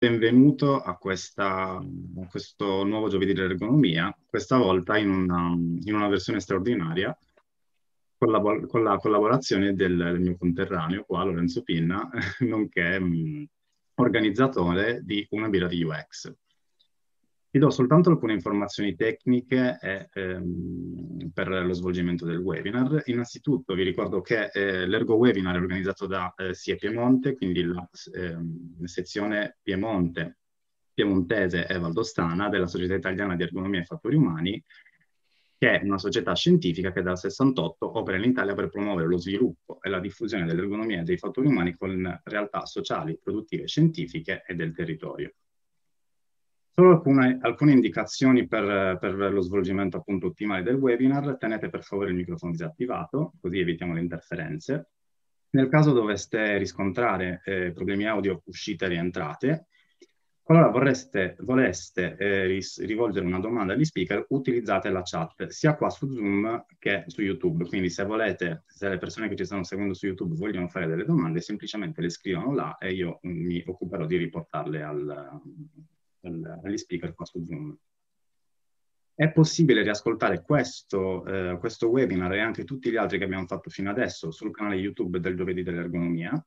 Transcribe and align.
benvenuto 0.00 0.80
a, 0.80 0.96
questa, 0.96 1.76
a, 1.76 2.26
questo 2.30 2.84
nuovo 2.84 3.08
giovedì 3.08 3.34
dell'ergonomia, 3.34 4.16
questa 4.24 4.56
volta 4.56 4.96
in 4.96 5.10
una, 5.10 5.52
in 5.52 5.94
una 5.94 6.08
versione 6.08 6.40
straordinaria 6.40 7.14
con 8.16 8.30
la, 8.30 8.40
con 8.66 8.82
la 8.82 8.96
collaborazione 8.96 9.74
del, 9.74 9.98
del, 9.98 10.20
mio 10.20 10.38
conterraneo 10.38 11.04
qua, 11.04 11.22
Lorenzo 11.24 11.62
Pinna, 11.62 12.08
nonché 12.40 12.98
mh, 12.98 13.44
organizzatore 13.96 15.00
di 15.02 15.26
una 15.32 15.50
birra 15.50 15.68
di 15.68 15.82
UX. 15.82 16.34
Vi 17.52 17.58
do 17.58 17.68
soltanto 17.70 18.10
alcune 18.10 18.34
informazioni 18.34 18.94
tecniche 18.94 19.76
e, 19.82 20.08
ehm, 20.12 21.30
per 21.34 21.48
lo 21.48 21.72
svolgimento 21.72 22.24
del 22.24 22.38
webinar. 22.38 23.02
Innanzitutto 23.06 23.74
vi 23.74 23.82
ricordo 23.82 24.20
che 24.20 24.50
eh, 24.52 24.86
l'Ergo 24.86 25.16
Webinar 25.16 25.56
è 25.56 25.58
organizzato 25.58 26.06
da 26.06 26.32
eh, 26.36 26.54
SIE 26.54 26.76
Piemonte, 26.76 27.34
quindi 27.34 27.64
la 27.64 27.88
ehm, 28.14 28.84
sezione 28.84 29.58
Piemonte, 29.62 30.38
piemontese 30.94 31.66
e 31.66 31.76
valdostana 31.76 32.48
della 32.48 32.68
Società 32.68 32.94
Italiana 32.94 33.34
di 33.34 33.42
Ergonomia 33.42 33.80
e 33.80 33.84
Fattori 33.84 34.14
Umani, 34.14 34.62
che 35.58 35.80
è 35.80 35.84
una 35.84 35.98
società 35.98 36.34
scientifica 36.36 36.92
che 36.92 37.02
dal 37.02 37.18
68 37.18 37.98
opera 37.98 38.16
in 38.16 38.30
Italia 38.30 38.54
per 38.54 38.68
promuovere 38.68 39.08
lo 39.08 39.18
sviluppo 39.18 39.82
e 39.82 39.90
la 39.90 39.98
diffusione 39.98 40.46
dell'ergonomia 40.46 41.00
e 41.00 41.04
dei 41.04 41.18
fattori 41.18 41.48
umani 41.48 41.74
con 41.74 42.20
realtà 42.22 42.64
sociali, 42.64 43.18
produttive, 43.20 43.66
scientifiche 43.66 44.44
e 44.46 44.54
del 44.54 44.72
territorio. 44.72 45.34
Solo 46.80 46.92
alcune, 46.92 47.38
alcune 47.42 47.72
indicazioni 47.72 48.46
per, 48.46 48.96
per, 48.98 49.12
lo 49.14 49.42
svolgimento 49.42 49.98
appunto 49.98 50.28
ottimale 50.28 50.62
del 50.62 50.76
webinar. 50.76 51.36
Tenete 51.36 51.68
per 51.68 51.82
favore 51.82 52.08
il 52.08 52.16
microfono 52.16 52.52
disattivato, 52.52 53.34
così 53.38 53.58
evitiamo 53.58 53.92
le 53.92 54.00
interferenze. 54.00 54.88
Nel 55.50 55.68
caso 55.68 55.92
doveste 55.92 56.56
riscontrare 56.56 57.42
eh, 57.44 57.72
problemi 57.72 58.06
audio, 58.06 58.40
uscite 58.46 58.86
e 58.86 58.88
rientrate, 58.88 59.66
qualora 60.40 60.70
vorreste, 60.70 61.36
voleste 61.40 62.16
eh, 62.16 62.58
rivolgere 62.78 63.26
una 63.26 63.40
domanda 63.40 63.74
agli 63.74 63.84
speaker, 63.84 64.24
utilizzate 64.30 64.88
la 64.88 65.02
chat 65.04 65.48
sia 65.48 65.76
qua 65.76 65.90
su 65.90 66.10
Zoom 66.10 66.64
che 66.78 67.04
su 67.08 67.20
YouTube. 67.20 67.66
Quindi 67.66 67.90
se 67.90 68.04
volete, 68.04 68.64
se 68.68 68.88
le 68.88 68.96
persone 68.96 69.28
che 69.28 69.36
ci 69.36 69.44
stanno 69.44 69.64
seguendo 69.64 69.92
su 69.92 70.06
YouTube 70.06 70.34
vogliono 70.34 70.68
fare 70.68 70.86
delle 70.86 71.04
domande, 71.04 71.42
semplicemente 71.42 72.00
le 72.00 72.08
scrivono 72.08 72.54
là 72.54 72.78
e 72.78 72.94
io 72.94 73.18
mi 73.24 73.62
occuperò 73.66 74.06
di 74.06 74.16
riportarle 74.16 74.82
al, 74.82 75.40
agli 76.22 76.76
speaker 76.76 77.14
qua 77.14 77.24
su 77.24 77.42
Zoom. 77.44 77.76
È 79.14 79.30
possibile 79.32 79.82
riascoltare 79.82 80.42
questo, 80.42 81.26
eh, 81.26 81.58
questo 81.58 81.88
webinar 81.88 82.32
e 82.32 82.40
anche 82.40 82.64
tutti 82.64 82.90
gli 82.90 82.96
altri 82.96 83.18
che 83.18 83.24
abbiamo 83.24 83.46
fatto 83.46 83.68
fino 83.68 83.90
adesso 83.90 84.30
sul 84.30 84.50
canale 84.50 84.76
YouTube 84.76 85.20
del 85.20 85.36
Giovedì 85.36 85.62
dell'Ergonomia, 85.62 86.42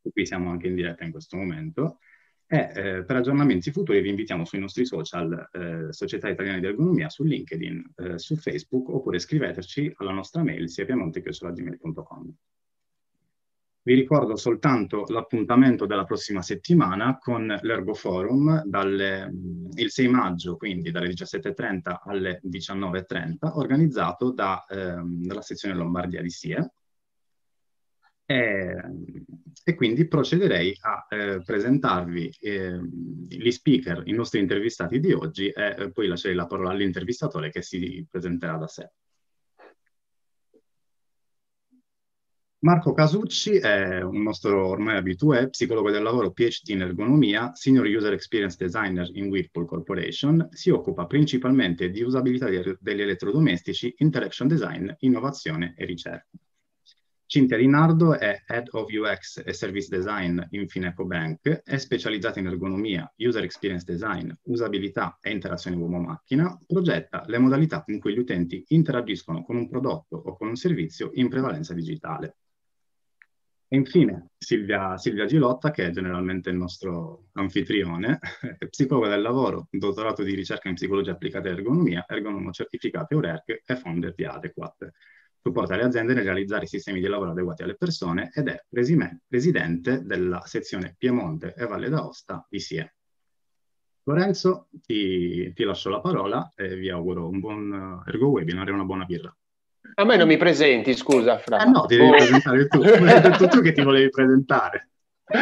qui 0.00 0.26
siamo 0.26 0.50
anche 0.50 0.68
in 0.68 0.74
diretta 0.74 1.04
in 1.04 1.10
questo 1.10 1.36
momento, 1.36 1.98
e 2.46 2.72
eh, 2.74 3.04
per 3.04 3.16
aggiornamenti 3.16 3.70
futuri 3.70 4.00
vi 4.00 4.10
invitiamo 4.10 4.44
sui 4.44 4.58
nostri 4.58 4.84
social 4.84 5.48
eh, 5.52 5.92
Società 5.92 6.28
Italiana 6.28 6.58
di 6.58 6.66
Ergonomia, 6.66 7.08
su 7.08 7.24
LinkedIn, 7.24 7.92
eh, 7.96 8.18
su 8.18 8.36
Facebook, 8.36 8.88
oppure 8.90 9.18
scriveteci 9.18 9.92
alla 9.96 10.12
nostra 10.12 10.42
mail 10.42 10.68
siapiamonte.gmail.com. 10.68 12.34
Vi 13.86 13.92
ricordo 13.92 14.34
soltanto 14.36 15.04
l'appuntamento 15.08 15.84
della 15.84 16.04
prossima 16.04 16.40
settimana 16.40 17.18
con 17.18 17.54
l'Ergo 17.60 17.92
Forum 17.92 18.62
dalle, 18.64 19.30
il 19.74 19.90
6 19.90 20.08
maggio, 20.08 20.56
quindi 20.56 20.90
dalle 20.90 21.10
17.30 21.10 22.00
alle 22.04 22.40
19.30, 22.44 23.58
organizzato 23.58 24.32
da, 24.32 24.64
ehm, 24.66 25.26
dalla 25.26 25.42
sezione 25.42 25.74
Lombardia 25.74 26.22
di 26.22 26.30
SIE. 26.30 26.72
E, 28.24 28.74
e 29.64 29.74
quindi 29.74 30.08
procederei 30.08 30.74
a 30.80 31.06
eh, 31.10 31.42
presentarvi 31.44 32.36
eh, 32.40 32.80
gli 33.28 33.50
speaker, 33.50 34.00
i 34.06 34.12
nostri 34.12 34.40
intervistati 34.40 34.98
di 34.98 35.12
oggi 35.12 35.50
e 35.50 35.74
eh, 35.78 35.92
poi 35.92 36.06
lascerei 36.06 36.34
la 36.34 36.46
parola 36.46 36.70
all'intervistatore 36.70 37.50
che 37.50 37.60
si 37.60 38.02
presenterà 38.10 38.56
da 38.56 38.66
sé. 38.66 38.90
Marco 42.64 42.94
Casucci 42.94 43.58
è 43.58 44.00
un 44.00 44.22
nostro 44.22 44.68
ormai 44.68 44.96
abitué, 44.96 45.50
psicologo 45.50 45.90
del 45.90 46.02
lavoro, 46.02 46.32
PhD 46.32 46.70
in 46.70 46.80
ergonomia, 46.80 47.54
Senior 47.54 47.84
User 47.84 48.14
Experience 48.14 48.56
Designer 48.58 49.06
in 49.12 49.26
Whirlpool 49.26 49.66
Corporation. 49.66 50.48
Si 50.50 50.70
occupa 50.70 51.04
principalmente 51.04 51.90
di 51.90 52.00
usabilità 52.00 52.48
degli 52.48 53.02
elettrodomestici, 53.02 53.94
interaction 53.98 54.48
design, 54.48 54.88
innovazione 55.00 55.74
e 55.76 55.84
ricerca. 55.84 56.26
Cinzia 57.26 57.58
Rinardo 57.58 58.18
è 58.18 58.44
Head 58.46 58.68
of 58.70 58.90
UX 58.90 59.42
e 59.44 59.52
Service 59.52 59.94
Design 59.94 60.40
in 60.52 60.66
Fineco 60.66 61.04
Bank, 61.04 61.60
è 61.64 61.76
specializzata 61.76 62.40
in 62.40 62.46
ergonomia, 62.46 63.12
User 63.18 63.44
Experience 63.44 63.84
Design, 63.84 64.30
usabilità 64.44 65.18
e 65.20 65.32
interazione 65.32 65.76
uomo-macchina, 65.76 66.58
progetta 66.66 67.24
le 67.26 67.36
modalità 67.36 67.82
con 67.82 67.98
cui 67.98 68.14
gli 68.14 68.18
utenti 68.20 68.64
interagiscono 68.68 69.44
con 69.44 69.56
un 69.56 69.68
prodotto 69.68 70.16
o 70.16 70.34
con 70.34 70.48
un 70.48 70.56
servizio 70.56 71.10
in 71.12 71.28
prevalenza 71.28 71.74
digitale. 71.74 72.36
E 73.74 73.76
infine 73.76 74.30
Silvia, 74.38 74.96
Silvia, 74.96 75.24
Gilotta, 75.24 75.72
che 75.72 75.86
è 75.86 75.90
generalmente 75.90 76.48
il 76.48 76.54
nostro 76.54 77.30
anfitrione, 77.32 78.20
è 78.56 78.68
psicologa 78.68 79.08
del 79.08 79.20
lavoro, 79.20 79.66
dottorato 79.68 80.22
di 80.22 80.32
ricerca 80.32 80.68
in 80.68 80.76
psicologia 80.76 81.10
applicata 81.10 81.48
e 81.48 81.54
ergonomia, 81.54 82.04
ergonomo 82.06 82.52
certificato 82.52 83.14
EURERC 83.14 83.62
e 83.66 83.74
founder 83.74 84.14
di 84.14 84.24
Adequat. 84.24 84.92
Supporta 85.42 85.74
le 85.74 85.82
aziende 85.82 86.14
nel 86.14 86.22
realizzare 86.22 86.66
sistemi 86.66 87.00
di 87.00 87.08
lavoro 87.08 87.32
adeguati 87.32 87.64
alle 87.64 87.74
persone 87.74 88.30
ed 88.32 88.46
è 88.46 88.64
presidente 89.26 90.04
della 90.04 90.42
sezione 90.46 90.94
Piemonte 90.96 91.54
e 91.56 91.66
Valle 91.66 91.88
d'Aosta 91.88 92.46
di 92.48 92.60
SIE. 92.60 92.94
Lorenzo, 94.04 94.68
ti, 94.82 95.52
ti 95.52 95.64
lascio 95.64 95.90
la 95.90 96.00
parola 96.00 96.48
e 96.54 96.76
vi 96.76 96.90
auguro 96.90 97.28
un 97.28 97.40
buon 97.40 98.04
ergo 98.06 98.28
webinar 98.28 98.68
e 98.68 98.72
una 98.72 98.84
buona 98.84 99.04
birra. 99.04 99.36
A 99.96 100.04
me 100.04 100.16
non 100.16 100.26
mi 100.26 100.36
presenti, 100.36 100.94
scusa, 100.94 101.38
Fra. 101.38 101.62
Eh 101.64 101.68
no, 101.68 101.86
ti 101.86 101.96
devi 101.96 102.08
oh. 102.08 102.12
presentare 102.12 102.66
tu. 102.66 102.80
Hai 102.82 103.20
detto 103.20 103.48
tu 103.48 103.60
che 103.60 103.72
ti 103.72 103.82
volevi 103.82 104.08
presentare. 104.10 104.88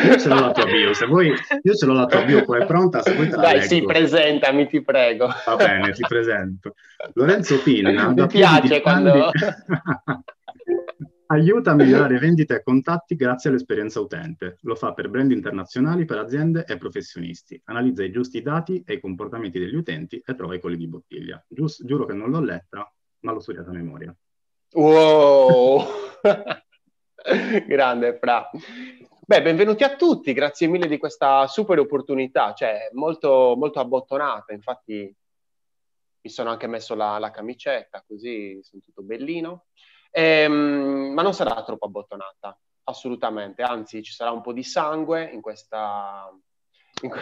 Io 0.04 0.16
ce 0.16 0.28
l'ho 0.28 0.38
la 0.38 0.52
tua 0.52 0.64
bio, 0.64 0.94
se 0.94 1.06
vuoi, 1.06 1.34
io 1.62 1.74
ce 1.74 1.86
l'ho 1.86 1.92
la 1.94 2.06
tua 2.06 2.22
bio, 2.22 2.44
poi 2.44 2.62
è 2.62 2.66
pronta, 2.66 3.02
se 3.02 3.14
vuoi 3.14 3.28
te 3.28 3.34
la 3.34 3.42
Dai, 3.42 3.54
leggo. 3.54 3.66
sì, 3.66 3.82
presentami, 3.82 4.68
ti 4.68 4.80
prego. 4.80 5.28
Va 5.44 5.56
bene, 5.56 5.90
ti 5.90 6.04
presento. 6.06 6.74
Lorenzo 7.14 7.60
Pinna. 7.60 8.10
Mi 8.10 8.26
piace 8.26 8.80
quando... 8.80 9.30
Aiuta 11.26 11.70
a 11.70 11.74
migliorare 11.74 12.18
vendite 12.18 12.56
e 12.56 12.62
contatti 12.62 13.16
grazie 13.16 13.48
all'esperienza 13.48 13.98
utente. 14.00 14.58
Lo 14.62 14.74
fa 14.74 14.92
per 14.92 15.08
brand 15.08 15.32
internazionali, 15.32 16.04
per 16.04 16.18
aziende 16.18 16.66
e 16.66 16.76
professionisti. 16.76 17.58
Analizza 17.64 18.04
i 18.04 18.10
giusti 18.10 18.42
dati 18.42 18.82
e 18.86 18.94
i 18.94 19.00
comportamenti 19.00 19.58
degli 19.58 19.74
utenti 19.74 20.22
e 20.22 20.34
trova 20.34 20.54
i 20.54 20.60
colli 20.60 20.76
di 20.76 20.86
bottiglia. 20.86 21.42
Gius, 21.48 21.82
giuro 21.86 22.04
che 22.04 22.12
non 22.12 22.30
l'ho 22.30 22.40
letta, 22.40 22.86
ma 23.20 23.32
l'ho 23.32 23.40
studiata 23.40 23.70
a 23.70 23.72
memoria. 23.72 24.14
Wow! 24.74 25.84
Grande, 27.66 28.16
Fra. 28.16 28.48
Beh, 29.20 29.42
benvenuti 29.42 29.84
a 29.84 29.96
tutti, 29.96 30.32
grazie 30.32 30.66
mille 30.66 30.86
di 30.88 30.96
questa 30.96 31.46
super 31.46 31.78
opportunità, 31.78 32.54
cioè 32.54 32.88
molto, 32.92 33.54
molto 33.54 33.80
abbottonata, 33.80 34.54
infatti 34.54 35.14
mi 36.22 36.30
sono 36.30 36.48
anche 36.48 36.66
messo 36.68 36.94
la, 36.94 37.18
la 37.18 37.30
camicetta, 37.30 38.02
così 38.06 38.60
sono 38.62 38.80
tutto 38.82 39.02
bellino, 39.02 39.66
ehm, 40.10 41.12
ma 41.12 41.20
non 41.20 41.34
sarà 41.34 41.62
troppo 41.62 41.84
abbottonata, 41.84 42.58
assolutamente, 42.84 43.60
anzi 43.60 44.02
ci 44.02 44.12
sarà 44.12 44.30
un 44.30 44.40
po' 44.40 44.54
di 44.54 44.62
sangue 44.62 45.24
in 45.24 45.42
questa, 45.42 46.34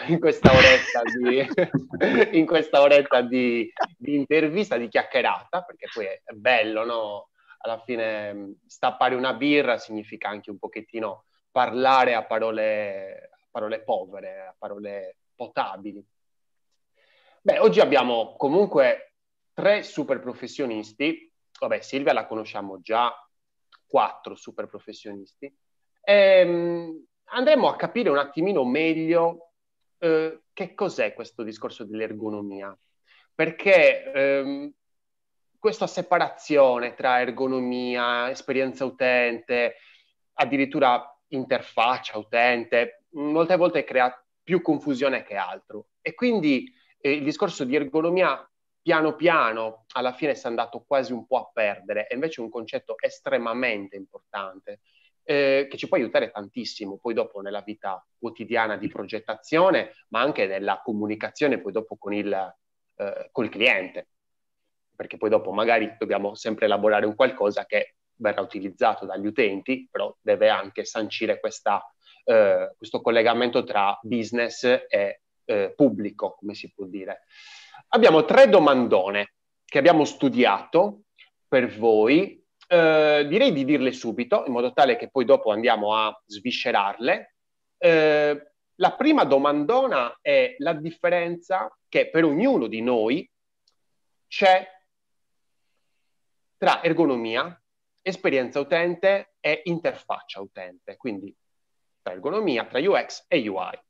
in 0.06 0.20
questa 0.20 0.52
oretta, 0.52 1.02
di, 1.02 2.38
in 2.38 2.46
questa 2.46 2.80
oretta 2.80 3.22
di, 3.22 3.68
di, 3.96 4.14
intervista, 4.14 4.76
di 4.76 4.88
chiacchierata, 4.88 5.62
perché 5.62 5.88
poi 5.92 6.04
è 6.06 6.32
bello, 6.32 6.84
no? 6.84 7.29
Alla 7.62 7.78
fine 7.80 8.32
mm, 8.32 8.52
stappare 8.66 9.14
una 9.14 9.34
birra 9.34 9.78
significa 9.78 10.28
anche 10.28 10.50
un 10.50 10.58
pochettino 10.58 11.24
parlare 11.50 12.14
a 12.14 12.24
parole, 12.24 13.30
parole 13.50 13.82
povere, 13.82 14.46
a 14.46 14.54
parole 14.56 15.16
potabili. 15.34 16.04
Beh, 17.42 17.58
oggi 17.58 17.80
abbiamo 17.80 18.36
comunque 18.36 19.14
tre 19.52 19.82
super 19.82 20.20
professionisti. 20.20 21.32
Vabbè, 21.58 21.80
Silvia 21.80 22.12
la 22.12 22.26
conosciamo 22.26 22.80
già, 22.80 23.12
quattro 23.86 24.34
super 24.34 24.66
professionisti. 24.66 25.46
E, 26.00 26.14
ehm, 26.14 27.04
andremo 27.32 27.68
a 27.68 27.76
capire 27.76 28.10
un 28.10 28.18
attimino 28.18 28.64
meglio 28.64 29.52
eh, 29.98 30.42
che 30.52 30.74
cos'è 30.74 31.12
questo 31.14 31.42
discorso 31.42 31.84
dell'ergonomia. 31.84 32.76
Perché 33.34 34.12
ehm, 34.12 34.72
questa 35.60 35.86
separazione 35.86 36.94
tra 36.94 37.20
ergonomia, 37.20 38.30
esperienza 38.30 38.84
utente, 38.84 39.76
addirittura 40.32 41.06
interfaccia 41.28 42.18
utente, 42.18 43.04
molte 43.10 43.56
volte 43.56 43.84
crea 43.84 44.12
più 44.42 44.62
confusione 44.62 45.22
che 45.22 45.36
altro. 45.36 45.90
E 46.00 46.14
quindi 46.14 46.72
eh, 46.98 47.12
il 47.12 47.22
discorso 47.22 47.64
di 47.64 47.76
ergonomia 47.76 48.44
piano 48.82 49.14
piano 49.14 49.84
alla 49.92 50.14
fine 50.14 50.34
si 50.34 50.46
è 50.46 50.48
andato 50.48 50.82
quasi 50.86 51.12
un 51.12 51.26
po' 51.26 51.36
a 51.38 51.50
perdere, 51.52 52.06
è 52.06 52.14
invece 52.14 52.40
un 52.40 52.48
concetto 52.48 52.96
estremamente 52.98 53.96
importante. 53.96 54.80
eh, 55.22 55.68
che 55.70 55.76
ci 55.76 55.86
può 55.86 55.96
aiutare 55.96 56.30
tantissimo 56.30 56.98
poi 56.98 57.14
dopo 57.14 57.40
nella 57.40 57.60
vita 57.60 58.04
quotidiana 58.18 58.76
di 58.76 58.88
progettazione, 58.88 59.92
ma 60.08 60.20
anche 60.20 60.46
nella 60.46 60.80
comunicazione 60.82 61.60
poi 61.60 61.70
dopo 61.70 61.96
con 61.96 62.12
il, 62.12 62.32
eh, 62.96 63.28
col 63.30 63.48
cliente, 63.48 64.08
perché 65.00 65.16
poi 65.16 65.30
dopo 65.30 65.50
magari 65.50 65.96
dobbiamo 65.98 66.34
sempre 66.34 66.66
elaborare 66.66 67.06
un 67.06 67.14
qualcosa 67.14 67.64
che 67.64 67.94
verrà 68.16 68.42
utilizzato 68.42 69.06
dagli 69.06 69.24
utenti, 69.24 69.88
però 69.90 70.14
deve 70.20 70.50
anche 70.50 70.84
sancire 70.84 71.40
questa, 71.40 71.82
eh, 72.22 72.74
questo 72.76 73.00
collegamento 73.00 73.64
tra 73.64 73.98
business 74.02 74.64
e 74.64 75.22
eh, 75.46 75.72
pubblico, 75.74 76.34
come 76.38 76.52
si 76.52 76.70
può 76.70 76.84
dire. 76.84 77.22
Abbiamo 77.88 78.26
tre 78.26 78.50
domandone 78.50 79.32
che 79.64 79.78
abbiamo 79.78 80.04
studiato 80.04 81.04
per 81.48 81.74
voi 81.78 82.44
eh, 82.68 83.24
direi 83.26 83.54
di 83.54 83.64
dirle 83.64 83.92
subito, 83.92 84.44
in 84.44 84.52
modo 84.52 84.70
tale 84.74 84.96
che 84.96 85.08
poi 85.08 85.24
dopo 85.24 85.50
andiamo 85.50 85.96
a 85.96 86.14
sviscerarle. 86.26 87.36
Eh, 87.78 88.52
la 88.74 88.92
prima 88.92 89.24
domandona 89.24 90.18
è 90.20 90.56
la 90.58 90.74
differenza 90.74 91.74
che 91.88 92.10
per 92.10 92.24
ognuno 92.24 92.66
di 92.66 92.82
noi 92.82 93.26
c'è 94.28 94.78
tra 96.60 96.82
ergonomia, 96.82 97.58
esperienza 98.02 98.60
utente 98.60 99.36
e 99.40 99.62
interfaccia 99.64 100.42
utente, 100.42 100.98
quindi 100.98 101.34
tra 102.02 102.12
ergonomia, 102.12 102.66
tra 102.66 102.78
UX 102.78 103.24
e 103.28 103.48
UI. 103.48 103.80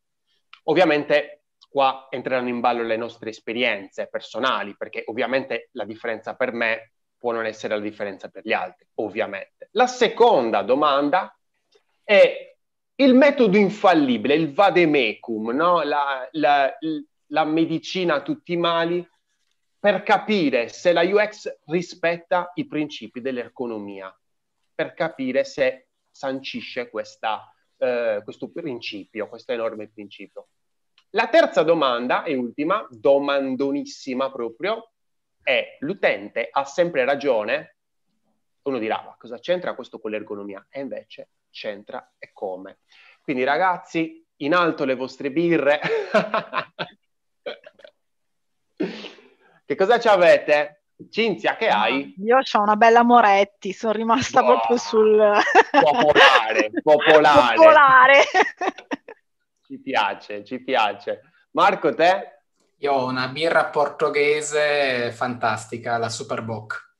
Ovviamente 0.64 1.46
qua 1.68 2.06
entreranno 2.10 2.48
in 2.48 2.60
ballo 2.60 2.84
le 2.84 2.96
nostre 2.96 3.30
esperienze 3.30 4.06
personali, 4.06 4.76
perché 4.76 5.02
ovviamente 5.06 5.70
la 5.72 5.84
differenza 5.84 6.36
per 6.36 6.52
me 6.52 6.92
può 7.18 7.32
non 7.32 7.44
essere 7.44 7.74
la 7.74 7.80
differenza 7.80 8.28
per 8.28 8.44
gli 8.44 8.52
altri, 8.52 8.86
ovviamente. 8.94 9.68
La 9.72 9.88
seconda 9.88 10.62
domanda 10.62 11.36
è 12.04 12.56
il 12.94 13.14
metodo 13.14 13.56
infallibile, 13.56 14.34
il 14.34 14.54
vademecum, 14.54 15.50
no? 15.50 15.82
la, 15.82 16.28
la, 16.30 16.72
la 17.26 17.44
medicina 17.44 18.14
a 18.14 18.22
tutti 18.22 18.52
i 18.52 18.56
mali, 18.56 19.04
per 19.80 20.02
capire 20.02 20.68
se 20.68 20.92
la 20.92 21.00
UX 21.00 21.60
rispetta 21.64 22.52
i 22.54 22.66
principi 22.66 23.22
dell'economia, 23.22 24.14
per 24.74 24.92
capire 24.92 25.42
se 25.44 25.88
sancisce 26.10 26.90
questa, 26.90 27.50
eh, 27.78 28.20
questo 28.22 28.50
principio, 28.50 29.28
questo 29.28 29.52
enorme 29.52 29.88
principio. 29.88 30.48
La 31.10 31.28
terza 31.28 31.62
domanda 31.62 32.24
e 32.24 32.36
ultima, 32.36 32.86
domandonissima 32.90 34.30
proprio, 34.30 34.92
è 35.42 35.78
l'utente 35.80 36.48
ha 36.52 36.64
sempre 36.64 37.06
ragione, 37.06 37.76
uno 38.62 38.78
dirà 38.78 39.02
ma 39.02 39.16
cosa 39.18 39.38
c'entra 39.38 39.74
questo 39.74 39.98
con 39.98 40.10
l'ergonomia? 40.10 40.66
E 40.68 40.80
invece 40.80 41.30
c'entra 41.50 42.12
e 42.18 42.30
come. 42.34 42.80
Quindi 43.22 43.44
ragazzi, 43.44 44.22
in 44.36 44.52
alto 44.52 44.84
le 44.84 44.94
vostre 44.94 45.32
birre. 45.32 45.80
che 49.70 49.76
cosa 49.76 50.00
ci 50.00 50.08
avete? 50.08 50.82
Cinzia, 51.10 51.54
che 51.54 51.68
hai? 51.68 52.12
Io 52.24 52.38
ho 52.38 52.60
una 52.60 52.74
bella 52.74 53.04
Moretti, 53.04 53.72
sono 53.72 53.92
rimasta 53.92 54.42
wow. 54.42 54.50
proprio 54.50 54.76
sul... 54.78 55.32
popolare, 55.70 56.70
popolare. 56.82 57.54
popolare. 57.54 58.22
ci 59.64 59.78
piace, 59.78 60.44
ci 60.44 60.58
piace. 60.58 61.20
Marco, 61.52 61.94
te? 61.94 62.40
Io 62.78 62.92
ho 62.92 63.06
una 63.06 63.28
birra 63.28 63.66
portoghese 63.66 65.12
fantastica, 65.12 65.98
la 65.98 66.08
Superboc. 66.08 66.94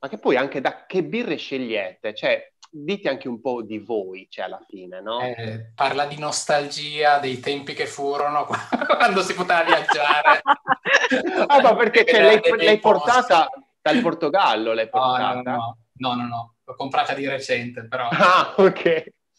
Ma 0.00 0.08
che 0.10 0.18
poi 0.18 0.36
anche 0.36 0.60
da 0.60 0.84
che 0.84 1.02
birre 1.02 1.36
scegliete? 1.36 2.14
Cioè, 2.14 2.53
dite 2.76 3.08
anche 3.08 3.28
un 3.28 3.40
po' 3.40 3.62
di 3.62 3.78
voi, 3.78 4.26
cioè 4.28 4.46
alla 4.46 4.64
fine, 4.66 5.00
no? 5.00 5.20
Eh, 5.20 5.70
parla 5.74 6.06
di 6.06 6.18
nostalgia 6.18 7.18
dei 7.18 7.38
tempi 7.38 7.72
che 7.72 7.86
furono 7.86 8.46
quando 8.98 9.22
si 9.22 9.34
poteva 9.34 9.62
viaggiare. 9.62 10.42
ah, 11.46 11.62
ma 11.62 11.76
perché 11.76 12.04
cioè, 12.04 12.20
l'hai, 12.20 12.40
l'hai 12.56 12.80
portata 12.80 13.48
dal 13.80 14.00
Portogallo? 14.00 14.72
L'hai 14.72 14.88
portata? 14.88 15.34
No, 15.34 15.42
no, 15.42 15.76
no, 15.92 16.14
no, 16.14 16.26
no, 16.26 16.54
l'ho 16.64 16.74
comprata 16.74 17.14
di 17.14 17.28
recente, 17.28 17.86
però. 17.86 18.08
Ah, 18.10 18.54
ok. 18.56 18.82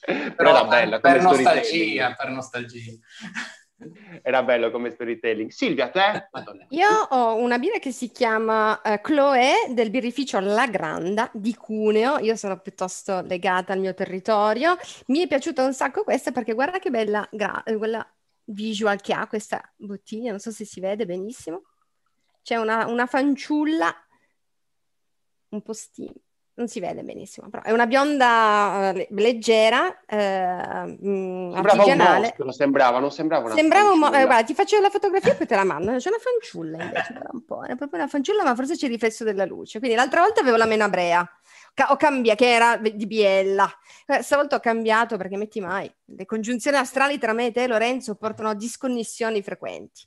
Però, 0.05 0.33
però 0.35 0.49
era 0.51 0.63
bella. 0.65 0.99
Per 0.99 1.21
nostalgia, 1.21 2.13
per 2.13 2.29
nostalgia. 2.29 2.91
Era 4.21 4.41
bello 4.43 4.71
come 4.71 4.89
storytelling. 4.89 5.49
Silvia, 5.49 5.89
te? 5.89 6.29
Io 6.69 6.89
ho 6.89 7.35
una 7.35 7.59
birra 7.59 7.77
che 7.77 7.91
si 7.91 8.09
chiama 8.09 8.79
uh, 8.81 9.01
Chloe 9.01 9.67
del 9.69 9.89
birrificio 9.89 10.39
La 10.39 10.65
Granda 10.67 11.29
di 11.33 11.53
Cuneo. 11.55 12.17
Io 12.19 12.35
sono 12.35 12.59
piuttosto 12.59 13.21
legata 13.21 13.73
al 13.73 13.79
mio 13.79 13.93
territorio. 13.93 14.77
Mi 15.07 15.19
è 15.19 15.27
piaciuta 15.27 15.63
un 15.63 15.73
sacco 15.73 16.03
questa 16.03 16.31
perché 16.31 16.53
guarda 16.53 16.79
che 16.79 16.89
bella 16.89 17.27
gra- 17.31 17.61
quella 17.63 18.07
visual 18.45 19.01
che 19.01 19.13
ha 19.13 19.27
questa 19.27 19.61
bottiglia. 19.75 20.29
Non 20.29 20.39
so 20.39 20.51
se 20.51 20.63
si 20.63 20.79
vede 20.79 21.05
benissimo. 21.05 21.63
C'è 22.41 22.55
una, 22.55 22.85
una 22.85 23.05
fanciulla 23.07 23.93
un 25.49 25.61
po' 25.61 25.73
stim- 25.73 26.13
non 26.55 26.67
si 26.67 26.79
vede 26.79 27.03
benissimo, 27.03 27.49
però 27.49 27.63
è 27.63 27.71
una 27.71 27.85
bionda 27.85 28.93
uh, 28.93 29.05
leggera, 29.09 29.87
uh, 29.87 30.15
sembrava 30.15 31.57
artigianale. 31.57 32.15
un 32.15 32.21
mostro, 32.21 32.51
sembrava, 32.51 32.99
non 32.99 33.11
sembrava 33.11 33.45
una 33.45 33.55
Sembrava 33.55 33.91
un 33.91 33.99
mo- 33.99 34.13
eh, 34.13 34.23
guarda, 34.25 34.43
ti 34.43 34.53
faccio 34.53 34.79
la 34.79 34.89
fotografia 34.89 35.33
e 35.33 35.35
poi 35.35 35.47
te 35.47 35.55
la 35.55 35.65
mando. 35.65 35.97
C'è 35.97 36.09
una 36.09 36.17
fanciulla 36.17 36.77
invece, 36.77 37.13
però 37.13 37.29
un 37.33 37.43
po', 37.43 37.63
era 37.63 37.75
proprio 37.75 37.99
una 37.99 38.07
fanciulla, 38.07 38.43
ma 38.43 38.55
forse 38.55 38.75
c'è 38.75 38.85
il 38.85 38.91
riflesso 38.93 39.23
della 39.25 39.45
luce. 39.45 39.79
Quindi 39.79 39.97
l'altra 39.97 40.21
volta 40.21 40.39
avevo 40.41 40.55
la 40.55 40.65
meno 40.65 40.85
abrea, 40.85 41.29
Ca- 41.73 41.91
ho 41.91 41.97
cambiato, 41.97 42.43
che 42.43 42.53
era 42.53 42.77
di 42.77 43.05
biella. 43.05 43.69
Eh, 44.05 44.21
stavolta 44.21 44.55
ho 44.55 44.59
cambiato 44.61 45.17
perché 45.17 45.35
metti 45.35 45.59
mai, 45.59 45.93
le 46.05 46.25
congiunzioni 46.25 46.77
astrali 46.77 47.17
tra 47.17 47.33
me 47.33 47.47
e 47.47 47.51
te, 47.51 47.67
Lorenzo, 47.67 48.15
portano 48.15 48.49
a 48.49 48.55
disconnessioni 48.55 49.43
frequenti. 49.43 50.03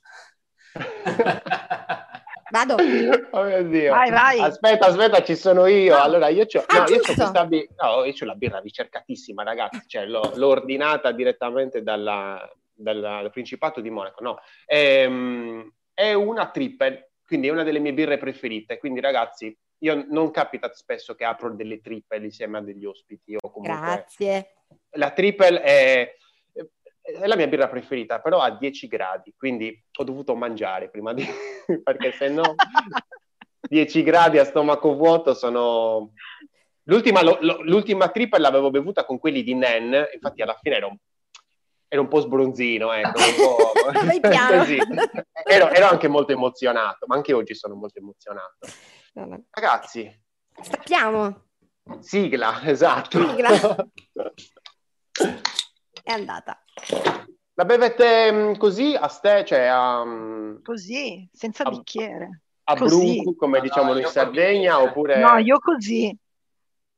Vado. 2.49 2.75
Oh 3.31 3.43
mio 3.43 3.63
Dio. 3.63 3.93
Vai, 3.93 4.09
vai. 4.09 4.39
Aspetta, 4.39 4.87
aspetta, 4.87 5.23
ci 5.23 5.35
sono 5.35 5.67
io. 5.67 5.95
No. 5.95 6.01
Allora, 6.01 6.29
io 6.29 6.43
ho 6.43 6.63
ah, 6.65 6.79
no, 6.79 6.87
io 6.87 6.99
questa 6.99 7.45
bi- 7.45 7.69
no, 7.77 8.03
io 8.03 8.25
la 8.25 8.35
birra 8.35 8.59
ricercatissima, 8.59 9.43
ragazzi. 9.43 9.81
Cioè, 9.85 10.05
l'ho, 10.05 10.31
l'ho 10.35 10.47
ordinata 10.47 11.11
direttamente 11.11 11.83
dalla, 11.83 12.49
dalla, 12.73 13.21
dal 13.21 13.31
Principato 13.31 13.81
di 13.81 13.89
Monaco. 13.89 14.23
No, 14.23 14.39
è, 14.65 15.03
ehm, 15.03 15.71
è 15.93 16.13
una 16.13 16.49
triple, 16.49 17.11
quindi 17.25 17.47
è 17.47 17.51
una 17.51 17.63
delle 17.63 17.79
mie 17.79 17.93
birre 17.93 18.17
preferite. 18.17 18.79
Quindi, 18.79 18.99
ragazzi, 18.99 19.55
io 19.79 20.05
non 20.09 20.31
capita 20.31 20.71
spesso 20.73 21.13
che 21.13 21.25
apro 21.25 21.53
delle 21.53 21.81
triple 21.81 22.23
insieme 22.23 22.57
a 22.57 22.61
degli 22.61 22.85
ospiti. 22.85 23.35
O 23.39 23.51
comunque... 23.51 23.79
Grazie. 23.79 24.53
La 24.93 25.11
triple 25.11 25.61
è 25.61 26.15
è 27.01 27.25
la 27.25 27.35
mia 27.35 27.47
birra 27.47 27.67
preferita, 27.67 28.19
però 28.19 28.39
a 28.39 28.51
10 28.51 28.87
gradi, 28.87 29.33
quindi 29.37 29.83
ho 29.97 30.03
dovuto 30.03 30.35
mangiare 30.35 30.89
prima 30.89 31.13
di... 31.13 31.25
perché 31.83 32.11
se 32.11 32.29
no 32.29 32.55
10 33.61 34.03
gradi 34.03 34.37
a 34.37 34.45
stomaco 34.45 34.95
vuoto 34.95 35.33
sono... 35.33 36.13
L'ultima, 36.83 37.21
lo, 37.21 37.37
l'ultima 37.39 38.09
triple 38.09 38.39
l'avevo 38.39 38.71
bevuta 38.71 39.05
con 39.05 39.19
quelli 39.19 39.43
di 39.43 39.53
Nen, 39.53 40.07
infatti 40.11 40.41
alla 40.41 40.57
fine 40.59 40.77
ero, 40.77 40.97
ero 41.87 42.01
un 42.01 42.07
po' 42.07 42.19
sbronzino, 42.19 42.91
ecco, 42.93 43.19
un 43.19 43.35
po' 43.35 43.71
così. 44.57 44.77
Ero, 45.43 45.69
ero, 45.69 45.87
anche 45.87 46.07
molto 46.07 46.31
emozionato, 46.31 47.05
ma 47.05 47.15
anche 47.15 47.33
oggi 47.33 47.53
sono 47.53 47.75
molto 47.75 47.99
emozionato. 47.99 48.67
Ragazzi. 49.51 50.11
Stacchiamo. 50.61 51.45
Sigla, 51.99 52.61
esatto. 52.63 53.27
Sigla. 53.27 53.75
È 56.09 56.13
andata. 56.13 56.59
La 57.53 57.65
bevete 57.65 58.31
mm, 58.31 58.53
così 58.55 58.97
a 58.99 59.07
ste, 59.07 59.45
cioè 59.45 59.65
a... 59.67 60.03
Mm, 60.03 60.63
così, 60.63 61.29
senza 61.31 61.65
a, 61.65 61.69
bicchiere. 61.69 62.41
A 62.63 62.73
bruco, 62.73 63.35
come 63.35 63.57
no, 63.59 63.63
diciamo 63.63 63.93
no, 63.93 63.99
in 63.99 64.07
Sardegna, 64.07 64.73
così. 64.73 64.87
oppure... 64.87 65.19
No, 65.19 65.37
io 65.37 65.59
così. 65.59 66.17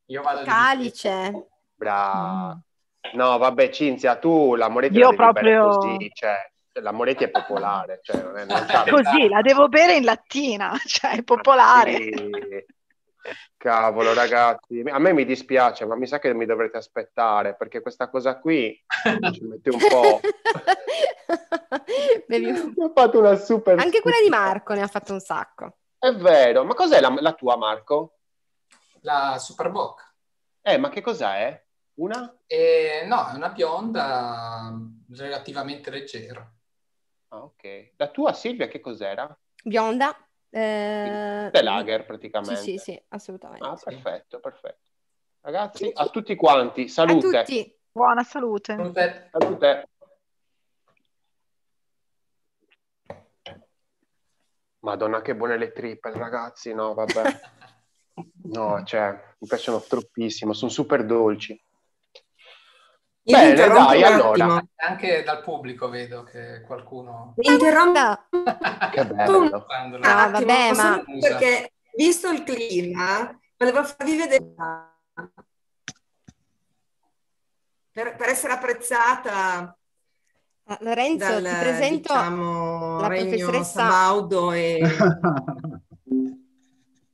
Io 0.05 0.21
vado 0.21 0.43
Calice. 0.43 1.47
Brava. 1.75 2.55
Mm. 2.55 3.17
No, 3.17 3.37
vabbè, 3.37 3.69
Cinzia, 3.69 4.15
tu 4.15 4.55
la 4.55 4.69
Moretti 4.69 4.95
io 4.95 5.09
la 5.09 5.15
proprio... 5.17 5.67
così, 5.77 6.09
cioè, 6.13 6.37
la 6.79 6.93
Moretti 6.93 7.25
è 7.25 7.29
popolare. 7.29 7.99
Cioè, 8.01 8.23
non 8.23 8.37
è, 8.37 8.45
non 8.47 8.65
così, 8.89 9.27
la 9.27 9.41
devo 9.41 9.67
bere 9.67 9.97
in 9.97 10.05
lattina, 10.05 10.71
cioè 10.87 11.17
è 11.17 11.23
popolare. 11.23 11.95
Sì. 11.95 12.31
Cavolo, 13.57 14.13
ragazzi, 14.13 14.81
a 14.87 14.97
me 14.99 15.13
mi 15.13 15.25
dispiace, 15.25 15.85
ma 15.85 15.95
mi 15.95 16.07
sa 16.07 16.19
che 16.19 16.33
mi 16.33 16.45
dovrete 16.45 16.77
aspettare 16.77 17.55
perché 17.55 17.81
questa 17.81 18.09
cosa 18.09 18.39
qui 18.39 18.75
ci 19.33 19.43
mette 19.43 19.69
un 19.69 19.79
po'. 19.79 20.19
Ho 22.83 22.91
fatto 22.95 23.19
una 23.19 23.35
super. 23.35 23.79
Anche 23.79 24.01
quella 24.01 24.19
di 24.23 24.29
Marco 24.29 24.73
ne 24.73 24.81
ha 24.81 24.87
fatto 24.87 25.13
un 25.13 25.19
sacco. 25.19 25.77
È 25.97 26.11
vero, 26.13 26.63
ma 26.63 26.73
cos'è 26.73 26.99
la, 26.99 27.13
la 27.19 27.33
tua, 27.33 27.55
Marco? 27.57 28.17
La 29.01 29.37
Superboc. 29.37 30.13
Eh, 30.61 30.77
ma 30.77 30.89
che 30.89 31.01
cos'è? 31.01 31.63
Una? 31.95 32.35
Eh, 32.47 33.03
no, 33.05 33.29
è 33.29 33.35
una 33.35 33.49
bionda 33.49 34.73
relativamente 35.09 35.91
leggera. 35.91 36.51
Ah, 37.29 37.43
ok. 37.43 37.91
La 37.97 38.07
tua, 38.09 38.33
Silvia, 38.33 38.67
che 38.67 38.79
cos'era? 38.79 39.37
Bionda, 39.63 40.15
eh, 40.51 41.49
The 41.51 41.61
lager 41.61 42.05
praticamente. 42.05 42.55
Sì, 42.57 42.77
sì, 42.77 42.91
sì, 42.91 43.03
assolutamente. 43.09 43.65
Ah, 43.65 43.79
perfetto, 43.81 44.39
perfetto. 44.39 44.89
Ragazzi, 45.41 45.89
a 45.93 46.07
tutti 46.07 46.35
quanti, 46.35 46.87
salute. 46.87 47.37
A 47.37 47.43
tutti. 47.43 47.75
Buona 47.91 48.23
salute. 48.23 48.75
Salute. 48.75 49.29
Salute. 49.31 49.89
Madonna, 54.79 55.21
che 55.21 55.35
buone 55.35 55.57
le 55.57 55.71
triple, 55.71 56.13
ragazzi. 56.13 56.73
No, 56.73 56.93
vabbè. 56.93 57.23
No, 58.43 58.83
cioè, 58.83 59.09
mi 59.39 59.47
piacciono 59.47 59.79
troppissimo, 59.79 60.51
sono 60.53 60.69
super 60.69 61.05
dolci. 61.05 61.59
Io 63.23 63.37
Bene, 63.37 63.49
interrompo 63.49 63.89
dai, 63.91 63.99
un 63.99 64.05
allora. 64.05 64.45
attimo. 64.45 64.67
Anche 64.77 65.23
dal 65.23 65.41
pubblico 65.41 65.89
vedo 65.89 66.23
che 66.23 66.61
qualcuno... 66.65 67.33
Vi 67.37 67.51
interrompo 67.51 68.25
Che 68.91 69.05
bello. 69.05 69.65
Ah, 70.01 70.29
vabbè, 70.29 70.73
ma- 70.73 71.03
perché 71.19 71.73
visto 71.95 72.29
il 72.31 72.43
clima, 72.43 73.37
volevo 73.57 73.83
farvi 73.83 74.17
vedere 74.17 74.53
per, 77.91 78.15
per 78.15 78.29
essere 78.29 78.53
apprezzata 78.53 79.75
Ah, 80.65 80.77
Lorenzo, 80.81 81.25
dal 81.39 81.43
ti 81.43 81.55
presento 81.55 82.13
diciamo, 82.13 82.99
la 83.01 83.07
regno 83.07 83.25
professoressa- 83.49 83.79
Sabaudo 83.81 84.51
e 84.53 84.79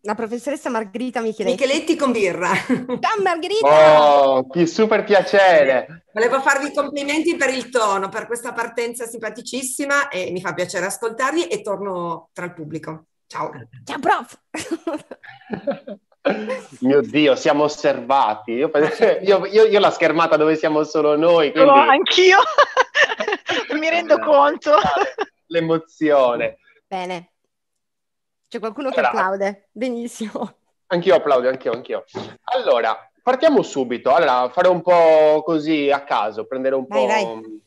la 0.08 0.16
professoressa 0.16 0.70
Margherita 0.70 1.20
Micheletti. 1.20 1.62
Micheletti 1.66 1.98
con 1.98 2.14
birra. 2.14 2.50
Ciao 2.66 3.22
Margherita! 3.22 4.30
Oh, 4.30 4.48
che 4.48 4.66
super 4.66 5.04
piacere. 5.04 6.06
Volevo 6.14 6.40
farvi 6.40 6.72
complimenti 6.74 7.36
per 7.36 7.50
il 7.54 7.68
tono, 7.70 8.08
per 8.08 8.26
questa 8.26 8.54
partenza 8.54 9.06
simpaticissima 9.06 10.08
e 10.08 10.32
mi 10.32 10.40
fa 10.40 10.54
piacere 10.54 10.86
ascoltarvi 10.86 11.48
e 11.48 11.62
torno 11.62 12.30
tra 12.32 12.46
il 12.46 12.54
pubblico. 12.54 13.08
Ciao. 13.28 13.52
Ciao 13.84 14.00
prof! 14.00 14.40
Mio 16.80 17.02
Dio, 17.02 17.36
siamo 17.36 17.66
osservati. 17.66 18.52
Io, 18.54 18.72
io, 19.24 19.46
io- 19.46 19.66
io 19.66 19.80
la 19.80 19.92
schermata 19.92 20.38
dove 20.38 20.56
siamo 20.56 20.86
solo 20.86 21.18
noi, 21.18 21.52
quindi 21.52 21.70
Oh, 21.70 21.74
anch'io 21.74 22.38
mi 23.78 23.90
rendo 23.90 24.20
conto. 24.20 24.72
l'emozione. 25.48 26.60
Bene. 26.88 27.32
C'è 28.48 28.60
qualcuno 28.60 28.90
che 28.90 29.00
Allora- 29.00 29.10
applaude. 29.20 29.68
Benissimo. 29.72 30.56
Anch'io 30.88 31.16
applaudo, 31.16 31.50
anch'io, 31.50 31.74
anch'io. 31.74 32.06
Allora, 32.44 32.98
partiamo 33.22 33.62
subito. 33.62 34.14
Allora, 34.14 34.50
fare 34.50 34.70
un 34.70 34.82
po' 34.82 35.44
così 35.44 35.92
a 35.92 36.04
caso, 36.04 36.46
prendere 36.46 36.76
un 36.76 36.86
Vai, 36.88 37.02
po'... 37.02 37.08
vai. 37.08 37.62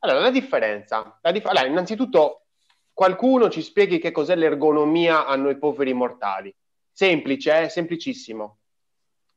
Allora, 0.00 0.20
la 0.20 0.30
differenza. 0.30 1.18
La 1.22 1.30
dif- 1.30 1.46
allora, 1.46 1.66
innanzitutto, 1.66 2.46
qualcuno 2.92 3.48
ci 3.50 3.62
spieghi 3.62 3.98
che 3.98 4.10
cos'è 4.10 4.34
l'ergonomia 4.34 5.26
a 5.26 5.36
noi 5.36 5.58
poveri 5.58 5.92
mortali. 5.92 6.54
Semplice, 6.90 7.62
eh? 7.62 7.68
Semplicissimo. 7.68 8.58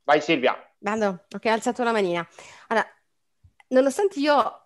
Vai 0.03 0.21
Silvia. 0.21 0.57
Vado, 0.79 1.25
ok, 1.35 1.45
ho 1.45 1.49
alzato 1.51 1.83
la 1.83 1.91
manina. 1.91 2.27
Allora, 2.67 2.87
nonostante 3.67 4.19
io 4.19 4.65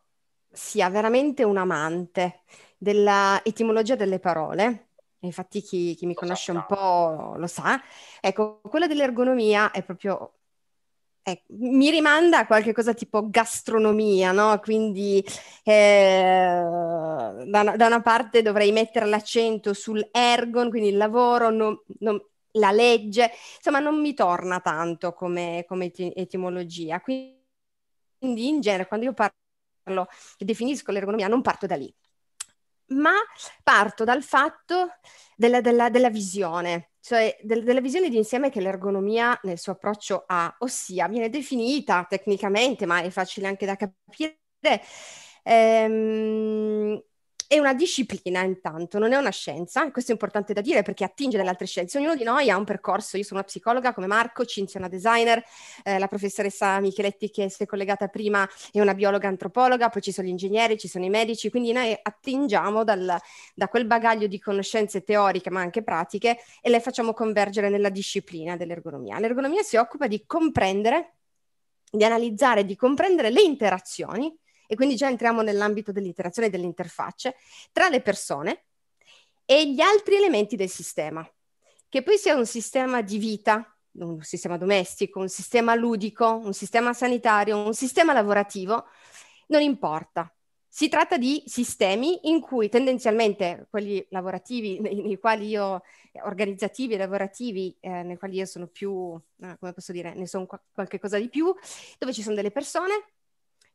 sia 0.50 0.90
veramente 0.90 1.44
un 1.44 1.58
amante 1.58 2.44
della 2.78 3.42
etimologia 3.44 3.96
delle 3.96 4.20
parole, 4.20 4.92
infatti 5.28 5.62
chi, 5.62 5.96
chi 5.96 6.06
mi 6.06 6.14
Lo 6.16 6.22
conosce 6.22 6.52
un 6.52 6.64
sappiamo. 6.64 6.66
po' 6.66 7.36
lo 7.38 7.48
sa, 7.48 7.82
ecco, 8.22 8.62
quella 8.62 8.88
dell'ergonomia 8.88 9.72
è 9.72 9.84
proprio, 9.84 10.34
ecco, 11.22 11.46
mi 11.58 11.90
rimanda 11.92 12.40
a 12.40 12.46
qualche 12.48 12.74
cosa 12.74 12.94
tipo 12.94 13.30
gastronomia, 13.30 14.32
no? 14.32 14.60
Quindi 14.60 15.24
eh, 15.64 16.62
da, 16.62 17.62
una, 17.62 17.76
da 17.76 17.86
una 17.88 18.02
parte 18.02 18.42
dovrei 18.42 18.72
mettere 18.72 19.06
l'accento 19.08 19.74
sul 19.74 20.08
ergon, 20.12 20.70
quindi 20.70 20.90
il 20.90 20.98
lavoro, 20.98 21.50
non- 21.50 21.80
non- 22.00 22.22
la 22.58 22.72
legge, 22.72 23.32
insomma 23.58 23.80
non 23.80 24.00
mi 24.00 24.14
torna 24.14 24.60
tanto 24.60 25.14
come, 25.14 25.66
come 25.68 25.86
eti- 25.86 26.12
etimologia. 26.16 27.02
Quindi 27.02 27.42
in 28.20 28.62
genere 28.62 28.88
quando 28.88 29.06
io 29.08 29.14
parlo 29.14 30.08
e 30.38 30.46
definisco 30.46 30.92
l'ergonomia 30.92 31.28
non 31.28 31.42
parto 31.42 31.66
da 31.66 31.76
lì, 31.76 31.94
ma 32.88 33.14
parto 33.64 34.04
dal 34.04 34.24
fatto 34.24 34.88
della, 35.36 35.62
della- 35.62 35.90
della 35.90 36.10
visione, 36.10 36.92
cioè 37.00 37.36
del- 37.42 37.64
della 37.64 37.82
visione 37.82 38.10
di 38.10 38.18
insieme 38.18 38.50
che 38.50 38.62
l'ergonomia 38.62 39.38
nel 39.44 39.60
suo 39.60 39.74
approccio 39.74 40.24
ha, 40.28 40.54
ossia 40.60 41.08
viene 41.08 41.30
definita 41.30 42.06
tecnicamente, 42.08 42.86
ma 42.86 43.02
è 43.02 43.10
facile 43.10 43.48
anche 43.48 43.66
da 43.66 43.76
capire, 43.76 44.40
ehm, 45.44 47.02
è 47.54 47.60
una 47.60 47.76
disciplina 47.76 48.42
intanto, 48.42 48.98
non 48.98 49.14
è 49.14 49.16
una 49.16 49.30
scienza, 49.30 49.92
questo 49.92 50.10
è 50.10 50.14
importante 50.16 50.54
da 50.54 50.62
dire 50.62 50.82
perché 50.82 51.04
attinge 51.04 51.38
dalle 51.38 51.50
altre 51.50 51.68
scienze. 51.68 52.00
Ognuno 52.00 52.16
di 52.16 52.24
noi 52.24 52.50
ha 52.50 52.58
un 52.58 52.64
percorso, 52.64 53.16
io 53.16 53.22
sono 53.22 53.42
una 53.42 53.48
psicologa 53.48 53.94
come 53.94 54.08
Marco, 54.08 54.44
Cinzia 54.44 54.80
è 54.80 54.84
una 54.84 54.92
designer, 54.92 55.44
eh, 55.84 56.00
la 56.00 56.08
professoressa 56.08 56.80
Micheletti 56.80 57.30
che 57.30 57.50
si 57.52 57.62
è 57.62 57.66
collegata 57.68 58.08
prima 58.08 58.50
è 58.72 58.82
una 58.82 58.96
biologa 58.96 59.28
antropologa, 59.28 59.90
poi 59.90 60.02
ci 60.02 60.12
sono 60.12 60.26
gli 60.26 60.32
ingegneri, 60.32 60.80
ci 60.80 60.88
sono 60.88 61.06
i 61.06 61.10
medici, 61.10 61.52
quindi 61.52 61.72
noi 61.74 61.96
attingiamo 62.02 62.84
dal- 62.84 63.20
da 63.54 63.68
quel 63.68 63.86
bagaglio 63.86 64.26
di 64.26 64.40
conoscenze 64.40 65.04
teoriche 65.04 65.52
ma 65.52 65.62
anche 65.62 65.84
pratiche 65.84 66.40
e 66.60 66.72
le 66.72 66.80
facciamo 66.80 67.14
convergere 67.14 67.70
nella 67.70 67.90
disciplina 67.90 68.58
dell'ergonomia. 68.58 69.20
L'ergonomia 69.20 69.62
si 69.62 69.76
occupa 69.76 70.08
di 70.08 70.24
comprendere, 70.26 71.18
di 71.92 72.04
analizzare, 72.04 72.66
di 72.66 72.76
comprendere 72.76 73.30
le 73.30 73.44
interazioni 73.44 74.36
e 74.74 74.76
quindi 74.76 74.96
già 74.96 75.08
entriamo 75.08 75.42
nell'ambito 75.42 75.92
dell'interazione 75.92 76.50
delle 76.50 76.66
interfacce 76.66 77.36
tra 77.72 77.90
le 77.90 78.02
persone 78.02 78.66
e 79.46 79.72
gli 79.72 79.80
altri 79.80 80.16
elementi 80.16 80.56
del 80.56 80.70
sistema, 80.70 81.28
che 81.88 82.02
poi 82.02 82.18
sia 82.18 82.36
un 82.36 82.46
sistema 82.46 83.02
di 83.02 83.20
vita, 83.20 83.78
un 84.00 84.22
sistema 84.22 84.58
domestico, 84.58 85.20
un 85.20 85.30
sistema 85.30 85.76
ludico, 85.76 86.42
un 86.44 86.54
sistema 86.54 86.92
sanitario, 86.94 87.64
un 87.64 87.74
sistema 87.74 88.14
lavorativo, 88.14 88.86
non 89.48 89.62
importa. 89.62 90.34
Si 90.68 90.90
tratta 90.90 91.18
di 91.18 91.44
sistemi 91.46 92.30
in 92.30 92.40
cui 92.42 92.68
tendenzialmente 92.68 93.68
quelli 93.70 94.04
lavorativi, 94.10 94.80
nei, 94.80 95.20
quali 95.20 95.50
io, 95.50 95.84
organizzativi 96.24 96.96
e 96.96 96.98
lavorativi, 96.98 97.78
eh, 97.80 98.02
nei 98.02 98.18
quali 98.18 98.38
io 98.38 98.46
sono 98.48 98.66
più, 98.66 99.16
eh, 99.44 99.56
come 99.60 99.72
posso 99.72 99.92
dire, 99.92 100.16
ne 100.16 100.26
sono 100.26 100.48
qua- 100.48 100.60
qualche 100.72 100.98
cosa 100.98 101.20
di 101.20 101.30
più, 101.30 101.54
dove 102.00 102.12
ci 102.12 102.24
sono 102.24 102.34
delle 102.34 102.50
persone, 102.50 103.13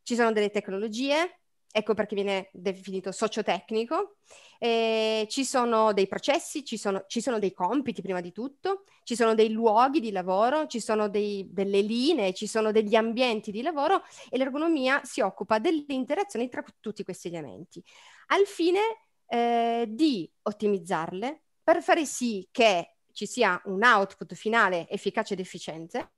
ci 0.08 0.14
sono 0.14 0.32
delle 0.32 0.48
tecnologie, 0.48 1.40
ecco 1.70 1.92
perché 1.92 2.14
viene 2.14 2.48
definito 2.54 3.12
sociotecnico, 3.12 4.16
eh, 4.58 5.26
ci 5.28 5.44
sono 5.44 5.92
dei 5.92 6.06
processi, 6.06 6.64
ci 6.64 6.78
sono, 6.78 7.04
ci 7.08 7.20
sono 7.20 7.38
dei 7.38 7.52
compiti 7.52 8.00
prima 8.00 8.22
di 8.22 8.32
tutto, 8.32 8.84
ci 9.02 9.14
sono 9.14 9.34
dei 9.34 9.50
luoghi 9.50 10.00
di 10.00 10.10
lavoro, 10.10 10.66
ci 10.66 10.80
sono 10.80 11.10
dei- 11.10 11.46
delle 11.52 11.82
linee, 11.82 12.32
ci 12.32 12.46
sono 12.46 12.72
degli 12.72 12.94
ambienti 12.94 13.50
di 13.50 13.60
lavoro 13.60 14.02
e 14.30 14.38
l'ergonomia 14.38 15.02
si 15.04 15.20
occupa 15.20 15.58
delle 15.58 15.84
interazioni 15.88 16.48
tra 16.48 16.64
tutti 16.80 17.04
questi 17.04 17.28
elementi, 17.28 17.84
al 18.28 18.46
fine 18.46 18.80
eh, 19.26 19.84
di 19.90 20.26
ottimizzarle 20.40 21.42
per 21.62 21.82
fare 21.82 22.06
sì 22.06 22.48
che 22.50 22.94
ci 23.12 23.26
sia 23.26 23.60
un 23.66 23.84
output 23.84 24.34
finale 24.34 24.88
efficace 24.88 25.34
ed 25.34 25.40
efficiente, 25.40 26.12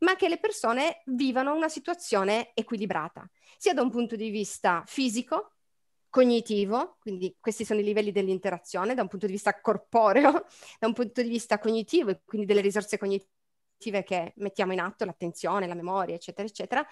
ma 0.00 0.16
che 0.16 0.28
le 0.28 0.38
persone 0.38 1.02
vivano 1.06 1.54
una 1.54 1.68
situazione 1.68 2.52
equilibrata, 2.54 3.28
sia 3.56 3.74
da 3.74 3.82
un 3.82 3.90
punto 3.90 4.16
di 4.16 4.30
vista 4.30 4.82
fisico, 4.86 5.52
cognitivo, 6.10 6.96
quindi 7.00 7.36
questi 7.38 7.64
sono 7.64 7.80
i 7.80 7.84
livelli 7.84 8.12
dell'interazione, 8.12 8.94
da 8.94 9.02
un 9.02 9.08
punto 9.08 9.26
di 9.26 9.32
vista 9.32 9.60
corporeo, 9.60 10.32
da 10.78 10.86
un 10.86 10.92
punto 10.92 11.22
di 11.22 11.28
vista 11.28 11.58
cognitivo, 11.58 12.10
e 12.10 12.20
quindi 12.24 12.46
delle 12.46 12.60
risorse 12.60 12.98
cognitive 12.98 13.26
che 14.04 14.32
mettiamo 14.36 14.72
in 14.72 14.80
atto, 14.80 15.04
l'attenzione, 15.04 15.66
la 15.68 15.74
memoria, 15.74 16.14
eccetera, 16.14 16.48
eccetera, 16.48 16.86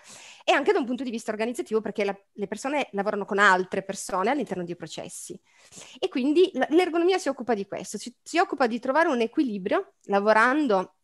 e 0.45 0.53
anche 0.53 0.73
da 0.73 0.79
un 0.79 0.85
punto 0.85 1.03
di 1.03 1.11
vista 1.11 1.33
organizzativo, 1.33 1.81
perché 1.81 2.05
la- 2.05 2.17
le 2.33 2.47
persone 2.47 2.89
lavorano 2.93 3.25
con 3.25 3.39
altre 3.39 3.83
persone 3.83 4.31
all'interno 4.31 4.63
di 4.65 4.77
processi. 4.77 5.39
E 5.99 6.09
quindi 6.09 6.51
l'ergonomia 6.71 7.19
si 7.19 7.29
occupa 7.29 7.55
di 7.55 7.67
questo, 7.67 7.99
si, 7.99 8.15
si 8.23 8.39
occupa 8.39 8.67
di 8.67 8.79
trovare 8.79 9.09
un 9.09 9.21
equilibrio 9.21 9.95
lavorando 10.05 10.95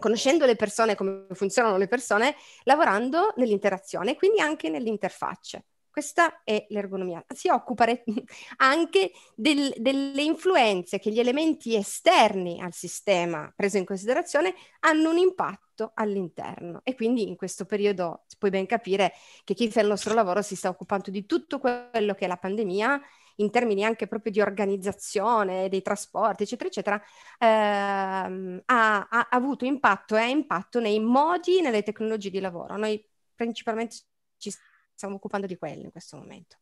conoscendo 0.00 0.44
le 0.46 0.56
persone, 0.56 0.96
come 0.96 1.26
funzionano 1.32 1.76
le 1.76 1.86
persone, 1.86 2.34
lavorando 2.64 3.32
nell'interazione, 3.36 4.16
quindi 4.16 4.40
anche 4.40 4.68
nelle 4.68 4.88
interfacce. 4.88 5.66
Questa 5.90 6.42
è 6.44 6.66
l'ergonomia. 6.68 7.24
Si 7.34 7.48
occupa 7.48 7.84
anche 8.58 9.12
del- 9.34 9.74
delle 9.76 10.22
influenze 10.22 11.00
che 11.00 11.10
gli 11.10 11.18
elementi 11.18 11.74
esterni 11.74 12.60
al 12.60 12.72
sistema, 12.72 13.52
preso 13.54 13.76
in 13.76 13.84
considerazione, 13.84 14.54
hanno 14.80 15.10
un 15.10 15.18
impatto 15.18 15.90
all'interno. 15.94 16.80
E 16.84 16.94
quindi 16.94 17.26
in 17.26 17.36
questo 17.36 17.64
periodo 17.64 18.24
puoi 18.38 18.50
ben 18.50 18.66
capire 18.66 19.12
che 19.42 19.54
chi 19.54 19.68
fa 19.70 19.80
il 19.80 19.88
nostro 19.88 20.14
lavoro 20.14 20.42
si 20.42 20.54
sta 20.54 20.68
occupando 20.68 21.10
di 21.10 21.26
tutto 21.26 21.58
quello 21.58 22.14
che 22.14 22.24
è 22.24 22.28
la 22.28 22.36
pandemia, 22.36 23.00
in 23.40 23.50
termini 23.50 23.84
anche 23.84 24.06
proprio 24.06 24.32
di 24.32 24.40
organizzazione 24.40 25.68
dei 25.68 25.82
trasporti, 25.82 26.44
eccetera, 26.44 26.68
eccetera, 26.68 27.02
ehm, 27.38 28.62
ha, 28.66 29.08
ha 29.08 29.28
avuto 29.30 29.64
impatto 29.64 30.16
e 30.16 30.20
ha 30.20 30.26
impatto 30.26 30.80
nei 30.80 31.00
modi, 31.00 31.60
nelle 31.60 31.82
tecnologie 31.82 32.30
di 32.30 32.40
lavoro. 32.40 32.76
Noi 32.76 33.04
principalmente 33.34 33.96
ci 34.36 34.52
stiamo 34.94 35.16
occupando 35.16 35.46
di 35.46 35.56
quello 35.56 35.82
in 35.84 35.90
questo 35.90 36.16
momento. 36.16 36.56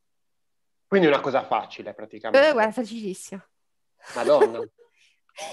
Quindi 0.86 1.06
è 1.06 1.10
una 1.10 1.20
cosa 1.20 1.44
facile 1.44 1.92
praticamente. 1.92 2.48
Eh, 2.48 2.52
guarda, 2.52 2.72
facilissimo. 2.72 3.42
Madonna. 4.14 4.60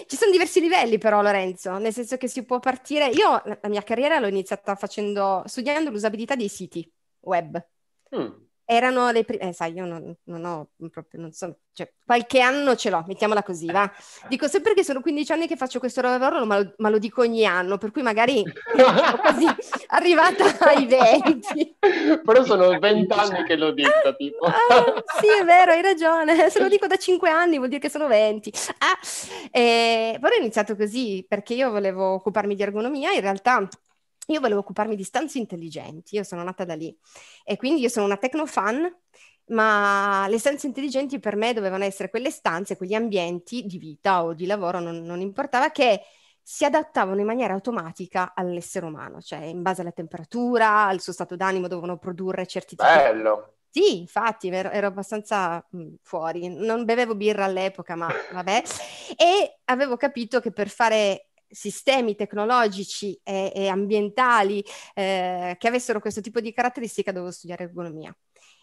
Ci 0.08 0.16
sono 0.16 0.32
diversi 0.32 0.60
livelli 0.60 0.98
però 0.98 1.22
Lorenzo, 1.22 1.78
nel 1.78 1.94
senso 1.94 2.18
che 2.18 2.28
si 2.28 2.44
può 2.44 2.60
partire, 2.60 3.10
io 3.10 3.44
la 3.44 3.70
mia 3.70 3.84
carriera 3.84 4.18
l'ho 4.18 4.26
iniziata 4.26 4.74
facendo, 4.74 5.44
studiando 5.46 5.92
l'usabilità 5.92 6.36
dei 6.36 6.50
siti 6.50 6.92
web. 7.20 7.64
Mm. 8.16 8.45
Erano 8.66 9.12
le 9.12 9.24
prime, 9.24 9.50
eh, 9.50 9.54
sai, 9.54 9.74
io 9.74 9.86
non, 9.86 10.16
non 10.24 10.44
ho 10.44 10.70
proprio, 10.90 11.22
non 11.22 11.32
so, 11.32 11.60
cioè, 11.72 11.92
qualche 12.04 12.40
anno 12.40 12.76
ce 12.76 12.90
l'ho, 12.90 13.04
mettiamola 13.06 13.44
così, 13.44 13.70
va. 13.70 13.92
Dico 14.28 14.48
sempre 14.48 14.74
che 14.74 14.84
sono 14.84 15.02
15 15.02 15.32
anni 15.34 15.46
che 15.46 15.56
faccio 15.56 15.78
questo 15.78 16.02
lavoro, 16.02 16.46
ma 16.46 16.60
lo, 16.60 16.74
ma 16.78 16.90
lo 16.90 16.98
dico 16.98 17.22
ogni 17.22 17.46
anno, 17.46 17.78
per 17.78 17.92
cui 17.92 18.02
magari 18.02 18.44
sono 18.76 19.18
quasi 19.18 19.46
arrivata 19.88 20.46
ai 20.68 20.86
20. 20.88 21.78
Però 22.24 22.44
sono 22.44 22.80
20 22.80 23.14
anni 23.14 23.44
che 23.44 23.56
lo 23.56 23.72
dico, 23.72 24.16
tipo. 24.18 24.46
Ah, 24.46 25.04
sì, 25.20 25.28
è 25.40 25.44
vero, 25.44 25.74
hai 25.74 25.82
ragione. 25.82 26.50
Se 26.50 26.60
lo 26.60 26.70
dico 26.70 26.88
da 26.88 26.96
5 26.96 27.30
anni 27.30 27.58
vuol 27.58 27.68
dire 27.68 27.82
che 27.82 27.90
sono 27.90 28.08
20. 28.08 28.52
Ah, 28.80 28.98
eh, 29.52 30.18
però 30.20 30.34
ho 30.34 30.40
iniziato 30.40 30.76
così 30.76 31.26
perché 31.28 31.54
io 31.54 31.72
volevo 31.72 32.14
occuparmi 32.14 32.56
di 32.56 32.64
ergonomia, 32.64 33.12
in 33.12 33.22
realtà 33.22 33.68
io 34.28 34.40
volevo 34.40 34.60
occuparmi 34.62 34.96
di 34.96 35.04
stanze 35.04 35.38
intelligenti, 35.38 36.16
io 36.16 36.24
sono 36.24 36.44
nata 36.44 36.66
da 36.66 36.76
lì. 36.76 36.96
E 37.44 37.58
quindi 37.58 37.82
io 37.82 37.90
sono 37.90 38.06
una 38.06 38.18
tecnofan, 38.18 38.96
ma 39.48 40.26
le 40.28 40.40
stanze 40.40 40.68
intelligenti 40.68 41.20
per 41.20 41.36
me 41.36 41.54
dovevano 41.54 41.84
essere 41.84 42.10
quelle 42.10 42.32
stanze, 42.32 42.78
quegli 42.78 42.96
ambienti 42.96 43.64
di 43.66 43.78
vita 43.78 44.24
o 44.24 44.34
di 44.34 44.46
lavoro, 44.46 44.80
non, 44.80 45.02
non 45.04 45.22
importava, 45.22 45.70
che 45.72 46.02
si 46.42 46.64
adattavano 46.66 47.20
in 47.20 47.26
maniera 47.26 47.54
automatica 47.54 48.34
all'essere 48.36 48.86
umano, 48.86 49.22
cioè 49.22 49.40
in 49.46 49.62
base 49.62 49.82
alla 49.82 49.92
temperatura, 49.92 50.86
al 50.86 51.02
suo 51.02 51.14
stato 51.14 51.36
d'animo 51.36 51.68
dovevano 51.68 51.98
produrre 51.98 52.46
certi 52.46 52.76
tipi 52.76 52.84
Bello. 52.92 53.58
sì, 53.70 54.00
infatti 54.00 54.48
ero, 54.50 54.70
ero 54.70 54.88
abbastanza 54.88 55.66
mh, 55.70 55.96
fuori, 56.02 56.48
non 56.48 56.86
bevevo 56.86 57.16
birra 57.16 57.46
all'epoca, 57.46 57.96
ma 57.96 58.10
vabbè, 58.32 58.64
e 59.18 59.60
avevo 59.66 59.98
capito 59.98 60.40
che 60.40 60.52
per 60.52 60.70
fare 60.70 61.30
sistemi 61.56 62.16
tecnologici 62.16 63.20
e, 63.24 63.52
e 63.56 63.68
ambientali 63.68 64.64
eh, 64.94 65.56
che 65.58 65.68
avessero 65.68 66.00
questo 66.00 66.22
tipo 66.22 66.40
di 66.42 66.52
caratteristica 66.54 67.12
dovevo 67.12 67.32
studiare 67.32 67.64
ergonomia. 67.64 68.16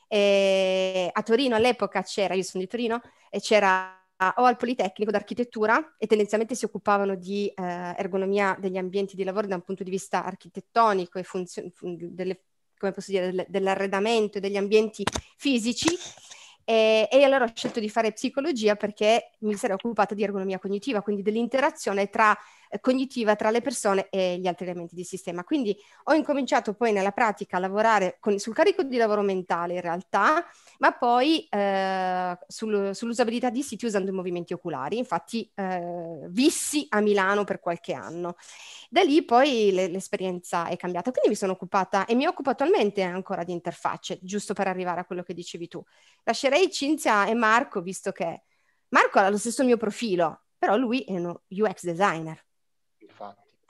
E 0.07 1.09
a 1.11 1.23
Torino 1.23 1.57
all'epoca 1.57 2.03
c'era, 2.03 2.35
io 2.35 2.43
sono 2.43 2.63
di 2.63 2.69
Torino, 2.69 3.01
e 3.31 3.41
c'era 3.41 3.97
o 4.37 4.45
al 4.45 4.57
Politecnico 4.57 5.11
d'architettura 5.11 5.97
e 5.99 6.07
tendenzialmente 6.07 6.55
si 6.55 6.65
occupavano 6.65 7.17
di 7.17 7.49
eh, 7.49 7.95
ergonomia 7.97 8.57
degli 8.61 8.77
ambienti 8.77 9.17
di 9.17 9.25
lavoro 9.25 9.49
da 9.49 9.57
un 9.57 9.63
punto 9.63 9.83
di 9.83 9.91
vista 9.91 10.25
architettonico 10.25 11.19
e 11.19 11.25
funzio- 11.25 11.65
delle, 11.83 12.45
come 12.79 12.93
posso 12.93 13.11
dire, 13.11 13.27
delle, 13.27 13.47
dell'arredamento 13.49 14.39
e 14.39 14.41
degli 14.41 14.57
ambienti 14.57 15.03
fisici 15.37 15.89
e, 16.65 17.09
e, 17.11 17.25
allora 17.25 17.45
ho 17.45 17.51
scelto 17.53 17.81
di 17.81 17.89
fare 17.89 18.13
psicologia 18.13 18.77
perché 18.77 19.33
mi 19.41 19.55
sarei 19.55 19.75
occupata 19.75 20.15
di 20.15 20.23
ergonomia 20.23 20.61
cognitiva, 20.61 21.03
quindi 21.03 21.23
dell'interazione 21.23 22.09
tra, 22.09 22.37
cognitiva 22.81 23.37
tra 23.37 23.51
le 23.51 23.61
persone 23.61 24.09
e 24.11 24.39
gli 24.39 24.47
altri 24.47 24.67
elementi 24.67 24.95
di 24.95 25.05
sistema. 25.05 25.45
Quindi 25.45 25.77
ho 26.05 26.15
incominciato 26.15 26.75
poi 26.75 26.93
nella 26.93 27.11
pratica 27.11 27.57
a 27.57 27.61
lavorare 27.61 28.17
con, 28.21 28.39
sul 28.39 28.55
carico 28.55 28.83
di 28.83 28.97
lavoro 28.97 29.23
mentale 29.23 29.75
in 29.75 29.81
realtà, 29.81 30.45
ma 30.79 30.93
poi 30.93 31.47
eh, 31.49 32.39
sul, 32.47 32.95
sull'usabilità 32.95 33.51
di 33.51 33.63
siti 33.63 33.87
usando 33.87 34.11
i 34.11 34.15
movimenti 34.15 34.53
oculari. 34.53 34.99
Infatti 34.99 35.51
eh, 35.55 36.27
vissi 36.29 36.87
a 36.91 37.01
Milano 37.01 37.45
per 37.45 37.61
qualche 37.61 37.93
anno. 37.93 38.37
Da 38.89 39.03
lì 39.03 39.25
poi 39.25 39.71
le, 39.73 39.89
l'esperienza 39.89 40.67
è 40.67 40.77
cambiata, 40.77 41.11
quindi 41.11 41.31
mi 41.31 41.37
sono 41.37 41.53
occupata 41.53 42.07
e 42.07 42.15
mi 42.15 42.27
occupo 42.27 42.51
attualmente 42.51 43.03
ancora 43.03 43.45
di 43.45 43.53
interfacce, 43.53 44.19
giusto 44.23 44.55
per 44.55 44.67
arrivare 44.67 45.01
a 45.01 45.05
quello 45.05 45.23
che 45.23 45.35
dicevi 45.35 45.69
tu. 45.69 45.83
Lascerei 46.25 46.71
Cinzia 46.71 47.27
e 47.27 47.35
Marco, 47.35 47.81
visto 47.81 48.13
che 48.13 48.43
Marco 48.89 49.19
ha 49.19 49.29
lo 49.29 49.39
stesso 49.39 49.65
mio 49.65 49.77
profilo, 49.77 50.43
però 50.59 50.77
lui 50.77 51.01
è 51.01 51.13
uno 51.13 51.43
UX 51.49 51.85
designer. 51.85 52.45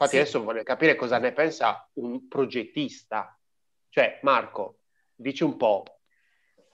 Infatti, 0.02 0.16
Sì. 0.16 0.22
adesso 0.22 0.42
voglio 0.42 0.62
capire 0.64 0.96
cosa 0.96 1.18
ne 1.18 1.32
pensa 1.32 1.88
un 1.94 2.26
progettista. 2.26 3.38
Cioè, 3.88 4.18
Marco, 4.22 4.78
dici 5.14 5.44
un 5.44 5.56
po', 5.56 5.84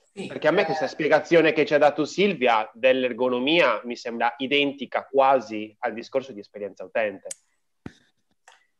Sì, 0.01 0.25
perché 0.25 0.47
a 0.47 0.51
me 0.51 0.61
eh, 0.61 0.65
questa 0.65 0.87
spiegazione 0.87 1.53
che 1.53 1.65
ci 1.65 1.75
ha 1.75 1.77
dato 1.77 2.05
Silvia 2.05 2.69
dell'ergonomia 2.73 3.81
mi 3.83 3.95
sembra 3.95 4.33
identica 4.37 5.05
quasi 5.05 5.75
al 5.79 5.93
discorso 5.93 6.31
di 6.31 6.39
esperienza 6.39 6.83
utente. 6.83 7.27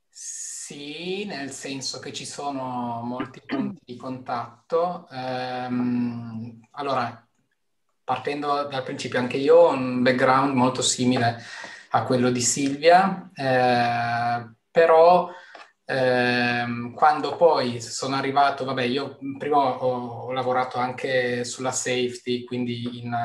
Sì, 0.10 1.26
nel 1.26 1.52
senso 1.52 2.00
che 2.00 2.12
ci 2.12 2.26
sono 2.26 3.02
molti 3.04 3.41
punti 3.45 3.80
di 3.86 3.95
contatto. 3.95 5.08
Ehm, 5.12 6.60
allora, 6.71 7.28
partendo 8.04 8.63
dal 8.63 8.84
principio, 8.84 9.19
anche 9.19 9.38
io 9.38 9.56
ho 9.56 9.71
un 9.71 10.02
background 10.02 10.56
molto 10.56 10.82
simile 10.82 11.41
a 11.91 12.04
quello 12.04 12.30
di 12.30 12.41
Silvia, 12.41 13.30
eh, 13.34 14.54
però 14.71 15.30
ehm, 15.86 16.93
quando 16.93 17.36
poi 17.36 17.82
sono 17.82 18.15
arrivato, 18.15 18.65
vabbè, 18.65 18.84
io 18.84 19.17
prima 19.38 19.58
ho, 19.58 20.25
ho 20.25 20.32
lavorato 20.32 20.78
anche 20.78 21.43
sulla 21.43 21.71
safety, 21.71 22.43
quindi 22.43 22.99
in, 23.02 23.15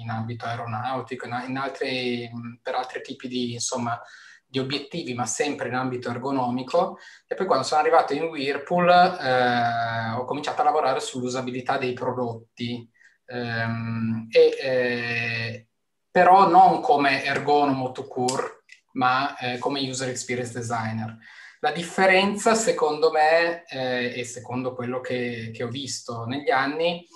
in 0.00 0.10
ambito 0.10 0.44
aeronautico, 0.44 1.26
in 1.26 1.56
altri, 1.56 2.30
per 2.62 2.74
altri 2.74 3.00
tipi 3.02 3.28
di, 3.28 3.52
insomma, 3.54 4.00
di 4.46 4.58
obiettivi, 4.58 5.14
ma 5.14 5.24
sempre 5.24 5.68
in 5.68 5.74
ambito 5.74 6.10
ergonomico. 6.10 6.98
E 7.26 7.34
poi 7.34 7.46
quando 7.46 7.64
sono 7.64 7.80
arrivato 7.80 8.12
in 8.12 8.24
Whirlpool 8.24 8.90
eh, 8.90 10.10
ho 10.18 10.24
cominciato 10.24 10.60
a 10.60 10.64
lavorare 10.64 11.00
sull'usabilità 11.00 11.78
dei 11.78 11.94
prodotti, 11.94 12.86
ehm, 13.24 14.26
e, 14.30 14.56
eh, 14.60 15.66
però 16.12 16.46
non 16.46 16.80
come 16.82 17.24
ergonomo 17.24 17.90
to 17.90 18.06
cure, 18.06 18.64
ma 18.92 19.36
eh, 19.38 19.58
come 19.58 19.80
user 19.80 20.10
experience 20.10 20.52
designer. 20.52 21.16
La 21.60 21.72
differenza, 21.72 22.54
secondo 22.54 23.10
me, 23.10 23.64
eh, 23.66 24.20
e 24.20 24.24
secondo 24.24 24.74
quello 24.74 25.00
che, 25.00 25.50
che 25.54 25.62
ho 25.62 25.68
visto 25.68 26.24
negli 26.26 26.50
anni, 26.50 27.06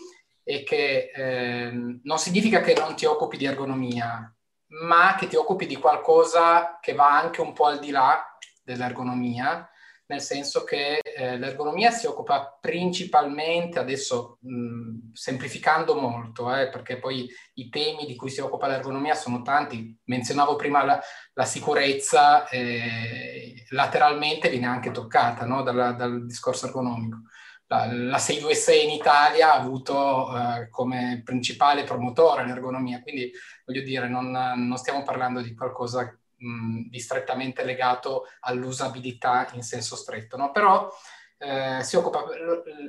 è 0.43 0.63
che 0.63 1.11
ehm, 1.15 2.01
non 2.05 2.19
significa 2.19 2.61
che 2.61 2.73
non 2.75 2.95
ti 2.97 3.05
occupi 3.05 3.37
di 3.37 3.45
ergonomia, 3.45 4.33
ma 4.69 5.15
che 5.19 5.27
ti 5.27 5.37
occupi 5.37 5.67
di 5.67 5.77
qualcosa 5.77 6.79
che 6.81 6.95
va 6.95 7.19
anche 7.19 7.41
un 7.41 7.53
po' 7.53 7.67
al 7.67 7.81
di 7.81 7.91
là 7.91 8.25
dell'ergonomia, 8.63 9.69
nel 10.09 10.21
senso 10.21 10.63
che 10.63 10.99
eh, 10.99 11.37
l'ergonomia 11.37 11.91
si 11.91 12.07
occupa 12.07 12.57
principalmente, 12.61 13.79
adesso 13.79 14.39
mh, 14.41 15.13
semplificando 15.13 15.95
molto, 15.95 16.55
eh, 16.55 16.69
perché 16.69 16.99
poi 16.99 17.29
i 17.55 17.69
temi 17.69 18.07
di 18.07 18.15
cui 18.15 18.31
si 18.31 18.41
occupa 18.41 18.69
l'ergonomia 18.69 19.15
sono 19.15 19.43
tanti, 19.43 19.97
menzionavo 20.05 20.55
prima 20.55 20.85
la, 20.85 21.01
la 21.33 21.45
sicurezza, 21.45 22.49
eh, 22.49 23.65
lateralmente 23.71 24.49
viene 24.49 24.67
anche 24.67 24.93
toccata 24.93 25.45
no, 25.45 25.63
dalla, 25.63 25.93
dal 25.93 26.25
discorso 26.25 26.67
ergonomico. 26.67 27.23
La, 27.69 27.93
la 27.93 28.19
626 28.19 28.85
in 28.85 28.91
Italia 28.91 29.53
ha 29.53 29.59
avuto 29.59 30.29
eh, 30.37 30.71
come 30.71 31.23
principale 31.25 31.83
promotore 31.83 32.47
l'ergonomia, 32.47 33.03
quindi 33.03 33.33
voglio 33.65 33.83
dire, 33.83 34.09
non, 34.09 34.31
non 34.31 34.77
stiamo 34.77 35.03
parlando 35.03 35.41
di 35.41 35.53
qualcosa 35.53 36.17
mh, 36.37 36.89
di 36.89 37.01
strettamente 37.01 37.65
legato 37.65 38.25
all'usabilità 38.41 39.49
in 39.55 39.63
senso 39.63 39.97
stretto, 39.97 40.37
no? 40.37 40.51
però 40.51 40.91
eh, 41.39 41.83
si 41.83 41.97
occupa, 41.97 42.25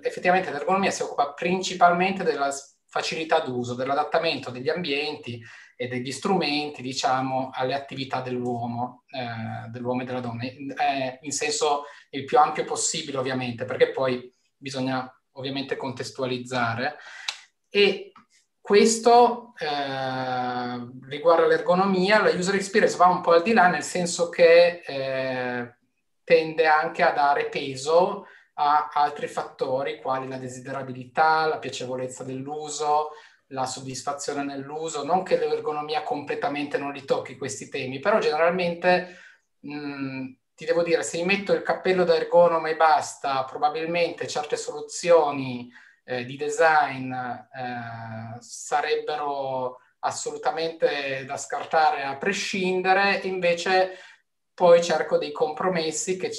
effettivamente 0.02 0.52
l'ergonomia 0.52 0.92
si 0.92 1.02
occupa 1.02 1.34
principalmente 1.34 2.24
della 2.24 2.52
facilità 2.86 3.40
d'uso, 3.40 3.76
dell'adattamento 3.76 4.50
degli 4.50 4.70
ambienti 4.70 5.42
e 5.76 5.88
degli 5.88 6.12
strumenti, 6.12 6.82
diciamo, 6.82 7.52
alle 7.54 7.76
attività 7.76 8.22
dell'uomo, 8.22 9.04
eh, 9.10 9.70
dell'uomo 9.70 10.02
e 10.02 10.06
della 10.06 10.22
donna, 10.22 10.44
eh, 10.44 11.20
in 11.22 11.32
senso 11.32 11.84
il 12.10 12.24
più 12.24 12.40
ampio 12.40 12.64
possibile 12.64 13.18
ovviamente, 13.18 13.66
perché 13.66 13.92
poi 13.92 14.34
bisogna 14.56 15.12
ovviamente 15.34 15.76
contestualizzare 15.76 16.98
e 17.70 18.12
questo 18.68 19.54
eh, 19.60 21.08
riguarda 21.08 21.48
l'ergonomia, 21.48 22.22
la 22.22 22.38
user 22.38 22.56
experience 22.56 22.98
va 22.98 23.06
un 23.06 23.22
po' 23.22 23.32
al 23.32 23.42
di 23.42 23.54
là 23.54 23.70
nel 23.70 23.82
senso 23.82 24.28
che 24.28 24.82
eh, 24.86 25.76
tende 26.26 26.66
anche 26.66 27.02
a 27.02 27.12
dare 27.12 27.48
peso 27.48 28.28
a 28.56 28.90
altri 28.92 29.28
fattori 29.28 30.02
quali 30.02 30.28
la 30.28 30.36
desiderabilità, 30.36 31.46
la 31.46 31.60
piacevolezza 31.60 32.26
dell'uso, 32.26 33.12
la 33.52 33.66
soddisfazione 33.66 34.44
nell'uso, 34.44 35.06
non 35.06 35.24
che 35.24 35.38
l'ergonomia 35.38 36.04
completamente 36.04 36.78
non 36.78 36.92
li 36.92 37.06
tocchi 37.06 37.38
questi 37.38 37.70
temi, 37.70 38.00
però 38.00 38.20
generalmente 38.20 39.18
mh, 39.62 40.26
ti 40.54 40.66
devo 40.66 40.84
dire, 40.84 41.04
se 41.04 41.20
mi 41.20 41.24
metto 41.24 41.54
il 41.54 41.62
cappello 41.62 42.04
da 42.04 42.18
ergonoma 42.18 42.68
e 42.68 42.76
basta, 42.76 43.46
probabilmente 43.46 44.28
certe 44.28 44.58
soluzioni 44.58 45.72
eh, 46.10 46.24
di 46.24 46.38
design 46.38 47.12
eh, 47.12 48.38
sarebbero 48.40 49.82
assolutamente 50.00 51.26
da 51.26 51.36
scartare 51.36 52.04
a 52.04 52.16
prescindere, 52.16 53.20
invece 53.24 53.98
poi 54.54 54.82
cerco 54.82 55.18
dei 55.18 55.34
compromessi 55.34 56.16
che, 56.16 56.32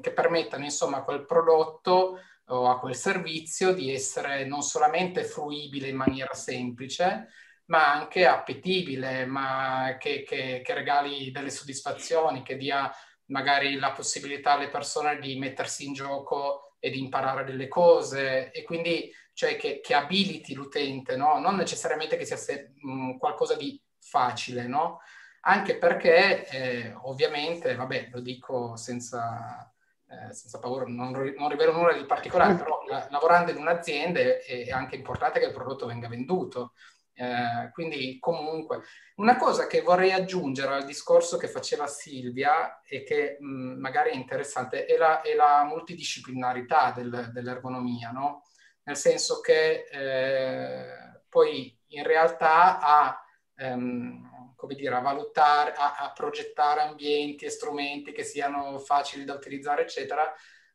che 0.00 0.12
permettano 0.12 0.64
insomma 0.64 0.98
a 0.98 1.04
quel 1.04 1.24
prodotto 1.24 2.18
o 2.46 2.68
a 2.68 2.80
quel 2.80 2.96
servizio 2.96 3.72
di 3.72 3.94
essere 3.94 4.44
non 4.44 4.62
solamente 4.62 5.22
fruibile 5.22 5.88
in 5.88 5.96
maniera 5.96 6.34
semplice, 6.34 7.28
ma 7.66 7.92
anche 7.92 8.26
appetibile, 8.26 9.24
ma 9.24 9.96
che, 10.00 10.24
che, 10.24 10.62
che 10.64 10.74
regali 10.74 11.30
delle 11.30 11.50
soddisfazioni, 11.50 12.42
che 12.42 12.56
dia 12.56 12.90
magari 13.26 13.76
la 13.76 13.92
possibilità 13.92 14.54
alle 14.54 14.68
persone 14.68 15.20
di 15.20 15.38
mettersi 15.38 15.86
in 15.86 15.92
gioco 15.92 16.61
e 16.84 16.90
di 16.90 16.98
imparare 16.98 17.44
delle 17.44 17.68
cose 17.68 18.50
e 18.50 18.64
quindi 18.64 19.08
cioè 19.34 19.54
che, 19.54 19.78
che 19.80 19.94
abiliti 19.94 20.52
l'utente, 20.52 21.14
no? 21.16 21.38
non 21.38 21.54
necessariamente 21.54 22.16
che 22.16 22.24
sia 22.24 22.36
se, 22.36 22.72
mh, 22.74 23.18
qualcosa 23.18 23.54
di 23.54 23.80
facile, 24.00 24.66
no? 24.66 24.98
anche 25.42 25.78
perché 25.78 26.48
eh, 26.48 26.92
ovviamente, 27.02 27.76
vabbè, 27.76 28.08
lo 28.10 28.20
dico 28.20 28.74
senza, 28.74 29.72
eh, 30.08 30.34
senza 30.34 30.58
paura, 30.58 30.84
non, 30.88 31.12
non, 31.12 31.48
rivelo 31.48 31.72
nulla 31.72 31.92
di 31.92 32.04
particolare, 32.04 32.56
però 32.56 32.82
la, 32.88 33.06
lavorando 33.10 33.52
in 33.52 33.58
un'azienda 33.58 34.18
è, 34.18 34.42
è, 34.44 34.70
anche 34.70 34.96
importante 34.96 35.38
che 35.38 35.46
il 35.46 35.52
prodotto 35.52 35.86
venga 35.86 36.08
venduto. 36.08 36.72
Eh, 37.22 37.70
quindi 37.70 38.18
comunque 38.18 38.80
una 39.16 39.36
cosa 39.36 39.68
che 39.68 39.80
vorrei 39.82 40.10
aggiungere 40.10 40.74
al 40.74 40.84
discorso 40.84 41.36
che 41.36 41.46
faceva 41.46 41.86
Silvia 41.86 42.80
e 42.82 43.04
che 43.04 43.36
mh, 43.38 43.78
magari 43.78 44.10
è 44.10 44.14
interessante 44.14 44.86
è 44.86 44.96
la, 44.96 45.20
è 45.20 45.32
la 45.36 45.64
multidisciplinarità 45.64 46.90
del, 46.90 47.30
dell'ergonomia, 47.32 48.10
no? 48.10 48.42
nel 48.84 48.96
senso 48.96 49.38
che 49.38 49.84
eh, 49.88 51.22
poi 51.28 51.78
in 51.90 52.02
realtà 52.02 52.80
a 52.80 53.24
ehm, 53.54 54.54
come 54.56 54.74
dire, 54.74 54.94
a 54.96 55.00
valutare, 55.00 55.74
a, 55.74 55.94
a, 55.98 56.12
progettare 56.12 56.80
ambienti 56.80 57.44
e 57.44 57.50
strumenti 57.50 58.10
che 58.12 58.24
siano 58.24 58.78
facili 58.80 59.24
da 59.24 59.34
utilizzare, 59.34 59.82
eccetera. 59.82 60.32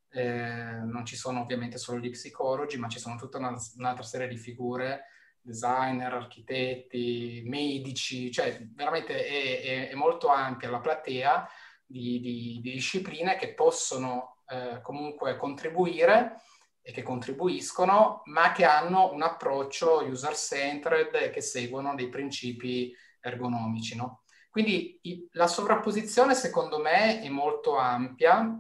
Eh, 0.10 0.81
non 0.83 1.05
ci 1.05 1.15
sono 1.17 1.41
ovviamente 1.41 1.77
solo 1.77 1.99
gli 1.99 2.10
psicologi, 2.10 2.77
ma 2.77 2.88
ci 2.88 2.99
sono 2.99 3.15
tutta 3.15 3.38
una, 3.38 3.53
un'altra 3.77 4.03
serie 4.03 4.27
di 4.27 4.38
figure, 4.38 5.05
designer, 5.47 6.13
architetti, 6.13 7.41
medici, 7.45 8.31
cioè 8.31 8.60
veramente 8.73 9.25
è, 9.25 9.62
è, 9.62 9.89
è 9.89 9.93
molto 9.95 10.27
ampia 10.27 10.69
la 10.69 10.79
platea 10.79 11.49
di, 11.86 12.19
di, 12.19 12.60
di 12.62 12.71
discipline 12.73 13.38
che 13.38 13.53
possono 13.53 14.41
eh, 14.49 14.81
comunque 14.81 15.38
contribuire 15.38 16.41
e 16.81 16.91
che 16.91 17.01
contribuiscono, 17.01 18.21
ma 18.25 18.51
che 18.51 18.65
hanno 18.65 19.12
un 19.13 19.21
approccio 19.21 20.05
user-centered 20.05 21.15
e 21.15 21.29
che 21.29 21.41
seguono 21.41 21.95
dei 21.95 22.10
principi 22.10 22.93
ergonomici. 23.21 23.95
No? 23.95 24.23
Quindi 24.49 24.99
i, 25.03 25.27
la 25.31 25.47
sovrapposizione 25.47 26.33
secondo 26.33 26.79
me 26.79 27.21
è 27.21 27.29
molto 27.29 27.77
ampia 27.77 28.57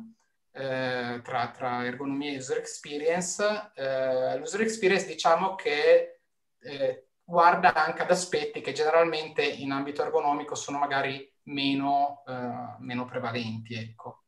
eh, 0.51 1.21
tra, 1.23 1.51
tra, 1.51 1.85
ergonomia 1.85 2.31
e 2.31 2.37
user 2.37 2.57
experience. 2.57 3.71
Eh, 3.75 4.37
l'user 4.37 4.61
experience 4.61 5.05
diciamo 5.05 5.55
che 5.55 6.16
eh, 6.59 7.07
guarda 7.23 7.73
anche 7.73 8.01
ad 8.01 8.11
aspetti 8.11 8.61
che 8.61 8.71
generalmente 8.71 9.43
in 9.43 9.71
ambito 9.71 10.01
ergonomico 10.01 10.55
sono 10.55 10.77
magari 10.77 11.29
meno, 11.43 12.23
eh, 12.27 12.75
meno 12.79 13.05
prevalenti. 13.05 13.75
Ecco. 13.75 14.23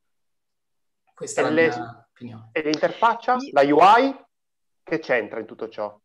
Questa 1.13 1.41
e 1.41 1.43
è 1.43 1.47
la 1.47 1.53
le, 1.53 1.67
mia 1.67 2.07
opinione. 2.09 2.49
E 2.51 2.61
l'interfaccia, 2.61 3.37
la 3.51 3.61
UI, 3.61 4.25
che 4.83 4.99
c'entra 4.99 5.39
in 5.39 5.45
tutto 5.45 5.69
ciò? 5.69 5.99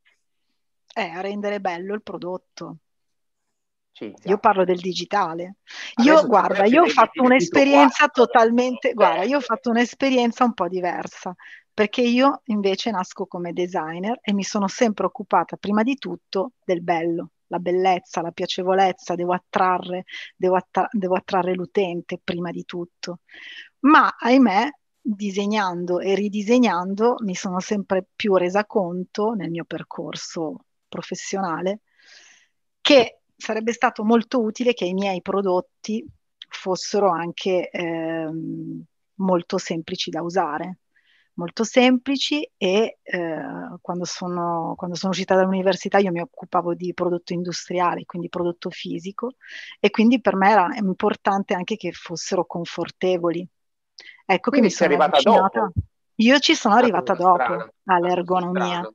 È 0.93 1.09
a 1.09 1.21
rendere 1.21 1.61
bello 1.61 1.95
il 1.95 2.03
prodotto. 2.03 2.79
Cinzia. 3.95 4.29
Io 4.29 4.39
parlo 4.39 4.65
del 4.65 4.81
digitale. 4.81 5.57
Io, 6.03 6.27
guarda, 6.27 6.65
io 6.65 6.83
ho 6.83 6.89
fatto 6.89 7.23
un'esperienza 7.23 8.09
totalmente, 8.11 8.93
guarda, 8.93 9.23
io 9.23 9.37
ho 9.37 9.41
fatto 9.41 9.71
un'esperienza 9.71 10.43
un 10.43 10.53
po' 10.53 10.67
diversa, 10.67 11.33
perché 11.75 12.03
io 12.03 12.43
invece 12.45 12.93
nasco 12.93 13.27
come 13.27 13.53
designer 13.53 14.19
e 14.23 14.33
mi 14.33 14.45
sono 14.45 14.69
sempre 14.69 15.07
occupata 15.07 15.57
prima 15.57 15.83
di 15.83 15.97
tutto 15.97 16.53
del 16.65 16.83
bello, 16.83 17.31
la 17.49 17.59
bellezza, 17.59 18.23
la 18.23 18.31
piacevolezza, 18.31 19.17
devo 19.17 19.35
attrarre, 19.35 20.05
devo, 20.37 20.55
attra- 20.55 20.89
devo 20.93 21.17
attrarre 21.17 21.55
l'utente 21.55 22.21
prima 22.23 22.53
di 22.53 22.65
tutto. 22.65 23.21
Ma 23.81 24.15
ahimè, 24.17 24.69
disegnando 25.01 25.99
e 25.99 26.15
ridisegnando 26.15 27.17
mi 27.25 27.35
sono 27.35 27.59
sempre 27.61 28.07
più 28.15 28.37
resa 28.37 28.65
conto 28.65 29.33
nel 29.33 29.51
mio 29.51 29.65
percorso 29.65 30.67
professionale 30.89 31.81
che 32.81 33.21
sarebbe 33.37 33.73
stato 33.73 34.05
molto 34.05 34.41
utile 34.41 34.75
che 34.75 34.85
i 34.85 34.95
miei 34.95 35.21
prodotti 35.21 36.07
fossero 36.49 37.11
anche 37.11 37.69
ehm, 37.69 38.85
molto 39.17 39.59
semplici 39.59 40.11
da 40.11 40.23
usare, 40.23 40.79
molto 41.35 41.65
semplici 41.65 42.49
e 42.57 42.99
eh, 43.03 43.43
quando, 43.81 44.05
sono, 44.05 44.75
quando 44.77 44.97
sono 44.97 45.13
uscita 45.13 45.35
dall'università 45.35 45.99
io 45.99 46.13
mi 46.13 46.21
occupavo 46.21 46.75
di 46.75 46.93
prodotto 46.95 47.33
industriale, 47.33 48.05
quindi 48.05 48.29
prodotto 48.29 48.71
fisico 48.71 49.35
e 49.81 49.91
quindi 49.91 50.21
per 50.21 50.37
me 50.37 50.51
era 50.51 50.69
importante 50.77 51.55
anche 51.55 51.77
che 51.77 51.93
fossero 51.93 52.45
confortevoli. 52.45 53.47
Ecco 54.27 54.51
quindi 54.51 54.69
che 54.69 54.87
mi 54.87 54.91
sono 54.91 55.03
avvicinata. 55.03 55.61
Dopo. 55.61 55.73
Io 56.17 56.39
ci 56.39 56.55
sono 56.55 56.75
arrivata 56.75 57.15
dopo 57.15 57.75
all'ergonomia. 57.85 58.89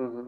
Mm-hmm. 0.00 0.26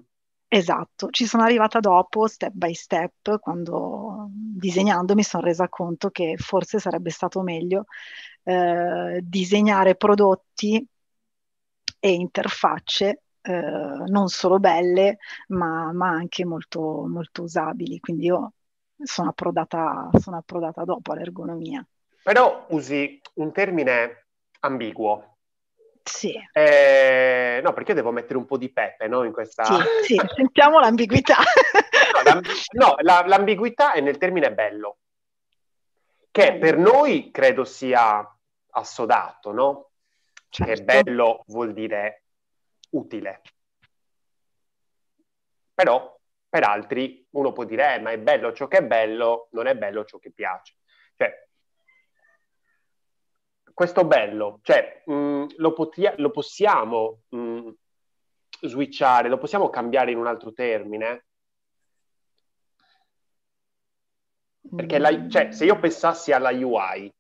Esatto, 0.48 1.10
ci 1.10 1.26
sono 1.26 1.42
arrivata 1.42 1.80
dopo, 1.80 2.28
step 2.28 2.52
by 2.52 2.72
step, 2.72 3.40
quando 3.40 4.28
disegnando 4.30 5.14
mi 5.14 5.24
sono 5.24 5.42
resa 5.42 5.68
conto 5.68 6.10
che 6.10 6.36
forse 6.36 6.78
sarebbe 6.78 7.10
stato 7.10 7.42
meglio 7.42 7.86
eh, 8.44 9.20
disegnare 9.24 9.96
prodotti 9.96 10.86
e 11.98 12.12
interfacce 12.12 13.22
eh, 13.42 13.52
non 13.52 14.28
solo 14.28 14.58
belle, 14.58 15.18
ma, 15.48 15.92
ma 15.92 16.08
anche 16.08 16.44
molto, 16.44 17.06
molto, 17.06 17.42
usabili. 17.42 18.00
Quindi 18.00 18.26
io 18.26 18.52
sono 19.02 19.30
approdata, 19.30 20.10
sono 20.18 20.36
approdata 20.36 20.84
dopo 20.84 21.12
all'ergonomia. 21.12 21.86
Però 22.22 22.66
usi 22.70 23.20
un 23.34 23.52
termine 23.52 24.26
ambiguo, 24.60 25.36
sì. 26.06 26.32
Eh, 26.52 27.60
no, 27.64 27.72
perché 27.72 27.90
io 27.90 27.96
devo 27.96 28.12
mettere 28.12 28.38
un 28.38 28.46
po' 28.46 28.56
di 28.56 28.72
pepe 28.72 29.08
no, 29.08 29.24
in 29.24 29.32
questa... 29.32 29.64
Sì, 29.64 29.74
sì, 30.04 30.20
sentiamo 30.36 30.78
l'ambiguità. 30.78 31.38
no, 32.14 32.22
l'amb... 32.22 32.46
no 32.72 32.94
la, 33.00 33.24
l'ambiguità 33.26 33.92
è 33.92 34.00
nel 34.00 34.16
termine 34.16 34.52
bello, 34.52 34.98
che 36.30 36.54
per 36.58 36.78
noi 36.78 37.32
credo 37.32 37.64
sia 37.64 38.24
assodato, 38.70 39.52
no? 39.52 39.85
Certo. 40.56 40.72
Che 40.72 40.84
bello 41.02 41.44
vuol 41.48 41.74
dire 41.74 42.22
utile. 42.92 43.42
Però 45.74 46.18
per 46.48 46.62
altri 46.62 47.26
uno 47.32 47.52
può 47.52 47.64
dire, 47.64 47.96
eh, 47.96 48.00
ma 48.00 48.12
è 48.12 48.18
bello 48.18 48.54
ciò 48.54 48.66
che 48.66 48.78
è 48.78 48.82
bello, 48.82 49.48
non 49.50 49.66
è 49.66 49.76
bello 49.76 50.06
ciò 50.06 50.16
che 50.16 50.32
piace. 50.32 50.76
Cioè, 51.14 51.46
questo 53.74 54.06
bello, 54.06 54.60
cioè 54.62 55.02
mh, 55.04 55.12
mm, 55.12 55.44
lo, 55.56 55.74
potia- 55.74 56.14
lo, 56.16 56.30
possiamo 56.30 57.24
mh, 57.28 57.38
mm, 57.38 57.68
switchare, 58.62 59.28
lo 59.28 59.36
possiamo 59.36 59.68
cambiare 59.68 60.10
in 60.12 60.16
un 60.16 60.26
altro 60.26 60.54
termine? 60.54 61.26
Perché 64.74 64.96
la, 64.96 65.28
cioè, 65.28 65.52
se 65.52 65.66
io 65.66 65.78
pensassi 65.78 66.32
alla 66.32 66.50
UI, 66.50 67.12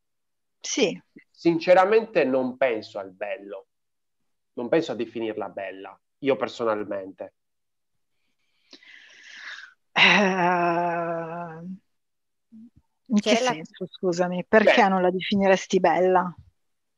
sì. 0.58 0.98
Sinceramente 1.36 2.24
non 2.24 2.56
penso 2.56 2.98
al 2.98 3.12
bello, 3.12 3.66
non 4.54 4.70
penso 4.70 4.92
a 4.92 4.94
definirla 4.94 5.50
bella, 5.50 6.00
io 6.20 6.36
personalmente. 6.36 7.34
Uh, 9.92 11.60
in 13.08 13.20
che 13.20 13.36
senso, 13.36 13.84
la... 13.84 13.86
scusami, 13.86 14.46
perché 14.48 14.82
Beh. 14.82 14.88
non 14.88 15.02
la 15.02 15.10
definiresti 15.10 15.78
bella? 15.78 16.34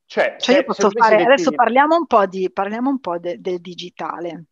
Cioè, 0.05 0.37
cioè 0.39 0.57
io 0.57 0.65
posso 0.65 0.89
fare, 0.91 1.17
adesso 1.17 1.51
definire... 1.51 1.57
parliamo 1.57 1.97
un 1.97 2.07
po', 2.07 2.27
di, 2.27 2.51
parliamo 2.53 2.91
un 2.91 3.01
po 3.01 3.19
de, 3.19 3.41
del 3.41 3.61
digitale. 3.61 4.45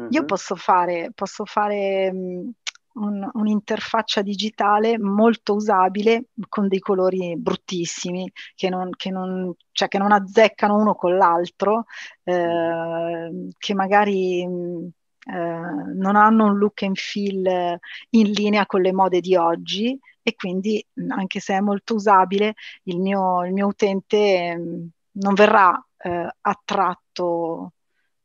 Mm-hmm. 0.00 0.12
Io 0.12 0.24
posso 0.24 0.54
fare, 0.54 1.10
posso 1.12 1.44
fare 1.44 2.08
um, 2.12 2.52
un, 2.94 3.28
un'interfaccia 3.32 4.22
digitale 4.22 4.98
molto 4.98 5.54
usabile 5.54 6.24
con 6.48 6.68
dei 6.68 6.78
colori 6.78 7.36
bruttissimi 7.36 8.30
che 8.54 8.68
non, 8.68 8.90
che 8.96 9.10
non, 9.10 9.52
cioè 9.72 9.88
che 9.88 9.98
non 9.98 10.12
azzeccano 10.12 10.76
uno 10.76 10.94
con 10.94 11.16
l'altro, 11.16 11.84
eh, 12.24 13.48
che 13.56 13.74
magari 13.74 14.46
mm, 14.46 14.86
eh, 15.24 15.92
non 15.94 16.16
hanno 16.16 16.46
un 16.46 16.58
look 16.58 16.82
and 16.82 16.96
feel 16.96 17.78
in 18.10 18.30
linea 18.30 18.66
con 18.66 18.80
le 18.80 18.92
mode 18.92 19.20
di 19.20 19.36
oggi. 19.36 19.98
E 20.24 20.34
quindi 20.36 20.84
anche 21.08 21.40
se 21.40 21.54
è 21.54 21.60
molto 21.60 21.94
usabile 21.94 22.54
il 22.84 23.00
mio, 23.00 23.44
il 23.44 23.52
mio 23.52 23.66
utente 23.66 24.56
mh, 24.56 24.88
non 25.12 25.34
verrà 25.34 25.84
eh, 25.98 26.28
attratto 26.40 27.72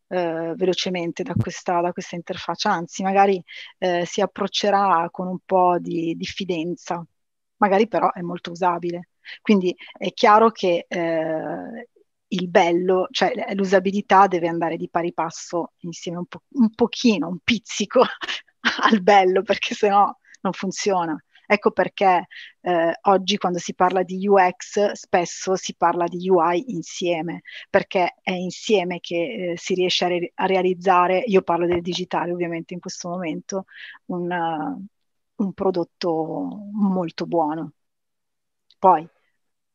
eh, 0.07 0.53
velocemente 0.55 1.23
da 1.23 1.33
questa, 1.35 1.81
da 1.81 1.91
questa, 1.91 2.15
interfaccia, 2.15 2.71
anzi 2.71 3.03
magari 3.03 3.41
eh, 3.77 4.05
si 4.05 4.21
approccerà 4.21 5.07
con 5.11 5.27
un 5.27 5.39
po' 5.45 5.77
di 5.79 6.15
diffidenza, 6.15 7.05
magari 7.57 7.87
però 7.87 8.11
è 8.11 8.21
molto 8.21 8.51
usabile. 8.51 9.09
Quindi 9.41 9.75
è 9.97 10.13
chiaro 10.13 10.51
che 10.51 10.85
eh, 10.87 11.89
il 12.29 12.49
bello, 12.49 13.07
cioè 13.11 13.31
l'usabilità 13.53 14.27
deve 14.27 14.47
andare 14.47 14.77
di 14.77 14.89
pari 14.89 15.13
passo 15.13 15.73
insieme 15.79 16.17
un, 16.19 16.25
po- 16.25 16.43
un 16.53 16.73
pochino, 16.73 17.27
un 17.27 17.39
pizzico 17.43 18.01
al 18.89 19.01
bello, 19.01 19.41
perché 19.41 19.75
sennò 19.75 20.13
non 20.41 20.53
funziona. 20.53 21.21
Ecco 21.49 21.71
perché 21.71 22.27
eh, 22.59 22.99
oggi 23.03 23.37
quando 23.37 23.57
si 23.57 23.73
parla 23.73 24.03
di 24.03 24.27
UX 24.27 24.91
spesso 24.91 25.55
si 25.55 25.75
parla 25.75 26.03
di 26.05 26.29
UI 26.29 26.73
insieme, 26.73 27.41
perché 27.69 28.15
è 28.21 28.31
insieme 28.31 28.99
che 28.99 29.51
eh, 29.51 29.57
si 29.57 29.73
riesce 29.73 30.03
a, 30.03 30.07
re- 30.09 30.31
a, 30.35 30.45
realizzare, 30.45 31.19
io 31.19 31.41
parlo 31.43 31.65
del 31.65 31.81
digitale 31.81 32.33
ovviamente 32.33 32.73
in 32.73 32.81
questo 32.81 33.07
momento, 33.07 33.63
un, 34.07 34.29
uh, 34.29 35.43
un 35.43 35.53
prodotto 35.53 36.69
molto 36.73 37.25
buono. 37.25 37.71
Poi 38.77 39.07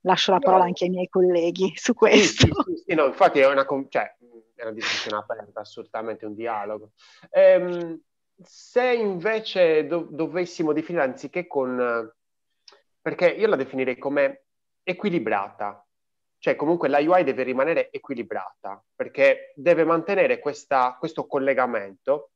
lascio 0.01 0.33
la 0.33 0.41
parola 0.41 0.65
anche 0.65 0.85
ai 0.85 0.91
miei 0.91 1.09
colleghi 1.09 1.73
su 1.75 1.95
questo. 1.95 2.47
Sì, 2.47 2.53
sì, 2.75 2.83
sì, 2.89 2.95
no, 2.95 3.07
infatti 3.07 3.39
è 3.39 3.47
una, 3.47 3.65
cioè, 3.89 4.15
è 4.55 4.63
una 4.63 4.73
discussione 4.73 5.17
aperta, 5.17 5.61
assolutamente 5.61 6.27
un 6.27 6.35
dialogo. 6.35 6.93
Ehm, 7.31 7.99
se 8.45 8.93
invece 8.93 9.87
do- 9.87 10.09
dovessimo 10.11 10.73
definire 10.73 11.05
anziché 11.05 11.47
con... 11.47 12.11
perché 13.01 13.29
io 13.29 13.47
la 13.47 13.57
definirei 13.57 13.99
come 13.99 14.45
equilibrata, 14.83 15.85
cioè 16.39 16.57
comunque 16.57 16.89
la 16.89 16.99
UI 16.99 17.25
deve 17.25 17.45
rimanere 17.45 17.91
equilibrata, 17.91 18.83
perché 18.95 19.53
deve 19.55 19.85
mantenere 19.85 20.39
questa, 20.41 20.97
questo 20.99 21.27
collegamento. 21.27 22.31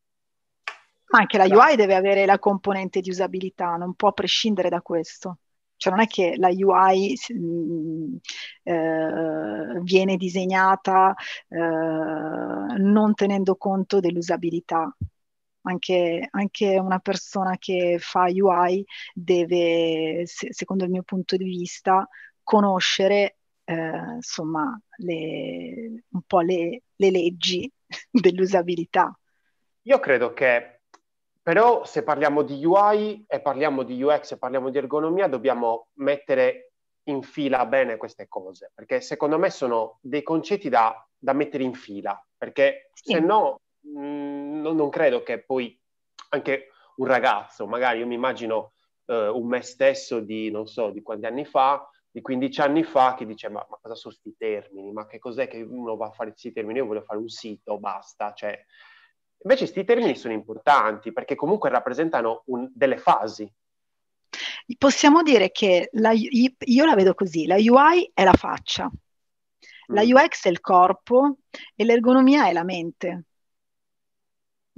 Ma 1.09 1.21
anche 1.21 1.39
la 1.39 1.45
UI 1.45 1.77
deve 1.77 1.95
avere 1.95 2.25
la 2.25 2.39
componente 2.39 3.01
di 3.01 3.11
usabilità, 3.11 3.77
non 3.77 3.95
può 3.95 4.13
prescindere 4.13 4.69
da 4.69 4.81
questo. 4.81 5.39
Cioè 5.77 5.93
non 5.93 6.03
è 6.03 6.07
che 6.07 6.35
la 6.37 6.49
UI 6.49 7.15
mm, 7.35 8.17
eh, 8.63 9.81
viene 9.83 10.17
disegnata 10.17 11.15
eh, 11.49 11.59
non 11.59 13.13
tenendo 13.15 13.57
conto 13.57 14.01
dell'usabilità 14.01 14.95
anche, 15.69 16.29
anche, 16.31 16.79
una 16.79 16.99
persona 16.99 17.57
che 17.59 17.99
fa 18.01 18.27
UI 18.29 18.85
deve, 19.13 20.23
se, 20.27 20.53
secondo 20.53 20.85
il 20.85 20.91
mio 20.91 21.03
punto 21.03 21.37
di 21.37 21.45
vista, 21.45 22.09
conoscere 22.43 23.37
eh, 23.65 24.15
insomma 24.15 24.81
le, 24.99 26.05
un 26.09 26.23
po' 26.27 26.41
le, 26.41 26.83
le 26.95 27.11
leggi 27.11 27.71
dell'usabilità. 28.11 29.19
Io 29.83 30.01
credo 30.01 30.33
che 30.33 30.81
però 31.47 31.85
se 31.85 32.03
parliamo 32.03 32.43
di 32.43 32.65
UI 32.65 33.25
e 33.29 33.41
parliamo 33.41 33.85
di 33.85 34.03
UX 34.03 34.33
e 34.33 34.39
parliamo 34.39 34.69
di 34.69 34.79
ergonomia, 34.79 35.29
dobbiamo 35.29 35.91
mettere 35.99 36.73
in 37.05 37.23
fila 37.23 37.65
bene 37.67 37.97
queste 37.97 38.27
cose, 38.27 38.73
perché 38.75 39.01
secondo 39.01 39.39
me 39.39 39.51
sono 39.51 39.99
dei 40.01 40.25
concetti 40.25 40.69
da, 40.69 41.07
da 41.17 41.33
mettere 41.35 41.63
in 41.63 41.75
fila, 41.75 42.21
perché 42.37 42.91
sì. 42.95 43.13
se 43.13 43.21
no 43.21 43.61
mh, 43.95 43.99
mm, 43.99 44.61
non, 44.61 44.77
non, 44.77 44.89
credo 44.89 45.23
che 45.23 45.43
poi 45.43 45.79
anche 46.31 46.69
un 46.97 47.07
ragazzo, 47.07 47.67
magari 47.67 48.01
io 48.01 48.07
mi 48.07 48.15
immagino 48.15 48.73
uh, 49.07 49.15
un 49.15 49.47
me 49.47 49.63
stesso 49.63 50.21
di, 50.21 50.51
non 50.51 50.67
so, 50.67 50.91
di 50.91 51.03
quanti 51.03 51.27
anni 51.27 51.45
fa, 51.45 51.89
di 52.11 52.21
15 52.21 52.61
anni 52.63 52.83
fa, 52.83 53.15
che 53.15 53.27
dice 53.27 53.49
ma, 53.49 53.65
ma 53.69 53.79
cosa 53.81 53.95
sono 53.95 54.15
questi 54.15 54.37
termini? 54.39 54.91
Ma 54.93 55.07
che 55.07 55.19
cos'è 55.19 55.49
che 55.49 55.61
uno 55.61 55.97
va 55.97 56.07
a 56.07 56.13
fare 56.13 56.31
questi 56.31 56.53
termini? 56.53 56.79
Io 56.79 56.87
voglio 56.87 57.03
fare 57.03 57.21
un 57.21 57.29
sito, 57.29 57.79
basta. 57.79 58.33
Cioè, 58.33 58.59
invece 59.43 59.65
questi 59.65 59.85
termini 59.85 60.17
sono 60.17 60.33
importanti 60.33 61.13
perché 61.13 61.35
comunque 61.35 61.69
rappresentano 61.69 62.43
un, 62.47 62.71
delle 62.73 62.97
fasi. 62.97 63.51
Possiamo 64.79 65.23
dire 65.23 65.51
che 65.51 65.91
la, 65.93 66.13
io 66.13 66.85
la 66.85 66.95
vedo 66.95 67.15
così, 67.15 67.47
la 67.47 67.57
UI 67.57 68.11
è 68.13 68.25
la 68.25 68.33
faccia, 68.33 68.91
la 69.89 70.03
mm. 70.03 70.11
UX 70.11 70.47
è 70.47 70.49
il 70.49 70.61
corpo 70.61 71.37
e 71.75 71.85
l'ergonomia 71.85 72.49
è 72.49 72.53
la 72.53 72.65
mente. 72.65 73.25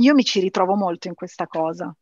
Io 0.01 0.15
mi 0.15 0.25
ci 0.25 0.41
ritrovo 0.41 0.75
molto 0.75 1.09
in 1.09 1.15
questa 1.15 1.47
cosa. 1.47 1.95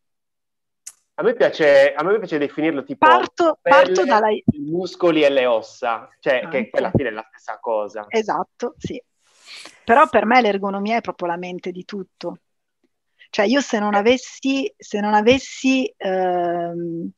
A 1.18 1.22
me 1.22 1.34
piace, 1.34 1.94
a 1.94 2.02
me 2.02 2.18
piace 2.18 2.36
definirlo 2.36 2.82
tipo 2.82 3.06
parto, 3.06 3.58
parto 3.62 4.04
dalla... 4.04 4.30
i 4.30 4.44
muscoli 4.58 5.22
e 5.22 5.30
le 5.30 5.46
ossa, 5.46 6.10
cioè 6.20 6.42
ah, 6.44 6.48
che 6.48 6.68
alla 6.72 6.90
fine 6.94 7.08
è 7.08 7.12
la 7.12 7.26
stessa 7.26 7.58
cosa. 7.58 8.04
Esatto, 8.08 8.74
sì. 8.76 9.02
Però 9.82 10.06
per 10.08 10.26
me 10.26 10.42
l'ergonomia 10.42 10.96
è 10.96 11.00
proprio 11.00 11.28
la 11.28 11.38
mente 11.38 11.70
di 11.70 11.86
tutto. 11.86 12.40
Cioè 13.30 13.46
io 13.46 13.60
se 13.62 13.78
non 13.78 13.94
avessi, 13.94 14.70
se 14.76 15.00
non 15.00 15.14
avessi 15.14 15.90
ehm, 15.96 17.10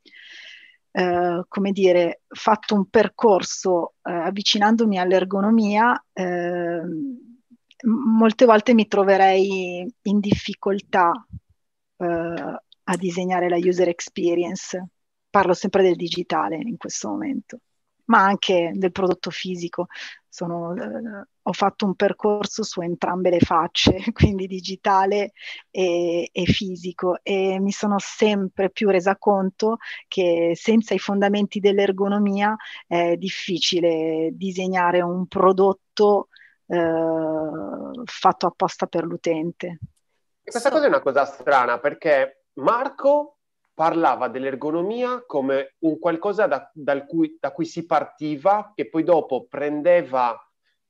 eh, 0.93 1.45
come 1.49 1.73
dire, 1.73 2.23
fatto 2.29 2.75
un 2.75 2.88
percorso 2.88 3.95
eh, 4.03 4.12
avvicinandomi 4.12 4.99
all'ergonomia, 4.99 6.05
ehm, 6.12 7.38
molte 7.85 8.45
volte 8.45 8.75
mi 8.75 8.87
troverei 8.87 9.87
in 10.03 10.21
difficoltà 10.21 11.11
uh, 11.11 12.05
a 12.05 12.97
disegnare 12.97 13.49
la 13.49 13.57
user 13.57 13.88
experience. 13.88 14.88
Parlo 15.31 15.53
sempre 15.53 15.83
del 15.83 15.97
digitale 15.97 16.57
in 16.57 16.77
questo 16.77 17.09
momento, 17.09 17.59
ma 18.07 18.23
anche 18.25 18.73
del 18.75 18.93
prodotto 18.93 19.31
fisico. 19.31 19.87
Sono, 20.29 20.71
uh, 20.71 21.27
ho 21.43 21.53
fatto 21.53 21.87
un 21.87 21.95
percorso 21.95 22.62
su 22.62 22.81
entrambe 22.81 23.31
le 23.31 23.41
facce, 23.41 23.97
quindi 24.12 24.47
digitale 24.47 25.33
e, 25.71 26.29
e 26.33 26.45
fisico, 26.45 27.19
e 27.23 27.59
mi 27.61 27.73
sono 27.73 27.97
sempre 27.99 28.71
più 28.71 28.88
resa 28.88 29.17
conto 29.17 29.77
che 30.07 30.53
senza 30.55 30.95
i 30.95 30.99
fondamenti 30.99 31.61
dell'ergonomia 31.61 32.57
è 32.87 33.17
difficile 33.17 34.31
disegnare 34.33 35.01
un 35.01 35.27
prodotto 35.27 36.28
eh, 36.68 38.02
fatto 38.04 38.46
apposta 38.46 38.87
per 38.87 39.04
l'utente. 39.04 39.78
E 40.42 40.50
questa 40.50 40.68
so. 40.68 40.74
cosa 40.74 40.85
è 40.85 40.88
una 40.88 41.00
cosa 41.00 41.24
strana 41.24 41.78
perché 41.78 42.44
Marco 42.54 43.38
parlava 43.74 44.28
dell'ergonomia 44.28 45.22
come 45.26 45.74
un 45.81 45.98
qualcosa 45.98 46.46
da, 46.46 47.04
cui, 47.07 47.37
da 47.38 47.52
cui 47.52 47.64
si 47.64 47.87
partiva 47.87 48.72
che 48.74 48.88
poi 48.88 49.04
dopo 49.04 49.46
prendeva 49.46 50.37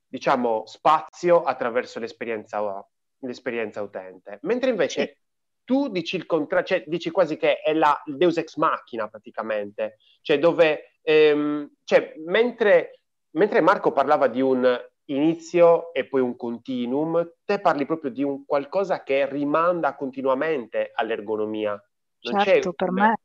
diciamo, 0.07 0.63
spazio 0.65 1.43
attraverso 1.43 1.99
l'esperienza, 1.99 2.83
l'esperienza 3.19 3.81
utente. 3.81 4.39
Mentre 4.41 4.71
invece 4.71 5.05
sì. 5.05 5.17
tu 5.63 5.87
dici 5.89 6.15
il 6.15 6.25
contrario, 6.25 6.65
cioè 6.65 6.83
dici 6.87 7.11
quasi 7.11 7.37
che 7.37 7.61
è 7.61 7.73
la, 7.73 8.01
il 8.07 8.17
Deus 8.17 8.37
ex 8.37 8.55
machina 8.55 9.07
praticamente, 9.07 9.97
cioè 10.21 10.39
dove, 10.39 10.97
ehm, 11.03 11.71
cioè, 11.83 12.15
mentre, 12.25 13.01
mentre 13.31 13.61
Marco 13.61 13.91
parlava 13.91 14.27
di 14.27 14.41
un 14.41 14.77
inizio 15.09 15.93
e 15.93 16.07
poi 16.07 16.21
un 16.21 16.35
continuum, 16.35 17.33
te 17.45 17.59
parli 17.59 17.85
proprio 17.85 18.11
di 18.11 18.23
un 18.23 18.45
qualcosa 18.45 19.03
che 19.03 19.27
rimanda 19.29 19.95
continuamente 19.95 20.91
all'ergonomia. 20.93 21.81
Non 22.21 22.41
certo, 22.41 22.73
per 22.73 22.91
me, 22.91 23.15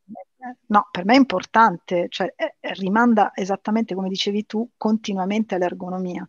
no, 0.66 0.88
per 0.90 1.04
me 1.04 1.14
è 1.14 1.16
importante, 1.16 2.06
cioè 2.08 2.32
eh, 2.36 2.56
eh, 2.60 2.74
rimanda 2.74 3.32
esattamente 3.34 3.94
come 3.94 4.08
dicevi 4.08 4.46
tu, 4.46 4.70
continuamente 4.76 5.56
all'ergonomia. 5.56 6.28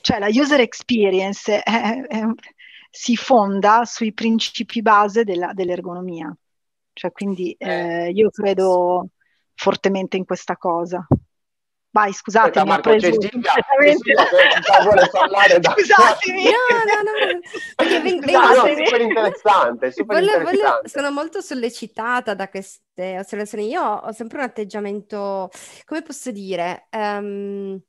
Cioè 0.00 0.18
la 0.18 0.28
user 0.28 0.60
experience 0.60 1.62
è, 1.62 2.02
è, 2.06 2.24
si 2.90 3.16
fonda 3.16 3.84
sui 3.84 4.12
principi 4.12 4.82
base 4.82 5.24
della, 5.24 5.52
dell'ergonomia. 5.52 6.34
Cioè, 6.92 7.12
quindi 7.12 7.52
eh, 7.58 8.10
io 8.10 8.30
credo 8.30 9.08
fortemente 9.54 10.16
in 10.16 10.24
questa 10.24 10.56
cosa. 10.56 11.06
Vai, 11.94 12.12
scusate, 12.12 12.60
mi 12.64 12.72
ha 12.72 12.80
preso 12.80 13.08
completamente... 13.08 14.14
Scusatemi. 15.70 16.42
No, 16.42 16.50
no, 16.90 17.02
no. 17.04 17.38
Perché 17.76 18.00
veng- 18.00 18.24
no, 18.24 18.40
no, 18.40 18.66
super 18.66 19.00
interessante, 19.00 19.92
super 19.92 20.16
volevo, 20.16 20.38
interessante. 20.38 20.56
Volevo, 20.56 20.88
sono 20.88 21.12
molto 21.12 21.40
sollecitata 21.40 22.34
da 22.34 22.48
queste 22.48 23.16
osservazioni. 23.20 23.68
Io 23.68 23.80
ho 23.80 24.10
sempre 24.10 24.38
un 24.38 24.44
atteggiamento, 24.44 25.50
come 25.84 26.02
posso 26.02 26.32
dire... 26.32 26.88
Um, 26.90 27.80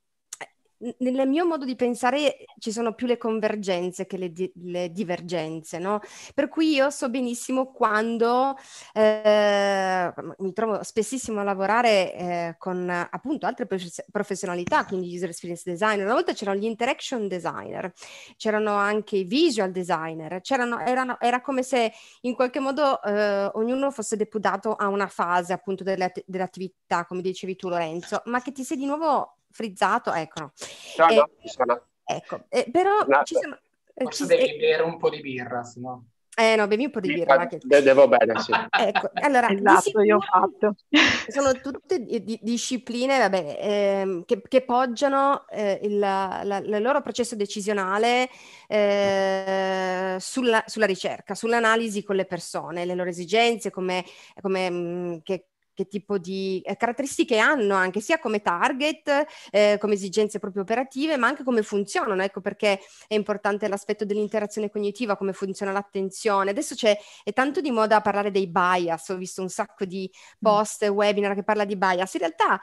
nel 0.98 1.28
mio 1.28 1.46
modo 1.46 1.64
di 1.64 1.76
pensare 1.76 2.36
ci 2.58 2.70
sono 2.72 2.94
più 2.94 3.06
le 3.06 3.16
convergenze 3.16 4.06
che 4.06 4.16
le, 4.16 4.32
di- 4.32 4.52
le 4.64 4.90
divergenze, 4.90 5.78
no? 5.78 6.00
Per 6.34 6.48
cui 6.48 6.74
io 6.74 6.90
so 6.90 7.08
benissimo 7.08 7.72
quando 7.72 8.56
eh, 8.92 10.12
mi 10.38 10.52
trovo 10.52 10.82
spessissimo 10.82 11.40
a 11.40 11.44
lavorare 11.44 12.14
eh, 12.14 12.54
con 12.58 12.88
appunto 12.88 13.46
altre 13.46 13.66
prof- 13.66 14.04
professionalità, 14.10 14.84
quindi 14.84 15.14
user 15.14 15.28
experience 15.28 15.68
designer. 15.70 16.04
Una 16.04 16.14
volta 16.14 16.32
c'erano 16.32 16.58
gli 16.58 16.64
interaction 16.64 17.28
designer, 17.28 17.92
c'erano 18.36 18.74
anche 18.74 19.16
i 19.16 19.24
visual 19.24 19.70
designer, 19.70 20.40
erano, 20.84 21.18
era 21.20 21.40
come 21.40 21.62
se 21.62 21.92
in 22.22 22.34
qualche 22.34 22.60
modo 22.60 23.02
eh, 23.02 23.50
ognuno 23.54 23.90
fosse 23.90 24.16
deputato 24.16 24.74
a 24.74 24.88
una 24.88 25.06
fase 25.08 25.52
appunto 25.52 25.84
delle, 25.84 26.12
dell'attività, 26.26 27.04
come 27.06 27.22
dicevi 27.22 27.56
tu 27.56 27.68
Lorenzo, 27.68 28.22
ma 28.26 28.40
che 28.42 28.52
ti 28.52 28.64
sei 28.64 28.76
di 28.76 28.86
nuovo 28.86 29.35
frizzato, 29.56 30.12
ecco. 30.12 30.40
No. 30.40 30.52
No, 30.98 31.14
no, 31.14 31.30
ci 31.40 31.48
sono. 31.48 31.82
Ecco, 32.04 32.44
eh, 32.50 32.68
però 32.70 33.04
no, 33.06 33.22
ci 33.24 33.34
sono... 33.34 33.58
Eh, 33.94 34.04
Forse 34.04 34.26
ci, 34.26 34.36
devi 34.36 34.58
bere 34.58 34.82
un 34.82 34.98
po' 34.98 35.08
di 35.08 35.20
birra, 35.20 35.64
sennò... 35.64 35.98
Eh 36.38 36.54
no, 36.54 36.66
bevi 36.66 36.84
un 36.84 36.90
po' 36.90 37.00
di 37.00 37.14
birra. 37.14 37.46
Che... 37.46 37.58
Devo 37.64 38.08
bene, 38.08 38.38
sì. 38.40 38.52
Ecco, 38.78 39.10
allora, 39.14 39.48
esatto, 39.48 40.02
io 40.02 40.16
ho 40.16 40.20
fatto. 40.20 40.74
Sono 41.28 41.58
tutte 41.62 42.00
di, 42.00 42.22
di, 42.22 42.38
discipline 42.42 43.18
vabbè, 43.18 43.58
ehm, 43.58 44.24
che, 44.26 44.42
che, 44.46 44.62
poggiano 44.62 45.46
eh, 45.48 45.80
il 45.82 45.98
la, 45.98 46.42
la, 46.44 46.78
loro 46.78 47.00
processo 47.00 47.36
decisionale 47.36 48.28
eh, 48.68 50.16
sulla, 50.20 50.62
sulla, 50.66 50.84
ricerca, 50.84 51.34
sull'analisi 51.34 52.04
con 52.04 52.16
le 52.16 52.26
persone, 52.26 52.84
le 52.84 52.94
loro 52.94 53.08
esigenze, 53.08 53.70
come, 53.70 54.04
come 54.42 54.68
mh, 54.68 54.74
mm, 54.74 55.16
che, 55.22 55.46
che 55.76 55.86
tipo 55.86 56.16
di 56.16 56.62
eh, 56.64 56.74
caratteristiche 56.76 57.36
hanno 57.36 57.74
anche 57.74 58.00
sia 58.00 58.18
come 58.18 58.40
target, 58.40 59.26
eh, 59.50 59.76
come 59.78 59.94
esigenze 59.94 60.38
proprio 60.38 60.62
operative, 60.62 61.18
ma 61.18 61.28
anche 61.28 61.44
come 61.44 61.62
funzionano. 61.62 62.22
Ecco 62.22 62.40
perché 62.40 62.80
è 63.06 63.14
importante 63.14 63.68
l'aspetto 63.68 64.06
dell'interazione 64.06 64.70
cognitiva, 64.70 65.16
come 65.16 65.34
funziona 65.34 65.70
l'attenzione. 65.72 66.50
Adesso 66.50 66.74
c'è 66.74 66.96
è 67.22 67.32
tanto 67.32 67.60
di 67.60 67.70
moda 67.70 68.00
parlare 68.00 68.30
dei 68.30 68.48
bias, 68.48 69.10
ho 69.10 69.16
visto 69.16 69.42
un 69.42 69.50
sacco 69.50 69.84
di 69.84 70.10
mm. 70.10 70.38
post, 70.40 70.82
webinar 70.84 71.34
che 71.34 71.44
parla 71.44 71.66
di 71.66 71.76
bias. 71.76 72.14
In 72.14 72.20
realtà 72.20 72.58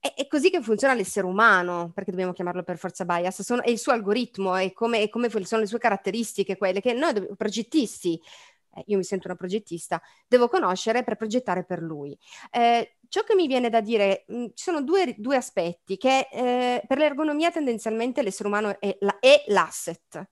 è, 0.00 0.14
è, 0.14 0.26
così 0.26 0.50
che 0.50 0.62
funziona 0.62 0.94
l'essere 0.94 1.26
umano, 1.26 1.90
perché 1.94 2.10
dobbiamo 2.10 2.32
chiamarlo 2.32 2.62
per 2.62 2.78
forza 2.78 3.04
bias, 3.04 3.42
sono, 3.42 3.62
è 3.62 3.70
il 3.70 3.78
suo 3.78 3.92
algoritmo, 3.92 4.54
è 4.54 4.72
come, 4.72 5.02
è 5.02 5.08
come 5.08 5.28
sono 5.44 5.60
le 5.60 5.66
sue 5.66 5.78
caratteristiche, 5.78 6.56
quelle 6.56 6.80
che 6.80 6.92
noi 6.92 7.12
progettisti 7.36 8.20
eh, 8.78 8.84
io 8.86 8.96
mi 8.96 9.04
sento 9.04 9.28
una 9.28 9.36
progettista, 9.36 10.00
devo 10.26 10.48
conoscere 10.48 11.04
per 11.04 11.16
progettare 11.16 11.64
per 11.64 11.80
lui. 11.80 12.16
Eh, 12.50 12.98
ciò 13.08 13.22
che 13.22 13.34
mi 13.34 13.46
viene 13.46 13.70
da 13.70 13.80
dire, 13.80 14.24
mh, 14.28 14.36
mm, 14.36 14.44
ci 14.54 14.64
sono 14.64 14.82
due, 14.82 15.14
due 15.18 15.36
aspetti, 15.36 15.96
che 15.96 16.28
eh, 16.30 16.82
per 16.86 16.98
l'ergonomia 16.98 17.50
tendenzialmente 17.50 18.22
l'essere 18.22 18.48
umano 18.48 18.80
è, 18.80 18.96
la, 19.00 19.18
è 19.20 19.44
l'asset. 19.48 20.28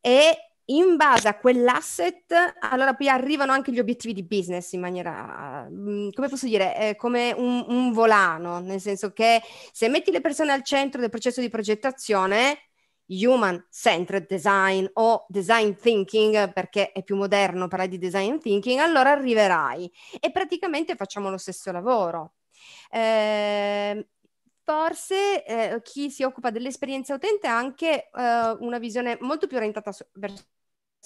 E 0.00 0.46
in 0.66 0.96
base 0.96 1.28
a 1.28 1.38
quell'asset, 1.38 2.54
allora 2.60 2.94
poi 2.94 3.08
arrivano 3.08 3.52
anche 3.52 3.72
gli 3.72 3.78
obiettivi 3.78 4.12
di 4.14 4.24
business 4.24 4.72
in 4.72 4.80
maniera, 4.80 5.68
mm, 5.70 6.10
come 6.10 6.28
posso 6.28 6.46
dire, 6.46 6.76
eh, 6.76 6.96
come 6.96 7.32
un, 7.36 7.64
un, 7.68 7.92
volano, 7.92 8.58
nel 8.60 8.80
senso 8.80 9.12
che 9.12 9.40
se 9.72 9.88
metti 9.88 10.10
le 10.10 10.20
persone 10.20 10.52
al 10.52 10.64
centro 10.64 11.00
del 11.00 11.10
processo 11.10 11.40
di 11.40 11.48
progettazione, 11.48 12.58
human 13.08 13.64
centered 13.70 14.26
design 14.26 14.86
o 14.94 15.26
design 15.28 15.72
thinking 15.74 16.52
perché 16.52 16.92
è 16.92 17.02
più 17.02 17.16
moderno 17.16 17.68
parlare 17.68 17.90
di 17.90 17.98
design 17.98 18.38
thinking, 18.38 18.78
allora 18.80 19.10
arriverai 19.10 19.90
e 20.20 20.30
praticamente 20.30 20.96
facciamo 20.96 21.30
lo 21.30 21.38
stesso 21.38 21.70
lavoro. 21.72 22.34
Eh, 22.90 24.08
forse 24.62 25.44
eh, 25.44 25.80
chi 25.82 26.10
si 26.10 26.24
occupa 26.24 26.50
dell'esperienza 26.50 27.14
utente 27.14 27.46
ha 27.46 27.56
anche 27.56 28.10
eh, 28.10 28.56
una 28.60 28.78
visione 28.78 29.16
molto 29.20 29.46
più 29.46 29.56
orientata 29.56 29.92
su- 29.92 30.04
verso 30.14 30.44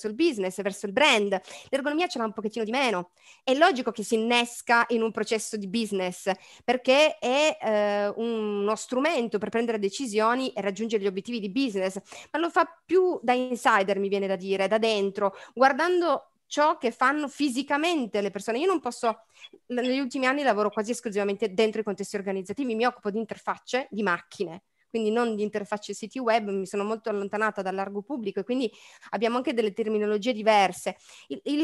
il 0.07 0.15
business, 0.15 0.61
verso 0.63 0.87
il 0.87 0.93
brand. 0.93 1.41
L'ergonomia 1.69 2.07
ce 2.07 2.19
l'ha 2.19 2.25
un 2.25 2.33
pochettino 2.33 2.65
di 2.65 2.71
meno. 2.71 3.11
È 3.43 3.55
logico 3.55 3.91
che 3.91 4.03
si 4.03 4.15
innesca 4.15 4.85
in 4.89 5.03
un 5.03 5.11
processo 5.11 5.57
di 5.57 5.69
business 5.69 6.31
perché 6.65 7.19
è 7.19 7.59
eh, 7.61 8.13
uno 8.17 8.75
strumento 8.77 9.39
per 9.39 9.49
prendere 9.49 9.79
decisioni 9.79 10.51
e 10.53 10.61
raggiungere 10.61 11.03
gli 11.03 11.07
obiettivi 11.07 11.41
di 11.41 11.51
business, 11.51 11.99
ma 12.31 12.39
lo 12.39 12.51
fa 12.51 12.67
più 12.85 13.19
da 13.23 13.33
insider, 13.33 13.99
mi 13.99 14.09
viene 14.09 14.27
da 14.27 14.37
dire, 14.37 14.69
da 14.69 14.79
dentro, 14.79 15.35
guardando 15.55 16.31
ciò 16.47 16.79
che 16.79 16.91
fanno 16.91 17.29
fisicamente 17.29 18.21
le 18.21 18.31
persone. 18.31 18.59
Io 18.59 18.67
non 18.67 18.81
posso, 18.81 19.25
negli 19.67 19.99
ultimi 19.99 20.27
anni 20.27 20.43
lavoro 20.43 20.71
quasi 20.71 20.91
esclusivamente 20.91 21.55
dentro 21.55 21.81
i 21.81 21.85
contesti 21.85 22.17
organizzativi, 22.17 22.75
mi 22.75 22.85
occupo 22.85 23.11
di 23.11 23.19
interfacce, 23.19 23.87
di 23.91 24.03
macchine 24.03 24.63
quindi 24.91 25.11
non 25.11 25.35
di 25.37 25.43
interfacce 25.43 25.95
siti 25.95 26.19
web, 26.19 26.51
mi 26.51 26.67
sono 26.67 26.85
molto 26.85 27.09
allontanata 27.09 27.63
dal 27.63 27.75
largo 27.75 28.03
pubblico 28.03 28.41
e 28.41 28.45
quindi 28.45 28.71
abbiamo 29.11 29.37
anche 29.37 29.55
delle 29.55 29.73
terminologie 29.73 30.33
diverse. 30.33 30.97
Il, 31.29 31.41
il, 31.45 31.63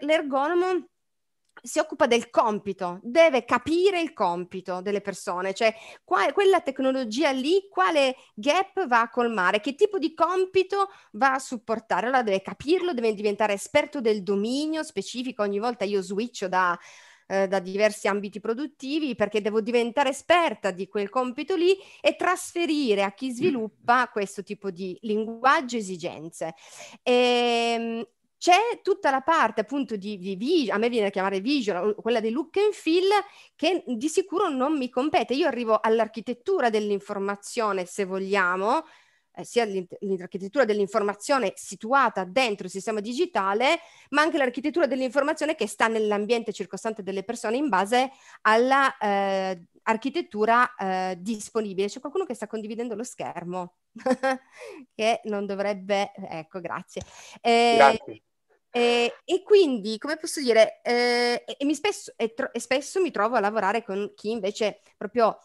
l'ergonomo 0.00 0.86
si 1.62 1.78
occupa 1.78 2.06
del 2.06 2.30
compito, 2.30 3.00
deve 3.02 3.44
capire 3.44 4.00
il 4.00 4.12
compito 4.12 4.80
delle 4.80 5.00
persone, 5.00 5.54
cioè 5.54 5.74
qual, 6.04 6.32
quella 6.32 6.60
tecnologia 6.60 7.30
lì, 7.30 7.66
quale 7.68 8.16
gap 8.34 8.86
va 8.86 9.02
a 9.02 9.10
colmare, 9.10 9.60
che 9.60 9.74
tipo 9.74 9.98
di 9.98 10.14
compito 10.14 10.90
va 11.12 11.34
a 11.34 11.38
supportare. 11.38 12.06
Allora 12.06 12.22
deve 12.22 12.42
capirlo, 12.42 12.92
deve 12.92 13.14
diventare 13.14 13.54
esperto 13.54 14.00
del 14.00 14.22
dominio 14.22 14.82
specifico, 14.82 15.42
ogni 15.42 15.58
volta 15.58 15.84
io 15.84 16.02
switcho 16.02 16.48
da 16.48 16.78
eh, 17.28 17.46
da 17.46 17.60
diversi 17.60 18.08
ambiti 18.08 18.40
produttivi 18.40 19.14
perché 19.14 19.40
devo 19.40 19.60
diventare 19.60 20.10
esperta 20.10 20.70
di 20.70 20.88
quel 20.88 21.10
compito 21.10 21.54
lì 21.54 21.76
e 22.00 22.16
trasferire 22.16 23.02
a 23.02 23.12
chi 23.12 23.30
sviluppa 23.30 24.08
questo 24.08 24.42
tipo 24.42 24.70
di 24.70 24.98
linguaggio 25.02 25.76
esigenze. 25.76 26.54
E, 27.02 27.12
ehm, 27.12 28.06
c'è 28.38 28.80
tutta 28.82 29.10
la 29.10 29.20
parte 29.20 29.62
appunto 29.62 29.96
di, 29.96 30.16
di 30.16 30.36
visual, 30.36 30.76
a 30.76 30.78
me 30.78 30.88
viene 30.88 31.08
a 31.08 31.10
chiamare 31.10 31.40
visual, 31.40 31.94
quella 31.96 32.20
di 32.20 32.30
look 32.30 32.56
and 32.58 32.72
feel, 32.72 33.08
che 33.56 33.82
di 33.84 34.08
sicuro 34.08 34.48
non 34.48 34.78
mi 34.78 34.88
compete. 34.88 35.34
Io 35.34 35.48
arrivo 35.48 35.80
all'architettura 35.80 36.70
dell'informazione, 36.70 37.84
se 37.84 38.04
vogliamo, 38.04 38.84
eh, 39.38 39.44
sia 39.44 39.64
l'architettura 40.00 40.64
dell'informazione 40.64 41.52
situata 41.54 42.24
dentro 42.24 42.66
il 42.66 42.72
sistema 42.72 42.98
digitale, 43.00 43.78
ma 44.10 44.22
anche 44.22 44.36
l'architettura 44.36 44.86
dell'informazione 44.86 45.54
che 45.54 45.68
sta 45.68 45.86
nell'ambiente 45.86 46.52
circostante 46.52 47.04
delle 47.04 47.22
persone 47.22 47.56
in 47.56 47.68
base 47.68 48.10
all'architettura 48.42 50.74
eh, 50.74 51.10
eh, 51.10 51.16
disponibile. 51.20 51.86
C'è 51.88 52.00
qualcuno 52.00 52.24
che 52.24 52.34
sta 52.34 52.48
condividendo 52.48 52.96
lo 52.96 53.04
schermo, 53.04 53.76
che 54.94 55.20
non 55.24 55.46
dovrebbe... 55.46 56.12
Ecco, 56.14 56.60
grazie. 56.60 57.02
Eh, 57.40 57.74
grazie. 57.76 58.22
Eh, 58.70 59.12
e 59.24 59.42
quindi, 59.42 59.98
come 59.98 60.16
posso 60.16 60.40
dire, 60.40 60.80
eh, 60.82 61.44
e, 61.46 61.64
mi 61.64 61.74
spesso, 61.74 62.12
e, 62.16 62.34
tro- 62.34 62.52
e, 62.52 62.60
spesso 62.60 63.00
mi 63.00 63.10
trovo 63.10 63.36
a 63.36 63.40
lavorare 63.40 63.82
con 63.82 64.12
chi 64.14 64.30
invece 64.30 64.82
proprio 64.96 65.38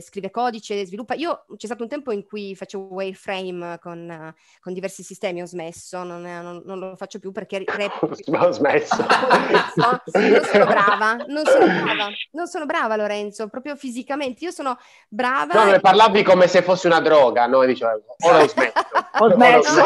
scrive 0.00 0.30
codice, 0.30 0.84
sviluppa. 0.86 1.14
Io 1.14 1.44
c'è 1.56 1.66
stato 1.66 1.82
un 1.82 1.88
tempo 1.88 2.12
in 2.12 2.24
cui 2.24 2.54
facevo 2.54 2.84
wireframe 2.84 3.78
con, 3.80 4.34
con 4.60 4.72
diversi 4.72 5.02
sistemi, 5.02 5.42
ho 5.42 5.46
smesso, 5.46 6.02
non, 6.02 6.22
non, 6.22 6.62
non, 6.64 6.78
lo 6.78 6.96
faccio 6.96 7.18
più 7.18 7.32
perché 7.32 7.64
reputo... 7.66 8.16
ho 8.32 8.52
smesso. 8.52 8.96
non 8.96 10.44
sono 10.44 10.64
brava, 10.64 11.16
non 11.26 11.44
sono 11.44 11.66
brava, 11.66 12.08
non 12.32 12.46
sono 12.46 12.66
brava 12.66 12.96
Lorenzo, 12.96 13.48
proprio 13.48 13.76
fisicamente. 13.76 14.44
Io 14.44 14.50
sono 14.50 14.78
brava... 15.08 15.52
No, 15.52 15.70
ne 15.70 15.80
parlavi 15.80 16.22
come 16.22 16.48
se 16.48 16.62
fosse 16.62 16.86
una 16.86 17.00
droga, 17.00 17.46
no? 17.46 17.64
Dicevo, 17.64 18.02
ora 18.24 18.42
ho 18.42 18.48
smesso. 18.48 18.72
ho 19.18 19.30
smesso. 19.30 19.84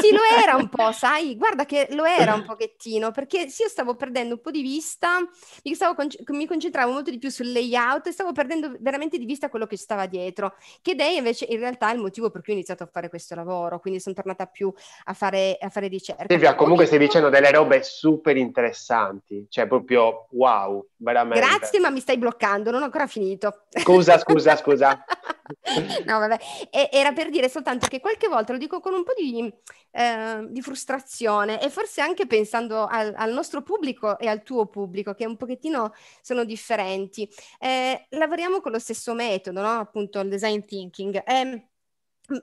sì, 0.00 0.12
lo 0.12 0.20
era 0.40 0.56
un 0.56 0.68
po', 0.68 0.92
sai? 0.92 1.36
Guarda 1.36 1.64
che 1.64 1.88
lo 1.90 2.04
era 2.04 2.34
un 2.34 2.44
pochettino, 2.44 3.10
perché 3.10 3.48
sì, 3.48 3.62
io 3.62 3.68
stavo 3.68 3.94
perdendo 3.94 4.34
un 4.34 4.40
po' 4.40 4.50
di 4.50 4.62
vista, 4.62 5.18
mi, 5.64 5.74
stavo, 5.74 5.94
mi 6.28 6.46
concentravo 6.46 6.92
molto 6.92 7.10
di 7.10 7.18
più 7.18 7.30
sul 7.30 7.50
layout 7.52 8.06
e 8.06 8.12
stavo 8.12 8.32
perdendo 8.32 8.76
veramente 8.82 9.16
di 9.18 9.24
vista 9.24 9.48
quello 9.48 9.66
che 9.66 9.76
stava 9.76 10.06
dietro, 10.06 10.54
che 10.82 10.94
è 10.94 11.04
invece 11.04 11.46
in 11.48 11.58
realtà 11.58 11.90
il 11.92 12.00
motivo 12.00 12.30
per 12.30 12.42
cui 12.42 12.52
ho 12.52 12.56
iniziato 12.56 12.82
a 12.82 12.88
fare 12.90 13.08
questo 13.08 13.34
lavoro, 13.34 13.80
quindi 13.80 14.00
sono 14.00 14.14
tornata 14.14 14.46
più 14.46 14.72
a 15.04 15.14
fare, 15.14 15.56
a 15.58 15.68
fare 15.68 15.88
ricerca. 15.88 16.26
Silvia, 16.28 16.54
comunque 16.54 16.86
stai 16.86 16.98
dicendo 16.98 17.28
delle 17.28 17.50
robe 17.50 17.82
super 17.82 18.36
interessanti, 18.36 19.46
cioè 19.48 19.66
proprio 19.66 20.26
wow, 20.30 20.84
veramente. 20.96 21.40
Grazie, 21.40 21.80
ma 21.80 21.90
mi 21.90 22.00
stai 22.00 22.18
bloccando, 22.18 22.70
non 22.70 22.82
ho 22.82 22.84
ancora 22.84 23.06
finito. 23.06 23.62
Scusa, 23.70 24.18
scusa, 24.18 24.56
scusa. 24.56 25.04
no, 26.06 26.18
vabbè, 26.18 26.38
e, 26.70 26.88
era 26.92 27.12
per 27.12 27.30
dire 27.30 27.48
soltanto 27.48 27.86
che 27.88 28.00
qualche 28.00 28.28
volta 28.28 28.52
lo 28.52 28.58
dico 28.58 28.80
con 28.80 28.94
un 28.94 29.02
po' 29.02 29.12
di, 29.16 29.52
eh, 29.90 30.46
di 30.48 30.62
frustrazione 30.62 31.60
e 31.60 31.70
forse 31.70 32.00
anche 32.00 32.26
pensando 32.26 32.86
al, 32.86 33.12
al, 33.16 33.32
nostro 33.32 33.62
pubblico 33.62 34.18
e 34.18 34.28
al 34.28 34.42
tuo 34.42 34.66
pubblico, 34.66 35.14
che 35.14 35.26
un 35.26 35.36
pochettino 35.36 35.92
sono 36.20 36.44
differenti. 36.44 37.28
Eh, 37.58 38.06
lavoriamo 38.10 38.60
con 38.60 38.72
lo 38.72 38.78
stesso 38.78 39.14
metodo, 39.14 39.60
no? 39.60 39.78
appunto 39.80 40.20
il 40.20 40.28
design 40.28 40.60
thinking. 40.60 41.22
Eh, 41.26 41.66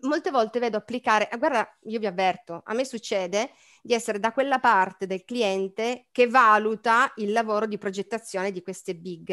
molte 0.02 0.30
volte 0.32 0.60
vedo 0.60 0.78
applicare, 0.78 1.30
guarda, 1.38 1.68
io 1.84 2.00
vi 2.00 2.06
avverto, 2.06 2.62
a 2.66 2.74
me 2.74 2.86
succede 2.86 3.52
di 3.82 3.94
essere 3.94 4.20
da 4.20 4.32
quella 4.34 4.60
parte 4.60 5.08
del 5.08 5.24
cliente 5.24 6.08
che 6.12 6.28
valuta 6.28 7.12
il 7.18 7.32
lavoro 7.32 7.66
di 7.66 7.78
progettazione 7.78 8.52
di 8.52 8.62
queste 8.62 8.96
big 8.96 9.30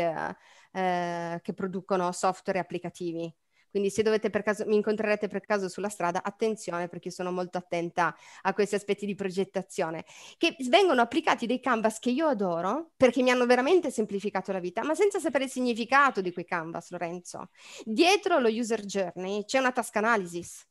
eh, 0.72 1.40
che 1.42 1.52
producono 1.54 2.12
software 2.12 2.58
e 2.58 2.62
applicativi. 2.62 3.34
Quindi 3.76 3.92
se 3.92 4.02
dovete 4.02 4.30
per 4.30 4.42
caso, 4.42 4.64
mi 4.64 4.76
incontrerete 4.76 5.28
per 5.28 5.42
caso 5.42 5.68
sulla 5.68 5.90
strada, 5.90 6.22
attenzione 6.22 6.88
perché 6.88 7.10
sono 7.10 7.30
molto 7.30 7.58
attenta 7.58 8.16
a 8.40 8.54
questi 8.54 8.74
aspetti 8.74 9.04
di 9.04 9.14
progettazione, 9.14 10.06
che 10.38 10.56
vengono 10.70 11.02
applicati 11.02 11.44
dei 11.44 11.60
canvas 11.60 11.98
che 11.98 12.08
io 12.08 12.26
adoro 12.26 12.92
perché 12.96 13.22
mi 13.22 13.30
hanno 13.30 13.44
veramente 13.44 13.90
semplificato 13.90 14.50
la 14.50 14.60
vita, 14.60 14.82
ma 14.82 14.94
senza 14.94 15.18
sapere 15.18 15.44
il 15.44 15.50
significato 15.50 16.22
di 16.22 16.32
quei 16.32 16.46
canvas, 16.46 16.90
Lorenzo. 16.90 17.50
Dietro 17.84 18.38
lo 18.38 18.48
user 18.48 18.82
journey 18.82 19.44
c'è 19.44 19.58
una 19.58 19.72
task 19.72 19.94
analysis 19.96 20.66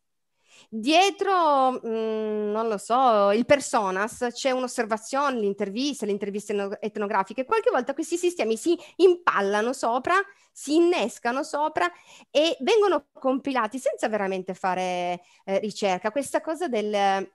Dietro, 0.69 1.71
mh, 1.71 1.87
mm, 1.87 2.51
non 2.51 2.67
lo 2.67 2.77
so, 2.77 3.31
il 3.31 3.45
personas, 3.45 4.27
c'è 4.31 4.51
un'osservazione, 4.51 5.39
l'intervista, 5.39 6.05
le 6.05 6.11
interviste 6.11 6.77
etnografiche. 6.81 7.45
Qualche 7.45 7.69
volta 7.71 7.93
questi 7.93 8.17
sistemi 8.17 8.57
si 8.57 8.77
impallano 8.97 9.73
sopra, 9.73 10.15
si 10.57 10.75
innescano 10.75 11.43
sopra 11.43 11.91
e 12.31 12.55
vengono 12.61 13.07
compilati 13.11 13.77
senza 13.77 14.07
veramente 14.07 14.53
fare 14.53 15.21
eh, 15.43 15.59
ricerca. 15.59 16.11
Questa 16.11 16.39
cosa 16.39 16.69
del 16.69 17.29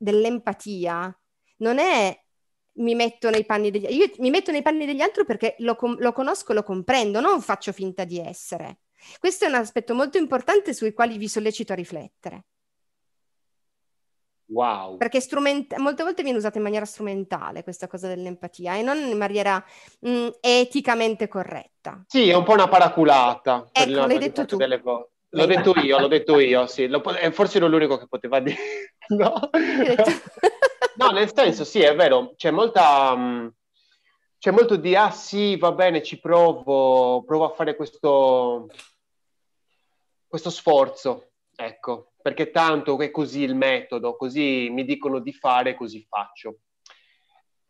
dell'empatia 0.00 1.16
non 1.58 1.78
è 1.78 2.16
mi 2.74 2.94
metto 2.94 3.30
nei 3.30 3.44
panni 3.44 3.70
degli 3.70 3.84
altri, 3.84 3.98
io 3.98 4.10
mi 4.18 4.30
metto 4.30 4.52
nei 4.52 4.62
panni 4.62 4.86
degli 4.86 5.00
altri 5.00 5.24
perché 5.24 5.54
lo, 5.58 5.76
lo 5.98 6.12
conosco, 6.12 6.52
lo 6.52 6.62
comprendo, 6.62 7.20
non 7.20 7.40
faccio 7.42 7.72
finta 7.72 8.04
di 8.04 8.18
essere. 8.18 8.78
Questo 9.18 9.44
è 9.44 9.48
un 9.48 9.54
aspetto 9.54 9.94
molto 9.94 10.18
importante 10.18 10.72
sui 10.74 10.92
quali 10.92 11.16
vi 11.16 11.28
sollecito 11.28 11.72
a 11.72 11.76
riflettere. 11.76 12.46
Wow. 14.48 14.96
Perché 14.96 15.20
strument- 15.20 15.76
molte 15.76 16.02
volte 16.02 16.22
viene 16.22 16.38
usata 16.38 16.56
in 16.56 16.64
maniera 16.64 16.84
strumentale 16.84 17.62
questa 17.62 17.86
cosa 17.86 18.08
dell'empatia 18.08 18.76
e 18.76 18.82
non 18.82 18.96
in 18.98 19.16
maniera 19.16 19.62
mh, 20.00 20.10
mm, 20.10 20.28
eticamente 20.40 21.28
corretta. 21.28 22.04
Sì, 22.06 22.28
è 22.28 22.34
un 22.34 22.44
po' 22.44 22.52
una 22.52 22.68
paraculata. 22.68 23.68
Ecco, 23.72 24.06
l'hai 24.06 24.18
detto 24.18 24.46
tu. 24.46 24.56
Co- 24.56 25.10
l'ho 25.30 25.46
detto 25.46 25.74
io, 25.80 25.98
l'ho 25.98 26.08
detto 26.08 26.38
io, 26.38 26.66
sì. 26.66 26.86
Lo, 26.86 27.02
forse 27.32 27.58
ero 27.58 27.68
l'unico 27.68 27.98
che 27.98 28.06
poteva 28.08 28.40
dire. 28.40 28.56
no? 29.08 29.50
no, 30.96 31.10
nel 31.10 31.32
senso, 31.34 31.64
sì, 31.64 31.80
è 31.80 31.94
vero, 31.94 32.34
c'è 32.36 32.50
molta... 32.50 33.14
Mh, 33.14 33.52
c'è 34.38 34.52
molto 34.52 34.76
di, 34.76 34.94
ah 34.94 35.10
sì, 35.10 35.56
va 35.56 35.72
bene, 35.72 36.00
ci 36.00 36.20
provo, 36.20 37.24
provo 37.24 37.44
a 37.44 37.54
fare 37.54 37.74
questo, 37.74 38.68
questo 40.28 40.48
sforzo, 40.48 41.27
ecco 41.88 42.12
perché 42.20 42.50
tanto 42.50 42.98
è 43.00 43.10
così 43.10 43.42
il 43.42 43.54
metodo, 43.54 44.16
così 44.16 44.68
mi 44.70 44.84
dicono 44.84 45.18
di 45.20 45.32
fare, 45.32 45.74
così 45.74 46.04
faccio. 46.06 46.58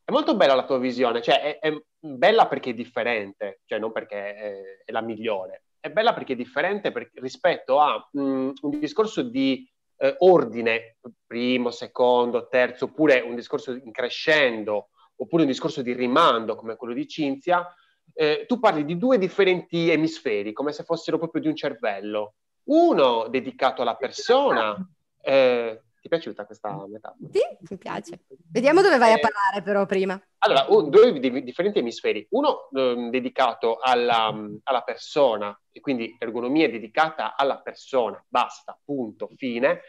È 0.03 0.11
molto 0.11 0.37
bella 0.37 0.55
la 0.55 0.65
tua 0.65 0.79
visione, 0.79 1.23
cioè 1.23 1.41
è, 1.41 1.59
è 1.59 1.81
bella 2.01 2.49
perché 2.49 2.71
è 2.71 2.75
differente, 2.75 3.61
cioè 3.67 3.79
non 3.79 3.93
perché 3.93 4.35
è, 4.35 4.63
è 4.87 4.93
la 4.93 5.03
migliore, 5.03 5.65
è 5.79 5.91
bella 5.91 6.15
perché 6.15 6.33
è 6.33 6.37
differente 6.37 6.91
perché, 6.91 7.21
rispetto 7.21 7.79
a 7.79 8.09
mh, 8.11 8.21
mm, 8.21 8.51
un 8.63 8.79
discorso 8.79 9.23
di 9.23 9.71
eh, 9.99 10.15
ordine, 10.19 10.97
primo, 11.27 11.71
secondo, 11.71 12.49
terzo, 12.49 12.87
oppure 12.87 13.21
un 13.21 13.37
discorso 13.37 13.73
in 13.73 13.93
crescendo, 13.93 14.89
oppure 15.17 15.43
un 15.43 15.49
discorso 15.49 15.83
di 15.83 15.93
rimando 15.93 16.57
come 16.57 16.77
quello 16.77 16.95
di 16.95 17.07
Cinzia, 17.07 17.67
eh, 18.15 18.45
tu 18.49 18.59
parli 18.59 18.85
di 18.85 18.97
due 18.97 19.19
differenti 19.19 19.91
emisferi, 19.91 20.53
come 20.53 20.73
se 20.73 20.85
fossero 20.85 21.19
proprio 21.19 21.43
di 21.43 21.49
un 21.49 21.55
cervello 21.55 22.35
uno 22.69 23.29
dedicato 23.29 23.83
alla 23.83 23.97
persona. 23.97 24.77
Eh, 25.21 25.83
ti 26.01 26.07
è 26.07 26.09
piaciuta 26.09 26.47
questa 26.47 26.87
metafora? 26.87 27.31
Sì, 27.31 27.41
mi 27.69 27.77
piace. 27.77 28.21
Vediamo 28.51 28.83
dove 28.83 28.99
vai 28.99 29.11
eh, 29.11 29.15
a 29.15 29.19
parlare 29.19 29.63
però 29.63 29.85
prima. 29.85 30.21
Allora, 30.39 30.67
un, 30.69 30.91
due 30.91 31.19
di, 31.19 31.43
differenti 31.43 31.81
emisferi. 31.81 32.27
Uno 32.31 32.69
eh, 32.71 33.09
dedicato 33.11 33.79
alla, 33.79 34.33
alla, 34.63 34.83
persona, 34.83 35.59
e 35.71 35.81
quindi 35.81 36.17
ergonomia 36.19 36.71
dedicata 36.71 37.37
alla 37.37 37.59
persona, 37.59 38.23
basta, 38.29 38.79
punto, 38.85 39.29
fine. 39.37 39.81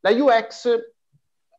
La 0.00 0.10
UX 0.10 0.68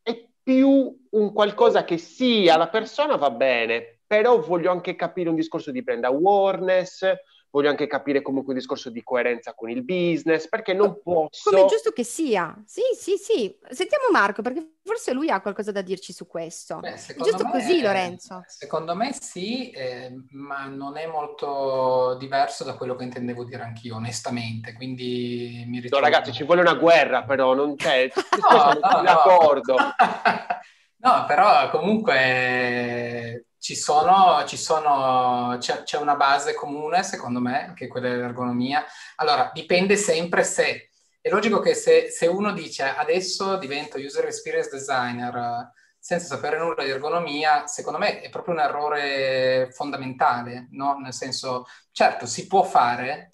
è 0.02 0.28
più 0.44 1.08
un 1.12 1.34
qualcosa 1.34 1.86
che 1.86 1.98
sì, 1.98 2.50
alla 2.50 2.68
persona 2.68 3.16
va 3.16 3.32
bene, 3.32 4.02
però 4.06 4.40
voglio 4.40 4.70
anche 4.70 4.96
capire 4.96 5.30
un 5.30 5.36
discorso 5.36 5.72
di 5.72 5.82
brand 5.82 6.04
awareness, 6.04 7.10
voglio 7.54 7.70
anche 7.70 7.86
capire 7.86 8.24
comunque 8.24 8.54
un 8.54 8.58
discorso 8.58 8.90
di 8.90 9.04
coerenza 9.04 9.54
con 9.54 9.70
il 9.70 9.84
business, 9.84 10.50
perché 10.50 10.74
non 10.74 11.00
posso... 11.04 11.52
Come 11.52 11.66
è 11.66 11.68
giusto 11.68 11.92
che 11.92 12.04
sia. 12.04 12.52
Sì, 12.66 12.82
sì, 12.98 13.16
sì. 13.18 13.56
Sentiamo 13.70 14.06
Marco, 14.12 14.42
perché 14.42 14.78
forse 14.84 15.14
lui 15.14 15.30
ha 15.30 15.40
qualcosa 15.40 15.72
da 15.72 15.84
dirci 15.84 16.14
su 16.14 16.26
questo. 16.26 16.80
Beh, 16.80 16.94
è 16.94 17.16
giusto 17.16 17.46
me, 17.46 17.52
così, 17.52 17.82
Lorenzo? 17.82 18.44
Secondo 18.48 18.96
me 18.96 19.14
sì, 19.14 19.70
eh, 19.70 20.12
ma 20.32 20.66
non 20.66 20.98
è 20.98 21.06
molto 21.06 22.16
diverso 22.18 22.64
da 22.64 22.74
quello 22.74 22.96
che 22.96 23.04
intendevo 23.04 23.44
dire 23.44 23.62
anch'io, 23.62 23.98
onestamente, 23.98 24.74
quindi 24.74 25.64
mi 25.68 25.80
ritrovo... 25.80 26.04
No, 26.04 26.10
ragazzi, 26.10 26.34
ci 26.34 26.46
vuole 26.46 26.62
una 26.62 26.74
guerra, 26.74 27.24
però 27.24 27.54
non 27.54 27.76
c'è... 27.76 28.10
no, 28.50 28.80
no, 28.82 28.96
no, 28.98 29.04
d'accordo. 29.04 29.76
no, 30.98 31.26
però 31.28 31.70
comunque 31.70 33.46
ci 33.64 33.78
sono, 33.78 34.44
ci 34.46 34.58
sono 34.58 35.56
c'è, 35.58 35.84
c'è, 35.84 35.98
una 35.98 36.18
base 36.18 36.54
comune, 36.54 37.02
secondo 37.02 37.40
me, 37.40 37.72
che 37.74 37.86
è 37.86 37.88
quella 37.88 38.10
dell'ergonomia. 38.10 38.84
Allora, 39.16 39.52
dipende 39.54 39.96
sempre 39.96 40.44
se... 40.44 40.90
È 41.22 41.30
logico 41.30 41.62
che 41.62 41.74
se, 41.74 42.10
se 42.10 42.28
uno 42.28 42.52
dice 42.52 42.84
adesso 42.84 43.56
divento 43.56 43.98
user 43.98 44.26
experience 44.26 44.70
designer 44.70 45.72
senza 45.98 46.36
sapere 46.36 46.58
nulla 46.58 46.84
di 46.84 46.90
ergonomia, 46.90 47.66
secondo 47.66 48.00
me 48.00 48.20
è 48.20 48.30
proprio 48.30 48.56
un 48.56 48.60
errore 48.60 49.70
fondamentale, 49.72 50.68
no? 50.72 50.98
Nel 50.98 51.14
senso, 51.14 51.66
certo, 51.92 52.26
si 52.26 52.48
può 52.48 52.64
fare, 52.64 53.30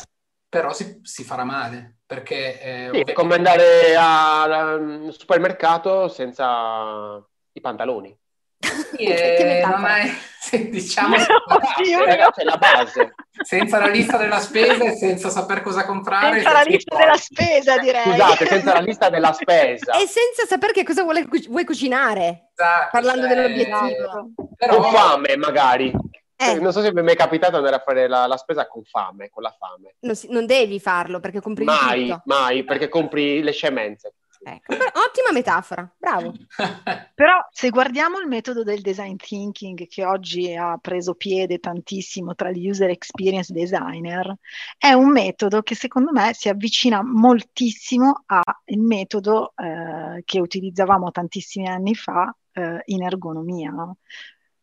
però 0.48 0.74
si, 0.74 1.00
si 1.02 1.24
farà 1.24 1.44
male, 1.44 2.02
perché... 2.06 2.62
Eh, 2.62 2.90
sì, 2.94 3.00
è 3.00 3.14
come 3.14 3.34
andare 3.34 3.96
al 3.96 5.10
supermercato 5.12 6.08
senza 6.08 7.18
i 7.52 7.62
pantaloni. 7.62 8.16
Sì, 8.60 9.04
eh, 9.06 9.64
non 9.66 9.86
hai, 9.86 10.12
diciamo, 10.70 11.16
c'è 11.16 12.44
la 12.44 12.58
base. 12.58 13.14
Senza 13.42 13.80
la 13.80 13.88
lista 13.88 14.18
della 14.18 14.40
spesa 14.40 14.84
e 14.84 14.96
senza 14.96 15.30
sapere 15.30 15.62
cosa 15.62 15.86
comprare. 15.86 16.36
Senza 16.36 16.52
la 16.52 16.62
lista 16.62 16.98
della 16.98 17.16
spesa, 17.16 17.78
direi. 17.78 18.04
Scusate, 18.04 18.46
senza 18.46 18.74
la 18.74 18.80
lista 18.80 19.10
della 19.10 19.32
spesa. 19.34 19.94
E 19.94 20.08
senza 20.08 20.46
sapere 20.46 20.74
che 20.74 20.84
cosa 20.84 21.04
vuole, 21.04 21.28
vuoi 21.48 21.64
cucinare. 21.64 22.50
Esatto, 22.56 22.90
parlando 22.92 23.28
cioè, 23.28 23.36
dell'obiettivo. 23.36 24.32
Però... 24.58 24.82
Con 24.82 24.92
fame, 24.92 25.38
magari. 25.38 25.94
Eh. 26.42 26.56
Non 26.56 26.72
so 26.72 26.82
se 26.82 26.94
mi 26.94 27.12
è 27.12 27.16
capitato 27.18 27.58
andare 27.58 27.76
a 27.76 27.84
fare 27.86 28.08
la, 28.08 28.26
la 28.26 28.38
spesa 28.38 28.66
con 28.66 28.84
fame, 28.84 29.30
con 29.30 29.44
la 29.44 29.54
fame. 29.58 29.96
Non, 30.00 30.16
si, 30.16 30.28
non 30.32 30.46
devi 30.46 30.80
farlo 30.80 31.20
perché 31.20 31.42
compri 31.42 31.66
mai, 31.66 32.08
tutto. 32.08 32.22
Mai, 32.26 32.64
perché 32.64 32.88
compri 32.88 33.42
le 33.44 33.52
scemenze. 33.52 34.14
Ecco, 34.42 34.74
ottima 34.74 35.32
metafora, 35.34 35.94
bravo. 35.98 36.34
Però 37.14 37.46
se 37.52 37.70
guardiamo 37.70 38.20
il 38.20 38.28
metodo 38.28 38.64
del 38.64 38.82
design 38.82 39.16
thinking 39.18 39.86
che 39.88 40.06
oggi 40.06 40.56
ha 40.56 40.78
preso 40.78 41.14
piede 41.16 41.60
tantissimo 41.60 42.34
tra 42.36 42.50
gli 42.50 42.70
user 42.70 42.90
experience 42.90 43.52
designer, 43.52 44.34
è 44.78 44.94
un 44.94 45.12
metodo 45.12 45.62
che 45.62 45.76
secondo 45.76 46.12
me 46.14 46.34
si 46.34 46.48
avvicina 46.48 47.04
moltissimo 47.04 48.24
al 48.28 48.44
metodo 48.78 49.54
eh, 49.58 50.22
che 50.24 50.40
utilizzavamo 50.40 51.12
tantissimi 51.12 51.68
anni 51.68 51.94
fa 51.94 52.34
eh, 52.54 52.82
in 52.86 53.04
ergonomia. 53.04 53.72
No? 53.72 53.98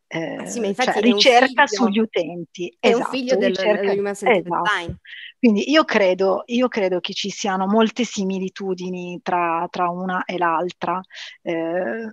Eh, 0.09 0.47
sì, 0.47 0.75
cioè, 0.75 1.01
ricerca 1.01 1.67
sugli 1.67 1.99
utenti. 1.99 2.75
È 2.79 2.89
esatto, 2.89 3.03
un 3.03 3.11
figlio 3.11 3.37
del, 3.37 3.49
ricerca, 3.49 3.87
del 3.87 3.99
Human 3.99 4.15
Centered 4.15 4.47
esatto. 4.47 4.63
Design. 4.63 4.95
Quindi 5.39 5.71
io 5.71 5.85
credo, 5.85 6.43
io 6.47 6.69
credo, 6.69 7.01
che 7.01 7.13
ci 7.13 7.31
siano 7.31 7.67
molte 7.67 8.05
similitudini 8.05 9.21
tra, 9.23 9.67
tra 9.71 9.91
una 9.91 10.25
e 10.25 10.39
l'altra. 10.39 11.01
Eh, 11.43 12.11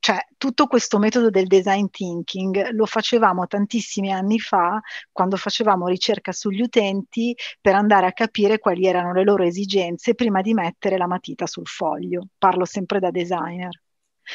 cioè, 0.00 0.18
tutto 0.36 0.66
questo 0.66 0.98
metodo 0.98 1.28
del 1.28 1.46
design 1.46 1.86
thinking 1.90 2.70
lo 2.70 2.86
facevamo 2.86 3.46
tantissimi 3.46 4.12
anni 4.12 4.38
fa 4.38 4.80
quando 5.10 5.36
facevamo 5.36 5.88
ricerca 5.88 6.32
sugli 6.32 6.60
utenti 6.60 7.34
per 7.60 7.74
andare 7.74 8.06
a 8.06 8.12
capire 8.12 8.58
quali 8.58 8.86
erano 8.86 9.12
le 9.12 9.24
loro 9.24 9.42
esigenze 9.42 10.14
prima 10.14 10.40
di 10.40 10.54
mettere 10.54 10.96
la 10.98 11.06
matita 11.06 11.46
sul 11.46 11.66
foglio. 11.66 12.28
Parlo 12.38 12.64
sempre 12.64 13.00
da 13.00 13.10
designer. 13.10 13.82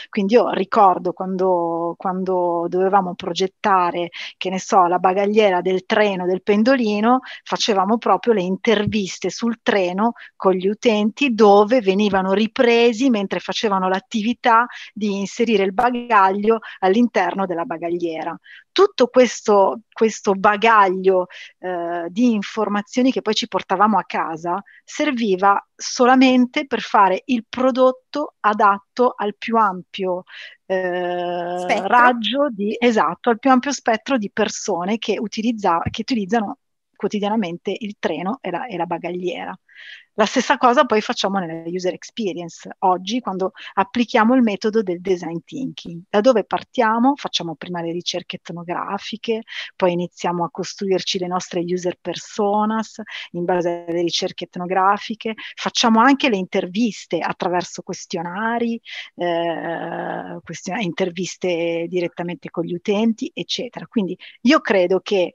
Quindi 0.10 0.34
io 0.36 0.50
ricordo 0.52 1.14
quando, 1.14 1.96
quando 1.98 2.66
dovevamo 2.68 3.16
progettare, 3.16 4.10
che 4.38 4.50
ne 4.50 4.60
so, 4.60 4.86
la 4.88 5.00
bagagliera 5.00 5.62
del 5.62 5.86
treno, 5.86 6.26
del 6.26 6.41
pendolino, 6.41 7.20
facevamo 7.44 7.98
proprio 7.98 8.34
le 8.34 8.41
interviste 8.41 9.30
sul 9.30 9.60
treno 9.62 10.14
con 10.36 10.54
gli 10.54 10.68
utenti 10.68 11.34
dove 11.34 11.82
venivano 11.82 12.34
ripresi 12.34 13.10
mentre 13.10 13.39
facevano 13.39 13.88
l'attività 13.88 14.66
di 14.94 15.20
inserire 15.20 15.64
il 15.64 15.74
bagaglio 15.74 16.60
all'interno 16.80 17.46
della 17.46 17.66
bagagliera 17.66 18.38
tutto 18.74 19.07
questo, 19.07 19.82
questo 19.93 20.34
bagaglio 20.34 21.28
eh, 21.59 22.07
di 22.09 22.34
informazioni 22.34 23.11
che 23.11 23.21
poi 23.21 23.34
ci 23.34 23.47
portavamo 23.47 23.97
a 23.97 24.03
casa 24.03 24.61
serviva 24.84 25.65
solamente 25.74 26.65
per 26.65 26.82
fare 26.82 27.21
il 27.26 27.45
prodotto 27.47 28.36
adatto 28.41 29.13
al 29.15 29.36
più 29.38 29.55
ampio 29.55 30.24
eh, 30.65 31.88
raggio 31.88 32.49
di 32.49 32.76
esatto, 32.78 33.30
al 33.30 33.39
più 33.39 33.51
ampio 33.51 33.71
spettro 33.71 34.17
di 34.17 34.32
persone 34.32 34.97
che, 34.97 35.17
utilizza, 35.19 35.80
che 35.89 36.01
utilizzano 36.01 36.57
quotidianamente 36.95 37.76
il 37.78 37.95
treno 37.99 38.39
e 38.41 38.49
la, 38.49 38.65
e 38.65 38.76
la 38.76 38.86
bagagliera. 38.86 39.57
La 40.16 40.26
stessa 40.28 40.57
cosa 40.57 40.86
poi 40.86 41.01
facciamo 41.01 41.39
nella 41.39 41.64
user 41.66 41.93
experience. 41.93 42.70
Oggi, 42.80 43.20
quando 43.20 43.53
applichiamo 43.74 44.36
il 44.36 44.43
metodo 44.43 44.84
del 44.84 45.01
design 45.01 45.38
thinking, 45.43 46.03
da 46.07 46.22
dove 46.22 46.43
partiamo? 46.43 47.16
Facciamo 47.16 47.55
prima 47.55 47.82
le 47.82 47.91
ricerche 47.91 48.36
etnografiche, 48.36 49.41
poi 49.76 49.93
iniziamo 49.93 50.43
a 50.43 50.51
costruirci 50.51 51.18
le 51.18 51.26
nostre 51.28 51.61
user 51.61 51.97
personas 51.99 53.01
in 53.32 53.43
base 53.43 53.86
alle 53.88 54.01
ricerche 54.01 54.43
etnografiche, 54.43 55.34
facciamo 55.55 55.99
anche 55.99 56.30
le 56.30 56.38
interviste 56.38 57.18
attraverso 57.18 57.82
questionari, 57.82 58.80
eh, 59.16 60.39
interviste 60.82 61.86
direttamente 61.89 62.51
con 62.51 62.66
gli 62.66 62.74
utenti, 62.76 63.32
eccetera. 63.34 63.88
Quindi 63.88 64.16
io 64.41 64.59
credo 64.61 64.99
che 64.99 65.34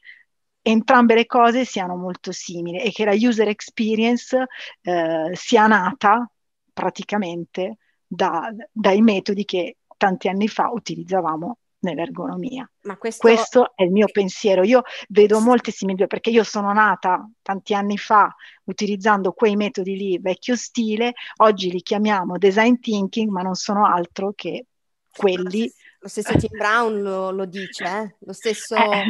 entrambe 0.62 1.14
le 1.14 1.26
cose 1.26 1.64
siano 1.64 1.96
molto 1.96 2.32
simili 2.32 2.80
e 2.80 2.90
che 2.90 3.04
la 3.04 3.14
user 3.14 3.48
experience 3.48 4.46
eh, 4.82 5.30
sia 5.34 5.66
nata 5.66 6.30
praticamente 6.72 7.78
da, 8.06 8.50
dai 8.70 9.00
metodi 9.00 9.44
che 9.44 9.78
tanti 9.96 10.28
anni 10.28 10.48
fa 10.48 10.70
utilizzavamo 10.72 11.58
nell'ergonomia. 11.80 12.68
Questo... 12.98 13.20
questo... 13.20 13.72
è 13.74 13.82
il 13.82 13.90
mio 13.90 14.06
pensiero. 14.10 14.62
Io 14.62 14.82
vedo 15.08 15.40
molte 15.40 15.70
similitudini 15.70 16.08
perché 16.08 16.30
io 16.30 16.44
sono 16.44 16.72
nata 16.72 17.28
tanti 17.42 17.74
anni 17.74 17.98
fa 17.98 18.34
utilizzando 18.64 19.32
quei 19.32 19.56
metodi 19.56 19.96
lì 19.96 20.18
vecchio 20.18 20.56
stile, 20.56 21.12
oggi 21.36 21.70
li 21.70 21.82
chiamiamo 21.82 22.38
design 22.38 22.78
thinking, 22.78 23.30
ma 23.30 23.42
non 23.42 23.54
sono 23.54 23.86
altro 23.86 24.32
che 24.34 24.66
quelli. 25.10 25.70
Lo 26.00 26.08
stesso 26.08 26.36
Tim 26.36 26.56
Brown 26.56 27.02
lo, 27.02 27.30
lo 27.30 27.44
dice, 27.44 27.84
eh? 27.84 28.16
lo 28.20 28.32
stesso 28.32 28.76
eh. 28.76 29.02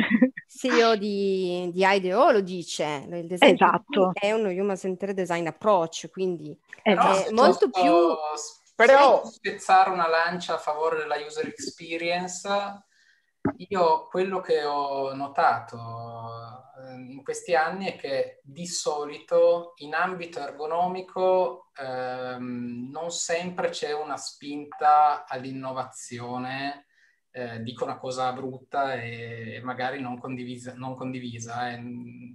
CEO 0.48 0.96
di, 0.96 1.70
di, 1.72 1.84
IDEO 1.84 2.30
lo 2.30 2.40
dice, 2.40 3.06
il 3.10 3.26
design 3.26 3.54
esatto. 3.54 4.12
è 4.14 4.32
uno 4.32 4.48
human 4.48 4.76
centered 4.76 5.14
design 5.14 5.46
approach, 5.46 6.08
quindi 6.10 6.58
esatto. 6.82 7.28
è 7.28 7.30
molto 7.32 7.68
più 7.70 8.16
però 8.74 9.24
spezzare 9.24 9.90
una 9.90 10.08
lancia 10.08 10.54
a 10.54 10.58
favore 10.58 10.98
della 10.98 11.16
user 11.16 11.48
experience, 11.48 12.48
io 13.56 14.06
quello 14.06 14.40
che 14.40 14.64
ho 14.64 15.12
notato 15.14 15.76
eh, 16.86 16.92
in 16.94 17.22
questi 17.24 17.56
anni 17.56 17.86
è 17.86 17.96
che 17.96 18.40
di 18.44 18.66
solito 18.66 19.72
in 19.78 19.94
ambito 19.94 20.38
ergonomico 20.38 21.70
ehm, 21.76 22.88
non 22.90 23.10
sempre 23.10 23.70
c'è 23.70 23.92
una 23.92 24.16
spinta 24.16 25.24
all'innovazione. 25.26 26.86
Eh, 27.38 27.62
dico 27.62 27.84
una 27.84 27.98
cosa 27.98 28.32
brutta 28.32 28.94
e 28.94 29.60
magari 29.62 30.00
non 30.00 30.18
condivisa, 30.18 30.72
non, 30.74 30.96
condivisa 30.96 31.70
eh. 31.70 31.80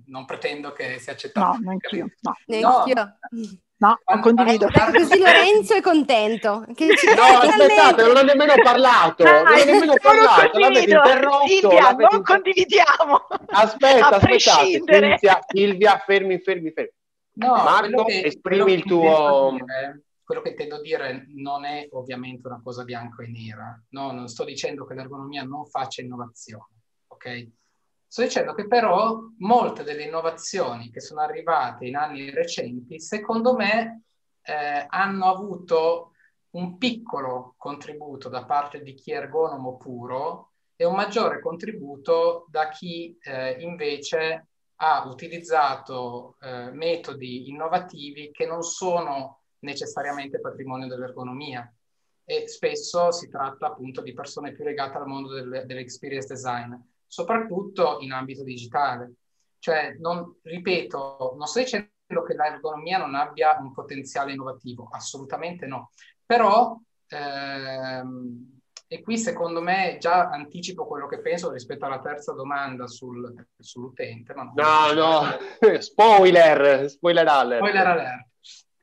non 0.05 0.23
pretendo 0.25 0.71
che 0.71 0.97
sia 0.97 1.11
accettato. 1.11 1.57
No, 1.57 1.59
neanch'io. 1.59 2.07
No. 2.21 2.33
Neanch'io. 2.45 2.93
No. 2.95 3.17
No, 3.75 3.99
non 4.05 4.21
condivido. 4.21 4.69
Così 4.71 5.19
Lorenzo 5.19 5.73
è 5.73 5.81
contento. 5.81 6.63
no, 6.65 7.23
aspettate, 7.41 8.03
non 8.03 8.15
ho 8.15 8.21
nemmeno 8.21 8.53
parlato. 8.63 9.25
Ah, 9.25 9.41
non 9.41 9.59
ho 9.59 9.63
nemmeno 9.65 9.93
parlato. 10.01 10.57
L'avete 10.57 10.79
interrotto. 10.79 11.47
Silvia, 11.47 11.81
l'avete 11.81 12.09
non 12.09 12.19
inter... 12.19 12.21
condividiamo. 12.21 13.27
Aspetta, 13.47 14.07
aspettate. 14.07 14.39
Silvia, 14.39 15.39
Silvia, 15.45 15.97
fermi, 16.05 16.39
fermi, 16.39 16.71
fermi. 16.71 16.91
No, 17.33 17.55
Marco, 17.55 18.05
che, 18.05 18.23
esprimi 18.23 18.71
il 18.71 18.83
tuo... 18.83 19.49
Dire, 19.51 20.03
quello 20.23 20.41
che 20.41 20.49
intendo 20.49 20.79
dire 20.81 21.27
non 21.35 21.65
è 21.65 21.87
ovviamente 21.91 22.47
una 22.47 22.61
cosa 22.63 22.83
bianco 22.83 23.21
e 23.21 23.27
nera. 23.27 23.81
No, 23.89 24.11
non 24.11 24.27
sto 24.27 24.43
dicendo 24.43 24.85
che 24.85 24.93
l'ergonomia 24.93 25.43
non 25.43 25.65
faccia 25.65 26.01
innovazione, 26.01 26.81
ok? 27.07 27.47
Sto 28.07 28.21
dicendo 28.21 28.53
che 28.53 28.67
però 28.67 29.19
molte 29.39 29.83
delle 29.83 30.03
innovazioni 30.03 30.91
che 30.91 31.01
sono 31.01 31.21
arrivate 31.21 31.87
in 31.87 31.95
anni 31.95 32.29
recenti, 32.29 32.99
secondo 32.99 33.55
me, 33.55 34.03
eh, 34.43 34.85
hanno 34.87 35.25
avuto 35.25 36.11
un 36.51 36.77
piccolo 36.77 37.55
contributo 37.57 38.29
da 38.29 38.45
parte 38.45 38.81
di 38.81 38.93
chi 38.93 39.11
è 39.11 39.17
ergonomo 39.17 39.77
puro 39.77 40.51
e 40.75 40.85
un 40.85 40.95
maggiore 40.95 41.39
contributo 41.39 42.45
da 42.49 42.69
chi 42.69 43.17
eh, 43.21 43.57
invece 43.61 44.47
ha 44.75 45.05
utilizzato 45.07 46.35
eh, 46.41 46.71
metodi 46.71 47.49
innovativi 47.49 48.31
che 48.31 48.45
non 48.45 48.63
sono 48.63 49.42
necessariamente 49.63 50.39
patrimonio 50.39 50.87
dell'ergonomia 50.87 51.71
e 52.25 52.47
spesso 52.47 53.11
si 53.11 53.29
tratta 53.29 53.67
appunto 53.67 54.01
di 54.01 54.13
persone 54.13 54.53
più 54.53 54.63
legate 54.63 54.97
al 54.97 55.07
mondo 55.07 55.33
del, 55.33 55.63
dell'experience 55.65 56.27
design 56.27 56.73
soprattutto 57.13 57.97
in 57.99 58.11
ambito 58.11 58.43
digitale. 58.43 59.13
Cioè, 59.59 59.97
non, 59.99 60.39
ripeto, 60.41 61.35
non 61.37 61.45
sto 61.45 61.59
dicendo 61.59 62.23
che 62.25 62.33
l'ergonomia 62.35 62.97
non 62.97 63.13
abbia 63.13 63.55
un 63.59 63.71
potenziale 63.71 64.31
innovativo, 64.31 64.89
assolutamente 64.91 65.67
no. 65.67 65.91
Però, 66.25 66.75
ehm, 67.07 68.59
e 68.87 69.01
qui 69.01 69.19
secondo 69.19 69.61
me 69.61 69.97
già 69.99 70.29
anticipo 70.29 70.87
quello 70.87 71.05
che 71.05 71.21
penso 71.21 71.51
rispetto 71.51 71.85
alla 71.85 71.99
terza 71.99 72.33
domanda 72.33 72.87
sul, 72.87 73.31
sull'utente. 73.59 74.33
no, 74.33 74.93
no, 74.93 75.21
spoiler, 75.79 76.89
spoiler 76.89 77.27
alert. 77.27 77.59
Spoiler 77.63 77.87
alert. 77.87 78.27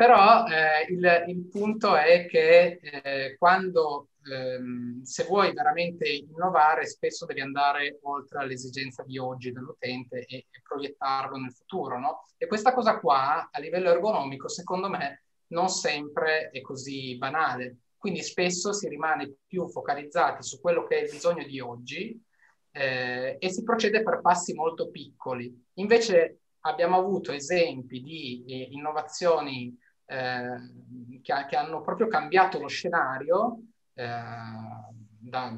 Però 0.01 0.47
eh, 0.47 0.91
il, 0.91 1.25
il, 1.27 1.47
punto 1.51 1.95
è 1.95 2.25
che 2.25 2.81
eh, 2.81 3.37
quando 3.37 4.13
ehm, 4.33 5.03
se 5.03 5.25
vuoi 5.25 5.53
veramente 5.53 6.09
innovare, 6.09 6.87
spesso 6.87 7.27
devi 7.27 7.43
andare 7.43 7.99
oltre 8.05 8.39
all'esigenza 8.39 9.03
di 9.03 9.19
oggi 9.19 9.53
dell'utente 9.53 10.25
e, 10.25 10.47
e 10.51 10.63
proiettarlo 10.67 11.37
nel 11.37 11.53
futuro, 11.53 11.99
no? 11.99 12.23
E 12.39 12.47
questa 12.47 12.73
cosa 12.73 12.99
qua, 12.99 13.51
a 13.53 13.61
livello 13.61 13.91
ergonomico, 13.91 14.49
secondo 14.49 14.89
me, 14.89 15.25
non 15.49 15.69
sempre 15.69 16.49
è 16.49 16.63
così 16.63 17.19
banale. 17.19 17.81
Quindi 17.99 18.23
spesso 18.23 18.73
si 18.73 18.89
rimane 18.89 19.35
più 19.47 19.69
focalizzati 19.69 20.43
su 20.43 20.63
quello 20.63 20.87
che 20.87 20.99
è 20.99 21.03
il 21.03 21.11
bisogno 21.11 21.45
di 21.45 21.61
oggi 21.61 22.19
eh, 22.73 23.37
e 23.39 23.51
si 23.51 23.63
procede 23.65 24.03
per 24.03 24.23
passi 24.23 24.55
molto 24.55 24.89
piccoli. 24.89 25.55
Invece 25.75 26.39
abbiamo 26.61 26.97
avuto 26.97 27.33
esempi 27.33 28.01
di 28.01 28.45
eh, 28.47 28.69
innovazioni 28.71 29.77
eh, 30.11 31.21
che, 31.23 31.47
che, 31.49 31.57
hanno 31.57 31.81
proprio 31.83 32.09
cambiato 32.09 32.59
lo 32.59 32.67
scenario 32.67 33.61
eh, 33.95 34.09
da, 35.19 35.57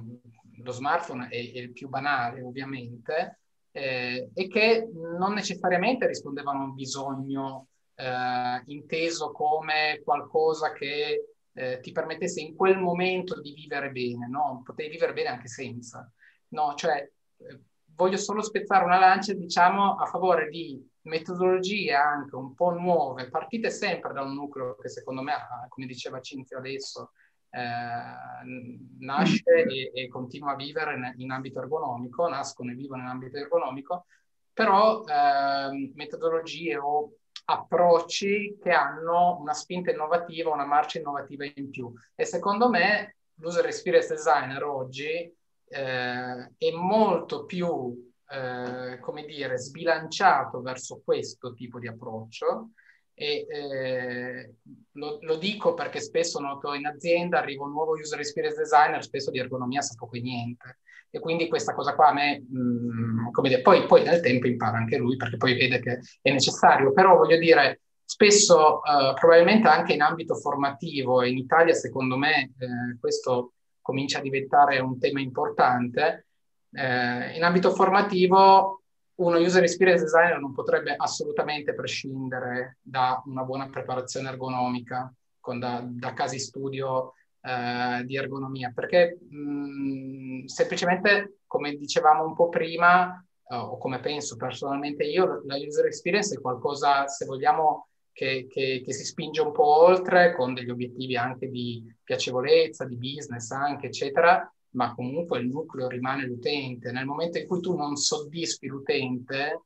lo 0.62 0.72
smartphone 0.72 1.28
è, 1.28 1.36
è, 1.36 1.58
il 1.58 1.72
più 1.72 1.88
banale 1.88 2.42
ovviamente, 2.42 3.38
eh, 3.70 4.28
e 4.34 4.48
che 4.48 4.90
non 4.92 5.32
necessariamente 5.32 6.06
rispondevano 6.06 6.60
a 6.60 6.64
un 6.64 6.74
bisogno 6.74 7.68
eh, 7.94 8.62
inteso 8.66 9.32
come 9.32 10.02
qualcosa 10.04 10.72
che 10.72 11.28
eh, 11.54 11.80
ti 11.80 11.92
permettesse 11.92 12.40
in 12.40 12.54
quel 12.54 12.78
momento 12.78 13.40
di 13.40 13.52
vivere 13.54 13.90
bene, 13.90 14.28
no? 14.28 14.60
Potevi 14.62 14.90
vivere 14.90 15.14
bene 15.14 15.28
anche 15.30 15.48
senza, 15.48 16.10
no? 16.48 16.74
Cioè, 16.74 17.10
eh, 17.38 17.60
voglio 17.94 18.18
solo 18.18 18.42
spezzare 18.42 18.84
una 18.84 18.98
lancia, 18.98 19.32
diciamo, 19.32 19.94
a 19.94 20.04
favore 20.04 20.48
di 20.50 20.90
metodologie 21.02 21.94
anche 21.94 22.36
un 22.36 22.54
po' 22.54 22.70
nuove, 22.70 23.28
partite 23.28 23.70
sempre 23.70 24.12
da 24.12 24.22
un 24.22 24.34
nucleo 24.34 24.76
che 24.76 24.88
secondo 24.88 25.22
me, 25.22 25.34
come 25.68 25.86
diceva 25.86 26.20
Cinzia 26.20 26.58
adesso, 26.58 27.12
eh, 27.50 28.98
nasce 28.98 29.42
e, 29.44 29.90
e, 29.92 30.08
continua 30.08 30.52
a 30.52 30.56
vivere 30.56 30.94
in, 30.94 31.12
in, 31.18 31.30
ambito 31.30 31.60
ergonomico, 31.60 32.28
nascono 32.28 32.70
e 32.70 32.74
vivono 32.74 33.02
in 33.02 33.08
ambito 33.08 33.36
ergonomico, 33.36 34.06
però 34.52 35.02
eh, 35.04 35.92
metodologie 35.94 36.76
o 36.76 37.12
approcci 37.44 38.58
che 38.60 38.70
hanno 38.70 39.38
una 39.40 39.52
spinta 39.52 39.90
innovativa, 39.90 40.52
una 40.52 40.64
marcia 40.64 40.98
innovativa 40.98 41.44
in 41.54 41.70
più. 41.70 41.92
E 42.14 42.24
secondo 42.24 42.68
me 42.68 43.16
l'user 43.34 43.66
experience 43.66 44.14
designer 44.14 44.62
oggi 44.62 45.08
eh, 45.08 46.52
è 46.56 46.70
molto 46.74 47.44
più, 47.44 48.11
eh, 48.32 48.98
come 49.00 49.24
dire, 49.24 49.58
sbilanciato 49.58 50.62
verso 50.62 51.02
questo 51.04 51.52
tipo 51.52 51.78
di 51.78 51.86
approccio 51.86 52.70
e 53.14 53.46
eh, 53.46 54.54
lo, 54.92 55.18
lo, 55.20 55.36
dico 55.36 55.74
perché 55.74 56.00
spesso 56.00 56.40
noto 56.40 56.72
in 56.72 56.86
azienda 56.86 57.38
arriva 57.38 57.64
un 57.64 57.72
nuovo 57.72 57.92
user 57.92 58.18
experience 58.18 58.58
designer, 58.58 59.02
spesso 59.02 59.30
di 59.30 59.38
ergonomia 59.38 59.82
sa 59.82 59.94
poco 59.98 60.16
e 60.16 60.22
niente. 60.22 60.78
E 61.10 61.18
quindi 61.20 61.46
questa 61.46 61.74
cosa 61.74 61.94
qua 61.94 62.08
a 62.08 62.12
me, 62.14 62.42
mh, 62.48 62.58
mm, 62.58 63.30
come 63.32 63.48
dire, 63.50 63.60
poi, 63.60 63.84
poi, 63.84 64.02
nel 64.02 64.22
tempo 64.22 64.46
impara 64.46 64.78
anche 64.78 64.96
lui 64.96 65.16
perché 65.16 65.36
poi 65.36 65.54
vede 65.54 65.78
che 65.80 66.00
è 66.22 66.32
necessario. 66.32 66.92
Però 66.92 67.14
voglio 67.16 67.36
dire, 67.36 67.82
spesso 68.02 68.82
eh, 68.82 69.12
probabilmente 69.14 69.68
anche 69.68 69.92
in 69.92 70.00
ambito 70.00 70.34
formativo, 70.36 71.20
e 71.20 71.28
in 71.28 71.36
Italia 71.36 71.74
secondo 71.74 72.16
me 72.16 72.54
eh, 72.58 72.98
questo 72.98 73.52
comincia 73.82 74.20
a 74.20 74.22
diventare 74.22 74.78
un 74.78 74.98
tema 74.98 75.20
importante, 75.20 76.28
eh, 76.72 77.36
in 77.36 77.42
ambito 77.44 77.72
formativo 77.72 78.82
uno 79.16 79.38
user 79.38 79.62
experience 79.62 80.04
designer 80.04 80.40
non 80.40 80.52
potrebbe 80.52 80.94
assolutamente 80.96 81.74
prescindere 81.74 82.78
da 82.80 83.22
una 83.26 83.42
buona 83.44 83.68
preparazione 83.68 84.28
ergonomica, 84.28 85.12
con 85.38 85.58
da, 85.58 85.84
da 85.84 86.12
casi 86.14 86.38
studio 86.38 87.14
eh, 87.42 88.04
di 88.04 88.16
ergonomia, 88.16 88.72
perché 88.74 89.18
mh, 89.28 90.44
semplicemente, 90.46 91.38
come 91.46 91.74
dicevamo 91.76 92.24
un 92.24 92.34
po' 92.34 92.48
prima, 92.48 93.22
eh, 93.48 93.56
o 93.56 93.76
come 93.78 94.00
penso 94.00 94.36
personalmente 94.36 95.04
io, 95.04 95.42
la 95.44 95.56
user 95.56 95.86
experience 95.86 96.34
è 96.34 96.40
qualcosa, 96.40 97.06
se 97.06 97.26
vogliamo, 97.26 97.88
che, 98.12 98.46
che, 98.48 98.82
che, 98.84 98.92
si 98.92 99.04
spinge 99.04 99.40
un 99.40 99.52
po' 99.52 99.84
oltre, 99.84 100.34
con 100.34 100.54
degli 100.54 100.70
obiettivi 100.70 101.16
anche 101.16 101.48
di 101.48 101.84
piacevolezza, 102.02 102.84
di 102.84 102.96
business 102.96 103.50
anche, 103.50 103.86
eccetera, 103.86 104.50
ma 104.72 104.94
comunque 104.94 105.38
il 105.38 105.48
nucleo 105.48 105.88
rimane 105.88 106.26
l'utente. 106.26 106.92
Nel 106.92 107.06
momento 107.06 107.38
in 107.38 107.46
cui 107.46 107.60
tu 107.60 107.76
non 107.76 107.96
soddisfi 107.96 108.66
l'utente, 108.66 109.62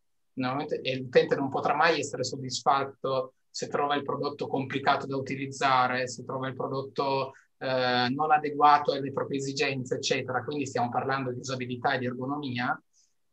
e 0.82 0.96
l'utente 0.98 1.34
non 1.34 1.48
potrà 1.48 1.74
mai 1.74 1.98
essere 1.98 2.22
soddisfatto 2.22 3.34
se 3.48 3.68
trova 3.68 3.94
il 3.94 4.02
prodotto 4.02 4.46
complicato 4.46 5.06
da 5.06 5.16
utilizzare, 5.16 6.08
se 6.08 6.24
trova 6.24 6.46
il 6.48 6.54
prodotto 6.54 7.32
eh, 7.56 8.08
non 8.10 8.30
adeguato 8.30 8.92
alle 8.92 9.12
proprie 9.12 9.38
esigenze, 9.38 9.94
eccetera. 9.94 10.44
Quindi 10.44 10.66
stiamo 10.66 10.90
parlando 10.90 11.32
di 11.32 11.38
usabilità 11.38 11.94
e 11.94 11.98
di 11.98 12.04
ergonomia. 12.04 12.78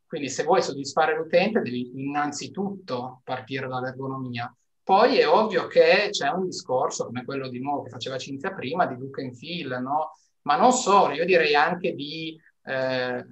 Quindi 0.05 0.30
se 0.30 0.43
vuoi 0.43 0.61
soddisfare 0.61 1.17
l'utente 1.17 1.59
devi 1.59 1.91
innanzitutto 1.95 3.21
partire 3.26 3.67
dall'ergonomia. 3.67 4.55
Poi 4.82 5.17
è 5.17 5.28
ovvio 5.28 5.67
che 5.67 6.07
c'è 6.11 6.30
un 6.30 6.45
discorso 6.45 7.05
come 7.05 7.26
quello 7.26 7.49
di 7.49 7.59
nuovo 7.59 7.84
che 7.84 7.89
faceva 7.89 8.17
Cinzia 8.17 8.53
prima, 8.53 8.86
di 8.86 8.97
look 8.97 9.17
and 9.19 9.36
feel, 9.36 9.82
no? 9.82 10.11
Ma 10.43 10.55
non 10.55 10.71
solo, 10.71 11.13
io 11.13 11.25
direi 11.25 11.55
anche 11.55 11.93
di, 11.93 12.39
eh, 12.65 13.25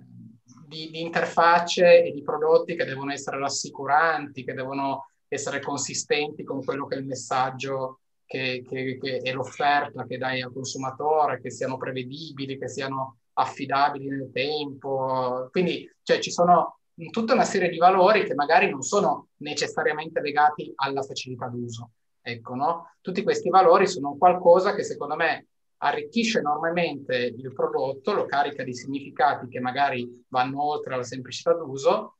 di, 0.67 0.89
di, 0.89 1.01
interfacce 1.01 2.03
e 2.03 2.11
di 2.11 2.23
prodotti 2.23 2.75
che 2.75 2.85
devono 2.85 3.11
essere 3.11 3.37
rassicuranti, 3.37 4.43
che 4.43 4.53
devono 4.53 5.07
essere 5.27 5.61
consistenti 5.61 6.43
con 6.43 6.63
quello 6.63 6.85
che 6.85 6.95
è 6.95 6.99
il 6.99 7.05
messaggio 7.05 7.99
che, 8.25 8.63
che, 8.67 8.97
che 8.97 9.17
è 9.17 9.31
l'offerta 9.33 10.05
che 10.05 10.17
dai 10.17 10.41
al 10.41 10.53
consumatore, 10.53 11.41
che 11.41 11.51
siano 11.51 11.77
prevedibili, 11.77 12.57
che 12.57 12.69
siano 12.69 13.17
affidabili 13.33 14.07
nel 14.07 14.29
tempo. 14.31 15.49
Quindi 15.51 15.89
cioè, 16.01 16.19
ci 16.19 16.31
sono 16.31 16.79
tutta 17.09 17.33
una 17.33 17.43
serie 17.43 17.69
di 17.69 17.77
valori 17.77 18.23
che 18.23 18.33
magari 18.33 18.69
non 18.69 18.83
sono 18.83 19.27
necessariamente 19.37 20.21
legati 20.21 20.71
alla 20.75 21.01
facilità 21.01 21.47
d'uso. 21.47 21.91
Ecco, 22.21 22.55
no? 22.55 22.91
Tutti 23.01 23.23
questi 23.23 23.49
valori 23.49 23.87
sono 23.87 24.15
qualcosa 24.17 24.75
che 24.75 24.83
secondo 24.83 25.15
me 25.15 25.47
arricchisce 25.83 26.39
enormemente 26.39 27.15
il 27.15 27.53
prodotto, 27.53 28.13
lo 28.13 28.25
carica 28.25 28.63
di 28.63 28.73
significati 28.73 29.47
che 29.47 29.59
magari 29.59 30.25
vanno 30.29 30.63
oltre 30.63 30.95
la 30.95 31.03
semplicità 31.03 31.53
d'uso 31.53 32.17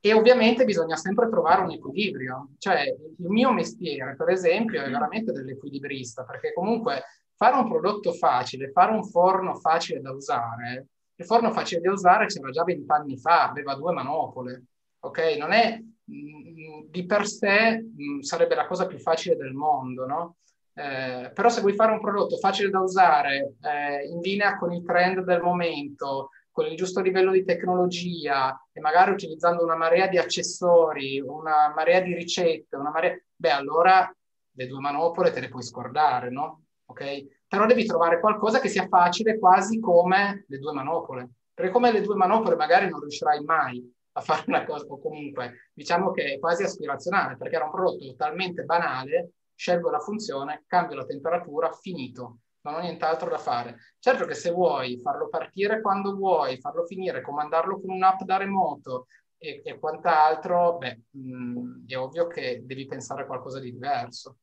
e 0.00 0.12
ovviamente 0.12 0.64
bisogna 0.64 0.96
sempre 0.96 1.28
trovare 1.28 1.62
un 1.62 1.72
equilibrio. 1.72 2.50
Cioè, 2.58 2.82
il 2.82 3.28
mio 3.28 3.52
mestiere, 3.52 4.14
per 4.14 4.28
esempio, 4.28 4.82
è 4.82 4.90
veramente 4.90 5.32
dell'equilibrista, 5.32 6.24
perché 6.24 6.52
comunque 6.52 7.02
fare 7.34 7.56
un 7.56 7.68
prodotto 7.68 8.12
facile, 8.12 8.70
fare 8.70 8.92
un 8.92 9.04
forno 9.04 9.54
facile 9.54 10.00
da 10.00 10.12
usare, 10.12 10.86
il 11.14 11.24
forno 11.24 11.50
facile 11.50 11.80
da 11.80 11.92
usare 11.92 12.26
c'era 12.26 12.50
già 12.50 12.62
vent'anni 12.62 13.16
fa, 13.16 13.48
aveva 13.48 13.74
due 13.74 13.92
manopole, 13.92 14.64
ok? 15.00 15.36
Non 15.38 15.52
è 15.52 15.78
mh, 15.78 16.90
di 16.90 17.06
per 17.06 17.26
sé 17.26 17.80
mh, 17.80 18.20
sarebbe 18.20 18.54
la 18.54 18.66
cosa 18.66 18.86
più 18.86 18.98
facile 18.98 19.34
del 19.36 19.52
mondo, 19.52 20.06
no? 20.06 20.36
Eh, 20.78 21.32
però 21.34 21.48
se 21.48 21.60
vuoi 21.60 21.74
fare 21.74 21.90
un 21.90 22.00
prodotto 22.00 22.36
facile 22.36 22.70
da 22.70 22.78
usare, 22.78 23.54
eh, 23.62 24.06
in 24.06 24.20
linea 24.20 24.56
con 24.56 24.72
il 24.72 24.84
trend 24.84 25.24
del 25.24 25.40
momento, 25.40 26.30
con 26.52 26.66
il 26.66 26.76
giusto 26.76 27.00
livello 27.00 27.32
di 27.32 27.44
tecnologia 27.44 28.56
e 28.72 28.80
magari 28.80 29.10
utilizzando 29.10 29.64
una 29.64 29.74
marea 29.74 30.06
di 30.06 30.18
accessori, 30.18 31.20
una 31.20 31.72
marea 31.74 32.00
di 32.00 32.14
ricette, 32.14 32.76
una 32.76 32.90
marea... 32.90 33.20
beh, 33.34 33.50
allora 33.50 34.08
le 34.52 34.66
due 34.68 34.78
manopole 34.78 35.32
te 35.32 35.40
le 35.40 35.48
puoi 35.48 35.64
scordare, 35.64 36.30
no? 36.30 36.62
Ok? 36.86 37.44
Però 37.48 37.66
devi 37.66 37.84
trovare 37.84 38.20
qualcosa 38.20 38.60
che 38.60 38.68
sia 38.68 38.86
facile 38.86 39.36
quasi 39.36 39.80
come 39.80 40.44
le 40.46 40.58
due 40.58 40.72
manopole. 40.72 41.28
Perché 41.54 41.72
come 41.72 41.90
le 41.90 42.02
due 42.02 42.14
manopole 42.14 42.54
magari 42.54 42.88
non 42.88 43.00
riuscirai 43.00 43.42
mai 43.42 43.82
a 44.12 44.20
fare 44.20 44.44
una 44.46 44.64
cosa, 44.64 44.84
o 44.86 45.00
comunque 45.00 45.70
diciamo 45.72 46.12
che 46.12 46.34
è 46.34 46.38
quasi 46.38 46.62
aspirazionale, 46.62 47.36
perché 47.36 47.56
era 47.56 47.64
un 47.64 47.72
prodotto 47.72 48.14
talmente 48.16 48.62
banale, 48.62 49.32
scelgo 49.58 49.90
la 49.90 49.98
funzione, 49.98 50.62
cambio 50.68 50.94
la 50.94 51.04
temperatura, 51.04 51.72
finito 51.72 52.38
non 52.60 52.74
ho 52.74 52.80
nient'altro 52.80 53.28
da 53.30 53.38
fare. 53.38 53.78
Certo 53.98 54.26
che 54.26 54.34
se 54.34 54.50
vuoi 54.50 55.00
farlo 55.00 55.28
partire 55.28 55.80
quando 55.80 56.14
vuoi, 56.14 56.60
farlo 56.60 56.84
finire, 56.84 57.22
comandarlo 57.22 57.80
con 57.80 57.90
un'app 57.90 58.22
da 58.22 58.36
remoto 58.36 59.06
e, 59.38 59.62
e 59.64 59.78
quant'altro, 59.78 60.76
beh, 60.76 61.02
mh, 61.10 61.20
mm, 61.20 61.86
è 61.86 61.96
ovvio 61.96 62.26
che 62.26 62.60
devi 62.64 62.86
pensare 62.86 63.22
a 63.22 63.26
qualcosa 63.26 63.58
di 63.58 63.72
diverso. 63.72 64.38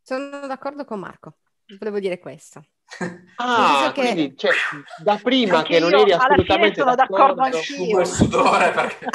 Sono 0.00 0.46
d'accordo 0.46 0.84
con 0.84 1.00
Marco, 1.00 1.38
volevo 1.78 1.98
dire 1.98 2.18
questo. 2.18 2.64
Ah, 3.36 3.90
che... 3.92 4.00
quindi 4.00 4.36
cioè, 4.36 4.52
da 5.02 5.18
prima 5.20 5.58
Anche 5.58 5.74
che 5.74 5.80
non 5.80 5.92
eri 5.92 6.12
assolutamente 6.12 6.80
sono 6.80 6.94
d'accordo, 6.94 7.34
d'accordo 7.34 7.56
anch'io. 7.56 8.00
Il 8.00 8.06
sudore 8.06 8.70
perché... 8.70 9.06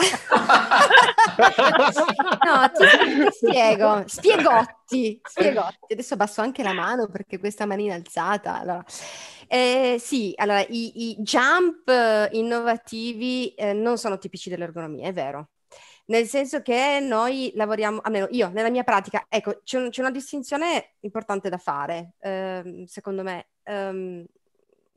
no, 2.46 2.72
ti, 2.72 2.86
ti, 2.86 3.28
spiego, 3.32 4.04
spiegotti, 4.06 5.22
spiegotti. 5.24 5.94
Adesso 5.94 6.16
basso 6.18 6.42
anche 6.42 6.64
la 6.64 6.74
mano 6.74 7.08
perché 7.08 7.40
questa 7.40 7.66
manina 7.66 7.96
alzata. 7.96 8.60
Allora. 8.60 8.84
Eh, 9.48 9.96
sì, 10.00 10.34
allora 10.36 10.60
i, 10.62 11.10
i 11.10 11.16
jump 11.20 11.90
innovativi 12.32 13.54
eh, 13.54 13.74
non 13.74 13.98
sono 13.98 14.18
tipici 14.18 14.50
dell'ergonomia, 14.50 15.08
è 15.08 15.14
vero 15.14 15.50
nel 16.10 16.28
senso 16.28 16.62
che 16.62 17.00
noi 17.02 17.52
lavoriamo, 17.56 18.00
almeno 18.02 18.28
io 18.32 18.50
nella 18.50 18.70
mia 18.70 18.84
pratica, 18.84 19.26
ecco, 19.30 19.62
c'è, 19.64 19.78
un, 19.80 19.90
c'è 19.90 20.02
una 20.02 20.12
distinzione 20.12 20.96
importante 21.02 21.50
da 21.50 21.58
fare, 21.58 22.14
ehm, 22.20 22.86
secondo 22.86 23.24
me, 23.24 23.50
ehm, 23.64 24.26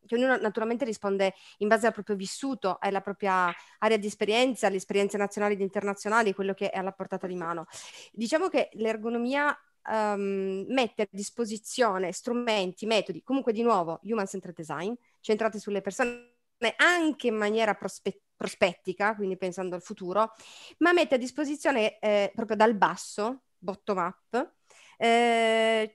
che 0.06 0.14
ognuno 0.16 0.36
naturalmente 0.36 0.84
risponde 0.84 1.34
in 1.58 1.68
base 1.68 1.86
al 1.86 1.92
proprio 1.92 2.16
vissuto, 2.16 2.76
alla 2.80 3.00
propria 3.00 3.52
area 3.78 3.96
di 3.96 4.06
esperienza, 4.06 4.66
alle 4.66 4.76
esperienze 4.76 5.16
nazionali 5.16 5.54
ed 5.54 5.60
internazionali, 5.60 6.34
quello 6.34 6.54
che 6.54 6.70
è 6.70 6.78
alla 6.78 6.92
portata 6.92 7.26
di 7.26 7.36
mano. 7.36 7.66
Diciamo 8.10 8.48
che 8.48 8.70
l'ergonomia 8.72 9.56
um, 9.90 10.64
mette 10.68 11.02
a 11.02 11.08
disposizione 11.10 12.12
strumenti, 12.12 12.84
metodi, 12.86 13.22
comunque 13.22 13.52
di 13.52 13.62
nuovo 13.62 14.00
human-centered 14.02 14.56
design, 14.56 14.92
centrati 15.20 15.58
sulle 15.58 15.82
persone 15.82 16.30
anche 16.76 17.28
in 17.28 17.36
maniera 17.36 17.74
prospettiva 17.74 18.31
prospettica, 18.43 19.14
quindi 19.14 19.36
pensando 19.36 19.76
al 19.76 19.82
futuro, 19.82 20.32
ma 20.78 20.93
mette 20.93 21.14
a 21.14 21.18
disposizione 21.18 22.01
eh, 22.01 22.32
proprio 22.34 22.57
dal 22.57 22.74
basso, 22.74 23.43
bottom 23.57 23.99
up, 23.99 24.53
eh, 24.97 25.93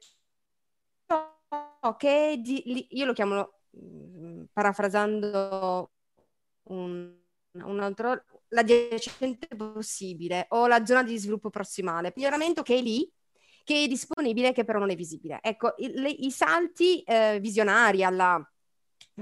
che 1.97 2.39
di, 2.41 2.87
io 2.91 3.05
lo 3.05 3.11
chiamo, 3.11 3.59
mm, 3.77 4.43
parafrasando 4.53 5.91
un, 6.69 7.13
un 7.51 7.79
altro, 7.81 8.23
l'adiacente 8.49 9.47
possibile 9.57 10.45
o 10.49 10.67
la 10.67 10.85
zona 10.85 11.03
di 11.03 11.17
sviluppo 11.17 11.49
prossimale, 11.49 12.13
miglioramento 12.15 12.63
che 12.63 12.77
è 12.77 12.81
lì, 12.81 13.11
che 13.65 13.83
è 13.83 13.87
disponibile, 13.87 14.53
che 14.53 14.63
però 14.63 14.79
non 14.79 14.89
è 14.91 14.95
visibile. 14.95 15.39
Ecco, 15.41 15.73
i, 15.77 15.91
le, 15.91 16.09
i 16.09 16.31
salti 16.31 17.01
eh, 17.01 17.39
visionari 17.41 18.05
alla 18.05 18.41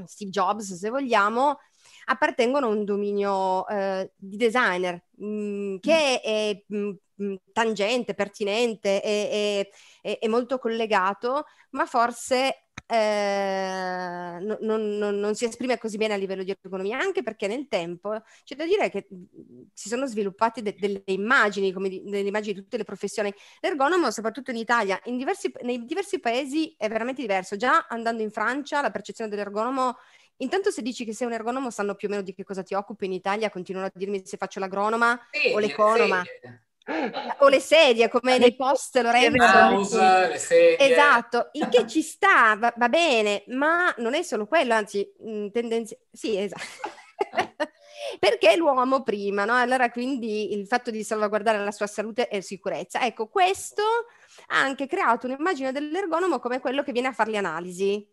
Steve 0.05 0.29
Jobs, 0.29 0.75
se 0.75 0.89
vogliamo, 0.89 1.57
appartengono 2.05 2.67
a 2.67 2.69
un 2.69 2.85
dominio 2.85 3.67
eh, 3.67 4.11
di 4.15 4.37
designer 4.37 5.03
mh, 5.17 5.25
mm, 5.25 5.75
che 5.79 6.21
è, 6.21 6.63
mh, 6.67 6.77
mm, 6.77 6.91
mm, 7.23 7.35
tangente, 7.51 8.13
pertinente 8.13 9.01
e, 9.01 9.69
e, 10.01 10.17
e, 10.21 10.27
molto 10.27 10.57
collegato, 10.59 11.45
ma 11.71 11.85
forse 11.85 12.65
eh, 12.87 14.37
non, 14.41 14.57
non, 14.61 15.19
non, 15.19 15.33
si 15.33 15.45
esprime 15.45 15.77
così 15.79 15.97
bene 15.97 16.13
a 16.13 16.17
livello 16.17 16.43
di 16.43 16.51
ergonomia, 16.51 16.99
anche 16.99 17.23
perché 17.23 17.47
nel 17.47 17.67
tempo 17.67 18.21
c'è 18.43 18.55
da 18.55 18.65
dire 18.65 18.89
che 18.89 19.07
si 19.73 19.89
sono 19.89 20.05
sviluppate 20.05 20.61
de- 20.61 20.75
delle 20.77 21.01
immagini, 21.05 21.71
come 21.71 21.89
di, 21.89 22.03
delle 22.03 22.27
immagini 22.27 22.53
di 22.53 22.61
tutte 22.61 22.77
le 22.77 22.83
professioni. 22.83 23.33
L'ergonomo, 23.61 24.11
soprattutto 24.11 24.51
in 24.51 24.57
Italia, 24.57 24.99
in 25.05 25.17
diversi, 25.17 25.51
nei 25.61 25.83
diversi 25.85 26.19
paesi 26.19 26.75
è 26.77 26.87
veramente 26.87 27.21
diverso. 27.21 27.55
Già 27.55 27.87
andando 27.89 28.21
in 28.21 28.31
Francia, 28.31 28.81
la 28.81 28.91
percezione 28.91 29.29
dell'ergonomo 29.29 29.97
Intanto 30.37 30.69
se 30.69 30.81
dici 30.81 31.05
che 31.05 31.13
sei 31.13 31.27
un 31.27 31.33
ergonomo 31.33 31.69
sanno 31.69 31.95
più 31.95 32.07
o 32.07 32.11
meno 32.11 32.23
di 32.23 32.33
che 32.33 32.43
cosa 32.43 32.61
ti 32.61 32.73
occupi 32.73 33.05
in 33.05 33.13
Italia, 33.13 33.49
continuano 33.49 33.87
a 33.87 33.91
dirmi 33.93 34.21
se 34.25 34.37
faccio 34.37 34.59
l'agronoma 34.59 35.19
sedie, 35.31 35.53
o 35.53 35.59
l'economa. 35.59 36.23
O 37.39 37.47
le 37.47 37.59
sedie, 37.59 38.09
come 38.09 38.37
nei 38.37 38.55
post 38.55 38.97
Lorenzo. 38.97 39.43
Mouse, 39.43 40.27
le 40.27 40.37
sedie. 40.37 40.77
Esatto, 40.77 41.49
il 41.53 41.67
che 41.69 41.87
ci 41.87 42.01
sta, 42.01 42.55
va, 42.57 42.73
va 42.75 42.89
bene, 42.89 43.43
ma 43.47 43.93
non 43.97 44.13
è 44.13 44.21
solo 44.21 44.45
quello, 44.45 44.73
anzi, 44.73 45.09
mm, 45.25 45.47
tendenzi- 45.47 45.97
sì, 46.11 46.37
esatto. 46.37 46.63
Perché 48.19 48.55
l'uomo 48.55 49.03
prima, 49.03 49.45
no? 49.45 49.53
Allora 49.55 49.89
quindi 49.89 50.53
il 50.53 50.67
fatto 50.67 50.91
di 50.91 51.03
salvaguardare 51.03 51.63
la 51.63 51.71
sua 51.71 51.87
salute 51.87 52.27
e 52.27 52.41
sicurezza. 52.41 53.01
Ecco, 53.01 53.27
questo 53.27 53.81
ha 54.47 54.59
anche 54.59 54.85
creato 54.85 55.27
un'immagine 55.27 55.71
dell'ergonomo 55.71 56.39
come 56.39 56.59
quello 56.59 56.83
che 56.83 56.91
viene 56.91 57.07
a 57.07 57.13
fare 57.13 57.31
le 57.31 57.37
analisi. 57.37 58.05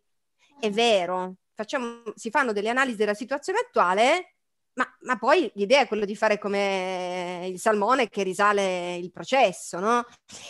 È 0.58 0.70
vero, 0.70 1.34
facciamo, 1.54 2.02
si 2.14 2.30
fanno 2.30 2.52
delle 2.52 2.68
analisi 2.68 2.96
della 2.96 3.14
situazione 3.14 3.60
attuale, 3.60 4.34
ma, 4.74 4.86
ma, 5.02 5.18
poi 5.18 5.50
l'idea 5.54 5.82
è 5.82 5.86
quella 5.86 6.06
di 6.06 6.16
fare 6.16 6.38
come 6.38 7.46
il 7.50 7.58
salmone 7.58 8.08
che 8.08 8.22
risale 8.22 8.96
il 8.96 9.10
processo, 9.12 9.78
no? 9.78 10.04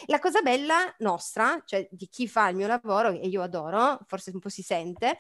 La 0.07 0.21
cosa 0.21 0.43
bella 0.43 0.95
nostra, 0.99 1.61
cioè 1.65 1.89
di 1.91 2.09
chi 2.09 2.29
fa 2.29 2.49
il 2.49 2.57
mio 2.57 2.69
lavoro, 2.69 3.09
e 3.11 3.27
io 3.27 3.43
adoro, 3.43 3.99
forse 4.07 4.31
un 4.33 4.39
po' 4.39 4.49
si 4.49 4.63
sente, 4.63 5.19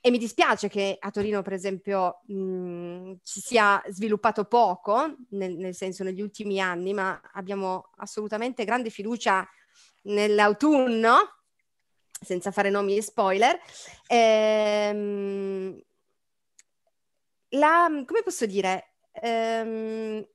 e 0.00 0.10
mi 0.10 0.18
dispiace 0.18 0.68
che 0.68 0.96
a 0.98 1.10
Torino, 1.10 1.42
per 1.42 1.54
esempio, 1.54 2.20
mh, 2.26 3.14
ci 3.22 3.40
sia 3.40 3.82
sviluppato 3.88 4.44
poco, 4.44 5.16
nel, 5.30 5.56
nel 5.56 5.74
senso 5.74 6.04
negli 6.04 6.20
ultimi 6.20 6.60
anni, 6.60 6.92
ma 6.92 7.18
abbiamo 7.32 7.90
assolutamente 7.96 8.64
grande 8.64 8.90
fiducia 8.90 9.48
nell'autunno, 10.02 11.43
senza 12.24 12.50
fare 12.50 12.70
nomi 12.70 12.96
e 12.96 13.02
spoiler. 13.02 13.58
Ehm, 14.08 15.80
la, 17.50 17.86
come 18.04 18.22
posso 18.22 18.46
dire? 18.46 18.94
Ehm, 19.12 20.26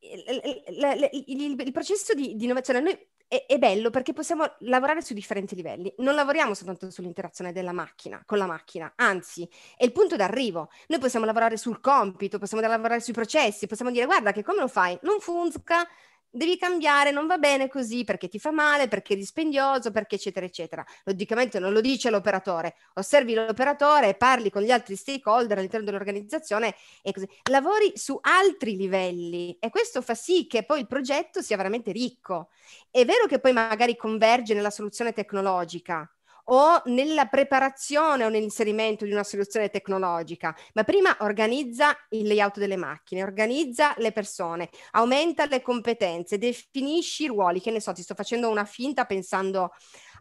il, 0.00 1.26
il, 1.26 1.60
il, 1.60 1.72
processo 1.72 2.14
di, 2.14 2.36
di 2.36 2.44
innovazione 2.44 2.80
noi 2.80 2.98
è, 3.28 3.44
è, 3.46 3.58
bello 3.58 3.90
perché 3.90 4.12
possiamo 4.12 4.44
lavorare 4.60 5.02
su 5.02 5.12
differenti 5.14 5.54
livelli. 5.54 5.92
Non 5.98 6.14
lavoriamo 6.14 6.54
soltanto 6.54 6.90
sull'interazione 6.90 7.52
della 7.52 7.72
macchina 7.72 8.22
con 8.24 8.38
la 8.38 8.46
macchina, 8.46 8.92
anzi, 8.96 9.48
è 9.76 9.84
il 9.84 9.92
punto 9.92 10.16
d'arrivo. 10.16 10.70
Noi 10.88 10.98
possiamo 10.98 11.26
lavorare 11.26 11.56
sul 11.56 11.80
compito, 11.80 12.38
possiamo 12.38 12.66
lavorare 12.66 13.00
sui 13.00 13.12
processi, 13.12 13.66
possiamo 13.66 13.90
dire 13.90 14.06
guarda 14.06 14.32
che 14.32 14.42
come 14.42 14.60
lo 14.60 14.68
fai? 14.68 14.98
Non 15.02 15.20
funziona, 15.20 15.86
devi 16.30 16.56
cambiare, 16.56 17.10
non 17.10 17.26
va 17.26 17.38
bene 17.38 17.68
così 17.68 18.04
perché 18.04 18.28
ti 18.28 18.38
fa 18.38 18.50
male, 18.50 18.88
perché 18.88 19.14
è 19.14 19.16
dispendioso, 19.16 19.90
perché 19.90 20.16
eccetera 20.16 20.46
eccetera. 20.46 20.84
Logicamente 21.04 21.58
non 21.58 21.72
lo 21.72 21.80
dice 21.80 22.10
l'operatore, 22.10 22.74
osservi 22.94 23.34
l'operatore, 23.34 24.14
parli 24.14 24.50
con 24.50 24.62
gli 24.62 24.70
altri 24.70 24.96
stakeholder 24.96 25.58
all'interno 25.58 25.86
dell'organizzazione 25.86 26.74
e 27.02 27.12
così. 27.12 27.28
Lavori 27.50 27.92
su 27.94 28.18
altri 28.20 28.76
livelli 28.76 29.56
e 29.60 29.70
questo 29.70 30.02
fa 30.02 30.14
sì 30.14 30.46
che 30.46 30.64
poi 30.64 30.80
il 30.80 30.86
progetto 30.86 31.42
sia 31.42 31.56
veramente 31.56 31.92
ricco. 31.92 32.50
È 32.90 33.04
vero 33.04 33.26
che 33.26 33.38
poi 33.38 33.52
magari 33.52 33.96
converge 33.96 34.54
nella 34.54 34.70
soluzione 34.70 35.12
tecnologica, 35.12 36.10
o 36.50 36.82
nella 36.86 37.26
preparazione 37.26 38.24
o 38.24 38.28
nell'inserimento 38.28 39.04
di 39.04 39.12
una 39.12 39.24
soluzione 39.24 39.70
tecnologica, 39.70 40.54
ma 40.74 40.84
prima 40.84 41.16
organizza 41.20 41.96
il 42.10 42.26
layout 42.26 42.58
delle 42.58 42.76
macchine, 42.76 43.22
organizza 43.22 43.94
le 43.98 44.12
persone, 44.12 44.68
aumenta 44.92 45.46
le 45.46 45.62
competenze, 45.62 46.38
definisci 46.38 47.24
i 47.24 47.26
ruoli, 47.26 47.60
che 47.60 47.70
ne 47.70 47.80
so, 47.80 47.92
ti 47.92 48.02
sto 48.02 48.14
facendo 48.14 48.48
una 48.48 48.64
finta 48.64 49.04
pensando 49.04 49.72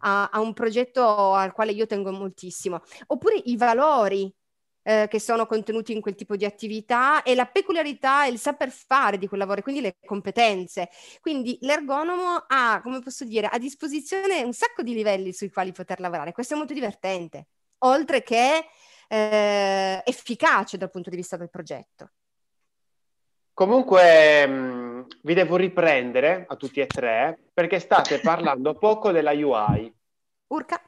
a, 0.01 0.29
a 0.31 0.39
un 0.39 0.53
progetto 0.53 1.33
al 1.33 1.53
quale 1.53 1.71
io 1.71 1.85
tengo 1.85 2.11
moltissimo, 2.11 2.81
oppure 3.07 3.35
i 3.45 3.55
valori 3.55 4.33
eh, 4.87 5.07
che 5.09 5.19
sono 5.19 5.45
contenuti 5.45 5.91
in 5.91 5.99
quel 5.99 6.15
tipo 6.15 6.37
di 6.37 6.45
attività 6.45 7.21
e 7.23 7.35
la 7.35 7.45
peculiarità 7.45 8.25
e 8.25 8.29
il 8.29 8.39
saper 8.39 8.69
fare 8.69 9.17
di 9.17 9.27
quel 9.27 9.41
lavoro, 9.41 9.61
quindi 9.61 9.81
le 9.81 9.97
competenze. 10.05 10.87
Quindi 11.19 11.57
l'ergonomo 11.61 12.45
ha, 12.47 12.79
come 12.81 13.01
posso 13.01 13.25
dire, 13.25 13.47
a 13.47 13.57
disposizione 13.57 14.43
un 14.43 14.53
sacco 14.53 14.83
di 14.83 14.93
livelli 14.93 15.33
sui 15.33 15.51
quali 15.51 15.73
poter 15.73 15.99
lavorare. 15.99 16.31
Questo 16.31 16.53
è 16.53 16.57
molto 16.57 16.73
divertente, 16.73 17.47
oltre 17.79 18.23
che 18.23 18.65
eh, 19.09 20.01
efficace 20.05 20.77
dal 20.77 20.89
punto 20.89 21.09
di 21.09 21.17
vista 21.17 21.35
del 21.35 21.49
progetto. 21.49 22.11
Comunque 23.53 24.47
mh, 24.47 25.07
vi 25.23 25.33
devo 25.33 25.57
riprendere 25.57 26.45
a 26.47 26.55
tutti 26.55 26.79
e 26.79 26.87
tre 26.87 27.37
perché 27.53 27.79
state 27.79 28.21
parlando 28.21 28.75
poco 28.75 29.11
della 29.11 29.31
UI. 29.31 29.93
Urca. 30.47 30.81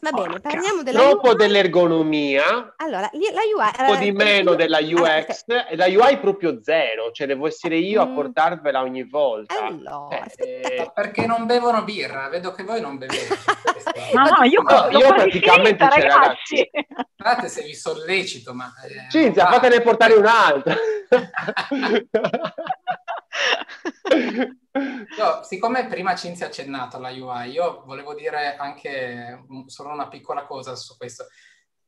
Va 0.00 0.10
bene, 0.10 0.40
parliamo 0.40 0.82
della 0.82 0.98
Troppo 1.00 1.28
UI. 1.30 1.36
dell'ergonomia. 1.36 2.74
Allora, 2.76 3.08
la 3.10 3.10
UI... 3.10 3.70
Un 3.78 3.86
po' 3.86 3.96
di 3.96 4.12
meno 4.12 4.50
io... 4.50 4.56
della 4.56 4.78
UX. 4.80 5.44
Ah, 5.48 5.66
okay. 5.66 5.76
La 5.76 5.86
UI 5.86 6.18
proprio 6.18 6.62
zero, 6.62 7.10
cioè 7.12 7.26
devo 7.26 7.46
essere 7.46 7.76
io 7.76 8.02
a 8.02 8.06
mm. 8.06 8.14
portarvela 8.14 8.82
ogni 8.82 9.04
volta. 9.04 9.64
Allora, 9.64 10.24
eh, 10.36 10.90
perché 10.94 11.26
non 11.26 11.46
bevono 11.46 11.84
birra? 11.84 12.28
Vedo 12.28 12.52
che 12.52 12.64
voi 12.64 12.80
non 12.80 12.98
bevete. 12.98 13.38
no, 14.14 14.22
no, 14.24 14.44
io, 14.44 14.60
no, 14.62 14.88
io 14.90 15.08
praticamente 15.14 15.86
c'è 15.86 16.00
ragazzi. 16.00 16.70
Guardate 17.16 17.48
se 17.48 17.62
vi 17.62 17.74
sollecito, 17.74 18.52
ma... 18.52 18.70
Eh, 18.86 19.10
Cinzia, 19.10 19.46
fatene 19.46 19.80
portare 19.80 20.14
un'altra. 20.14 20.74
Io, 25.24 25.42
siccome 25.42 25.86
prima 25.86 26.14
Cinzia 26.14 26.44
ha 26.44 26.48
accennato 26.50 26.98
alla 26.98 27.08
UI, 27.08 27.52
io 27.52 27.82
volevo 27.86 28.14
dire 28.14 28.56
anche 28.56 29.46
solo 29.66 29.90
una 29.90 30.08
piccola 30.08 30.44
cosa 30.44 30.76
su 30.76 30.98
questo. 30.98 31.28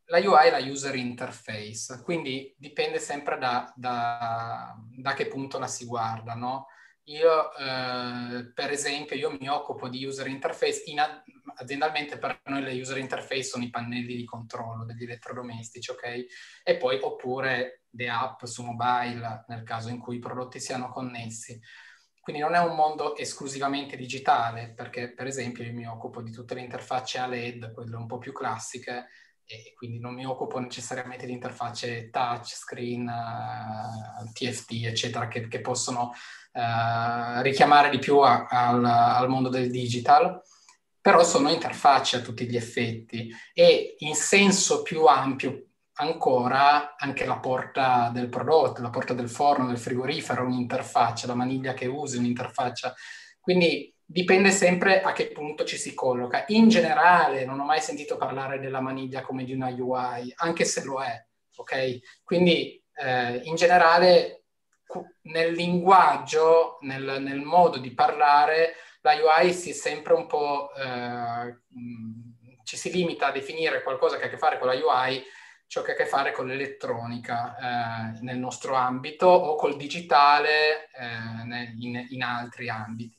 La 0.07 0.19
UI 0.19 0.47
è 0.47 0.51
la 0.51 0.71
user 0.71 0.95
interface, 0.95 2.01
quindi 2.03 2.55
dipende 2.57 2.99
sempre 2.99 3.37
da, 3.37 3.71
da, 3.77 4.75
da 4.97 5.13
che 5.13 5.27
punto 5.27 5.59
la 5.59 5.67
si 5.67 5.85
guarda, 5.85 6.35
no? 6.35 6.69
Io, 7.09 7.55
eh, 7.57 8.53
per 8.55 8.71
esempio, 8.71 9.17
io 9.17 9.37
mi 9.39 9.49
occupo 9.49 9.89
di 9.89 10.05
user 10.07 10.29
interface, 10.29 10.85
in, 10.87 10.99
aziendalmente 11.57 12.17
per 12.19 12.41
noi 12.47 12.63
le 12.63 12.81
user 12.81 12.97
interface 12.97 13.43
sono 13.43 13.65
i 13.65 13.71
pannelli 13.71 14.17
di 14.17 14.25
controllo 14.25 14.87
degli 14.87 15.03
elettrodomestici, 15.03 15.91
ok? 15.91 16.25
E 16.65 16.77
poi 16.79 16.99
oppure 17.03 17.83
le 17.91 18.09
app 18.09 18.45
su 18.45 18.63
mobile 18.63 19.45
nel 19.49 19.63
caso 19.63 19.91
in 19.91 19.99
cui 19.99 20.17
i 20.17 20.21
prodotti 20.21 20.59
siano 20.59 20.89
connessi. 20.89 21.61
Quindi 22.27 22.43
non 22.43 22.57
è 22.57 22.59
un 22.59 22.75
mondo 22.75 23.15
esclusivamente 23.15 23.97
digitale, 23.97 24.73
perché 24.75 25.13
per 25.13 25.29
esempio 25.29 25.63
io 25.63 25.73
mi 25.73 25.87
occupo 25.87 26.21
di 26.23 26.33
tutte 26.33 26.55
le 26.55 26.61
interfacce 26.61 27.19
a 27.19 27.29
LED, 27.29 27.71
quelle 27.73 27.95
un 27.95 28.09
po' 28.09 28.19
più 28.19 28.33
classiche, 28.33 29.07
e 29.45 29.73
quindi 29.77 30.01
non 30.01 30.13
mi 30.13 30.27
occupo 30.27 30.59
necessariamente 30.59 31.25
di 31.25 31.31
interfacce 31.31 32.11
touch, 32.11 32.47
screen, 32.47 33.07
uh, 33.07 34.25
eh, 34.25 34.33
TFT, 34.33 34.87
eccetera, 34.87 35.29
che, 35.29 35.47
che 35.47 35.61
possono 35.61 36.11
uh, 36.55 37.43
richiamare 37.43 37.91
di 37.91 38.01
più 38.01 38.19
a, 38.19 38.47
al, 38.51 38.85
al 38.85 39.29
mondo 39.29 39.49
del 39.49 39.71
digital 39.71 40.43
però 41.01 41.23
sono 41.23 41.51
interfacce 41.51 42.17
a 42.17 42.21
tutti 42.21 42.49
gli 42.49 42.57
effetti. 42.57 43.33
E 43.55 43.95
in 43.99 44.17
senso 44.17 44.83
più 44.83 45.05
ampio 45.05 45.66
ancora 45.99 46.97
anche 46.97 47.25
la 47.25 47.39
porta 47.39 48.11
del 48.13 48.29
prodotto, 48.29 48.83
la 48.83 48.91
porta 48.91 49.15
del 49.15 49.29
forno, 49.29 49.67
del 49.67 49.79
frigorifero, 49.79 50.45
un'interfaccia, 50.45 51.27
la 51.27 51.35
maniglia 51.35 51.75
che 51.75 51.87
usi, 51.87 52.19
un'interfaccia. 52.19 52.95
Quindi 53.41 53.95
dipende 54.05 54.51
sempre 54.51 55.03
a 55.03 55.13
che 55.13 55.33
punto 55.33 55.65
ci 55.65 55.77
si 55.77 55.95
colloca. 55.95 56.45
In 56.49 56.69
generale 56.69 57.45
non 57.45 57.61
ho 57.61 57.65
mai 57.65 57.81
sentito 57.81 58.17
parlare 58.17 58.59
della 58.59 58.81
maniglia 58.81 59.23
come 59.23 59.45
di 59.45 59.53
una 59.53 59.69
UI, 59.69 60.33
anche 60.37 60.65
se 60.65 60.85
lo 60.85 61.03
è, 61.03 61.25
ok? 61.57 62.23
Quindi 62.23 62.83
eh, 62.95 63.41
in 63.45 63.55
generale 63.55 64.45
nel 65.23 65.53
linguaggio, 65.53 66.79
nel, 66.83 67.21
nel, 67.21 67.41
modo 67.41 67.79
di 67.79 67.93
parlare, 67.93 68.75
la 69.01 69.15
UI 69.15 69.53
si 69.53 69.71
è 69.71 69.73
sempre 69.73 70.15
un 70.15 70.27
po'... 70.27 70.73
Eh, 70.75 71.61
ci 72.65 72.77
si 72.77 72.91
limita 72.91 73.29
a 73.29 73.33
definire 73.33 73.85
qualcosa 73.85 74.17
che 74.17 74.25
ha 74.25 74.27
a 74.27 74.29
che 74.31 74.39
fare 74.39 74.59
con 74.59 74.67
la 74.67 74.75
UI 74.75 75.25
ciò 75.67 75.83
che 75.83 75.93
ha 75.93 75.95
a 75.95 75.97
che 75.97 76.07
fare 76.07 76.33
con 76.33 76.47
l'elettronica 76.47 77.57
eh, 78.15 78.21
nel 78.23 78.39
nostro 78.39 78.75
ambito 78.75 79.27
o 79.27 79.57
col 79.57 79.77
digitale 79.77 80.89
eh, 80.93 81.75
in, 81.79 82.07
in, 82.11 82.23
altri 82.23 82.69
ambiti. 82.69 83.19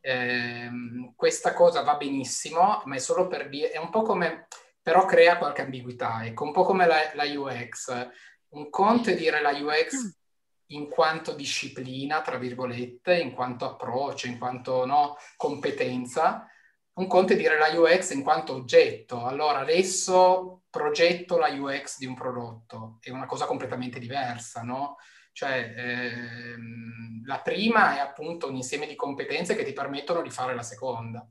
Eh, 0.00 0.70
questa 1.16 1.52
cosa 1.54 1.82
va 1.82 1.96
benissimo, 1.96 2.82
ma 2.86 2.94
è 2.94 2.98
solo 2.98 3.26
per 3.26 3.48
dire, 3.48 3.70
è 3.70 3.78
un 3.78 3.90
po' 3.90 4.02
come, 4.02 4.46
però 4.80 5.04
crea 5.04 5.38
qualche 5.38 5.62
ambiguità, 5.62 6.24
ecco, 6.24 6.44
un 6.44 6.52
po' 6.52 6.64
come 6.64 6.86
la, 6.86 6.98
la 7.14 7.24
UX. 7.24 8.08
Un 8.50 8.68
conto 8.70 9.10
è 9.10 9.16
dire 9.16 9.40
la 9.40 9.50
UX 9.50 10.20
in 10.72 10.88
quanto 10.88 11.34
disciplina, 11.34 12.20
tra 12.22 12.38
virgolette, 12.38 13.18
in 13.18 13.32
quanto 13.32 13.64
approccio, 13.64 14.26
in 14.26 14.38
quanto 14.38 14.84
no, 14.84 15.16
competenza, 15.36 16.46
un 16.94 17.06
conto 17.06 17.32
è 17.32 17.36
dire 17.36 17.58
la 17.58 17.68
UX 17.78 18.12
in 18.12 18.22
quanto 18.22 18.54
oggetto. 18.54 19.24
Allora 19.24 19.60
adesso 19.60 20.62
progetto 20.68 21.38
la 21.38 21.48
UX 21.48 21.98
di 21.98 22.06
un 22.06 22.14
prodotto, 22.14 22.98
è 23.00 23.10
una 23.10 23.26
cosa 23.26 23.46
completamente 23.46 23.98
diversa, 23.98 24.62
no? 24.62 24.96
Cioè, 25.32 25.74
ehm, 25.76 27.24
la 27.24 27.40
prima 27.40 27.96
è 27.96 28.00
appunto 28.00 28.48
un 28.48 28.56
insieme 28.56 28.86
di 28.86 28.94
competenze 28.94 29.54
che 29.54 29.64
ti 29.64 29.72
permettono 29.72 30.22
di 30.22 30.30
fare 30.30 30.54
la 30.54 30.62
seconda. 30.62 31.26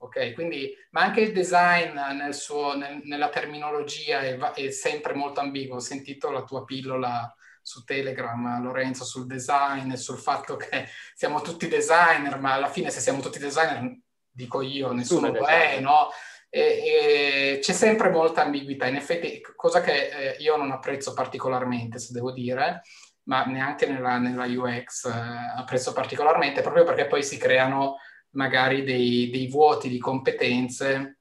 Ok, 0.00 0.32
quindi, 0.34 0.72
ma 0.90 1.02
anche 1.02 1.20
il 1.22 1.32
design 1.32 1.98
nel 2.16 2.34
suo, 2.34 2.76
nel, 2.76 3.00
nella 3.04 3.30
terminologia 3.30 4.20
è, 4.20 4.36
è, 4.36 4.70
sempre 4.70 5.14
molto 5.14 5.40
ambiguo. 5.40 5.76
Ho 5.76 5.80
sentito 5.80 6.30
la 6.30 6.44
tua 6.44 6.64
pillola 6.64 7.34
su 7.62 7.82
Telegram, 7.84 8.62
Lorenzo, 8.62 9.04
sul 9.04 9.26
design 9.26 9.90
e 9.90 9.96
sul 9.96 10.18
fatto 10.18 10.56
che 10.56 10.86
siamo 11.14 11.40
tutti 11.40 11.66
designer, 11.68 12.38
ma 12.38 12.52
alla 12.54 12.68
fine 12.68 12.90
se 12.90 13.00
siamo 13.00 13.20
tutti 13.20 13.38
designer 13.38 13.98
dico 14.38 14.62
io, 14.62 14.92
nessuno 14.92 15.32
lo 15.32 15.44
è, 15.46 15.80
no? 15.80 16.10
E, 16.48 16.60
e 16.60 17.58
c'è 17.60 17.72
sempre 17.72 18.08
molta 18.08 18.42
ambiguità. 18.44 18.86
In 18.86 18.94
effetti, 18.94 19.40
cosa 19.56 19.80
che 19.80 20.08
eh, 20.08 20.36
io 20.38 20.56
non 20.56 20.70
apprezzo 20.70 21.12
particolarmente, 21.12 21.98
se 21.98 22.12
devo 22.12 22.30
dire, 22.30 22.82
ma 23.24 23.44
neanche 23.44 23.86
nella, 23.86 24.18
nella 24.18 24.44
UX 24.44 25.06
eh, 25.06 25.12
apprezzo 25.56 25.92
particolarmente, 25.92 26.62
proprio 26.62 26.84
perché 26.84 27.06
poi 27.06 27.24
si 27.24 27.36
creano 27.36 27.96
magari 28.30 28.84
dei, 28.84 29.28
dei 29.30 29.48
vuoti 29.48 29.88
di 29.88 29.98
competenze 29.98 31.18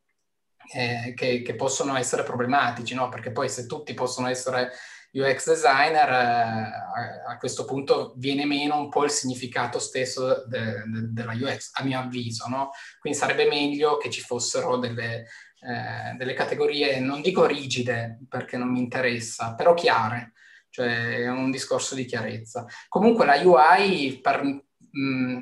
eh, 0.74 1.14
che, 1.16 1.42
che, 1.42 1.56
possono 1.56 1.98
essere 1.98 2.22
problematici, 2.22 2.94
no? 2.94 3.10
Perché 3.10 3.32
poi 3.32 3.50
se 3.50 3.66
tutti 3.66 3.96
possono 3.96 4.28
essere 4.28 4.72
UX 5.20 5.48
designer, 5.50 6.10
eh, 6.10 7.32
a, 7.32 7.38
questo 7.38 7.66
punto 7.66 8.14
viene 8.18 8.46
meno 8.46 8.78
un 8.78 8.90
po' 8.90 9.04
il 9.04 9.10
significato 9.10 9.80
stesso 9.80 10.46
de, 10.48 10.84
de, 10.86 11.12
della 11.12 11.34
UX, 11.34 11.72
a 11.74 11.84
mio 11.84 12.00
avviso, 12.00 12.48
no? 12.48 12.72
Quindi 13.00 13.18
sarebbe 13.18 13.48
meglio 13.48 13.98
che 13.98 14.10
ci 14.10 14.22
fossero 14.22 14.78
delle, 14.78 15.26
eh, 15.62 16.16
delle 16.18 16.34
categorie, 16.34 17.00
non 17.00 17.22
dico 17.22 17.46
rigide 17.46 18.20
perché 18.30 18.58
non 18.58 18.72
mi 18.72 18.80
interessa, 18.80 19.56
però 19.56 19.74
chiare, 19.74 20.34
cioè 20.70 21.18
è 21.18 21.30
un 21.30 21.52
discorso 21.52 21.96
di 21.96 22.06
chiarezza. 22.06 22.66
Comunque 22.88 23.26
la 23.26 23.40
UI, 23.42 24.20
per, 24.22 24.44
mh, 24.44 24.62
mm, 25.00 25.40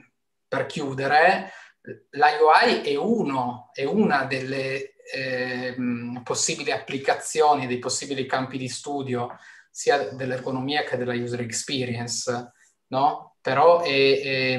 per 0.48 0.66
chiudere, 0.66 1.52
la 2.12 2.30
UI 2.30 2.82
è, 2.82 2.96
uno, 2.96 3.70
è 3.74 3.84
una 3.84 4.24
delle 4.24 4.96
eh, 5.14 5.76
possibili 6.24 6.72
applicazioni, 6.72 7.68
dei 7.68 7.80
possibili 7.80 8.26
campi 8.26 8.58
di 8.58 8.68
studio 8.68 9.38
sia 9.76 10.10
dell'ergonomia 10.12 10.86
che 10.86 10.96
della 10.96 11.14
user 11.14 11.42
experience, 11.42 12.54
no? 12.88 13.36
Però 13.42 13.82
è, 13.82 14.22
è 14.22 14.56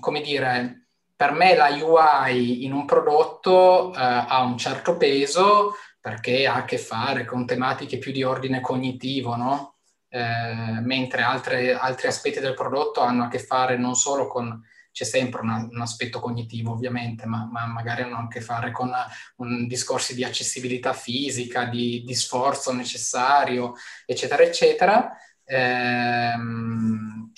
come 0.00 0.20
dire, 0.20 0.88
per 1.14 1.30
me 1.30 1.54
la 1.54 1.68
UI 1.68 2.64
in 2.64 2.72
un 2.72 2.86
prodotto 2.86 3.94
eh, 3.94 3.98
ha 3.98 4.42
un 4.42 4.58
certo 4.58 4.96
peso 4.96 5.76
perché 6.00 6.44
ha 6.48 6.56
a 6.56 6.64
che 6.64 6.76
fare 6.76 7.24
con 7.24 7.46
tematiche 7.46 7.98
più 7.98 8.10
di 8.10 8.24
ordine 8.24 8.60
cognitivo, 8.60 9.36
no? 9.36 9.76
eh, 10.08 10.80
mentre 10.80 11.22
altre, 11.22 11.74
altri 11.74 12.08
aspetti 12.08 12.40
del 12.40 12.54
prodotto 12.54 13.02
hanno 13.02 13.24
a 13.24 13.28
che 13.28 13.38
fare 13.38 13.76
non 13.76 13.94
solo 13.94 14.26
con 14.26 14.60
c'è 14.96 15.04
sempre 15.04 15.42
una, 15.42 15.68
un 15.70 15.80
aspetto 15.82 16.20
cognitivo 16.20 16.72
ovviamente, 16.72 17.26
ma, 17.26 17.46
ma, 17.52 17.66
magari 17.66 18.00
hanno 18.00 18.16
a 18.16 18.28
che 18.28 18.40
fare 18.40 18.70
con 18.72 18.90
un, 19.36 19.66
discorsi 19.66 20.14
di 20.14 20.24
accessibilità 20.24 20.94
fisica, 20.94 21.66
di, 21.66 22.02
di 22.02 22.14
sforzo 22.14 22.72
necessario, 22.72 23.74
eccetera, 24.06 24.42
eccetera. 24.42 25.14
Ehm, 25.44 27.30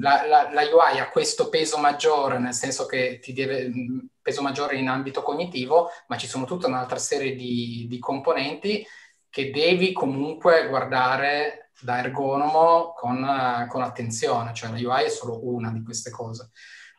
la, 0.00 0.26
la, 0.26 0.50
la, 0.52 0.60
UI 0.60 0.98
ha 0.98 1.08
questo 1.08 1.48
peso 1.48 1.78
maggiore, 1.78 2.38
nel 2.38 2.52
senso 2.52 2.84
che 2.84 3.18
ti 3.22 3.32
deve 3.32 3.72
peso 4.20 4.42
maggiore 4.42 4.76
in 4.76 4.88
ambito 4.88 5.22
cognitivo, 5.22 5.88
ma 6.08 6.18
ci 6.18 6.26
sono 6.26 6.44
tutta 6.44 6.66
un'altra 6.66 6.98
serie 6.98 7.34
di, 7.34 7.86
di 7.88 7.98
componenti 7.98 8.86
che 9.30 9.50
devi 9.50 9.92
comunque 9.92 10.68
guardare 10.68 11.70
da 11.80 12.00
ergonomo 12.00 12.92
con, 12.94 13.66
con 13.70 13.80
attenzione, 13.80 14.52
cioè 14.52 14.70
la 14.70 14.76
UI 14.76 15.06
è 15.06 15.08
solo 15.08 15.48
una 15.48 15.70
di 15.70 15.82
queste 15.82 16.10
cose. 16.10 16.50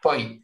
Poi 0.03 0.43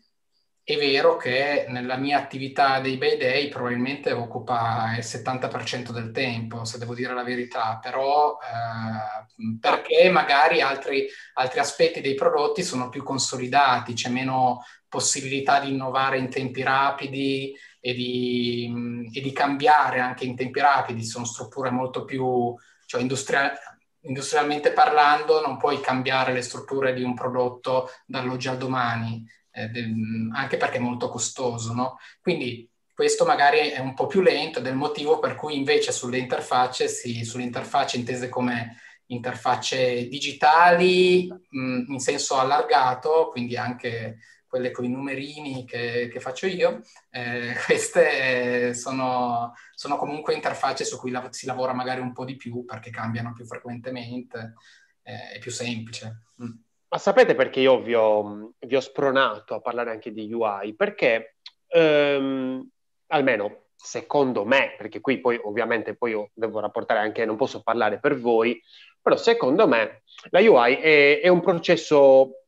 è 0.63 0.77
vero 0.77 1.17
che 1.17 1.65
nella 1.67 1.97
mia 1.97 2.17
attività 2.17 2.79
dei 2.79 2.95
Bay 2.95 3.17
Day 3.17 3.49
probabilmente 3.49 4.13
occupa 4.13 4.95
il 4.95 5.03
70% 5.03 5.91
del 5.91 6.11
tempo, 6.11 6.63
se 6.63 6.77
devo 6.77 6.93
dire 6.93 7.13
la 7.13 7.25
verità, 7.25 7.77
però 7.81 8.37
eh, 8.41 9.57
perché 9.59 10.09
magari 10.11 10.61
altri, 10.61 11.07
altri, 11.33 11.59
aspetti 11.59 11.99
dei 11.99 12.13
prodotti 12.13 12.63
sono 12.63 12.87
più 12.87 13.03
consolidati, 13.03 13.95
c'è 13.95 14.07
meno 14.07 14.63
possibilità 14.87 15.59
di 15.59 15.71
innovare 15.71 16.19
in 16.19 16.29
tempi 16.29 16.63
rapidi 16.63 17.53
e 17.81 17.93
di, 17.93 19.09
e 19.11 19.19
di 19.19 19.31
cambiare 19.33 19.99
anche 19.99 20.23
in 20.23 20.37
tempi 20.37 20.61
rapidi, 20.61 21.03
sono 21.03 21.25
strutture 21.25 21.69
molto 21.69 22.05
più, 22.05 22.55
cioè 22.85 23.01
industriali 23.01 23.57
industrialmente 24.03 24.71
parlando 24.71 25.41
non 25.41 25.57
puoi 25.57 25.81
cambiare 25.81 26.31
le 26.31 26.41
strutture 26.41 26.93
di 26.93 27.03
un 27.03 27.13
prodotto 27.13 27.89
dall'oggi 28.05 28.47
al 28.47 28.57
domani, 28.57 29.25
eh, 29.59 29.67
del, 29.69 30.29
anche 30.33 30.57
perché 30.57 30.77
è 30.77 30.81
molto 30.81 31.09
costoso, 31.09 31.73
no? 31.73 31.97
Quindi 32.21 32.69
questo 32.93 33.25
magari 33.25 33.69
è 33.69 33.79
un 33.79 33.93
po' 33.93 34.07
più 34.07 34.21
lento 34.21 34.59
del 34.59 34.75
motivo 34.75 35.19
per 35.19 35.35
cui 35.35 35.55
invece 35.55 35.91
sulle 35.91 36.17
interfacce, 36.17 36.87
sì, 36.87 37.23
sulle 37.23 37.43
interfacce 37.43 37.97
intese 37.97 38.29
come 38.29 38.77
interfacce 39.07 40.07
digitali 40.07 41.27
mh, 41.27 41.91
in 41.91 41.99
senso 41.99 42.37
allargato, 42.37 43.29
quindi 43.31 43.57
anche 43.57 44.19
quelle 44.47 44.71
con 44.71 44.83
i 44.83 44.89
numerini 44.89 45.63
che, 45.65 46.09
che 46.11 46.19
faccio 46.19 46.47
io, 46.47 46.81
eh, 47.11 47.53
queste 47.65 48.73
sono, 48.73 49.53
sono, 49.73 49.97
comunque 49.97 50.33
interfacce 50.33 50.83
su 50.83 50.97
cui 50.97 51.11
la, 51.11 51.27
si 51.31 51.45
lavora 51.45 51.73
magari 51.73 52.01
un 52.01 52.13
po' 52.13 52.25
di 52.25 52.35
più 52.35 52.65
perché 52.65 52.89
cambiano 52.89 53.33
più 53.33 53.45
frequentemente, 53.45 54.55
eh, 55.03 55.35
è 55.35 55.39
più 55.39 55.51
semplice. 55.51 56.23
Mm. 56.43 56.68
Ma 56.91 56.97
sapete 56.97 57.35
perché 57.35 57.59
io 57.59 57.81
vi 57.81 57.93
ho, 57.93 58.53
vi 58.59 58.75
ho, 58.75 58.79
spronato 58.79 59.53
a 59.53 59.61
parlare 59.61 59.91
anche 59.91 60.11
di 60.11 60.31
UI? 60.33 60.75
Perché 60.75 61.35
ehm, 61.67 62.67
almeno 63.07 63.65
secondo 63.75 64.43
me, 64.43 64.73
perché 64.75 64.99
qui 64.99 65.19
poi 65.19 65.39
ovviamente 65.41 65.95
poi 65.95 66.11
io 66.11 66.31
devo 66.33 66.59
rapportare 66.59 66.99
anche, 66.99 67.25
non 67.25 67.37
posso 67.37 67.61
parlare 67.61 67.99
per 67.99 68.17
voi, 68.17 68.59
però 69.01 69.15
secondo 69.15 69.67
me 69.67 70.01
la 70.31 70.39
UI 70.39 70.75
è, 70.75 71.21
è 71.21 71.27
un 71.27 71.41
processo 71.41 72.45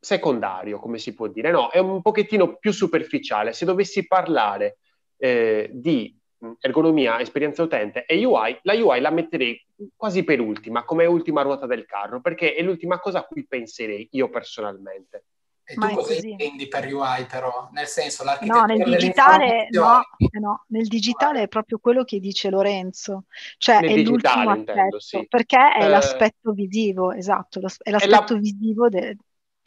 secondario, 0.00 0.80
come 0.80 0.98
si 0.98 1.14
può 1.14 1.28
dire, 1.28 1.50
no? 1.50 1.70
È 1.70 1.78
un 1.78 2.02
pochettino 2.02 2.56
più 2.56 2.72
superficiale. 2.72 3.52
Se 3.52 3.64
dovessi 3.64 4.06
parlare 4.06 4.78
eh, 5.16 5.70
di 5.72 6.18
ergonomia, 6.58 7.20
esperienza 7.20 7.62
utente 7.62 8.04
e 8.06 8.24
UI, 8.24 8.58
la 8.62 8.74
UI 8.74 9.00
la 9.00 9.10
metterei 9.10 9.62
quasi 9.96 10.24
per 10.24 10.40
ultima, 10.40 10.84
come 10.84 11.06
ultima 11.06 11.42
ruota 11.42 11.66
del 11.66 11.86
carro, 11.86 12.20
perché 12.20 12.54
è 12.54 12.62
l'ultima 12.62 12.98
cosa 12.98 13.20
a 13.20 13.24
cui 13.24 13.46
penserei 13.46 14.08
io 14.12 14.28
personalmente. 14.30 15.24
E 15.70 15.74
tu 15.74 15.80
cosa 15.80 16.14
così. 16.14 16.30
intendi 16.30 16.66
per 16.66 16.92
UI 16.92 17.26
però? 17.30 17.68
Nel 17.70 17.86
senso 17.86 18.24
No, 18.40 18.64
nel 18.64 18.82
digitale, 18.82 19.68
no, 19.70 20.02
no, 20.40 20.64
nel 20.68 20.88
digitale 20.88 21.42
è 21.42 21.48
proprio 21.48 21.78
quello 21.78 22.02
che 22.02 22.18
dice 22.18 22.50
Lorenzo, 22.50 23.26
cioè 23.56 23.80
nel 23.80 24.00
è 24.00 24.02
l'ultimo 24.02 24.54
intendo, 24.54 24.96
aspetto, 24.96 24.98
sì. 24.98 25.26
perché 25.28 25.72
è 25.74 25.84
eh, 25.84 25.88
l'aspetto 25.88 26.50
visivo, 26.52 27.12
esatto, 27.12 27.60
è 27.60 27.90
l'aspetto 27.90 28.04
è 28.04 28.08
la, 28.08 28.40
visivo, 28.40 28.88
de, 28.88 29.16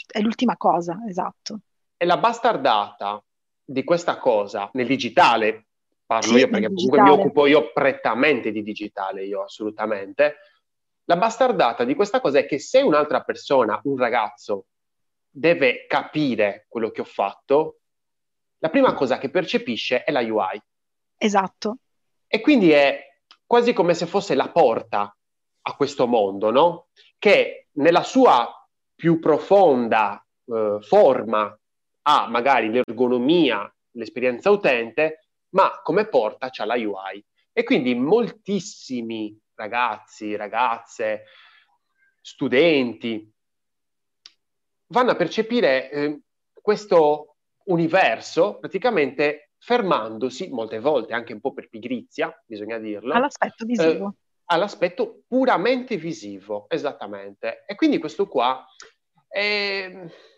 è 0.06 0.20
l'ultima 0.20 0.58
cosa, 0.58 1.00
esatto. 1.08 1.60
E 1.96 2.06
la 2.06 2.18
bastardata 2.18 3.24
di 3.64 3.86
questa 3.86 4.18
cosa 4.18 4.70
nel 4.74 4.88
digitale, 4.88 5.68
parlo 6.06 6.34
sì, 6.34 6.40
io 6.40 6.50
perché 6.50 6.68
comunque 6.68 7.02
mi 7.02 7.10
occupo 7.10 7.46
io 7.46 7.72
prettamente 7.72 8.52
di 8.52 8.64
digitale, 8.64 9.26
io 9.26 9.44
assolutamente. 9.44 10.36
La 11.06 11.18
bastardata 11.18 11.84
di 11.84 11.96
questa 11.96 12.22
cosa 12.22 12.40
è 12.40 12.46
che 12.46 12.60
se 12.60 12.82
un'altra 12.82 13.22
persona, 13.24 13.80
un 13.84 13.98
ragazzo, 13.98 14.68
deve 15.30 15.86
capire 15.88 16.66
quello 16.68 16.92
che 16.92 17.02
ho 17.02 17.06
fatto, 17.06 17.80
la 18.60 18.70
prima 18.70 18.94
cosa 18.94 19.18
che 19.18 19.30
percepisce 19.30 20.04
è 20.04 20.12
la 20.12 20.22
UI. 20.22 20.62
Esatto. 21.18 21.78
E 22.28 22.40
quindi 22.40 22.72
è 22.72 23.18
quasi 23.46 23.74
come 23.74 23.94
se 23.94 24.06
fosse 24.06 24.36
la 24.36 24.50
porta 24.50 25.16
a 25.66 25.76
questo 25.76 26.08
mondo, 26.08 26.50
no? 26.52 26.88
Che 27.18 27.68
nella 27.74 28.04
sua 28.04 28.50
più 28.96 29.20
profonda 29.20 30.26
eh, 30.46 30.78
forma 30.82 31.58
ha 32.04 32.28
magari 32.30 32.70
l'ergonomia, 32.70 33.72
l'esperienza 33.92 34.50
utente, 34.50 35.23
ma 35.54 35.82
come 35.82 36.08
porta 36.08 36.50
c'ha 36.50 36.66
la 36.66 36.76
UI. 36.76 37.24
E 37.52 37.64
quindi 37.64 37.96
moltissimi 37.96 39.40
ragazzi, 39.56 40.36
ragazze, 40.36 41.24
studenti 42.22 43.32
vanno 44.88 45.12
a 45.12 45.16
percepire 45.16 45.90
eh, 45.92 46.22
questo 46.54 47.38
universo 47.66 48.60
praticamente 48.60 49.52
fermandosi 49.58 50.50
molte 50.50 50.80
volte 50.80 51.14
anche 51.14 51.34
un 51.34 51.40
po' 51.40 51.54
per 51.54 51.70
pigrizia, 51.70 52.34
bisogna 52.46 52.78
dirlo. 52.80 53.14
All'aspetto 53.14 53.66
visivo. 53.66 54.08
Eh, 54.10 54.22
all'aspetto 54.46 55.24
puramente 55.28 55.96
visivo, 55.98 56.66
esattamente. 56.70 57.64
E 57.66 57.76
quindi 57.76 57.98
questo 57.98 58.28
qua 58.28 58.66
è, 59.28 59.90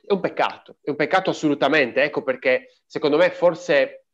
è 0.06 0.14
un 0.14 0.20
peccato, 0.20 0.78
è 0.82 0.92
un 0.92 0.96
peccato 0.96 1.32
assolutamente, 1.32 2.04
ecco 2.04 2.24
perché 2.24 2.82
secondo 2.86 3.18
me 3.18 3.32
forse 3.32 4.05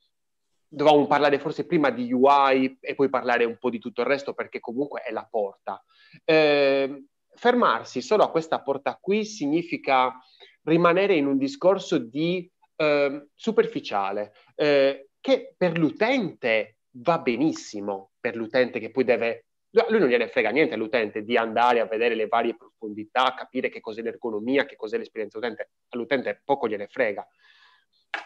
dovevamo 0.74 1.06
parlare 1.06 1.38
forse 1.38 1.66
prima 1.66 1.90
di 1.90 2.14
UI 2.14 2.78
e 2.80 2.96
poi 2.96 3.10
parlare 3.10 3.44
un 3.44 3.58
po' 3.58 3.70
di 3.70 3.78
tutto 3.78 4.02
il 4.02 4.08
resto 4.08 4.34
perché 4.34 4.62
comunque 4.62 5.02
è 5.02 5.12
la 5.12 5.28
porta. 5.30 5.84
Eh, 6.24 7.08
fermarsi 7.36 8.02
solo 8.02 8.24
a 8.24 8.32
questa 8.32 8.62
porta 8.62 8.98
qui 9.00 9.26
significa 9.26 10.14
rimanere 10.64 11.16
in 11.16 11.28
un 11.28 11.38
discorso 11.38 11.98
di 11.98 12.50
eh, 12.78 13.28
superficiale, 13.36 14.32
eh, 14.56 15.10
che 15.20 15.54
per 15.58 15.78
l'utente 15.78 16.78
va 16.92 17.20
benissimo, 17.20 18.12
per 18.20 18.36
l'utente 18.36 18.80
che 18.80 18.92
poi 18.92 19.04
deve... 19.04 19.48
Lui 19.90 20.00
non 20.00 20.10
gliene 20.10 20.28
frega 20.28 20.50
niente 20.50 20.74
all'utente 20.74 21.24
di 21.24 21.38
andare 21.38 21.80
a 21.80 21.86
vedere 21.86 22.16
le 22.16 22.28
varie 22.28 22.56
profondità, 22.56 23.34
capire 23.34 23.70
che 23.70 23.80
cos'è 23.80 24.02
l'ergonomia, 24.02 24.66
che 24.66 24.76
cos'è 24.76 24.98
l'esperienza 24.98 25.38
utente. 25.38 25.72
All'utente 25.90 26.42
poco 26.44 26.68
gliene 26.68 26.88
frega, 26.88 27.26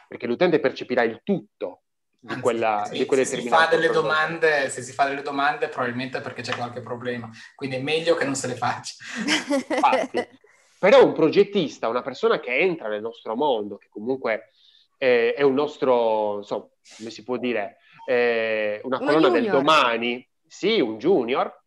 perché 0.07 0.25
l'utente 0.25 0.59
percepirà 0.59 1.03
il 1.03 1.21
tutto 1.23 1.84
di, 2.25 2.39
quella, 2.41 2.81
Anzi, 2.81 2.97
di 2.97 3.05
quelle 3.05 3.25
se 3.25 3.39
si, 3.39 3.47
fa 3.47 3.67
delle 3.67 3.89
domande, 3.89 4.69
se 4.69 4.81
si 4.81 4.91
fa 4.91 5.07
delle 5.07 5.21
domande 5.21 5.67
probabilmente 5.67 6.21
perché 6.21 6.41
c'è 6.41 6.55
qualche 6.55 6.81
problema, 6.81 7.29
quindi 7.53 7.75
è 7.75 7.81
meglio 7.81 8.15
che 8.15 8.25
non 8.25 8.35
se 8.35 8.47
le 8.47 8.55
faccia. 8.55 8.95
Infatti, 9.69 10.27
però 10.79 11.05
un 11.05 11.13
progettista, 11.13 11.87
una 11.87 12.01
persona 12.01 12.39
che 12.39 12.57
entra 12.57 12.87
nel 12.87 13.01
nostro 13.01 13.35
mondo, 13.35 13.77
che 13.77 13.87
comunque 13.89 14.49
eh, 14.97 15.33
è 15.33 15.43
un 15.43 15.53
nostro, 15.53 16.37
insomma, 16.37 16.67
come 16.97 17.09
si 17.11 17.23
può 17.23 17.37
dire, 17.37 17.77
eh, 18.07 18.81
una 18.83 18.97
Uno 18.97 19.05
colonna 19.05 19.27
junior. 19.27 19.41
del 19.41 19.51
domani, 19.51 20.29
sì, 20.47 20.79
un 20.79 20.97
junior, 20.97 21.61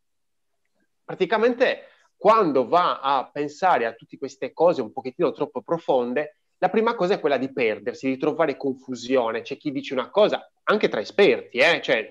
praticamente 1.05 1.85
quando 2.17 2.67
va 2.67 2.99
a 3.01 3.31
pensare 3.31 3.87
a 3.87 3.93
tutte 3.93 4.19
queste 4.19 4.53
cose 4.53 4.83
un 4.83 4.93
pochettino 4.93 5.31
troppo 5.31 5.63
profonde, 5.63 6.39
la 6.59 6.69
prima 6.69 6.95
cosa 6.95 7.15
è 7.15 7.21
quella 7.21 7.39
di 7.39 7.53
perdersi, 7.53 8.09
di 8.09 8.17
trovare 8.17 8.57
confusione. 8.57 9.43
C'è 9.43 9.57
chi 9.57 9.71
dice 9.71 9.95
una 9.95 10.11
cosa, 10.11 10.51
anche 10.65 10.89
tra 10.89 11.01
esperti, 11.01 11.59
eh? 11.59 11.81
cioè, 11.81 12.11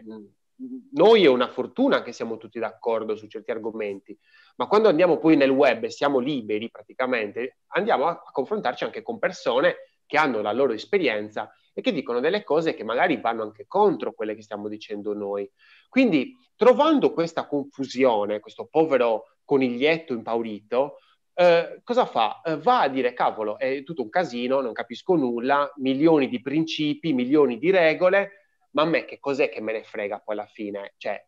noi 0.93 1.23
è 1.23 1.27
una 1.27 1.49
fortuna 1.49 2.01
che 2.01 2.11
siamo 2.11 2.37
tutti 2.37 2.59
d'accordo 2.59 3.15
su 3.15 3.27
certi 3.27 3.51
argomenti, 3.51 4.17
ma 4.55 4.67
quando 4.67 4.89
andiamo 4.89 5.17
poi 5.17 5.35
nel 5.35 5.49
web 5.49 5.83
e 5.83 5.91
siamo 5.91 6.19
liberi 6.19 6.69
praticamente, 6.69 7.59
andiamo 7.67 8.05
a, 8.05 8.11
a 8.11 8.31
confrontarci 8.31 8.83
anche 8.83 9.03
con 9.03 9.19
persone 9.19 9.75
che 10.05 10.17
hanno 10.17 10.41
la 10.41 10.53
loro 10.53 10.73
esperienza 10.73 11.51
e 11.73 11.81
che 11.81 11.91
dicono 11.91 12.19
delle 12.19 12.43
cose 12.43 12.73
che 12.73 12.83
magari 12.83 13.17
vanno 13.17 13.43
anche 13.43 13.67
contro 13.67 14.13
quelle 14.13 14.33
che 14.33 14.41
stiamo 14.41 14.67
dicendo 14.67 15.13
noi. 15.13 15.47
Quindi, 15.89 16.35
trovando 16.55 17.13
questa 17.13 17.45
confusione, 17.45 18.39
questo 18.39 18.65
povero 18.65 19.35
coniglietto 19.43 20.13
impaurito, 20.13 20.97
eh, 21.39 21.81
cosa 21.83 22.07
fa? 22.07 22.41
Eh, 22.43 22.57
va 22.57 22.81
a 22.81 22.87
dire, 22.89 23.13
cavolo, 23.13 23.59
è 23.59 23.83
tutto 23.83 24.01
un 24.01 24.09
casino, 24.09 24.59
non 24.59 24.73
capisco 24.73 25.13
nulla, 25.15 25.71
milioni 25.75 26.27
di 26.29 26.41
principi, 26.41 27.13
milioni 27.13 27.59
di 27.59 27.69
regole, 27.69 28.31
ma 28.71 28.81
a 28.81 28.85
me 28.85 29.05
che 29.05 29.19
cos'è 29.19 29.47
che 29.47 29.61
me 29.61 29.73
ne 29.73 29.83
frega 29.83 30.19
poi 30.19 30.35
alla 30.35 30.47
fine? 30.47 30.95
Cioè, 30.97 31.23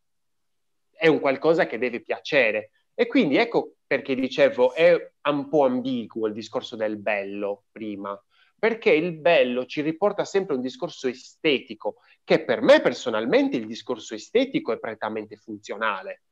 è 0.89 1.05
un 1.05 1.19
qualcosa 1.19 1.67
che 1.67 1.77
deve 1.77 2.01
piacere. 2.01 2.71
E 2.95 3.05
quindi 3.05 3.37
ecco 3.37 3.75
perché 3.85 4.15
dicevo 4.15 4.73
è 4.73 5.11
un 5.29 5.47
po' 5.47 5.65
ambiguo 5.65 6.25
il 6.25 6.33
discorso 6.33 6.75
del 6.75 6.97
bello 6.97 7.65
prima, 7.71 8.19
perché 8.57 8.91
il 8.91 9.13
bello 9.13 9.65
ci 9.67 9.81
riporta 9.81 10.25
sempre 10.25 10.53
a 10.53 10.57
un 10.57 10.63
discorso 10.63 11.07
estetico, 11.07 11.97
che 12.23 12.43
per 12.43 12.61
me 12.61 12.81
personalmente 12.81 13.57
il 13.57 13.67
discorso 13.67 14.15
estetico 14.15 14.71
è 14.71 14.79
prettamente 14.79 15.37
funzionale, 15.37 16.23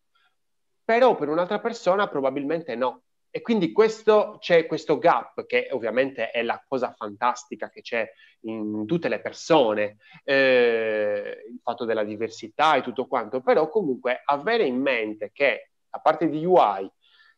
però 0.84 1.16
per 1.16 1.30
un'altra 1.30 1.60
persona 1.60 2.08
probabilmente 2.08 2.76
no. 2.76 3.04
E 3.30 3.42
quindi 3.42 3.72
questo, 3.72 4.38
c'è 4.40 4.66
questo 4.66 4.98
gap 4.98 5.46
che 5.46 5.68
ovviamente 5.72 6.32
è 6.32 6.42
la 6.42 6.64
cosa 6.68 6.94
fantastica 6.94 7.70
che 7.70 7.82
c'è 7.82 8.10
in 8.42 8.86
tutte 8.86 9.10
le 9.10 9.20
persone, 9.20 9.98
eh, 10.24 11.46
il 11.50 11.60
fatto 11.62 11.86
della 11.86 12.04
diversità 12.04 12.76
e 12.76 12.82
tutto 12.82 13.06
quanto, 13.08 13.42
però 13.42 13.70
comunque 13.70 14.22
avere 14.26 14.66
in 14.66 14.80
mente 14.80 15.32
che 15.34 15.72
la 15.90 16.00
parte 16.00 16.30
di 16.30 16.44
UI 16.46 16.90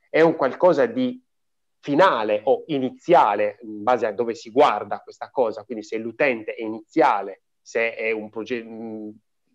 è 0.09 0.21
un 0.21 0.35
qualcosa 0.35 0.85
di 0.85 1.21
finale 1.79 2.41
o 2.43 2.63
iniziale 2.67 3.57
in 3.61 3.83
base 3.83 4.05
a 4.05 4.11
dove 4.11 4.35
si 4.35 4.51
guarda 4.51 4.99
questa 4.99 5.29
cosa, 5.29 5.63
quindi 5.63 5.83
se 5.83 5.97
l'utente 5.97 6.53
è 6.53 6.61
iniziale, 6.61 7.43
se, 7.61 7.95
è 7.95 8.11
un 8.11 8.29
proge- 8.29 8.65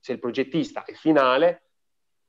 se 0.01 0.13
il 0.13 0.19
progettista 0.19 0.85
è 0.85 0.93
finale, 0.95 1.63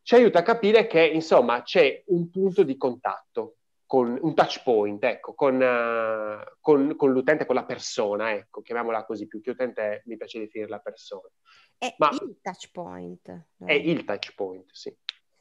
ci 0.02 0.16
aiuta 0.16 0.40
a 0.40 0.44
capire 0.44 0.86
che 0.86 1.04
insomma 1.04 1.64
c'è 1.64 2.04
un 2.08 2.30
punto 2.30 2.64
di 2.64 2.78
contatto, 2.78 3.56
con 3.96 4.20
un 4.22 4.34
touch 4.34 4.62
point, 4.62 5.02
ecco, 5.06 5.34
con, 5.34 5.56
uh, 5.56 6.58
con, 6.60 6.98
con, 6.98 7.14
l'utente, 7.14 7.46
con 7.46 7.56
la 7.56 7.64
persona, 7.64 8.34
ecco, 8.34 8.62
chiamiamola 8.62 9.06
così, 9.06 9.26
più 9.26 9.40
che 9.40 9.52
utente 9.52 10.02
mi 10.08 10.18
piace 10.18 10.40
definire 10.40 10.70
la 10.70 10.80
persona. 10.80 11.30
È 11.78 11.96
Ma 11.98 12.10
il 12.12 12.38
touch 12.42 12.72
point. 12.74 13.46
È 13.58 13.72
il 13.72 14.04
touch 14.04 14.36
point, 14.36 14.70
sì 14.74 14.94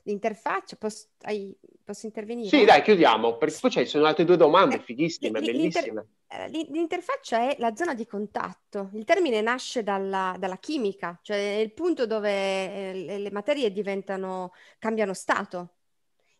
l'interfaccia, 0.07 0.76
posso, 0.76 1.07
hai, 1.22 1.57
posso, 1.82 2.05
intervenire? 2.05 2.48
Sì, 2.48 2.66
dai, 2.66 2.82
chiudiamo, 2.82 3.38
perché 3.38 3.57
poi 3.59 3.70
ci 3.70 3.86
sono 3.86 4.05
altre 4.05 4.26
due 4.26 4.36
domande 4.36 4.76
eh, 4.76 4.80
fighissime, 4.80 5.40
bellissime. 5.40 6.09
Eh, 6.28 6.48
l'interfaccia 6.48 7.48
è 7.48 7.57
la 7.59 7.74
zona 7.74 7.94
di 7.94 8.07
contatto. 8.07 8.90
Il 8.92 9.05
termine 9.05 9.40
nasce 9.40 9.82
dalla, 9.82 10.36
dalla 10.38 10.59
chimica, 10.59 11.18
cioè 11.22 11.57
è 11.57 11.61
il 11.61 11.72
punto 11.72 12.05
dove 12.05 12.30
eh, 12.30 13.18
le 13.18 13.30
materie 13.30 13.72
diventano, 13.72 14.52
cambiano 14.78 15.14
stato. 15.14 15.76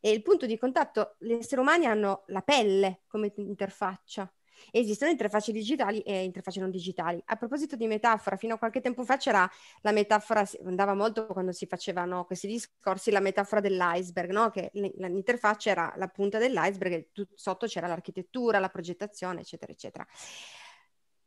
E 0.05 0.11
il 0.11 0.21
punto 0.21 0.45
di 0.45 0.59
contatto, 0.59 1.17
gli 1.19 1.33
esseri 1.33 1.63
umani 1.63 1.87
hanno 1.87 2.25
la 2.27 2.43
pelle 2.43 3.05
come 3.07 3.33
interfaccia. 3.37 4.31
Esistono 4.71 5.11
interfacce 5.11 5.51
digitali 5.51 6.01
e 6.01 6.25
interfacce 6.25 6.61
non 6.61 6.69
digitali. 6.71 7.23
A 7.25 7.37
proposito 7.37 7.75
di 7.75 7.87
metafora, 7.87 8.37
fino 8.37 8.53
a 8.53 8.59
qualche 8.59 8.83
tempo 8.83 9.03
fa 9.03 9.17
c'era 9.17 9.51
la 9.81 9.93
metafora, 9.93 10.47
andava 10.67 10.93
molto 10.93 11.25
quando 11.29 11.53
si 11.53 11.65
facevano 11.65 12.27
questi 12.27 12.47
discorsi, 12.47 13.11
la 13.11 13.21
metafora 13.21 13.63
dell'iceberg, 13.63 14.31
no? 14.31 14.51
che 14.51 14.69
l'interfaccia 14.75 15.71
era 15.71 15.95
la 15.97 16.09
punta 16.09 16.37
dell'iceberg 16.37 16.93
e 16.93 17.09
sotto 17.33 17.65
c'era 17.67 17.87
l'architettura, 17.87 18.59
la 18.59 18.69
progettazione, 18.69 19.41
eccetera, 19.41 19.73
eccetera. 19.73 20.07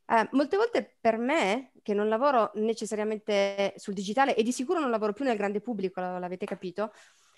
Eh, 0.09 0.29
molte 0.33 0.55
volte 0.55 0.97
per 1.01 1.17
me, 1.17 1.71
che 1.81 1.95
non 1.95 2.09
lavoro 2.09 2.51
necessariamente 2.53 3.73
sul 3.77 3.95
digitale 3.95 4.35
e 4.35 4.43
di 4.43 4.51
sicuro 4.51 4.79
non 4.79 4.91
lavoro 4.91 5.13
più 5.13 5.25
nel 5.25 5.35
grande 5.35 5.61
pubblico, 5.61 5.99
l'avete 5.99 6.45
capito, 6.45 6.91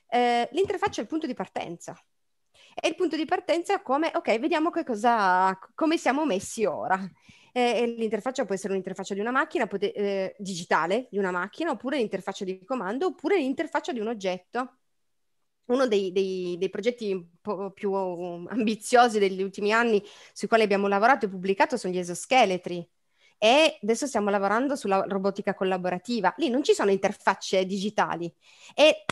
eh, 0.10 0.50
l'interfaccia 0.52 1.00
è 1.00 1.04
il 1.04 1.10
punto 1.10 1.28
di 1.28 1.34
partenza. 1.34 1.96
E 2.82 2.88
il 2.88 2.96
punto 2.96 3.16
di 3.16 3.26
partenza 3.26 3.76
è 3.76 3.82
come, 3.82 4.12
ok, 4.14 4.40
vediamo 4.40 4.70
che 4.70 4.84
cosa, 4.84 5.58
come 5.76 5.98
siamo 5.98 6.26
messi 6.26 6.66
ora. 6.66 7.00
E, 7.52 7.86
l'interfaccia 7.98 8.46
può 8.46 8.56
essere 8.56 8.74
un'interfaccia 8.74 9.14
di 9.14 9.20
una 9.20 9.32
macchina 9.32 9.68
pote- 9.68 9.92
eh, 9.94 10.36
digitale 10.38 11.08
di 11.12 11.18
una 11.18 11.32
macchina, 11.32 11.72
oppure 11.72 11.98
l'interfaccia 11.98 12.46
di 12.46 12.64
comando, 12.64 13.08
oppure 13.08 13.38
l'interfaccia 13.38 13.92
di 13.92 14.00
un 14.00 14.08
oggetto. 14.08 14.78
Uno 15.66 15.88
dei, 15.88 16.12
dei, 16.12 16.58
dei 16.58 16.70
progetti 16.70 17.12
un 17.14 17.26
po' 17.42 17.72
più 17.72 17.94
ambiziosi 17.94 19.20
degli 19.20 19.44
ultimi 19.44 19.72
anni 19.72 20.02
sui 20.34 20.48
quali 20.48 20.64
abbiamo 20.64 20.88
lavorato 20.88 21.26
e 21.26 21.30
pubblicato 21.30 21.78
sono 21.78 21.94
gli 21.94 22.00
esoscheletri 22.00 22.88
e 23.38 23.80
adesso 23.82 24.06
stiamo 24.08 24.30
lavorando 24.30 24.76
sulla 24.76 25.04
robotica 25.08 25.54
collaborativa. 25.54 26.34
Lì 26.38 26.50
non 26.50 26.64
ci 26.64 26.74
sono 26.74 26.92
interfacce 26.92 27.66
digitali, 27.66 28.32
è 28.74 29.06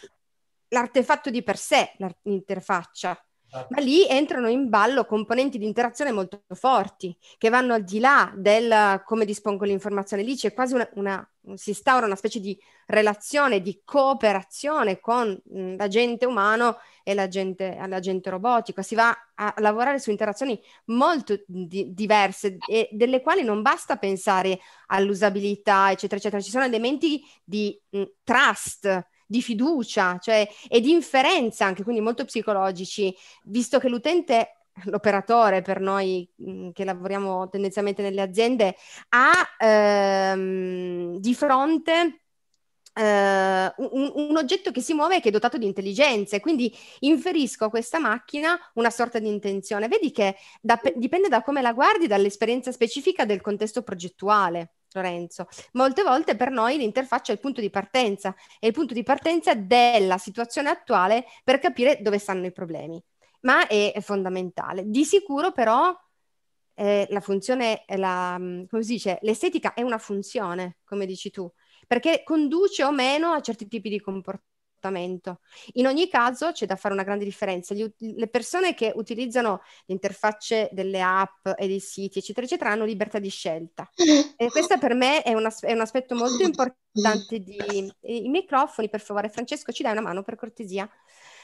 l'artefatto 0.70 1.30
di 1.30 1.44
per 1.44 1.58
sé 1.58 1.94
l'interfaccia. 2.24 3.22
Esatto. 3.50 3.68
Ma 3.70 3.80
lì 3.82 4.06
entrano 4.06 4.50
in 4.50 4.68
ballo 4.68 5.06
componenti 5.06 5.58
di 5.58 5.66
interazione 5.66 6.12
molto 6.12 6.44
forti, 6.50 7.18
che 7.38 7.50
vanno 7.50 7.74
al 7.74 7.84
di 7.84 8.00
là 8.00 8.32
del 8.36 9.02
come 9.06 9.24
dispongo 9.24 9.64
l'informazione. 9.64 10.24
Lì 10.24 10.36
c'è 10.36 10.54
quasi 10.54 10.74
una, 10.74 10.90
una 10.96 11.32
si 11.56 11.70
instaura 11.70 12.06
una 12.06 12.16
specie 12.16 12.42
di 12.42 12.60
relazione, 12.88 13.62
di 13.62 13.82
cooperazione 13.86 15.00
con 15.00 15.40
l'agente 15.78 16.26
umano 16.26 16.78
e 17.04 17.14
l'agente, 17.14 17.78
l'agente 17.88 18.30
robotico. 18.30 18.82
Si 18.82 18.96
va 18.96 19.16
a 19.36 19.54
lavorare 19.60 20.00
su 20.00 20.10
interazioni 20.10 20.62
molto 20.86 21.42
di, 21.46 21.94
diverse 21.94 22.58
e 22.68 22.90
delle 22.92 23.22
quali 23.22 23.44
non 23.44 23.62
basta 23.62 23.96
pensare 23.96 24.60
all'usabilità, 24.88 25.92
eccetera, 25.92 26.18
eccetera. 26.18 26.42
Ci 26.42 26.52
sono 26.52 26.66
elementi 26.66 27.22
di 27.46 27.80
mh, 27.92 28.04
trust 28.24 29.08
di 29.28 29.42
fiducia 29.42 30.18
cioè, 30.20 30.48
e 30.68 30.80
di 30.80 30.92
inferenza 30.92 31.66
anche, 31.66 31.84
quindi 31.84 32.02
molto 32.02 32.26
psicologici, 32.26 33.16
visto 33.44 33.78
che 33.78 33.90
l'utente 33.90 34.54
l'operatore 34.86 35.62
per 35.62 35.80
noi 35.80 36.30
mm, 36.42 36.70
che 36.72 36.84
lavoriamo 36.84 37.50
tendenzialmente 37.50 38.02
nelle 38.02 38.22
aziende 38.22 38.76
ha 39.10 39.34
ehm, 39.58 41.18
di 41.18 41.34
fronte 41.34 42.22
Uh, 42.98 43.70
un, 43.78 44.12
un, 44.16 44.38
oggetto 44.38 44.72
che 44.72 44.82
si 44.82 44.96
muove 44.96 45.18
e 45.18 45.20
che 45.20 45.28
è 45.30 45.32
dotato 45.32 45.60
di 45.60 45.68
intelligenza 45.68 46.36
e 46.36 46.40
quindi 46.40 46.76
inferisco 47.02 47.66
a 47.66 47.70
questa 47.70 48.00
macchina 48.00 48.58
una 48.74 48.90
sorta 48.90 49.20
di 49.20 49.28
intenzione. 49.28 49.88
Vedi 49.88 50.10
che 50.10 50.36
da, 50.60 50.82
dipende 50.96 51.28
da 51.28 51.44
come 51.44 51.62
la 51.62 51.74
guardi, 51.74 52.08
dall'esperienza 52.08 52.72
specifica 52.72 53.24
del 53.24 53.40
contesto 53.42 53.84
progettuale. 53.84 54.77
Lorenzo. 54.98 55.48
Molte 55.74 56.04
volte 56.04 56.36
per 56.36 56.52
noi 56.52 56.78
l'interfaccia 56.78 57.32
è 57.32 57.36
il 57.36 57.42
punto 57.42 57.62
di 57.62 57.70
partenza, 57.70 58.36
è 58.60 58.66
il 58.66 58.74
punto 58.74 58.94
di 58.94 59.04
partenza 59.04 59.54
della 59.54 60.18
situazione 60.18 60.70
attuale 60.70 61.26
per 61.44 61.60
capire 61.60 62.00
dove 62.02 62.20
stanno 62.20 62.46
i 62.46 62.52
problemi, 62.52 63.02
ma 63.42 63.68
è, 63.68 63.92
è 63.94 64.02
fondamentale. 64.02 64.84
Di 64.86 65.06
sicuro 65.06 65.52
però 65.52 65.96
eh, 66.74 67.08
la 67.10 67.22
funzione, 67.22 67.84
la, 67.96 68.38
mm, 68.38 68.66
come 68.70 68.84
si 68.84 68.94
dice, 68.94 69.20
l'estetica 69.22 69.74
è 69.74 69.82
una 69.82 69.98
funzione, 69.98 70.78
come 70.84 71.06
dici 71.06 71.32
tu, 71.32 71.52
perché 71.88 72.24
conduce 72.24 72.84
o 72.84 72.92
meno 72.92 73.32
a 73.32 73.42
certi 73.42 73.68
tipi 73.68 73.90
di 73.90 74.00
comportamenti 74.00 74.47
comportamento. 74.78 75.40
In 75.74 75.88
ogni 75.88 76.08
caso 76.08 76.52
c'è 76.52 76.66
da 76.66 76.76
fare 76.76 76.94
una 76.94 77.04
grande 77.04 77.26
differenza. 77.26 77.74
Gli, 77.74 77.86
le 77.98 78.28
persone 78.28 78.74
che 78.74 78.92
utilizzano 78.96 79.62
le 79.86 79.94
interfacce 79.94 80.70
delle 80.72 81.02
app 81.02 81.48
e 81.58 81.68
dei 81.68 81.80
siti, 81.80 82.20
eccetera, 82.20 82.46
eccetera, 82.46 82.72
hanno 82.72 82.86
libertà 82.86 83.20
di 83.20 83.30
scelta. 83.30 83.90
E 84.38 84.50
questo 84.50 84.78
per 84.78 84.94
me 84.94 85.24
è 85.24 85.34
un, 85.34 85.48
è 85.62 85.74
un 85.74 85.82
aspetto 85.82 86.16
molto 86.16 86.44
importante 86.44 87.40
di... 87.40 87.58
I 88.02 88.30
microfoni, 88.30 88.90
per 88.90 89.02
favore, 89.02 89.30
Francesco, 89.30 89.72
ci 89.72 89.84
dai 89.84 89.92
una 89.92 90.02
mano 90.02 90.24
per 90.24 90.36
cortesia? 90.36 90.90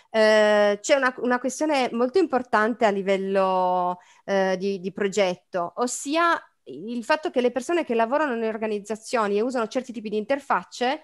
Uh, 0.10 0.78
c'è 0.80 0.94
una, 0.96 1.12
una, 1.18 1.40
questione 1.40 1.90
molto 1.92 2.20
importante 2.20 2.86
a 2.86 2.92
livello 2.92 3.98
uh, 4.26 4.56
di, 4.58 4.80
di, 4.80 4.92
progetto, 4.92 5.74
ossia 5.78 6.40
il 6.66 7.04
fatto 7.04 7.32
che 7.32 7.42
le 7.42 7.50
persone 7.50 7.84
che 7.84 7.96
lavorano 7.96 8.36
nelle 8.36 8.48
organizzazioni 8.48 9.38
e 9.38 9.42
usano 9.42 9.68
certi 9.68 9.92
tipi 9.92 10.10
di 10.10 10.18
interfacce 10.18 11.02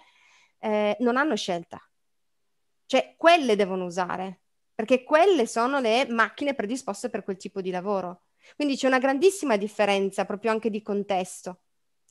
eh, 0.60 0.96
non 1.00 1.18
hanno 1.18 1.36
scelta. 1.36 1.82
Cioè, 2.90 3.14
quelle 3.18 3.56
devono 3.56 3.86
usare, 3.86 4.40
perché 4.74 5.04
quelle 5.04 5.46
sono 5.46 5.80
le 5.80 6.08
macchine 6.10 6.56
predisposte 6.56 7.12
per 7.12 7.24
quel 7.24 7.38
tipo 7.38 7.62
di 7.62 7.70
lavoro. 7.70 8.24
Quindi 8.56 8.76
c'è 8.76 8.88
una 8.88 8.98
grandissima 8.98 9.58
differenza 9.58 10.26
proprio 10.26 10.50
anche 10.50 10.72
di 10.72 10.82
contesto. 10.82 11.60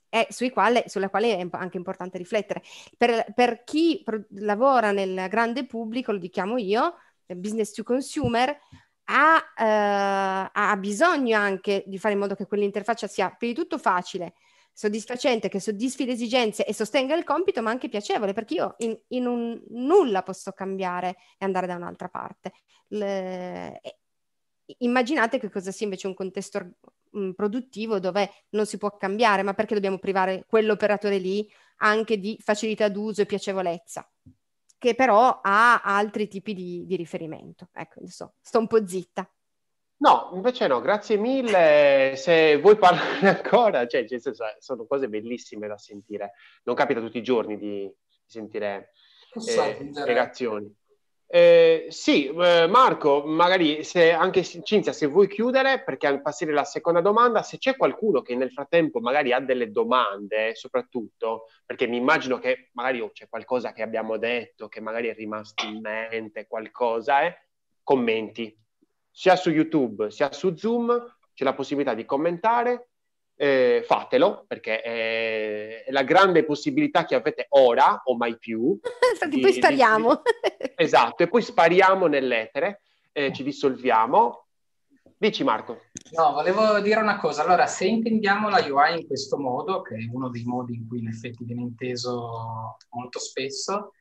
Eh, 0.08 0.28
quali, 0.52 0.80
sulla 0.86 1.10
quale 1.10 1.36
è 1.36 1.48
anche 1.50 1.76
importante 1.78 2.16
riflettere. 2.16 2.62
Per, 2.96 3.32
per 3.34 3.64
chi 3.64 4.02
pro- 4.04 4.24
lavora 4.36 4.92
nel 4.92 5.26
grande 5.28 5.66
pubblico, 5.66 6.12
lo 6.12 6.18
dichiamo 6.18 6.58
io, 6.58 6.94
business 7.26 7.72
to 7.72 7.82
consumer, 7.82 8.56
ha, 9.06 9.36
eh, 9.56 10.50
ha 10.52 10.76
bisogno 10.76 11.36
anche 11.36 11.82
di 11.88 11.98
fare 11.98 12.14
in 12.14 12.20
modo 12.20 12.36
che 12.36 12.46
quell'interfaccia 12.46 13.08
sia 13.08 13.30
prima 13.30 13.52
di 13.52 13.58
tutto 13.58 13.78
facile, 13.78 14.34
soddisfacente, 14.78 15.48
che 15.48 15.58
soddisfi 15.58 16.04
le 16.04 16.12
esigenze 16.12 16.64
e 16.64 16.72
sostenga 16.72 17.16
il 17.16 17.24
compito, 17.24 17.60
ma 17.62 17.70
anche 17.70 17.88
piacevole, 17.88 18.32
perché 18.32 18.54
io 18.54 18.76
in, 18.78 18.96
in 19.08 19.26
un 19.26 19.60
nulla 19.70 20.22
posso 20.22 20.52
cambiare 20.52 21.16
e 21.36 21.44
andare 21.44 21.66
da 21.66 21.74
un'altra 21.74 22.08
parte. 22.08 22.52
Le... 22.86 23.80
Immaginate 24.78 25.40
che 25.40 25.50
cosa 25.50 25.72
sia 25.72 25.84
invece 25.84 26.06
un 26.06 26.14
contesto 26.14 26.60
mh, 27.10 27.20
mm, 27.20 27.30
produttivo 27.32 27.98
dove 27.98 28.30
non 28.50 28.66
si 28.66 28.78
può 28.78 28.96
cambiare, 28.96 29.42
ma 29.42 29.52
perché 29.52 29.74
dobbiamo 29.74 29.98
privare 29.98 30.44
quell'operatore 30.46 31.18
lì 31.18 31.50
anche 31.78 32.16
di 32.16 32.38
facilità 32.40 32.88
d'uso 32.88 33.22
e 33.22 33.26
piacevolezza, 33.26 34.08
che 34.78 34.94
però 34.94 35.40
ha 35.42 35.82
altri 35.82 36.28
tipi 36.28 36.54
di, 36.54 36.84
di 36.86 36.94
riferimento. 36.94 37.68
Ecco, 37.72 37.98
adesso 37.98 38.34
sto 38.40 38.60
un 38.60 38.68
po' 38.68 38.86
zitta. 38.86 39.28
No, 40.00 40.30
invece 40.34 40.66
no, 40.66 40.80
grazie 40.80 41.16
mille. 41.16 42.14
Se 42.16 42.56
vuoi 42.58 42.76
parlare 42.76 43.28
ancora, 43.28 43.86
cioè, 43.86 44.04
senso, 44.06 44.32
sono 44.58 44.86
cose 44.86 45.08
bellissime 45.08 45.66
da 45.66 45.76
sentire. 45.76 46.32
Non 46.64 46.74
capita 46.74 47.00
tutti 47.00 47.18
i 47.18 47.22
giorni 47.22 47.58
di, 47.58 47.92
sentire 48.28 48.92
eh, 49.34 49.90
spiegazioni. 49.92 50.72
Eh, 51.30 51.86
sì, 51.90 52.28
eh, 52.28 52.66
Marco, 52.68 53.22
magari 53.26 53.84
se 53.84 54.12
anche 54.12 54.42
Cinzia, 54.42 54.92
se 54.92 55.06
vuoi 55.06 55.28
chiudere, 55.28 55.82
perché 55.82 56.20
passare 56.22 56.52
la 56.52 56.64
seconda 56.64 57.00
domanda, 57.00 57.42
se 57.42 57.58
c'è 57.58 57.76
qualcuno 57.76 58.22
che 58.22 58.34
nel 58.34 58.50
frattempo 58.50 59.00
magari 59.00 59.32
ha 59.32 59.40
delle 59.40 59.70
domande, 59.70 60.54
soprattutto, 60.54 61.46
perché 61.66 61.86
mi 61.86 61.98
immagino 61.98 62.38
che 62.38 62.70
magari 62.72 63.00
oh, 63.00 63.10
c'è 63.10 63.28
qualcosa 63.28 63.72
che 63.72 63.82
abbiamo 63.82 64.16
detto, 64.16 64.68
che 64.68 64.80
magari 64.80 65.08
è 65.08 65.14
rimasto 65.14 65.66
in 65.66 65.80
mente, 65.80 66.46
qualcosa, 66.46 67.22
eh, 67.22 67.36
commenti, 67.82 68.56
sia 69.18 69.34
su 69.34 69.50
YouTube 69.50 70.12
sia 70.12 70.30
su 70.30 70.54
Zoom, 70.54 71.16
c'è 71.34 71.42
la 71.42 71.52
possibilità 71.52 71.92
di 71.92 72.04
commentare, 72.04 72.90
eh, 73.34 73.82
fatelo 73.84 74.44
perché 74.46 74.80
è, 74.80 75.86
la 75.88 76.04
grande 76.04 76.44
possibilità 76.44 77.04
che 77.04 77.16
avete 77.16 77.46
ora 77.48 78.00
o 78.04 78.16
mai 78.16 78.38
più. 78.38 78.78
Infatti, 79.12 79.40
poi 79.40 79.52
spariamo. 79.52 80.22
Di, 80.22 80.72
esatto, 80.76 81.24
e 81.24 81.28
poi 81.28 81.42
spariamo 81.42 82.06
nell'etere, 82.06 82.82
eh, 83.10 83.32
ci 83.32 83.42
dissolviamo. 83.42 84.46
Dici 85.16 85.42
Marco. 85.42 85.80
No, 86.12 86.34
volevo 86.34 86.78
dire 86.78 87.00
una 87.00 87.18
cosa. 87.18 87.42
Allora, 87.42 87.66
se 87.66 87.86
intendiamo 87.86 88.48
la 88.48 88.64
UI 88.64 89.00
in 89.00 89.06
questo 89.08 89.36
modo, 89.36 89.82
che 89.82 89.96
è 89.96 90.08
uno 90.12 90.28
dei 90.28 90.44
modi 90.44 90.76
in 90.76 90.86
cui 90.86 91.00
in 91.00 91.08
effetti 91.08 91.42
viene 91.42 91.62
inteso 91.62 92.76
molto 92.90 93.18
spesso, 93.18 93.94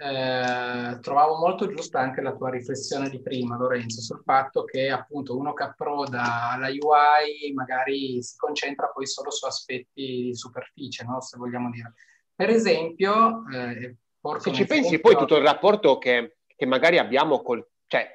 eh, 0.00 0.98
trovavo 1.00 1.38
molto 1.38 1.66
giusta 1.68 1.98
anche 1.98 2.20
la 2.20 2.32
tua 2.36 2.50
riflessione 2.50 3.10
di 3.10 3.20
prima, 3.20 3.56
Lorenzo, 3.56 4.00
sul 4.00 4.22
fatto 4.24 4.62
che 4.62 4.90
appunto 4.90 5.36
uno 5.36 5.52
che 5.52 5.64
approda 5.64 6.50
alla 6.50 6.68
UI 6.68 7.52
magari 7.52 8.22
si 8.22 8.36
concentra 8.36 8.86
poi 8.88 9.08
solo 9.08 9.32
su 9.32 9.44
aspetti 9.46 10.22
di 10.22 10.34
superficie, 10.36 11.04
no? 11.04 11.20
se 11.20 11.36
vogliamo 11.36 11.70
dire. 11.70 11.94
Per 12.32 12.48
esempio, 12.48 13.42
eh, 13.52 13.96
se 14.38 14.52
ci 14.52 14.66
pensi 14.66 14.86
esempio... 14.86 15.00
poi 15.00 15.16
tutto 15.16 15.36
il 15.36 15.44
rapporto 15.44 15.98
che, 15.98 16.36
che 16.54 16.64
magari 16.64 16.98
abbiamo 16.98 17.42
col, 17.42 17.68
cioè, 17.88 18.08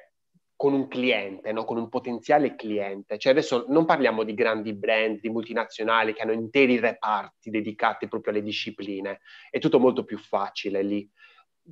con 0.56 0.72
un 0.72 0.88
cliente, 0.88 1.52
no? 1.52 1.66
con 1.66 1.76
un 1.76 1.90
potenziale 1.90 2.54
cliente. 2.54 3.18
Cioè 3.18 3.32
adesso 3.32 3.66
non 3.68 3.84
parliamo 3.84 4.22
di 4.22 4.32
grandi 4.32 4.72
brand, 4.72 5.20
di 5.20 5.28
multinazionali 5.28 6.14
che 6.14 6.22
hanno 6.22 6.32
interi 6.32 6.78
reparti 6.78 7.50
dedicati 7.50 8.08
proprio 8.08 8.32
alle 8.32 8.42
discipline, 8.42 9.20
è 9.50 9.58
tutto 9.58 9.78
molto 9.78 10.04
più 10.04 10.16
facile 10.16 10.82
lì 10.82 11.06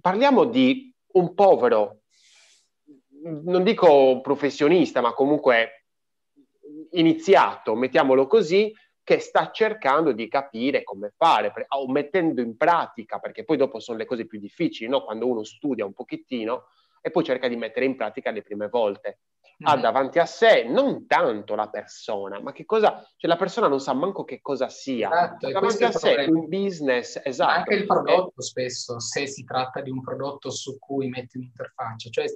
parliamo 0.01 0.45
di 0.45 0.95
un 1.13 1.35
povero, 1.35 2.03
non 3.23 3.63
dico 3.63 4.21
professionista, 4.21 5.01
ma 5.01 5.13
comunque 5.13 5.87
iniziato, 6.93 7.75
mettiamolo 7.75 8.27
così, 8.27 8.73
che 9.05 9.19
sta 9.19 9.51
cercando 9.51 10.13
di 10.13 10.29
capire 10.29 10.85
come 10.85 11.13
fare, 11.17 11.53
o 11.69 11.89
mettendo 11.89 12.41
in 12.41 12.57
pratica, 12.57 13.19
perché 13.19 13.45
poi 13.45 13.57
dopo 13.57 13.81
sono 13.81 13.99
le 13.99 14.05
cose 14.05 14.27
più 14.27 14.39
difficili, 14.39 14.89
no? 14.89 15.05
quando 15.05 15.27
uno 15.27 15.43
studia 15.43 15.85
un 15.85 15.93
pochettino 15.93 16.67
e 17.01 17.11
poi 17.11 17.25
cerca 17.25 17.49
di 17.49 17.57
mettere 17.57 17.85
in 17.85 17.97
pratica 17.97 18.31
le 18.31 18.43
prime 18.43 18.69
volte 18.69 19.19
ha 19.63 19.73
mm-hmm. 19.73 19.83
davanti 19.83 20.19
a 20.19 20.27
sé 20.27 20.65
non 20.65 21.07
tanto 21.07 21.55
la 21.55 21.69
persona, 21.69 22.41
ma 22.41 22.53
che 22.53 22.65
cosa, 22.65 23.03
cioè 23.17 23.31
la 23.31 23.37
persona 23.37 23.69
non 23.69 23.81
sa 23.81 23.93
manco 23.93 24.25
che 24.25 24.41
cosa 24.41 24.69
sia. 24.69 25.11
Esatto, 25.11 25.51
davanti 25.51 25.85
a 25.85 25.93
sé 25.93 26.27
un 26.29 26.49
business, 26.49 27.21
esatto. 27.23 27.59
Anche 27.59 27.75
il 27.75 27.87
prodotto 27.87 28.41
e... 28.41 28.43
spesso, 28.43 29.01
se 29.01 29.27
si 29.27 29.45
tratta 29.45 29.81
di 29.81 29.91
un 29.91 30.01
prodotto 30.01 30.51
su 30.51 30.79
cui 30.79 31.09
metti 31.09 31.37
un'interfaccia. 31.37 32.11
Cioè, 32.11 32.27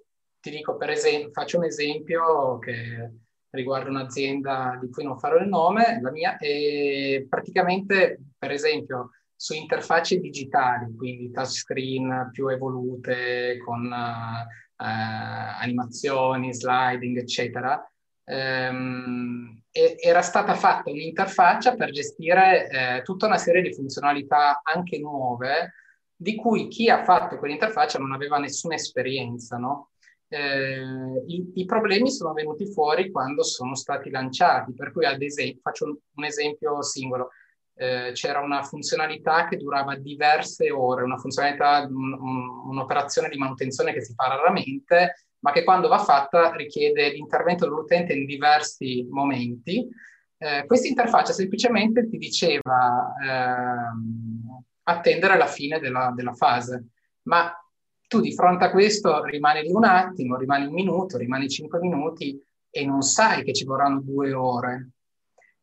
ti 0.40 0.50
dico 0.50 0.76
per 0.76 0.90
esempio, 0.90 1.30
faccio 1.32 1.58
un 1.58 1.64
esempio 1.64 2.58
che 2.58 3.10
riguarda 3.50 3.90
un'azienda 3.90 4.78
di 4.80 4.90
cui 4.90 5.04
non 5.04 5.18
farò 5.18 5.38
il 5.38 5.48
nome, 5.48 6.00
la 6.00 6.10
mia, 6.10 6.36
e 6.36 7.26
praticamente, 7.28 8.20
per 8.38 8.50
esempio, 8.50 9.10
su 9.34 9.54
interfacce 9.54 10.18
digitali, 10.18 10.94
quindi 10.96 11.30
touchscreen 11.30 12.30
più 12.32 12.48
evolute 12.48 13.58
con 13.64 13.84
uh, 13.84 14.46
animazioni, 14.76 16.52
sliding, 16.52 17.18
eccetera, 17.18 17.90
ehm, 18.24 19.62
era 19.70 20.22
stata 20.22 20.54
fatta 20.54 20.90
un'interfaccia 20.90 21.74
per 21.74 21.90
gestire 21.90 22.68
eh, 22.68 23.02
tutta 23.02 23.26
una 23.26 23.38
serie 23.38 23.62
di 23.62 23.74
funzionalità 23.74 24.60
anche 24.62 24.98
nuove 24.98 25.72
di 26.16 26.34
cui 26.34 26.68
chi 26.68 26.88
ha 26.88 27.04
fatto 27.04 27.36
quell'interfaccia 27.36 27.98
non 27.98 28.12
aveva 28.12 28.38
nessuna 28.38 28.74
esperienza, 28.74 29.58
no? 29.58 29.90
Eh, 30.28 30.82
i, 31.26 31.52
i, 31.54 31.64
problemi 31.66 32.10
sono 32.10 32.32
venuti 32.32 32.66
fuori 32.72 33.10
quando 33.12 33.44
sono 33.44 33.76
stati 33.76 34.10
lanciati, 34.10 34.72
per 34.74 34.90
cui 34.92 35.04
ad 35.04 35.22
esempio, 35.22 35.60
faccio 35.62 35.84
un, 35.84 35.96
un 36.14 36.24
esempio 36.24 36.82
singolo, 36.82 37.30
eh, 37.78 38.12
c'era 38.14 38.40
una 38.40 38.62
funzionalità 38.62 39.46
che 39.46 39.58
durava 39.58 39.96
diverse 39.96 40.70
ore, 40.70 41.04
una 41.04 41.18
funzionalità, 41.18 41.86
un, 41.88 42.18
un'operazione 42.68 43.28
di 43.28 43.36
manutenzione 43.36 43.92
che 43.92 44.02
si 44.02 44.14
fa 44.14 44.28
raramente, 44.28 45.26
ma 45.40 45.52
che 45.52 45.62
quando 45.62 45.88
va 45.88 45.98
fatta 45.98 46.52
richiede 46.52 47.10
l'intervento 47.10 47.66
dell'utente 47.66 48.14
in 48.14 48.24
diversi 48.24 49.06
momenti. 49.10 49.86
Eh, 50.38 50.64
questa 50.66 50.88
interfaccia 50.88 51.32
semplicemente 51.32 52.08
ti 52.08 52.16
diceva 52.16 53.14
eh, 53.22 54.56
attendere 54.84 55.36
la 55.36 55.46
fine 55.46 55.78
della, 55.78 56.12
della 56.14 56.34
fase, 56.34 56.86
ma 57.22 57.52
tu 58.08 58.20
di 58.20 58.32
fronte 58.32 58.64
a 58.64 58.70
questo 58.70 59.22
rimani 59.24 59.62
lì 59.62 59.72
un 59.72 59.84
attimo, 59.84 60.36
rimani 60.36 60.66
un 60.66 60.72
minuto, 60.72 61.18
rimani 61.18 61.48
cinque 61.48 61.78
minuti 61.80 62.40
e 62.70 62.86
non 62.86 63.02
sai 63.02 63.42
che 63.42 63.52
ci 63.52 63.64
vorranno 63.64 64.00
due 64.00 64.32
ore 64.32 64.90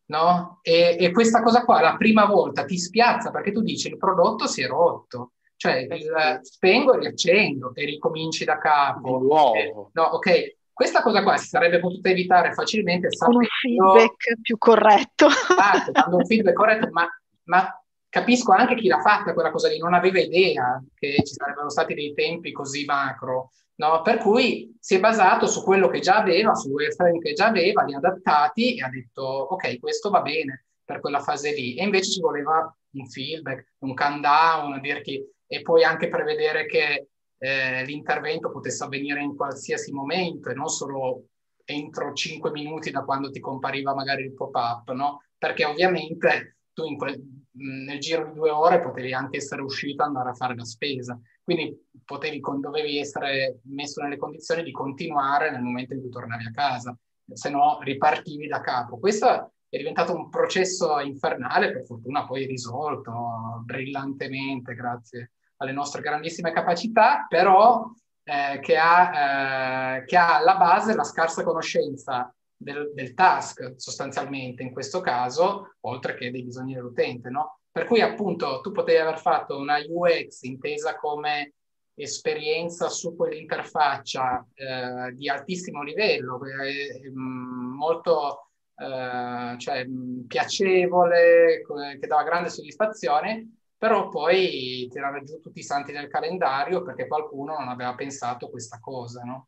no? 0.05 0.59
E, 0.61 0.97
e, 0.99 1.11
questa 1.11 1.41
cosa 1.41 1.63
qua 1.63 1.81
la 1.81 1.95
prima 1.95 2.25
volta 2.25 2.65
ti 2.65 2.77
spiazza 2.77 3.31
perché 3.31 3.51
tu 3.51 3.61
dici 3.61 3.87
il 3.87 3.97
prodotto 3.97 4.47
si 4.47 4.61
è 4.61 4.67
rotto, 4.67 5.33
cioè 5.55 5.87
il, 5.89 6.39
spengo 6.41 6.93
e 6.93 6.99
riaccendo 6.99 7.73
e 7.73 7.85
ricominci 7.85 8.43
da 8.43 8.57
capo. 8.57 9.19
Di 9.19 9.25
nuovo. 9.25 9.55
Eh, 9.55 9.73
no, 9.93 10.03
ok. 10.03 10.55
Questa 10.73 11.03
cosa 11.03 11.21
qua 11.21 11.37
si 11.37 11.47
sarebbe 11.47 11.79
potuta 11.79 12.09
evitare 12.09 12.51
facilmente 12.51 13.07
con 13.15 13.35
un 13.35 13.43
feedback 13.43 14.41
più 14.41 14.57
corretto. 14.57 15.27
Esatto, 15.27 15.91
dando 15.91 16.17
un 16.17 16.25
feedback 16.25 16.55
corretto, 16.55 16.89
ma, 16.91 17.07
ma 17.43 17.83
capisco 18.09 18.51
anche 18.51 18.75
chi 18.75 18.87
l'ha 18.87 18.99
fatta 18.99 19.33
quella 19.33 19.51
cosa 19.51 19.69
lì, 19.69 19.77
non 19.77 19.93
aveva 19.93 20.19
idea 20.19 20.83
che 20.95 21.15
ci 21.23 21.33
sarebbero 21.33 21.69
stati 21.69 21.93
dei 21.93 22.13
tempi 22.13 22.51
così 22.51 22.85
macro. 22.85 23.51
No? 23.75 24.01
Per 24.01 24.17
cui 24.17 24.75
si 24.79 24.95
è 24.95 24.99
basato 24.99 25.47
su 25.47 25.63
quello 25.63 25.87
che 25.87 25.99
già 25.99 26.17
aveva, 26.17 26.53
su 26.53 26.69
wireframe 26.69 27.19
che 27.19 27.33
già 27.33 27.47
aveva, 27.47 27.83
li 27.83 27.93
ha 27.93 27.97
adattati 27.97 28.77
e 28.77 28.83
ha 28.83 28.89
detto 28.89 29.23
ok, 29.23 29.79
questo 29.79 30.09
va 30.09 30.21
bene 30.21 30.65
per 30.83 30.99
quella 30.99 31.19
fase 31.19 31.53
lì. 31.53 31.75
E 31.75 31.83
invece 31.83 32.11
ci 32.11 32.19
voleva 32.19 32.75
un 32.91 33.07
feedback, 33.07 33.73
un 33.79 33.93
countdown, 33.93 34.79
che, 34.81 35.31
e 35.47 35.61
poi 35.61 35.83
anche 35.83 36.07
prevedere 36.07 36.65
che 36.65 37.07
eh, 37.37 37.83
l'intervento 37.85 38.51
potesse 38.51 38.83
avvenire 38.83 39.21
in 39.21 39.35
qualsiasi 39.35 39.91
momento 39.91 40.49
e 40.49 40.53
non 40.53 40.69
solo 40.69 41.25
entro 41.65 42.13
5 42.13 42.51
minuti 42.51 42.91
da 42.91 43.03
quando 43.03 43.29
ti 43.29 43.39
compariva 43.39 43.93
magari 43.93 44.23
il 44.23 44.33
pop-up, 44.33 44.91
no? 44.91 45.23
Perché 45.37 45.65
ovviamente 45.65 46.57
tu 46.73 46.95
que- 46.95 47.21
nel 47.55 47.99
giro 47.99 48.25
di 48.25 48.33
due 48.33 48.49
ore 48.49 48.79
potevi 48.79 49.13
anche 49.13 49.37
essere 49.37 49.61
uscito 49.61 50.03
e 50.03 50.05
andare 50.07 50.29
a 50.29 50.33
fare 50.33 50.55
la 50.55 50.65
spesa. 50.65 51.19
Quindi 51.43 51.77
potevi, 52.05 52.39
dovevi 52.59 52.99
essere 52.99 53.59
messo 53.63 54.01
nelle 54.01 54.17
condizioni 54.17 54.63
di 54.63 54.71
continuare 54.71 55.51
nel 55.51 55.61
momento 55.61 55.93
in 55.93 56.01
cui 56.01 56.09
tornavi 56.09 56.45
a 56.45 56.51
casa, 56.51 56.97
se 57.31 57.49
no 57.49 57.79
ripartivi 57.81 58.47
da 58.47 58.61
capo. 58.61 58.97
Questo 58.97 59.51
è 59.69 59.77
diventato 59.77 60.15
un 60.15 60.29
processo 60.29 60.99
infernale, 60.99 61.71
per 61.71 61.83
fortuna 61.83 62.25
poi 62.25 62.45
risolto 62.45 63.61
brillantemente 63.65 64.73
grazie 64.75 65.31
alle 65.57 65.71
nostre 65.71 66.01
grandissime 66.01 66.51
capacità, 66.51 67.25
però 67.27 67.89
eh, 68.23 68.59
che, 68.61 68.77
ha, 68.77 69.97
eh, 69.97 70.05
che 70.05 70.15
ha 70.15 70.37
alla 70.37 70.55
base 70.57 70.95
la 70.95 71.03
scarsa 71.03 71.43
conoscenza 71.43 72.33
del, 72.55 72.91
del, 72.93 73.13
task 73.13 73.73
sostanzialmente 73.75 74.63
in 74.63 74.71
questo 74.71 75.01
caso, 75.01 75.75
oltre 75.81 76.15
che 76.15 76.31
dei 76.31 76.43
bisogni 76.43 76.73
dell'utente, 76.73 77.29
no? 77.29 77.59
Per 77.73 77.85
cui 77.85 78.01
appunto 78.01 78.61
tu 78.61 78.71
potevi 78.71 78.99
aver 78.99 79.17
fatto 79.17 79.57
una 79.57 79.79
UX 79.83 80.43
intesa 80.43 80.95
come 80.95 81.53
esperienza 81.95 82.87
su 82.87 83.15
quell'interfaccia 83.15 84.45
eh, 84.53 85.11
di 85.15 85.27
altissimo 85.27 85.81
livello, 85.81 86.39
eh, 86.45 87.11
molto 87.15 88.51
eh, 88.75 89.57
cioè, 89.57 89.87
piacevole, 90.27 91.63
che 91.99 92.05
dava 92.05 92.21
grande 92.21 92.49
soddisfazione, 92.49 93.55
però 93.75 94.07
poi 94.07 94.87
tirare 94.91 95.23
giù 95.23 95.39
tutti 95.39 95.57
i 95.57 95.63
santi 95.63 95.91
del 95.91 96.09
calendario 96.09 96.83
perché 96.83 97.07
qualcuno 97.07 97.57
non 97.57 97.69
aveva 97.69 97.95
pensato 97.95 98.51
questa 98.51 98.79
cosa, 98.79 99.23
no? 99.23 99.47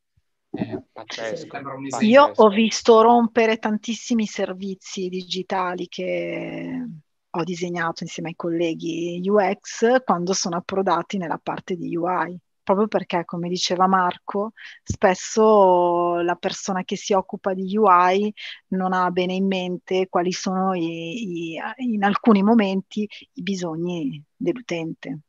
Eh, 0.49 0.81
pazzesco, 0.91 1.59
Io 1.99 2.31
ho 2.33 2.49
visto 2.49 3.01
rompere 3.01 3.57
tantissimi 3.57 4.25
servizi 4.25 5.09
digitali 5.09 5.87
che 5.87 6.87
ho 7.37 7.43
disegnato 7.43 8.03
insieme 8.03 8.29
ai 8.29 8.35
colleghi 8.35 9.21
UX 9.25 10.03
quando 10.03 10.33
sono 10.33 10.57
approdati 10.57 11.17
nella 11.17 11.39
parte 11.41 11.75
di 11.75 11.95
UI 11.95 12.39
proprio 12.65 12.87
perché, 12.87 13.23
come 13.25 13.47
diceva 13.47 13.87
Marco, 13.87 14.53
spesso 14.83 16.15
la 16.21 16.35
persona 16.35 16.83
che 16.83 16.97
si 16.97 17.13
occupa 17.13 17.53
di 17.53 17.77
UI 17.77 18.33
non 18.69 18.91
ha 18.91 19.09
bene 19.11 19.33
in 19.33 19.45
mente 19.45 20.07
quali 20.09 20.31
sono 20.31 20.73
i, 20.73 21.53
i, 21.53 21.59
in 21.77 22.03
alcuni 22.03 22.41
momenti 22.41 23.07
i 23.33 23.41
bisogni 23.41 24.21
dell'utente. 24.35 25.19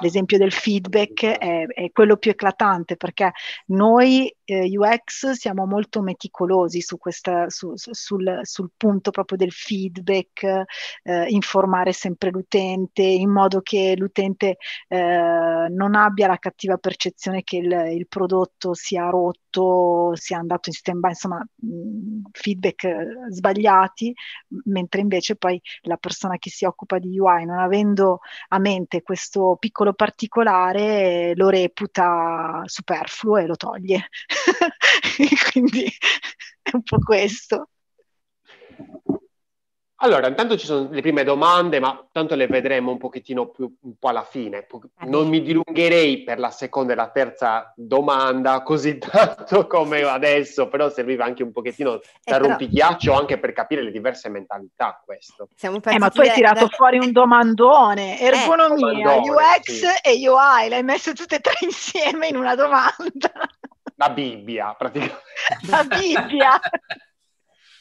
l'esempio 0.00 0.38
del 0.38 0.52
feedback 0.52 1.24
è, 1.24 1.66
è, 1.66 1.90
quello 1.90 2.16
più 2.16 2.30
eclatante 2.30 2.96
perché 2.96 3.32
noi 3.66 4.34
eh, 4.44 4.68
UX 4.76 5.30
siamo 5.30 5.66
molto 5.66 6.02
meticolosi 6.02 6.80
su 6.80 6.98
questa, 6.98 7.48
su, 7.48 7.76
su, 7.76 7.92
sul, 7.92 8.40
sul, 8.42 8.70
punto 8.76 9.10
proprio 9.10 9.38
del 9.38 9.52
feedback, 9.52 10.64
eh, 11.02 11.26
informare 11.28 11.92
sempre 11.92 12.30
l'utente 12.30 13.02
in 13.02 13.30
modo 13.30 13.60
che 13.60 13.94
l'utente 13.96 14.56
eh, 14.88 15.66
non 15.70 15.94
abbia 15.94 16.26
la 16.26 16.38
cattiva 16.38 16.76
percezione 16.76 17.42
che 17.42 17.56
il, 17.56 17.70
il 17.92 18.06
prodotto 18.08 18.74
sia 18.74 19.08
rotto, 19.08 20.14
sia 20.14 20.38
andato 20.38 20.68
in 20.68 20.74
stand-by, 20.74 21.10
insomma 21.10 21.38
mh, 21.38 22.28
feedback 22.32 22.84
eh, 22.84 23.06
sbagliati, 23.30 24.12
mentre 24.64 25.00
invece 25.00 25.36
poi 25.36 25.60
la 25.82 25.96
persona 25.96 26.36
che 26.38 26.50
si 26.50 26.64
occupa 26.64 26.98
di 26.98 27.18
UI 27.18 27.44
non 27.44 27.58
avendo 27.58 28.20
a 28.48 28.58
mente 28.58 29.02
questo 29.02 29.56
piccolo 29.58 29.92
particolare 29.94 31.32
lo 31.34 31.48
reputa 31.48 32.62
superfluo 32.64 33.36
e 33.38 33.46
lo 33.46 33.56
toglie. 33.56 34.08
Quindi 35.52 35.84
è 36.62 36.70
un 36.72 36.82
po' 36.82 36.98
questo. 36.98 37.68
Allora, 40.04 40.28
intanto 40.28 40.58
ci 40.58 40.66
sono 40.66 40.88
le 40.90 41.00
prime 41.00 41.24
domande, 41.24 41.80
ma 41.80 42.06
tanto 42.12 42.34
le 42.34 42.46
vedremo 42.46 42.90
un 42.90 42.98
pochettino 42.98 43.48
più 43.48 43.74
un 43.80 43.94
po' 43.98 44.08
alla 44.08 44.22
fine. 44.22 44.66
Non 45.06 45.28
mi 45.28 45.40
dilungherei 45.40 46.24
per 46.24 46.38
la 46.38 46.50
seconda 46.50 46.92
e 46.92 46.96
la 46.96 47.08
terza 47.08 47.72
domanda 47.74 48.62
così 48.62 48.98
tanto 49.00 49.66
come 49.66 50.02
adesso, 50.02 50.68
però 50.68 50.90
serviva 50.90 51.24
anche 51.24 51.42
un 51.42 51.52
pochettino 51.52 52.00
da 52.22 52.36
eh, 52.36 52.38
rompighiaccio 52.38 53.14
anche 53.14 53.38
per 53.38 53.52
capire 53.54 53.82
le 53.82 53.90
diverse 53.90 54.28
mentalità 54.28 55.00
questo. 55.02 55.48
eh, 55.82 55.98
ma 55.98 56.10
tu 56.10 56.20
hai 56.20 56.32
tirato 56.32 56.66
da... 56.66 56.68
fuori 56.68 56.98
un 56.98 57.10
domandone, 57.10 58.20
ergonomia, 58.20 59.14
eh, 59.14 59.20
UX 59.20 59.70
sì. 59.70 59.86
e 60.02 60.28
UI, 60.28 60.68
le 60.68 60.76
hai 60.76 60.82
messe 60.82 61.14
tutte 61.14 61.36
e 61.36 61.40
tre 61.40 61.54
insieme 61.60 62.26
in 62.26 62.36
una 62.36 62.54
domanda. 62.54 63.32
La 63.96 64.10
Bibbia, 64.10 64.74
praticamente. 64.74 65.22
La 65.68 65.84
Bibbia. 65.84 66.60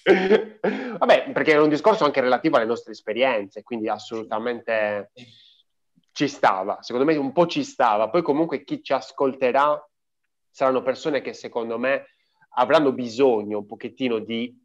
Vabbè, 0.97 1.31
perché 1.31 1.53
è 1.53 1.59
un 1.59 1.69
discorso 1.69 2.03
anche 2.03 2.21
relativo 2.21 2.57
alle 2.57 2.65
nostre 2.65 2.91
esperienze, 2.91 3.63
quindi 3.63 3.87
assolutamente 3.87 5.11
ci 6.11 6.27
stava. 6.27 6.81
Secondo 6.81 7.07
me 7.07 7.15
un 7.17 7.31
po' 7.31 7.47
ci 7.47 7.63
stava. 7.63 8.09
Poi 8.09 8.21
comunque 8.21 8.63
chi 8.63 8.83
ci 8.83 8.93
ascolterà 8.93 9.81
saranno 10.49 10.83
persone 10.83 11.21
che 11.21 11.33
secondo 11.33 11.79
me 11.79 12.07
avranno 12.55 12.91
bisogno 12.91 13.59
un 13.59 13.65
pochettino 13.65 14.19
di 14.19 14.55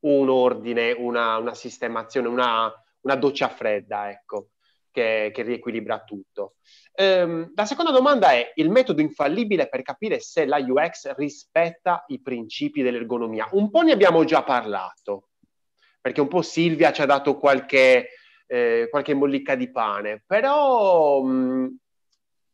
un 0.00 0.28
ordine, 0.28 0.92
una, 0.92 1.38
una 1.38 1.54
sistemazione, 1.54 2.28
una, 2.28 2.72
una 3.00 3.14
doccia 3.16 3.48
fredda, 3.48 4.10
ecco, 4.10 4.50
che, 4.98 5.30
che 5.32 5.42
riequilibra 5.42 6.02
tutto. 6.02 6.54
Ehm, 6.94 7.52
la 7.54 7.64
seconda 7.64 7.92
domanda 7.92 8.32
è 8.32 8.50
il 8.56 8.70
metodo 8.70 9.00
infallibile 9.00 9.68
per 9.68 9.82
capire 9.82 10.18
se 10.18 10.44
la 10.44 10.58
UX 10.58 11.14
rispetta 11.14 12.04
i 12.08 12.20
principi 12.20 12.82
dell'ergonomia. 12.82 13.48
Un 13.52 13.70
po' 13.70 13.82
ne 13.82 13.92
abbiamo 13.92 14.24
già 14.24 14.42
parlato, 14.42 15.28
perché 16.00 16.20
un 16.20 16.26
po' 16.26 16.42
Silvia 16.42 16.92
ci 16.92 17.02
ha 17.02 17.06
dato 17.06 17.38
qualche, 17.38 18.08
eh, 18.46 18.88
qualche 18.90 19.14
mollicca 19.14 19.54
di 19.54 19.70
pane, 19.70 20.24
però 20.26 21.22
mh, 21.22 21.76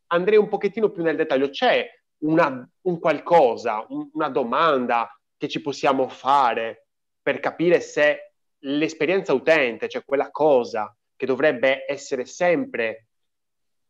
andrei 0.07 0.37
un 0.37 0.47
pochettino 0.47 0.91
più 0.91 1.01
nel 1.01 1.15
dettaglio. 1.15 1.49
C'è 1.49 1.89
una, 2.19 2.69
un 2.81 2.99
qualcosa, 2.99 3.83
un, 3.89 4.09
una 4.13 4.29
domanda 4.29 5.09
che 5.37 5.47
ci 5.47 5.61
possiamo 5.61 6.07
fare 6.07 6.87
per 7.19 7.39
capire 7.39 7.79
se 7.79 8.33
l'esperienza 8.59 9.33
utente, 9.33 9.89
cioè 9.89 10.03
quella 10.05 10.29
cosa 10.29 10.95
che 11.15 11.25
dovrebbe 11.25 11.85
essere 11.87 12.25
sempre 12.25 13.07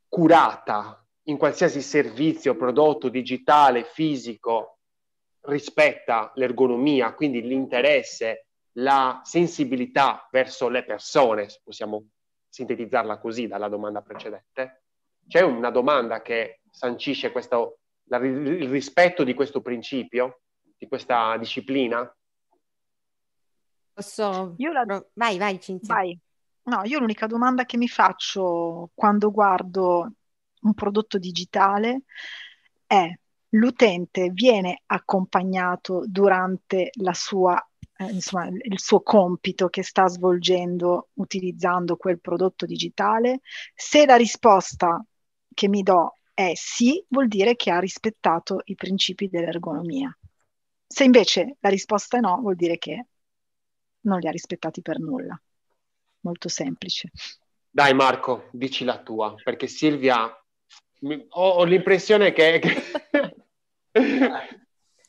curata 0.07 1.05
in 1.23 1.37
qualsiasi 1.37 1.81
servizio, 1.81 2.55
prodotto 2.55 3.09
digitale, 3.09 3.83
fisico, 3.83 4.79
rispetta 5.41 6.31
l'ergonomia, 6.35 7.13
quindi 7.13 7.41
l'interesse, 7.41 8.47
la 8.73 9.21
sensibilità 9.23 10.27
verso 10.31 10.69
le 10.69 10.83
persone, 10.83 11.47
possiamo 11.63 12.07
sintetizzarla 12.49 13.19
così 13.19 13.47
dalla 13.47 13.67
domanda 13.67 14.01
precedente. 14.01 14.83
C'è 15.27 15.41
una 15.41 15.71
domanda 15.71 16.21
che 16.21 16.61
sancisce 16.69 17.31
questo, 17.31 17.79
la, 18.09 18.17
il 18.17 18.69
rispetto 18.69 19.23
di 19.23 19.33
questo 19.33 19.61
principio, 19.61 20.41
di 20.77 20.87
questa 20.87 21.35
disciplina? 21.37 22.15
Posso... 23.93 24.55
Io 24.57 24.71
la... 24.71 24.85
Vai, 25.13 25.37
vai, 25.37 25.59
Cinzia. 25.59 25.93
Vai. 25.95 26.19
No, 26.67 26.81
io 26.83 26.99
l'unica 26.99 27.27
domanda 27.27 27.65
che 27.65 27.77
mi 27.77 27.87
faccio 27.87 28.89
quando 28.95 29.29
guardo 29.31 30.13
un 30.61 30.73
prodotto 30.73 31.19
digitale 31.19 32.03
è 32.87 33.07
l'utente 33.49 34.29
viene 34.31 34.81
accompagnato 34.87 36.03
durante 36.07 36.89
la 36.93 37.13
sua, 37.13 37.55
eh, 37.97 38.05
insomma, 38.11 38.47
il 38.47 38.79
suo 38.79 39.01
compito 39.01 39.67
che 39.69 39.83
sta 39.83 40.07
svolgendo 40.07 41.09
utilizzando 41.13 41.97
quel 41.97 42.19
prodotto 42.19 42.65
digitale? 42.65 43.41
Se 43.75 44.05
la 44.07 44.15
risposta 44.15 45.03
che 45.53 45.67
mi 45.67 45.83
do 45.83 46.15
è 46.33 46.53
sì, 46.55 47.03
vuol 47.09 47.27
dire 47.27 47.55
che 47.55 47.69
ha 47.71 47.79
rispettato 47.79 48.61
i 48.65 48.75
principi 48.75 49.29
dell'ergonomia. 49.29 50.15
Se 50.87 51.03
invece 51.03 51.57
la 51.59 51.69
risposta 51.69 52.17
è 52.17 52.19
no, 52.21 52.39
vuol 52.41 52.55
dire 52.55 52.77
che 52.79 53.05
non 54.01 54.19
li 54.19 54.27
ha 54.27 54.31
rispettati 54.31 54.81
per 54.81 54.99
nulla 54.99 55.39
molto 56.25 56.49
semplice. 56.49 57.11
Dai 57.69 57.93
Marco, 57.93 58.49
dici 58.51 58.83
la 58.83 59.01
tua, 59.01 59.35
perché 59.43 59.67
Silvia, 59.67 60.25
ho, 61.29 61.49
ho 61.49 61.63
l'impressione 61.63 62.33
che... 62.33 62.61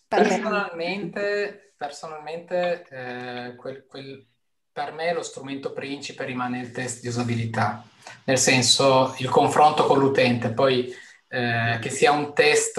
personalmente, 0.06 1.72
personalmente 1.76 2.86
eh, 2.90 3.54
quel, 3.56 3.86
quel, 3.86 4.26
per 4.70 4.92
me 4.92 5.12
lo 5.12 5.22
strumento 5.22 5.72
principe 5.72 6.24
rimane 6.24 6.60
il 6.60 6.70
test 6.70 7.00
di 7.00 7.08
usabilità, 7.08 7.84
nel 8.24 8.38
senso 8.38 9.14
il 9.18 9.28
confronto 9.28 9.84
con 9.86 9.98
l'utente, 9.98 10.52
poi 10.52 10.92
eh, 11.28 11.78
che 11.80 11.90
sia 11.90 12.12
un 12.12 12.34
test 12.34 12.78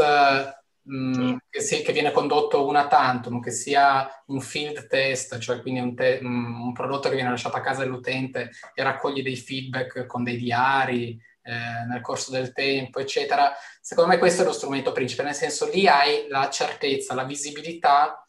mh, 0.87 1.21
mm, 1.21 1.35
che, 1.49 1.61
si, 1.61 1.81
che, 1.81 1.91
viene 1.91 2.11
condotto 2.11 2.65
una 2.65 2.87
tantum, 2.87 3.41
che 3.41 3.51
sia 3.51 4.09
un 4.27 4.41
field 4.41 4.87
test, 4.87 5.37
cioè 5.39 5.61
quindi 5.61 5.79
un, 5.79 5.95
te, 5.95 6.19
mh, 6.21 6.27
mm, 6.27 6.61
un, 6.61 6.73
prodotto 6.73 7.09
che 7.09 7.15
viene 7.15 7.29
lasciato 7.29 7.57
a 7.57 7.61
casa 7.61 7.81
dell'utente 7.83 8.51
e 8.73 8.83
raccoglie 8.83 9.21
dei 9.21 9.35
feedback 9.35 10.05
con 10.05 10.23
dei 10.23 10.37
diari 10.37 11.19
eh, 11.43 11.85
nel 11.89 12.01
corso 12.01 12.31
del 12.31 12.53
tempo, 12.53 12.99
eccetera. 12.99 13.53
Secondo 13.81 14.11
me 14.11 14.17
questo 14.17 14.41
è 14.41 14.45
lo 14.45 14.51
strumento 14.51 14.91
principale, 14.91 15.29
nel 15.29 15.37
senso 15.37 15.69
lì 15.69 15.87
hai 15.87 16.27
la 16.29 16.49
certezza, 16.49 17.13
la 17.13 17.23
visibilità 17.23 18.26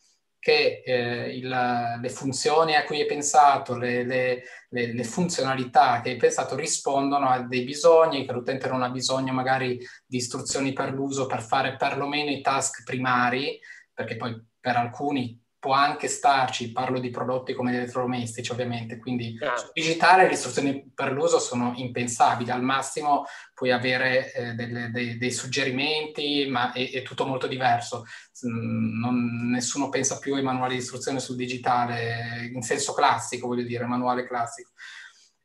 che 0.48 0.80
eh, 0.82 1.36
il, 1.36 1.98
le 2.00 2.08
funzioni 2.08 2.74
a 2.74 2.84
cui 2.84 3.00
hai 3.02 3.06
pensato, 3.06 3.76
le, 3.76 4.02
le, 4.02 4.42
le, 4.70 4.94
le, 4.94 5.04
funzionalità 5.04 6.00
che 6.00 6.08
hai 6.08 6.16
pensato 6.16 6.56
rispondono 6.56 7.28
a 7.28 7.42
dei 7.42 7.64
bisogni, 7.64 8.24
che 8.24 8.32
l'utente 8.32 8.66
non 8.66 8.82
ha 8.82 8.88
bisogno 8.88 9.34
magari 9.34 9.78
di 10.06 10.16
istruzioni 10.16 10.72
per 10.72 10.94
l'uso 10.94 11.26
per 11.26 11.42
fare 11.42 11.76
perlomeno 11.76 12.30
i 12.30 12.40
task 12.40 12.82
primari, 12.82 13.60
perché 13.92 14.16
poi 14.16 14.42
per 14.58 14.76
alcuni 14.76 15.38
può 15.68 15.76
anche 15.76 16.08
starci, 16.08 16.72
parlo 16.72 16.98
di 16.98 17.10
prodotti 17.10 17.52
come 17.52 17.72
gli 17.72 17.76
elettrodomestici 17.76 18.52
ovviamente, 18.52 18.96
quindi 18.96 19.36
ah. 19.42 19.54
su 19.54 19.68
digitale 19.74 20.26
le 20.26 20.32
istruzioni 20.32 20.90
per 20.94 21.12
l'uso 21.12 21.38
sono 21.38 21.74
impensabili, 21.76 22.50
al 22.50 22.62
massimo 22.62 23.26
puoi 23.52 23.70
avere 23.70 24.32
eh, 24.32 24.54
delle, 24.54 24.90
dei, 24.90 25.18
dei, 25.18 25.30
suggerimenti, 25.30 26.46
ma 26.48 26.72
è, 26.72 26.90
è, 26.90 27.02
tutto 27.02 27.26
molto 27.26 27.46
diverso. 27.46 28.06
Mm, 28.46 28.98
non, 28.98 29.50
nessuno 29.50 29.90
pensa 29.90 30.18
più 30.18 30.36
ai 30.36 30.42
manuali 30.42 30.76
di 30.76 30.80
istruzione 30.80 31.20
sul 31.20 31.36
digitale 31.36 32.48
in 32.50 32.62
senso 32.62 32.94
classico, 32.94 33.46
voglio 33.46 33.64
dire, 33.64 33.84
manuale 33.84 34.26
classico. 34.26 34.70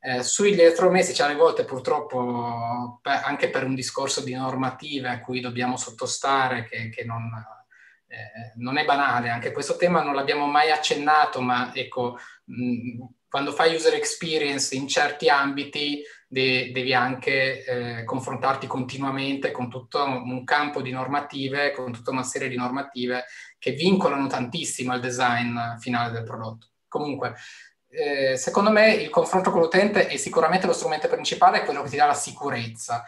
Eh, 0.00 0.22
sugli 0.22 0.58
elettrodomestici 0.58 1.20
alle 1.20 1.34
volte 1.34 1.66
purtroppo 1.66 2.98
per, 3.02 3.20
anche 3.24 3.50
per 3.50 3.64
un 3.64 3.74
discorso 3.74 4.22
di 4.22 4.32
normative 4.32 5.10
a 5.10 5.20
cui 5.20 5.40
dobbiamo 5.40 5.76
sottostare 5.76 6.64
che, 6.64 6.88
che 6.88 7.04
non 7.04 7.30
eh, 8.14 8.52
non 8.56 8.78
è 8.78 8.84
banale, 8.84 9.28
anche 9.28 9.52
questo 9.52 9.76
tema 9.76 10.02
non 10.02 10.14
l'abbiamo 10.14 10.46
mai 10.46 10.70
accennato, 10.70 11.40
ma 11.40 11.74
ecco, 11.74 12.18
mh, 12.44 13.04
quando 13.28 13.52
fai 13.52 13.74
user 13.74 13.94
experience 13.94 14.74
in 14.76 14.86
certi 14.86 15.28
ambiti 15.28 16.02
de- 16.28 16.70
devi 16.72 16.94
anche 16.94 17.64
eh, 17.64 18.04
confrontarti 18.04 18.66
continuamente 18.68 19.50
con 19.50 19.68
tutto 19.68 20.04
un 20.04 20.44
campo 20.44 20.82
di 20.82 20.92
normative, 20.92 21.72
con 21.72 21.92
tutta 21.92 22.12
una 22.12 22.22
serie 22.22 22.48
di 22.48 22.56
normative 22.56 23.24
che 23.58 23.72
vincolano 23.72 24.28
tantissimo 24.28 24.94
il 24.94 25.00
design 25.00 25.58
finale 25.78 26.12
del 26.12 26.22
prodotto. 26.22 26.68
Comunque, 26.86 27.34
eh, 27.88 28.36
secondo 28.36 28.70
me 28.70 28.94
il 28.94 29.10
confronto 29.10 29.50
con 29.50 29.60
l'utente 29.60 30.06
è 30.06 30.16
sicuramente 30.16 30.66
lo 30.66 30.72
strumento 30.72 31.08
principale, 31.08 31.62
è 31.62 31.64
quello 31.64 31.82
che 31.82 31.90
ti 31.90 31.96
dà 31.96 32.06
la 32.06 32.14
sicurezza, 32.14 33.04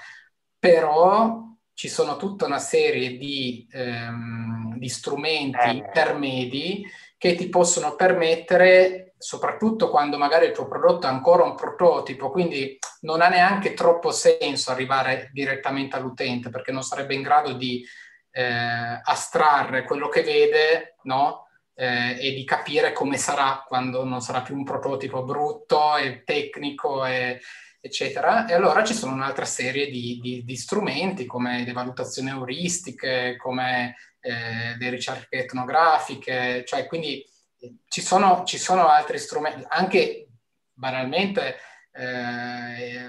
però 0.58 1.45
ci 1.76 1.88
sono 1.90 2.16
tutta 2.16 2.46
una 2.46 2.58
serie 2.58 3.18
di, 3.18 3.68
ehm, 3.70 4.78
di 4.78 4.88
strumenti 4.88 5.58
eh. 5.58 5.72
intermedi 5.72 6.90
che 7.18 7.34
ti 7.34 7.50
possono 7.50 7.94
permettere, 7.96 9.12
soprattutto 9.18 9.90
quando 9.90 10.16
magari 10.16 10.46
il 10.46 10.52
tuo 10.52 10.66
prodotto 10.66 11.06
è 11.06 11.10
ancora 11.10 11.44
un 11.44 11.54
prototipo, 11.54 12.30
quindi 12.30 12.78
non 13.00 13.20
ha 13.20 13.28
neanche 13.28 13.74
troppo 13.74 14.10
senso 14.10 14.70
arrivare 14.70 15.28
direttamente 15.34 15.96
all'utente 15.96 16.48
perché 16.48 16.72
non 16.72 16.82
sarebbe 16.82 17.14
in 17.14 17.20
grado 17.20 17.52
di 17.52 17.84
eh, 18.30 19.00
astrarre 19.04 19.84
quello 19.84 20.08
che 20.08 20.22
vede, 20.22 20.96
no? 21.02 21.42
Eh, 21.74 22.28
e 22.28 22.32
di 22.32 22.44
capire 22.44 22.92
come 22.92 23.18
sarà 23.18 23.62
quando 23.68 24.02
non 24.02 24.22
sarà 24.22 24.40
più 24.40 24.56
un 24.56 24.64
prototipo 24.64 25.24
brutto 25.24 25.98
e 25.98 26.22
tecnico 26.24 27.04
e, 27.04 27.38
eccetera. 27.86 28.46
E 28.46 28.54
allora 28.54 28.84
ci 28.84 28.94
sono 28.94 29.12
un'altra 29.12 29.44
serie 29.44 29.90
di, 29.90 30.20
di, 30.20 30.44
di 30.44 30.56
strumenti 30.56 31.26
come 31.26 31.64
le 31.64 31.72
valutazioni 31.72 32.30
euristiche, 32.30 33.36
come 33.36 33.96
eh, 34.20 34.76
le 34.78 34.90
ricerche 34.90 35.44
etnografiche, 35.44 36.64
cioè 36.66 36.86
quindi 36.86 37.24
eh, 37.58 37.76
ci 37.88 38.00
sono, 38.00 38.44
ci 38.44 38.58
sono 38.58 38.88
altri 38.88 39.18
strumenti, 39.18 39.64
anche 39.68 40.28
banalmente 40.72 41.56
eh, 41.92 43.08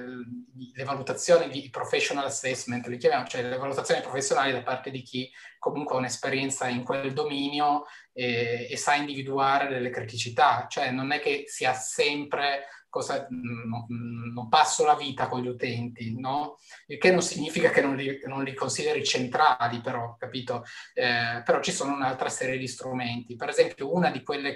le 0.73 0.83
valutazioni 0.83 1.49
di 1.49 1.69
professional 1.69 2.25
assessment, 2.25 2.87
li 2.87 2.97
chiamiamo, 2.97 3.27
cioè 3.27 3.41
le 3.41 3.57
valutazioni 3.57 4.01
professionali 4.01 4.51
da 4.51 4.63
parte 4.63 4.91
di 4.91 5.01
chi 5.01 5.29
comunque 5.59 5.95
ha 5.95 5.99
un'esperienza 5.99 6.67
in 6.67 6.83
quel 6.83 7.13
dominio 7.13 7.85
e, 8.13 8.67
e 8.69 8.77
sa 8.77 8.95
individuare 8.95 9.67
delle 9.67 9.89
criticità, 9.89 10.67
cioè 10.69 10.91
non 10.91 11.11
è 11.11 11.19
che 11.19 11.43
sia 11.47 11.73
sempre 11.73 12.67
cosa, 12.89 13.27
non, 13.29 13.85
non, 14.33 14.49
passo 14.49 14.85
la 14.85 14.95
vita 14.95 15.27
con 15.27 15.41
gli 15.41 15.47
utenti, 15.47 16.19
no? 16.19 16.57
Il 16.87 16.97
che 16.97 17.11
non 17.11 17.21
significa 17.21 17.69
che 17.69 17.81
non 17.81 17.95
li, 17.95 18.19
non 18.25 18.43
li 18.43 18.53
consideri 18.53 19.03
centrali, 19.03 19.81
però, 19.81 20.15
capito? 20.17 20.63
Eh, 20.93 21.41
però 21.43 21.61
ci 21.61 21.71
sono 21.71 21.93
un'altra 21.93 22.29
serie 22.29 22.57
di 22.57 22.67
strumenti. 22.67 23.35
Per 23.35 23.49
esempio, 23.49 23.89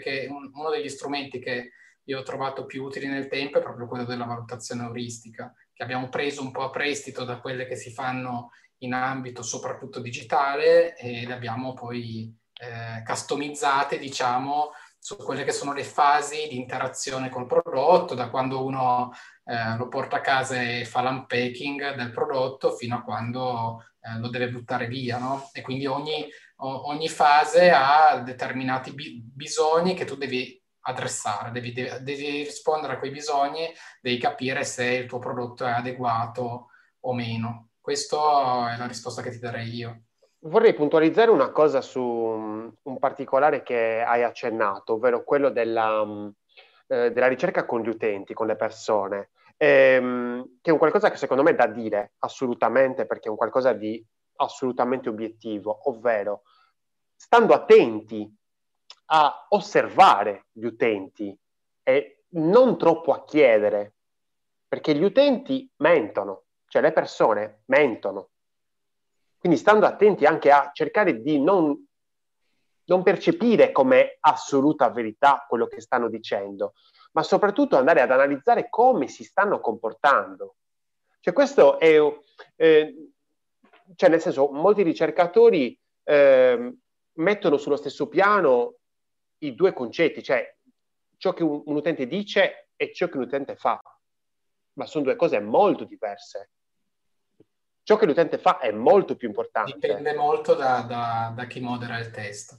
che, 0.01 0.27
un, 0.29 0.49
uno 0.53 0.69
degli 0.69 0.89
strumenti 0.89 1.39
che 1.39 1.71
io 2.05 2.19
ho 2.19 2.23
trovato 2.23 2.65
più 2.65 2.83
utili 2.83 3.07
nel 3.07 3.27
tempo 3.27 3.59
è 3.59 3.61
proprio 3.61 3.87
quello 3.87 4.05
della 4.05 4.25
valutazione 4.25 4.83
euristica, 4.83 5.53
che 5.73 5.83
abbiamo 5.83 6.09
preso 6.09 6.41
un 6.41 6.51
po' 6.51 6.63
a 6.63 6.69
prestito 6.69 7.23
da 7.23 7.39
quelle 7.39 7.65
che 7.65 7.75
si 7.75 7.91
fanno 7.91 8.51
in 8.79 8.93
ambito 8.93 9.43
soprattutto 9.43 9.99
digitale 9.99 10.95
e 10.95 11.25
le 11.25 11.33
abbiamo 11.33 11.73
poi 11.73 12.35
eh, 12.61 13.03
customizzate, 13.03 13.97
diciamo, 13.97 14.71
su 15.03 15.17
quelle 15.17 15.43
che 15.43 15.51
sono 15.51 15.73
le 15.73 15.83
fasi 15.83 16.47
di 16.47 16.57
interazione 16.57 17.29
col 17.29 17.47
prodotto, 17.47 18.13
da 18.13 18.29
quando 18.29 18.63
uno 18.63 19.11
eh, 19.45 19.75
lo 19.75 19.87
porta 19.87 20.17
a 20.17 20.21
casa 20.21 20.61
e 20.61 20.85
fa 20.85 21.01
l'unpacking 21.01 21.95
del 21.95 22.11
prodotto 22.11 22.75
fino 22.75 22.97
a 22.97 23.01
quando 23.01 23.83
eh, 23.99 24.19
lo 24.19 24.29
deve 24.29 24.51
buttare 24.51 24.85
via, 24.85 25.17
no? 25.17 25.49
E 25.53 25.63
quindi 25.63 25.87
ogni, 25.87 26.27
ogni 26.57 27.09
fase 27.09 27.71
ha 27.71 28.19
determinati 28.19 28.93
bi- 28.93 29.23
bisogni 29.23 29.95
che 29.95 30.05
tu 30.05 30.15
devi 30.15 30.61
adressare, 30.81 31.49
devi, 31.49 31.73
devi, 31.73 32.43
rispondere 32.43 32.93
a 32.93 32.99
quei 32.99 33.09
bisogni, 33.09 33.67
devi 34.01 34.19
capire 34.19 34.63
se 34.63 34.85
il 34.85 35.07
tuo 35.07 35.17
prodotto 35.17 35.65
è 35.65 35.71
adeguato 35.71 36.67
o 36.99 37.13
meno. 37.13 37.69
Questa 37.81 38.71
è 38.71 38.77
la 38.77 38.85
risposta 38.85 39.23
che 39.23 39.31
ti 39.31 39.39
darei 39.39 39.73
io. 39.73 40.03
Vorrei 40.43 40.73
puntualizzare 40.73 41.29
una 41.29 41.51
cosa 41.51 41.81
su 41.81 42.01
mm, 42.01 42.67
un 42.83 42.97
particolare 42.97 43.61
che 43.61 44.01
hai 44.01 44.23
accennato, 44.23 44.93
ovvero 44.93 45.23
quello 45.23 45.49
della, 45.51 46.03
mm, 46.03 46.29
eh, 46.87 47.11
della 47.11 47.27
ricerca 47.27 47.65
con 47.65 47.81
gli 47.81 47.89
utenti, 47.89 48.33
con 48.33 48.47
le 48.47 48.55
persone, 48.55 49.29
ehm, 49.57 50.57
che 50.59 50.71
è 50.71 50.73
un 50.73 50.79
qualcosa 50.79 51.11
che 51.11 51.17
secondo 51.17 51.43
me 51.43 51.51
è 51.51 51.55
da 51.55 51.67
dire 51.67 52.13
assolutamente 52.19 53.05
perché 53.05 53.27
è 53.27 53.29
un 53.29 53.37
qualcosa 53.37 53.73
di 53.73 54.03
assolutamente 54.37 55.09
obiettivo, 55.09 55.87
ovvero 55.89 56.41
stando 57.15 57.53
attenti 57.53 58.27
a 59.13 59.45
osservare 59.49 60.47
gli 60.51 60.65
utenti 60.65 61.37
e 61.83 62.23
non 62.29 62.79
troppo 62.79 63.13
a 63.13 63.23
chiedere, 63.25 63.93
perché 64.67 64.95
gli 64.95 65.03
utenti 65.03 65.71
mentono, 65.77 66.45
cioè 66.67 66.81
le 66.81 66.93
persone 66.93 67.61
mentono 67.65 68.30
quindi 69.41 69.57
stando 69.57 69.87
attenti 69.87 70.27
anche 70.27 70.51
a 70.51 70.69
cercare 70.71 71.19
di 71.19 71.41
non, 71.41 71.75
non 72.85 73.01
percepire 73.01 73.71
come 73.71 74.17
assoluta 74.19 74.91
verità 74.91 75.47
quello 75.49 75.65
che 75.65 75.81
stanno 75.81 76.09
dicendo, 76.09 76.73
ma 77.13 77.23
soprattutto 77.23 77.75
andare 77.75 78.01
ad 78.01 78.11
analizzare 78.11 78.69
come 78.69 79.07
si 79.07 79.23
stanno 79.23 79.59
comportando. 79.59 80.57
Cioè 81.19 81.33
questo 81.33 81.79
è, 81.79 81.97
eh, 82.55 83.09
cioè 83.95 84.09
nel 84.09 84.21
senso, 84.21 84.51
molti 84.51 84.83
ricercatori 84.83 85.75
eh, 86.03 86.75
mettono 87.13 87.57
sullo 87.57 87.77
stesso 87.77 88.07
piano 88.07 88.75
i 89.39 89.55
due 89.55 89.73
concetti, 89.73 90.21
cioè 90.21 90.55
ciò 91.17 91.33
che 91.33 91.41
un, 91.41 91.63
un 91.65 91.75
utente 91.77 92.05
dice 92.05 92.69
e 92.75 92.93
ciò 92.93 93.07
che 93.07 93.17
un 93.17 93.23
utente 93.23 93.55
fa, 93.55 93.81
ma 94.73 94.85
sono 94.85 95.05
due 95.05 95.15
cose 95.15 95.39
molto 95.39 95.83
diverse 95.83 96.51
ciò 97.91 97.97
che 97.97 98.05
l'utente 98.05 98.37
fa 98.37 98.59
è 98.59 98.71
molto 98.71 99.15
più 99.15 99.27
importante. 99.27 99.73
Dipende 99.73 100.13
molto 100.13 100.53
da, 100.55 100.81
da, 100.81 101.33
da 101.35 101.45
chi 101.45 101.59
modera 101.59 101.97
il 101.97 102.09
test. 102.09 102.57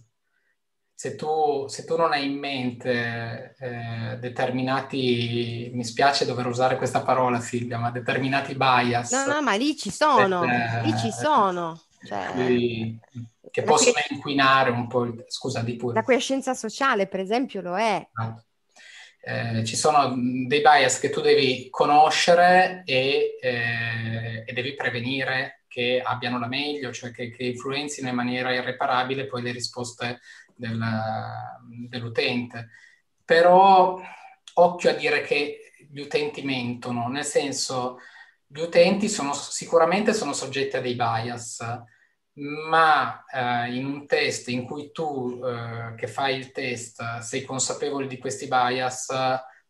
Se 0.95 1.17
tu, 1.17 1.67
se 1.69 1.85
tu, 1.85 1.97
non 1.97 2.13
hai 2.13 2.27
in 2.27 2.39
mente 2.39 3.57
eh, 3.59 4.19
determinati, 4.21 5.71
mi 5.73 5.85
spiace 5.85 6.27
dover 6.27 6.47
usare 6.47 6.77
questa 6.77 7.01
parola 7.01 7.41
Silvia, 7.41 7.79
ma 7.79 7.91
determinati 7.91 8.55
bias. 8.55 9.11
No, 9.11 9.35
no, 9.35 9.43
ma 9.43 9.55
lì 9.55 9.77
ci 9.77 9.91
sono, 9.91 10.45
eh, 10.45 10.83
lì 10.83 10.97
ci 10.99 11.11
sono. 11.11 11.81
Cioè, 12.05 12.33
che 13.51 13.63
possono 13.63 13.97
inquinare 14.11 14.71
un 14.71 14.87
po', 14.87 15.05
il, 15.05 15.25
scusa, 15.27 15.63
di 15.63 15.75
pure. 15.77 15.95
La 15.95 16.05
quiescenza 16.05 16.55
sociale, 16.55 17.07
per 17.07 17.21
esempio, 17.21 17.63
lo 17.63 17.77
è. 17.77 18.07
Ah 18.15 18.41
eh, 19.25 19.65
ci 19.65 19.77
sono 19.77 20.15
dei 20.17 20.61
bias 20.61 20.99
che 20.99 21.09
tu 21.09 21.21
devi 21.21 21.69
conoscere 21.71 22.83
e, 22.85 23.39
eh, 23.41 24.43
e 24.45 24.53
devi 24.53 24.75
prevenire 24.75 25.63
che 25.69 26.03
abbiano 26.05 26.41
la 26.41 26.49
meglio, 26.49 26.93
cioè 26.93 27.13
che, 27.13 27.31
che, 27.31 27.45
influenzino 27.45 28.09
in 28.09 28.17
maniera 28.17 28.53
irreparabile 28.53 29.27
poi 29.27 29.43
le 29.43 29.53
risposte 29.53 30.21
del, 30.57 30.85
dell'utente. 31.89 32.71
Però 33.25 34.01
occhio 34.55 34.91
a 34.91 34.95
dire 34.95 35.23
che 35.23 35.73
gli 35.89 36.01
utenti 36.01 36.43
mentono, 36.43 37.07
nel 37.09 37.25
senso 37.25 37.99
gli 38.45 38.61
utenti 38.61 39.09
sono, 39.09 39.33
sicuramente 39.33 40.13
sono 40.13 40.33
soggetti 40.33 40.77
a 40.77 40.81
dei 40.81 40.95
bias, 40.95 41.65
ma 42.35 43.25
eh, 43.31 43.75
in 43.75 43.85
un 43.85 44.07
test 44.07 44.49
in 44.49 44.65
cui 44.65 44.91
tu 44.91 45.41
eh, 45.45 45.95
che 45.97 46.07
fai 46.07 46.37
il 46.37 46.51
test 46.51 47.19
sei 47.19 47.43
consapevole 47.43 48.07
di 48.07 48.19
questi 48.19 48.49
bias, 48.49 49.09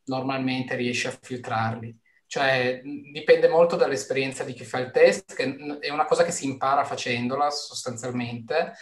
normalmente 0.04 0.76
riesci 0.76 1.06
a 1.06 1.18
filtrarli. 1.20 1.98
Cioè 2.26 2.80
dipende 3.12 3.48
molto 3.48 3.76
dall'esperienza 3.76 4.42
di 4.42 4.54
chi 4.54 4.64
fa 4.64 4.78
il 4.78 4.90
test, 4.90 5.34
che 5.34 5.78
è 5.80 5.90
una 5.90 6.06
cosa 6.06 6.24
che 6.24 6.32
si 6.32 6.46
impara 6.46 6.84
facendola 6.84 7.50
sostanzialmente. 7.50 8.72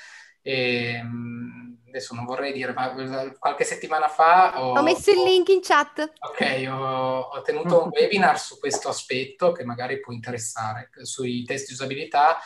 E, 0.40 1.02
adesso 1.88 2.14
non 2.14 2.24
vorrei 2.24 2.52
dire, 2.52 2.72
ma 2.72 2.94
qualche 3.38 3.64
settimana 3.64 4.06
fa 4.06 4.62
ho, 4.62 4.78
ho 4.78 4.82
messo 4.82 5.10
il 5.10 5.22
link 5.24 5.48
in 5.48 5.60
chat. 5.60 6.12
Ok, 6.20 6.68
ho, 6.68 7.20
ho 7.22 7.42
tenuto 7.42 7.82
un 7.82 7.90
webinar 7.92 8.38
su 8.38 8.60
questo 8.60 8.88
aspetto 8.88 9.50
che 9.50 9.64
magari 9.64 9.98
può 9.98 10.12
interessare, 10.12 10.88
sui 11.02 11.42
test 11.42 11.66
di 11.66 11.72
usabilità 11.72 12.38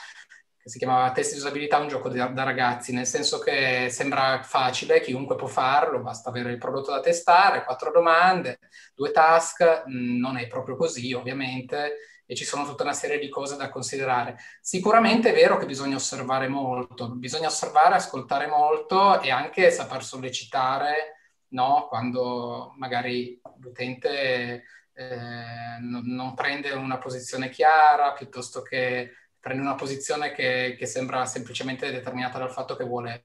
che 0.65 0.70
si 0.70 0.78
chiamava 0.78 1.12
Test 1.12 1.32
di 1.32 1.39
usabilità, 1.41 1.77
un 1.77 1.89
gioco 1.89 2.09
da, 2.09 2.28
da, 2.28 2.43
ragazzi, 2.43 2.95
nel 2.95 3.05
senso 3.05 3.39
che 3.39 3.89
sembra 3.91 4.43
facile, 4.43 5.03
chiunque 5.03 5.36
può 5.36 5.47
farlo, 5.47 6.01
basta 6.01 6.31
avere 6.31 6.53
il 6.53 6.57
prodotto 6.57 6.91
da 6.91 7.01
testare, 7.01 7.65
quattro 7.65 7.91
domande, 7.91 8.61
due 8.95 9.11
task, 9.11 9.85
mm, 9.86 10.19
non 10.19 10.39
è 10.39 10.47
proprio 10.47 10.77
così 10.77 11.12
ovviamente 11.12 11.97
e 12.24 12.35
ci 12.35 12.47
sono 12.47 12.65
tutta 12.65 12.82
una 12.82 12.95
serie 12.95 13.19
di 13.19 13.28
cose 13.28 13.57
da 13.57 13.69
considerare. 13.69 14.39
Sicuramente 14.62 15.32
è 15.32 15.35
vero 15.35 15.59
che 15.59 15.66
bisogna 15.66 15.97
osservare 15.97 16.49
molto, 16.49 17.11
bisogna 17.11 17.49
osservare, 17.49 17.97
ascoltare 17.97 18.47
molto 18.47 19.20
e 19.20 19.31
anche 19.31 19.70
saper 19.70 20.03
sollecitare 20.03 20.95
no? 21.49 21.89
quando 21.91 22.73
magari 22.78 23.39
l'utente 23.59 24.65
eh, 24.95 25.78
non, 25.81 26.05
non 26.07 26.32
prende 26.32 26.70
una 26.70 26.97
posizione 26.97 27.51
chiara 27.51 28.15
piuttosto 28.15 28.62
che 28.62 29.11
prende 29.45 29.61
una 29.61 29.75
posizione 29.75 30.33
che, 30.33 30.75
che, 30.79 30.87
sembra 30.87 31.27
semplicemente 31.27 31.93
determinata 31.93 32.39
dal 32.39 32.51
fatto 32.51 32.77
che 32.77 32.85
vuole 32.85 33.23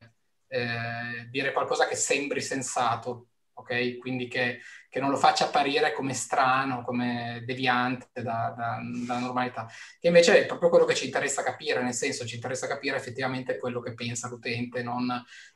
eh, 0.50 1.30
dire 1.30 1.54
qualcosa 1.54 1.88
che 1.88 1.96
sembri 1.96 2.42
sensato, 2.42 3.28
ok? 3.54 3.98
Quindi 4.00 4.28
che, 4.28 4.60
che, 4.90 5.00
non 5.00 5.12
lo 5.12 5.16
faccia 5.16 5.46
apparire 5.46 5.94
come 5.94 6.14
strano, 6.14 6.84
come 6.84 7.42
deviante 7.46 8.22
da, 8.22 8.54
da, 8.54 8.80
dalla 9.06 9.20
normalità. 9.22 9.66
Che 9.98 10.08
invece 10.08 10.42
è 10.42 10.46
proprio 10.46 10.68
quello 10.68 10.84
che 10.84 10.94
ci 10.94 11.06
interessa 11.06 11.42
capire, 11.42 11.82
nel 11.82 11.94
senso 11.94 12.26
ci 12.26 12.36
interessa 12.36 12.68
capire 12.68 12.98
effettivamente 12.98 13.58
quello 13.58 13.80
che 13.80 13.94
pensa 13.94 14.28
l'utente 14.28 14.84
non, 14.84 15.10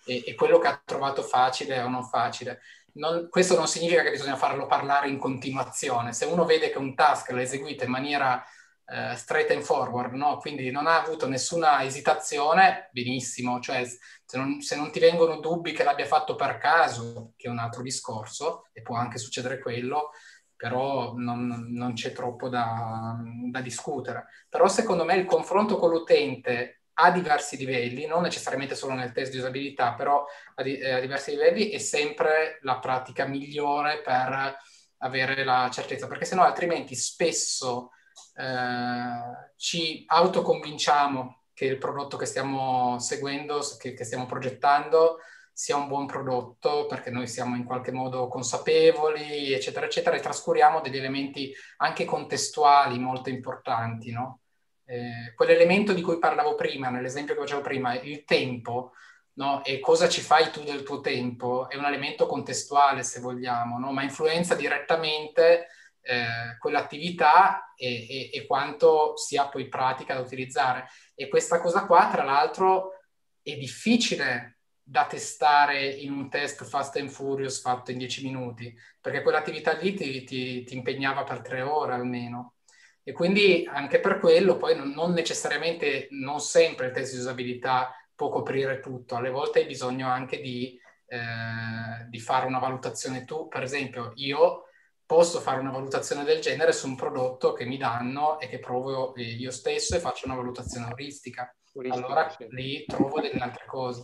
e, 0.05 0.23
e 0.25 0.33
quello 0.33 0.59
che 0.59 0.67
ha 0.67 0.81
trovato 0.85 1.23
facile 1.23 1.81
o 1.81 1.89
non 1.89 2.07
facile. 2.07 2.61
Non, 2.93 3.27
questo 3.29 3.57
non 3.57 3.67
significa 3.67 4.01
che 4.01 4.11
bisogna 4.11 4.37
farlo 4.37 4.65
parlare 4.65 5.09
in 5.09 5.17
continuazione. 5.17 6.13
Se 6.13 6.23
uno 6.23 6.45
vede 6.45 6.69
che 6.69 6.77
un 6.77 6.95
task 6.95 7.31
l'ha 7.31 7.41
eseguito 7.41 7.83
in 7.83 7.91
maniera 7.91 8.41
eh, 8.85 9.15
straight 9.15 9.49
and 9.51 9.61
forward, 9.61 10.13
no? 10.13 10.37
quindi 10.37 10.69
non 10.71 10.87
ha 10.87 11.01
avuto 11.01 11.27
nessuna 11.27 11.83
esitazione, 11.83 12.89
benissimo, 12.91 13.59
cioè 13.59 13.85
se 13.85 14.37
non, 14.37 14.61
se 14.61 14.75
non, 14.75 14.91
ti 14.91 14.99
vengono 14.99 15.39
dubbi 15.39 15.71
che 15.71 15.83
l'abbia 15.83 16.05
fatto 16.05 16.35
per 16.35 16.57
caso, 16.57 17.33
che 17.37 17.47
è 17.47 17.51
un 17.51 17.59
altro 17.59 17.81
discorso, 17.81 18.67
e 18.73 18.81
può 18.81 18.95
anche 18.95 19.17
succedere 19.17 19.59
quello, 19.59 20.11
però 20.55 21.13
non, 21.15 21.67
non 21.69 21.93
c'è 21.93 22.13
troppo 22.13 22.49
da, 22.49 23.17
da 23.51 23.61
discutere. 23.61 24.27
Però 24.49 24.67
secondo 24.67 25.03
me 25.03 25.15
il 25.15 25.25
confronto 25.25 25.77
con 25.77 25.89
l'utente 25.89 26.83
a 26.95 27.11
diversi 27.11 27.57
livelli, 27.57 28.05
non 28.05 28.21
necessariamente 28.21 28.75
solo 28.75 28.93
nel 28.93 29.11
test 29.11 29.31
di 29.31 29.37
usabilità, 29.37 29.93
però 29.93 30.25
a, 30.55 30.63
di, 30.63 30.77
eh, 30.77 30.91
a, 30.91 30.99
diversi 30.99 31.31
livelli 31.31 31.69
è 31.69 31.79
sempre 31.79 32.59
la 32.61 32.77
pratica 32.79 33.25
migliore 33.25 34.01
per 34.01 34.57
avere 34.97 35.43
la 35.43 35.69
certezza, 35.71 36.07
perché 36.07 36.25
sennò 36.25 36.43
altrimenti 36.43 36.95
spesso 36.95 37.89
eh, 38.35 39.51
ci 39.55 40.03
autoconvinciamo 40.07 41.43
che 41.53 41.65
il 41.65 41.77
prodotto 41.77 42.17
che 42.17 42.25
stiamo 42.25 42.97
seguendo, 42.99 43.61
che, 43.79 43.93
che 43.93 44.03
stiamo 44.03 44.25
progettando, 44.25 45.19
sia 45.53 45.75
un 45.75 45.87
buon 45.87 46.07
prodotto 46.07 46.87
perché 46.87 47.11
noi 47.11 47.27
siamo 47.27 47.55
in 47.55 47.63
qualche 47.63 47.91
modo 47.91 48.27
consapevoli, 48.27 49.53
eccetera, 49.53 49.85
eccetera, 49.85 50.15
e 50.15 50.19
trascuriamo 50.19 50.81
degli 50.81 50.97
elementi 50.97 51.53
anche 51.77 52.05
contestuali 52.05 52.97
molto 52.97 53.29
importanti, 53.29 54.11
no? 54.11 54.39
Eh, 54.85 55.33
quell'elemento 55.35 55.93
di 55.93 56.01
cui 56.01 56.17
parlavo 56.17 56.55
prima, 56.55 56.89
nell'esempio 56.89 57.35
che 57.35 57.41
facevo 57.41 57.61
prima, 57.61 57.93
il 58.01 58.23
tempo, 58.23 58.93
no? 59.33 59.63
E 59.63 59.79
cosa 59.79 60.09
ci 60.09 60.21
fai 60.21 60.49
tu 60.51 60.63
del 60.63 60.81
tuo 60.81 61.01
tempo, 61.01 61.69
è 61.69 61.75
un 61.75 61.85
elemento 61.85 62.25
contestuale, 62.25 63.03
se 63.03 63.19
vogliamo, 63.19 63.77
no? 63.77 63.91
Ma 63.91 64.01
influenza 64.01 64.55
direttamente 64.55 65.67
eh, 66.03 66.57
quell'attività 66.59 67.73
e, 67.75 68.07
e, 68.09 68.29
e, 68.33 68.45
quanto 68.45 69.15
sia 69.15 69.47
poi 69.47 69.69
pratica 69.69 70.13
da 70.13 70.19
utilizzare. 70.19 70.87
E 71.15 71.29
questa 71.29 71.59
cosa 71.61 71.85
qua, 71.85 72.09
tra 72.11 72.23
l'altro, 72.23 72.99
è 73.41 73.55
difficile 73.55 74.57
da 74.83 75.05
testare 75.05 75.87
in 75.87 76.11
un 76.11 76.29
test 76.29 76.65
fast 76.65 76.97
and 76.97 77.09
furious 77.09 77.61
fatto 77.61 77.91
in 77.91 77.97
10 77.97 78.23
minuti, 78.23 78.75
perché 78.99 79.21
quell'attività 79.21 79.73
lì 79.73 79.93
ti, 79.93 80.23
ti, 80.25 80.63
ti 80.63 80.75
impegnava 80.75 81.23
per 81.23 81.41
tre 81.41 81.61
ore 81.61 81.93
almeno. 81.93 82.55
E 83.01 83.13
quindi 83.13 83.67
anche 83.69 83.99
per 83.99 84.19
quello 84.19 84.57
poi 84.57 84.75
non, 84.75 84.89
non, 84.91 85.11
necessariamente, 85.11 86.07
non 86.11 86.39
sempre 86.39 86.87
il 86.87 86.91
test 86.93 87.13
di 87.13 87.19
usabilità 87.19 87.95
può 88.15 88.29
coprire 88.29 88.79
tutto, 88.79 89.15
alle 89.15 89.29
volte 89.29 89.59
hai 89.59 89.65
bisogno 89.65 90.07
anche 90.07 90.39
di, 90.39 90.77
eh, 91.07 92.07
di 92.09 92.19
fare 92.19 92.45
una 92.45 92.59
valutazione 92.59 93.25
tu. 93.25 93.47
Per 93.47 93.63
esempio, 93.63 94.11
io 94.15 94.65
posso 95.05 95.39
fare 95.39 95.59
una 95.59 95.71
valutazione 95.71 96.23
del 96.23 96.41
genere 96.41 96.71
su 96.71 96.87
un 96.87 96.95
prodotto 96.95 97.53
che 97.53 97.65
mi 97.65 97.77
danno 97.77 98.39
e 98.39 98.47
che 98.47 98.59
provo 98.59 99.13
io 99.15 99.51
stesso 99.51 99.95
e 99.95 99.99
faccio 99.99 100.25
una 100.25 100.35
valutazione 100.35 100.87
euristica. 100.87 101.55
allora 101.89 102.29
sì. 102.29 102.47
lì 102.49 102.85
trovo 102.85 103.19
delle 103.19 103.39
altre 103.39 103.65
cose. 103.65 104.03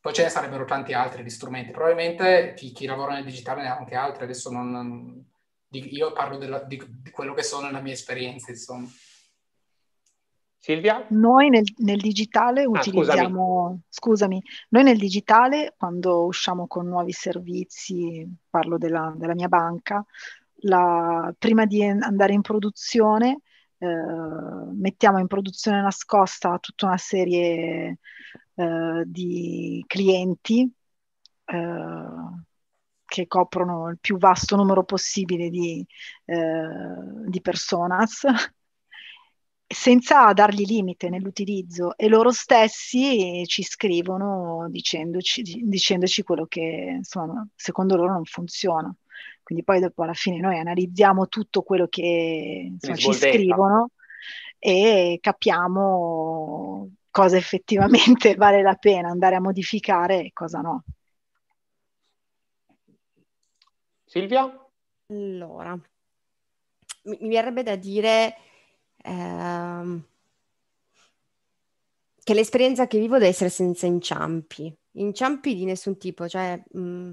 Poi 0.00 0.14
ce 0.14 0.22
ne 0.22 0.28
sarebbero 0.30 0.64
tanti 0.64 0.94
altri 0.94 1.22
di 1.22 1.30
strumenti. 1.30 1.72
Probabilmente 1.72 2.54
chi, 2.56 2.72
chi 2.72 2.86
lavora 2.86 3.14
nel 3.14 3.24
digitale 3.24 3.62
ne 3.62 3.68
ha 3.68 3.76
anche 3.76 3.94
altri. 3.94 4.24
Adesso 4.24 4.50
non, 4.50 5.22
io 5.68 6.12
parlo 6.12 6.38
della, 6.38 6.62
di, 6.62 6.82
di, 6.88 7.10
quello 7.10 7.34
che 7.34 7.42
sono 7.42 7.66
nella 7.66 7.80
mia 7.80 7.92
esperienza, 7.92 8.50
insomma. 8.50 8.88
Silvia? 10.62 11.06
Noi 11.08 11.48
nel, 11.48 11.64
nel 11.78 11.98
digitale 11.98 12.64
ah, 12.64 12.68
utilizziamo, 12.68 13.80
scusami. 13.88 14.38
scusami. 14.38 14.42
noi 14.68 14.82
nel 14.84 14.98
digitale 14.98 15.74
quando 15.76 16.26
usciamo 16.26 16.66
con 16.66 16.86
nuovi 16.86 17.12
servizi, 17.12 18.28
parlo 18.48 18.76
della, 18.76 19.14
della 19.16 19.34
mia 19.34 19.48
banca, 19.48 20.04
la, 20.64 21.34
prima 21.38 21.64
di 21.64 21.82
andare 21.82 22.34
in 22.34 22.42
produzione 22.42 23.40
eh, 23.78 23.86
mettiamo 23.86 25.18
in 25.18 25.26
produzione 25.26 25.80
nascosta 25.80 26.58
tutta 26.58 26.84
una 26.84 26.98
serie 26.98 27.98
eh, 28.54 29.02
di 29.06 29.82
clienti 29.86 30.70
eh, 31.46 32.04
che 33.06 33.26
coprono 33.26 33.88
il 33.88 33.98
più 33.98 34.18
vasto 34.18 34.56
numero 34.56 34.84
possibile 34.84 35.48
di, 35.48 35.84
eh, 36.26 37.26
di 37.26 37.40
personas 37.40 38.26
senza 39.72 40.32
dargli 40.32 40.64
limite 40.64 41.08
nell'utilizzo 41.08 41.96
e 41.96 42.08
loro 42.08 42.32
stessi 42.32 43.44
ci 43.46 43.62
scrivono 43.62 44.66
dicendoci, 44.68 45.42
dicendoci 45.62 46.24
quello 46.24 46.46
che 46.46 46.94
insomma, 46.96 47.46
secondo 47.54 47.94
loro 47.94 48.12
non 48.12 48.24
funziona. 48.24 48.92
Quindi 49.44 49.62
poi 49.62 49.78
dopo 49.78 50.02
alla 50.02 50.12
fine 50.12 50.40
noi 50.40 50.58
analizziamo 50.58 51.28
tutto 51.28 51.62
quello 51.62 51.86
che 51.86 52.68
insomma, 52.68 52.96
ci 52.96 53.12
scrivono 53.12 53.90
e 54.58 55.18
capiamo 55.20 56.90
cosa 57.08 57.36
effettivamente 57.36 58.34
vale 58.34 58.62
la 58.62 58.74
pena 58.74 59.08
andare 59.08 59.36
a 59.36 59.40
modificare 59.40 60.24
e 60.24 60.30
cosa 60.32 60.60
no. 60.60 60.82
Silvia? 64.04 64.52
Allora, 65.06 65.74
mi, 67.04 67.18
mi 67.20 67.28
verrebbe 67.28 67.62
da 67.62 67.76
dire 67.76 68.34
ehm, 69.02 70.04
che 72.22 72.34
l'esperienza 72.34 72.86
che 72.86 72.98
vivo 72.98 73.14
deve 73.14 73.28
essere 73.28 73.50
senza 73.50 73.86
inciampi, 73.86 74.74
inciampi 74.92 75.54
di 75.54 75.64
nessun 75.64 75.98
tipo, 75.98 76.28
cioè 76.28 76.62
mh, 76.72 76.80
mm, 76.80 77.12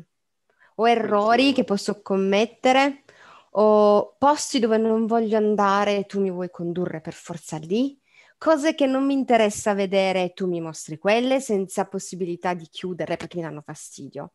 o 0.76 0.90
errori 0.90 1.54
che 1.54 1.64
posso 1.64 2.02
commettere 2.02 3.04
o 3.52 4.16
posti 4.18 4.60
dove 4.60 4.78
non 4.78 5.06
voglio 5.06 5.38
andare 5.38 5.98
e 5.98 6.06
tu 6.06 6.22
mi 6.22 6.30
vuoi 6.30 6.50
condurre 6.52 7.02
per 7.02 7.14
forza 7.14 7.58
lì, 7.58 8.00
cose 8.38 8.76
che 8.76 8.86
non 8.86 9.06
mi 9.06 9.14
interessa 9.14 9.74
vedere 9.74 10.24
e 10.24 10.34
tu 10.34 10.48
mi 10.48 10.62
mostri 10.62 10.98
quelle 10.98 11.40
senza 11.40 11.86
possibilità 11.86 12.54
di 12.54 12.68
chiudere 12.70 13.18
perché 13.18 13.38
mi 13.38 13.44
danno 13.44 13.62
fastidio. 13.62 14.34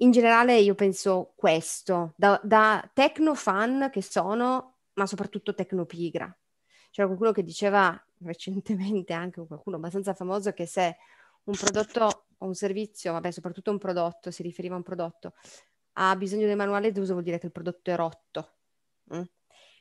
In 0.00 0.10
generale 0.12 0.58
io 0.58 0.74
penso 0.74 1.32
questo, 1.34 2.12
da, 2.16 2.38
da 2.44 2.88
tecno 2.92 3.34
fan 3.34 3.88
che 3.90 4.02
sono, 4.02 4.77
ma 4.98 5.06
soprattutto 5.06 5.54
tecnopigra. 5.54 6.36
C'era 6.90 7.06
qualcuno 7.06 7.32
che 7.32 7.44
diceva 7.44 7.98
recentemente, 8.24 9.12
anche 9.12 9.46
qualcuno 9.46 9.76
abbastanza 9.76 10.12
famoso, 10.12 10.52
che 10.52 10.66
se 10.66 10.96
un 11.44 11.54
prodotto 11.54 12.26
o 12.36 12.46
un 12.46 12.54
servizio, 12.54 13.12
vabbè 13.12 13.30
soprattutto 13.30 13.70
un 13.70 13.78
prodotto, 13.78 14.30
si 14.30 14.42
riferiva 14.42 14.74
a 14.74 14.78
un 14.78 14.82
prodotto, 14.82 15.34
ha 15.94 16.14
bisogno 16.16 16.46
del 16.46 16.56
manuale 16.56 16.92
d'uso 16.92 17.12
vuol 17.12 17.24
dire 17.24 17.38
che 17.38 17.46
il 17.46 17.52
prodotto 17.52 17.90
è 17.90 17.96
rotto. 17.96 18.52
Mm? 19.14 19.22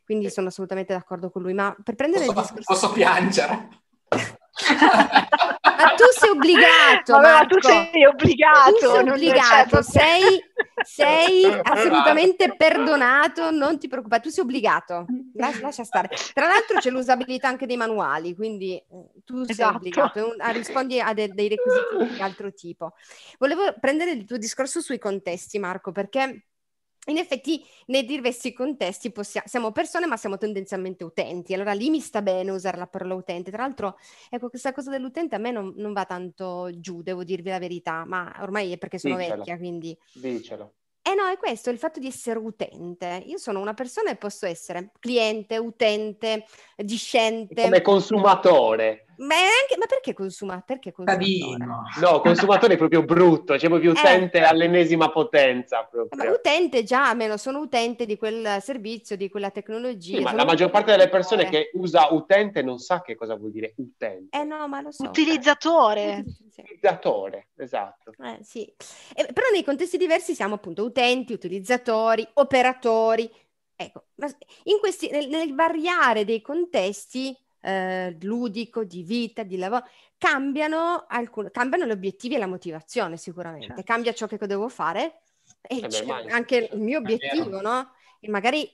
Quindi 0.06 0.30
sono 0.30 0.48
assolutamente 0.48 0.94
d'accordo 0.94 1.30
con 1.30 1.42
lui, 1.42 1.54
ma 1.54 1.76
per 1.84 1.96
prendere 1.96 2.26
posso, 2.26 2.40
il 2.40 2.46
discorso... 2.60 2.74
Posso 2.74 2.94
piangere? 2.94 3.70
ma 5.62 5.94
tu 5.96 6.06
sei 6.12 6.30
obbligato, 6.30 7.12
Vabbè, 7.14 7.32
ma 7.32 7.46
tu 7.46 7.60
sei 7.60 8.06
obbligato. 8.06 8.72
Tu 8.72 8.88
sei 8.88 9.10
obbligato, 9.10 9.82
sei, 9.82 10.47
sei, 10.84 11.44
assolutamente 11.64 12.56
perdonato, 12.56 13.52
non 13.52 13.78
ti 13.80 13.88
preoccupare, 13.88 14.22
tu 14.22 14.30
sei 14.30 14.44
obbligato, 14.44 15.06
lascia, 15.34 15.62
lascia, 15.62 15.84
stare. 15.84 16.10
Tra 16.34 16.48
l'altro 16.48 16.78
c'è 16.80 16.90
l'usabilità 16.90 17.48
anche 17.48 17.66
dei 17.66 17.78
manuali, 17.78 18.36
quindi 18.36 18.76
eh, 18.76 18.86
tu 19.24 19.44
sei 19.44 19.52
esatto. 19.52 19.78
obbligato, 19.78 20.36
rispondi 20.52 21.00
a 21.00 21.14
de- 21.14 21.34
dei 21.34 21.48
requisiti 21.48 22.14
di 22.16 22.22
altro 22.22 22.54
tipo. 22.54 22.94
Volevo 23.38 23.74
prendere 23.80 24.12
il 24.12 24.26
tuo 24.26 24.38
discorso 24.38 24.82
sui 24.82 25.00
contesti, 25.00 25.60
Marco, 25.60 25.92
perché 25.92 26.47
in 27.08 27.18
effetti 27.18 27.64
nei 27.88 28.06
diversi 28.06 28.54
contesti 28.54 29.12
possiamo, 29.12 29.48
siamo 29.48 29.72
persone 29.72 30.06
ma 30.06 30.18
siamo 30.18 30.38
tendenzialmente 30.38 31.04
utenti, 31.04 31.54
allora 31.54 31.74
lì 31.74 31.90
mi 31.90 32.00
sta 32.00 32.22
bene 32.22 32.52
usare 32.52 32.78
la 32.78 32.88
parola 32.88 33.16
utente, 33.16 33.52
tra 33.52 33.64
l'altro 33.64 33.98
ecco 34.30 34.50
questa 34.50 34.72
cosa 34.72 34.92
dell'utente 34.92 35.36
a 35.36 35.40
me 35.40 35.52
non, 35.52 35.74
non 35.76 35.94
va 35.94 36.06
tanto 36.06 36.70
giù, 36.80 37.02
devo 37.02 37.24
dirvi 37.24 37.50
la 37.50 37.60
verità, 37.60 38.06
ma 38.06 38.34
ormai 38.40 38.72
è 38.72 38.78
perché 38.78 39.00
sono 39.00 39.18
Dicelo. 39.18 39.36
vecchia, 39.36 39.58
quindi... 39.58 39.98
Dicelo. 40.14 40.74
Eh 41.08 41.16
no, 41.16 41.26
è 41.28 41.38
questo, 41.38 41.70
il 41.70 41.78
fatto 41.78 42.02
di 42.02 42.08
essere 42.08 42.38
utente. 42.38 43.24
Io 43.28 43.38
sono 43.38 43.62
una 43.62 43.74
persona 43.74 44.12
e 44.12 44.18
posso 44.18 44.46
essere 44.46 44.92
cliente, 45.00 45.58
utente, 45.58 46.44
discente. 46.76 47.62
Come 47.62 47.82
consumatore. 47.82 49.07
Ma, 49.18 49.36
anche, 49.36 49.78
ma 49.80 49.86
perché 49.88 50.14
consuma? 50.14 50.62
Perché 50.66 50.92
consumatore? 50.92 51.66
No, 52.00 52.20
consumatore 52.22 52.76
è 52.76 52.78
proprio 52.78 53.04
brutto, 53.04 53.56
c'è 53.56 53.68
proprio 53.68 53.92
utente 53.92 54.38
eh, 54.38 54.44
all'ennesima 54.44 55.10
potenza. 55.10 55.88
Proprio. 55.90 56.24
Ma 56.24 56.32
utente 56.32 56.84
già, 56.84 57.10
almeno 57.10 57.38
sono 57.38 57.60
utente 57.60 58.06
di 58.06 58.18
quel 58.18 58.62
servizio, 58.62 59.16
di 59.16 59.30
quella 59.30 59.50
tecnologia. 59.50 60.18
Sì, 60.18 60.24
ma 60.24 60.34
la 60.34 60.46
maggior 60.46 60.70
parte 60.70 60.92
delle 60.92 61.10
persone 61.10 61.50
che 61.50 61.72
usa 61.74 62.14
utente 62.14 62.62
non 62.62 62.78
sa 62.78 63.02
che 63.02 63.16
cosa 63.16 63.36
vuol 63.36 63.52
dire 63.52 63.74
utente. 63.78 64.38
Eh 64.38 64.44
no, 64.44 64.68
ma 64.68 64.82
lo 64.82 64.92
so. 64.92 65.04
Utilizzatore. 65.04 66.24
Utilizzatore, 66.58 67.48
esatto. 67.56 68.14
Eh, 68.20 68.40
sì. 68.44 68.64
Eh, 69.16 69.32
però 69.34 69.48
nei 69.52 69.64
contesti 69.64 69.98
diversi 69.98 70.36
siamo 70.36 70.56
appunto 70.56 70.84
utenti, 70.84 71.34
utilizzatori, 71.34 72.28
operatori. 72.34 73.32
Ecco, 73.76 74.06
in 74.64 74.80
questi, 74.80 75.10
nel, 75.10 75.28
nel 75.28 75.54
variare 75.54 76.26
dei 76.26 76.42
contesti 76.42 77.36
eh, 77.68 78.16
ludico, 78.22 78.86
di 78.86 79.04
vita, 79.04 79.44
di 79.44 79.58
lavoro, 79.58 79.84
cambiano, 80.18 81.06
alcun- 81.08 81.52
cambiano 81.52 81.86
gli 81.86 81.92
obiettivi 81.92 82.36
e 82.36 82.38
la 82.38 82.48
motivazione 82.48 83.18
sicuramente, 83.18 83.68
certo. 83.68 83.84
cambia 83.84 84.14
ciò 84.14 84.26
che 84.26 84.38
devo 84.48 84.70
fare 84.70 85.20
e 85.62 85.78
eh 85.84 85.88
beh, 85.88 86.32
anche 86.32 86.70
il 86.72 86.80
mio 86.80 87.00
obiettivo, 87.00 87.60
no? 87.62 87.92
e 88.20 88.30
magari 88.30 88.74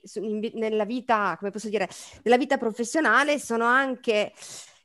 nella 0.53 0.85
vita, 0.85 1.35
come 1.39 1.51
posso 1.51 1.69
dire, 1.69 1.89
nella 2.23 2.37
vita 2.37 2.57
professionale 2.57 3.39
sono 3.39 3.65
anche 3.65 4.31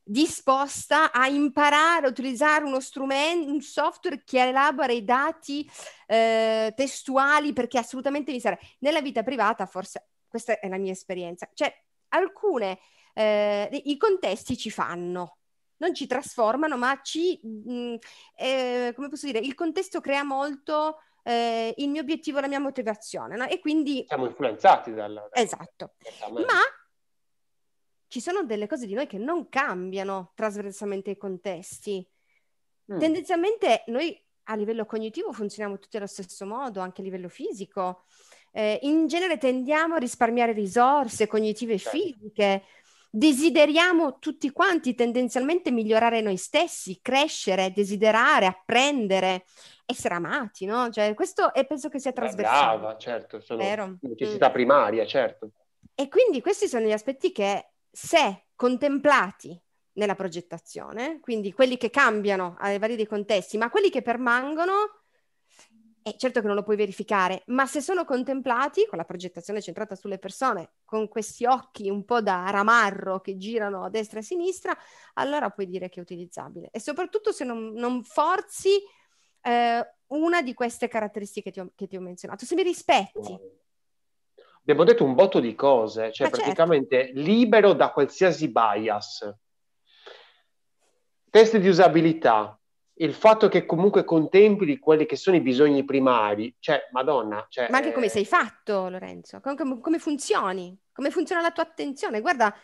disposta 0.03 1.13
a 1.13 1.29
imparare 1.29 2.07
a 2.07 2.09
utilizzare 2.09 2.65
uno 2.65 2.81
strumento, 2.81 3.51
un 3.51 3.61
software 3.61 4.23
che 4.25 4.49
elabora 4.49 4.91
i 4.91 5.05
dati 5.05 5.69
eh, 6.07 6.73
testuali 6.75 7.53
perché 7.53 7.77
assolutamente 7.77 8.33
mi 8.33 8.41
serve. 8.41 8.59
Nella 8.79 9.03
vita 9.03 9.23
privata, 9.23 9.67
forse 9.67 10.09
questa 10.27 10.59
è 10.59 10.69
la 10.69 10.79
mia 10.79 10.93
esperienza, 10.93 11.49
cioè 11.53 11.73
alcune, 12.09 12.79
eh, 13.19 13.83
i 13.87 13.97
contesti 13.97 14.57
ci 14.57 14.71
fanno, 14.71 15.39
non 15.79 15.93
ci 15.93 16.07
trasformano, 16.07 16.77
ma 16.77 17.01
ci, 17.03 17.41
mh, 17.43 17.73
mm, 17.73 17.95
eh, 18.37 18.93
come 18.95 19.09
posso 19.09 19.27
dire, 19.27 19.41
il 19.41 19.57
contesto 19.57 20.01
crea 20.01 20.23
molto 20.23 20.99
eh, 21.25 21.75
il 21.79 21.89
mio 21.89 22.03
obiettivo, 22.03 22.39
la 22.39 22.47
mia 22.47 22.61
motivazione, 22.61 23.35
no? 23.35 23.45
E 23.49 23.59
quindi... 23.59 24.05
Siamo 24.07 24.27
influenzati 24.27 24.95
dal... 24.95 25.31
Esatto. 25.33 25.95
Ma 26.31 26.61
ci 28.07 28.21
sono 28.21 28.45
delle 28.45 28.69
cose 28.69 28.87
di 28.87 28.95
noi 28.95 29.09
che 29.09 29.19
non 29.19 29.49
cambiano 29.49 30.31
trasversalmente 30.37 31.11
i 31.11 31.17
contesti. 31.17 32.09
Mm. 32.93 32.99
Tendenzialmente 33.01 33.83
noi 33.89 34.17
a 34.45 34.55
livello 34.55 34.87
cognitivo 34.87 35.33
funzioniamo 35.33 35.79
tutti 35.81 35.97
allo 35.97 36.07
stesso 36.07 36.47
modo, 36.47 36.81
anche 36.81 37.01
a 37.01 37.05
livello 37.05 37.29
fisico. 37.29 38.05
Eh, 38.53 38.79
in 38.83 39.09
genere 39.09 39.39
tendiamo 39.39 39.97
a 39.97 39.99
risparmiare 39.99 40.53
risorse 40.53 41.27
cognitive 41.27 41.75
e 41.75 41.79
certo. 41.79 41.99
fisiche. 41.99 42.63
Desideriamo 43.11 44.19
tutti 44.19 44.51
quanti 44.51 44.95
tendenzialmente 44.95 45.71
migliorare 45.71 46.21
noi 46.21 46.37
stessi, 46.37 47.01
crescere, 47.01 47.73
desiderare, 47.73 48.47
apprendere, 48.47 49.45
essere 49.87 50.15
amati, 50.15 50.67
no? 50.67 50.91
Cioè, 50.91 51.15
questo 51.15 51.55
è, 51.55 51.67
penso 51.67 51.89
che 51.89 51.99
sia 51.99 52.13
trasversale. 52.13 52.79
Brava, 52.79 52.97
certo, 52.99 53.41
sono 53.41 53.63
Vero? 53.63 53.97
necessità 54.03 54.51
mm. 54.51 54.53
primaria, 54.53 55.07
certo. 55.07 55.51
E 55.95 56.09
quindi 56.09 56.41
questi 56.41 56.69
sono 56.69 56.87
gli 56.87 56.93
aspetti 56.93 57.33
che 57.33 57.71
se 57.91 58.49
contemplati 58.55 59.59
nella 59.95 60.15
progettazione, 60.15 61.19
quindi 61.21 61.53
quelli 61.53 61.77
che 61.77 61.91
cambiano 61.91 62.57
ai 62.61 62.79
vari 62.79 62.95
dei 62.95 63.07
contesti, 63.07 63.57
ma 63.59 63.71
quelli 63.71 63.91
che 63.91 64.03
permangono, 64.03 64.98
è 66.09 66.17
certo 66.17 66.41
che 66.41 66.47
non 66.47 66.57
lo 66.57 66.63
puoi 66.63 66.77
verificare, 66.77 67.43
ma 67.47 67.67
se 67.67 67.81
sono 67.81 68.05
contemplati 68.05 68.87
con 68.87 68.99
la 68.99 69.05
progettazione 69.05 69.61
centrata 69.61 69.95
sulle 69.95 70.19
persone, 70.19 70.73
con 70.85 71.09
questi 71.09 71.45
occhi 71.45 71.89
un 71.91 72.05
po' 72.05 72.21
da 72.21 72.49
ramarro 72.51 73.21
che 73.21 73.37
girano 73.37 73.85
a 73.85 73.91
destra 73.91 74.19
e 74.19 74.23
a 74.23 74.25
sinistra, 74.25 74.77
allora 75.15 75.51
puoi 75.51 75.67
dire 75.67 75.89
che 75.89 76.01
è 76.01 76.03
utilizzabile. 76.03 76.69
E 76.71 76.81
soprattutto 76.81 77.33
se 77.33 77.45
non, 77.45 77.73
non 77.73 78.03
forzi 78.03 78.71
eh, 79.43 79.95
una 80.09 80.43
di 80.43 80.55
queste 80.55 80.89
caratteristiche 80.89 81.51
che 81.51 81.53
ti, 81.53 81.61
ho, 81.61 81.73
che 81.75 81.87
ti 81.87 81.97
ho 81.97 82.01
menzionato, 82.01 82.45
se 82.45 82.55
mi 82.55 82.63
rispetti. 82.63 83.19
Wow 83.19 83.57
abbiamo 84.69 84.85
detto 84.85 85.05
un 85.05 85.15
botto 85.15 85.41
di 85.41 85.55
cose, 85.55 86.13
cioè 86.13 86.27
ah, 86.27 86.31
praticamente 86.31 87.07
certo. 87.07 87.21
libero 87.21 87.73
da 87.73 87.91
qualsiasi 87.91 88.51
bias. 88.51 89.35
Test 91.31 91.57
di 91.57 91.69
usabilità, 91.69 92.58
il 92.99 93.15
fatto 93.15 93.49
che 93.49 93.67
comunque 93.67 94.05
contempli 94.05 94.79
quelli 94.79 95.07
che 95.07 95.17
sono 95.17 95.37
i 95.37 95.41
bisogni 95.41 95.85
primari, 95.85 96.55
cioè, 96.59 96.89
madonna. 96.93 97.47
Cioè, 97.49 97.69
Ma 97.71 97.79
anche 97.79 97.93
come 97.93 98.09
sei 98.09 98.25
fatto, 98.25 98.89
Lorenzo, 98.89 99.41
come, 99.41 99.81
come 99.81 99.99
funzioni, 99.99 100.77
come 100.93 101.11
funziona 101.11 101.41
la 101.41 101.51
tua 101.51 101.63
attenzione. 101.65 102.21
Guarda, 102.21 102.55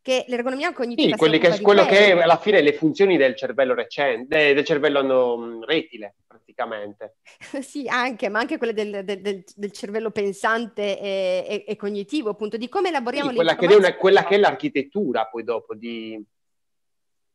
che 0.00 0.24
l'ergonomia 0.28 0.72
cognitiva... 0.72 1.16
Sì, 1.16 1.38
che, 1.38 1.60
quello 1.60 1.84
che 1.86 2.06
è 2.06 2.20
alla 2.20 2.36
fine 2.36 2.60
le 2.60 2.74
funzioni 2.74 3.16
del 3.16 3.36
cervello 3.36 3.74
recente, 3.74 4.52
del 4.52 4.64
cervello 4.64 5.02
no, 5.02 5.64
retile, 5.64 6.16
praticamente. 6.26 7.16
sì, 7.62 7.88
anche, 7.88 8.28
ma 8.28 8.40
anche 8.40 8.58
quelle 8.58 8.74
del, 8.74 9.04
del, 9.04 9.44
del 9.54 9.72
cervello 9.72 10.10
pensante 10.10 11.00
e, 11.00 11.44
e, 11.48 11.64
e, 11.66 11.76
cognitivo, 11.76 12.30
appunto, 12.30 12.56
di 12.56 12.68
come 12.68 12.88
elaboriamo 12.88 13.30
sì, 13.30 13.36
quella, 13.36 13.56
che 13.56 13.66
è 13.66 13.74
una, 13.74 13.96
quella 13.96 14.24
che 14.24 14.34
è 14.34 14.38
l'architettura 14.38 15.26
poi 15.26 15.44
dopo 15.44 15.74
di... 15.74 16.20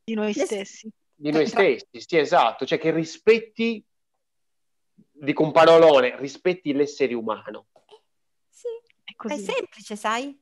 Di 0.03 0.13
noi 0.13 0.31
stessi. 0.31 0.89
Di 1.19 1.31
noi 1.31 1.47
stessi, 1.47 1.87
sì, 1.93 2.17
esatto, 2.17 2.63
cioè 2.63 2.77
che 2.77 2.91
rispetti, 2.91 3.83
dico 4.93 5.43
un 5.43 5.51
parolone, 5.51 6.15
rispetti 6.17 6.73
l'essere 6.73 7.15
umano. 7.15 7.65
Sì, 8.47 8.67
è, 9.03 9.33
è 9.33 9.37
semplice, 9.37 9.95
sai? 9.95 10.39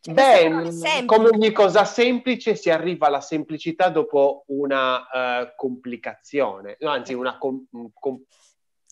Cioè, 0.00 0.12
Beh, 0.12 1.04
come 1.04 1.28
ogni 1.28 1.52
cosa 1.52 1.84
semplice 1.84 2.56
si 2.56 2.68
arriva 2.70 3.06
alla 3.06 3.20
semplicità 3.20 3.88
dopo 3.88 4.42
una 4.48 4.96
uh, 4.98 5.52
complicazione, 5.54 6.76
no, 6.80 6.90
anzi 6.90 7.14
una 7.14 7.38
com- 7.38 7.68
com- 7.94 8.24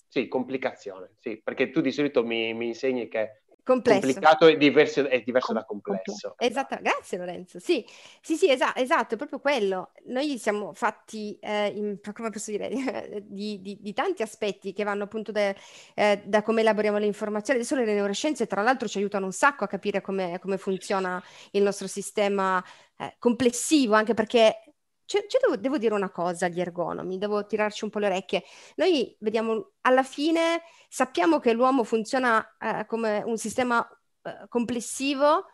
sì, 0.09 0.29
complicazione, 0.29 1.17
sì, 1.19 1.43
perché 1.43 1.71
tu 1.71 1.81
di 1.81 1.91
solito 1.91 2.23
mi, 2.25 2.55
mi 2.55 2.69
insegni 2.69 3.09
che 3.09 3.43
complesso. 3.63 4.01
complicato 4.01 4.47
è 4.47 4.57
diverso, 4.57 5.09
è 5.09 5.21
diverso 5.23 5.49
Com- 5.49 5.57
da 5.57 5.65
complesso. 5.65 6.35
Esatto, 6.39 6.79
grazie 6.81 7.19
Lorenzo. 7.19 7.59
Sì, 7.59 7.85
sì, 8.21 8.37
sì, 8.37 8.49
esa- 8.51 8.75
esatto, 8.77 9.15
è 9.15 9.17
proprio 9.17 9.41
quello. 9.41 9.93
Noi 10.07 10.39
siamo 10.39 10.73
fatti, 10.73 11.39
eh, 11.41 11.69
in, 11.69 11.99
come 12.13 12.31
posso 12.31 12.51
dire, 12.51 12.69
di, 13.27 13.61
di, 13.61 13.79
di, 13.81 13.93
tanti 13.93 14.23
aspetti 14.23 14.73
che 14.73 14.85
vanno 14.85 15.05
appunto 15.05 15.33
da, 15.33 15.55
eh, 15.95 16.23
da, 16.25 16.43
come 16.43 16.61
elaboriamo 16.61 16.99
le 16.99 17.07
informazioni. 17.07 17.61
Adesso 17.61 17.77
le 17.77 17.85
neuroscienze, 17.85 18.47
tra 18.47 18.63
l'altro, 18.63 18.89
ci 18.89 18.99
aiutano 18.99 19.27
un 19.27 19.33
sacco 19.33 19.65
a 19.65 19.69
capire 19.69 20.01
come, 20.01 20.39
come 20.41 20.59
funziona 20.59 21.23
il 21.53 21.63
nostro 21.63 21.87
sistema 21.87 22.63
eh, 22.97 23.15
complessivo, 23.19 23.95
anche 23.95 24.15
perché 24.15 24.71
cioè, 25.11 25.27
cioè 25.27 25.41
devo, 25.41 25.57
devo, 25.57 25.77
dire 25.77 25.93
una 25.93 26.11
cosa 26.11 26.47
agli 26.47 26.61
ergonomi, 26.61 27.19
devo 27.19 27.45
tirarci 27.45 27.83
un 27.83 27.91
po' 27.91 27.99
le 27.99 28.07
orecchie. 28.07 28.45
Noi 28.77 29.17
vediamo, 29.19 29.73
alla 29.81 30.05
fine 30.05 30.63
sappiamo 30.91 31.39
che 31.39 31.53
l'uomo 31.53 31.85
funziona 31.85 32.57
eh, 32.59 32.85
come 32.85 33.23
un 33.25 33.39
sistema 33.39 33.89
eh, 34.23 34.47
complessivo, 34.49 35.47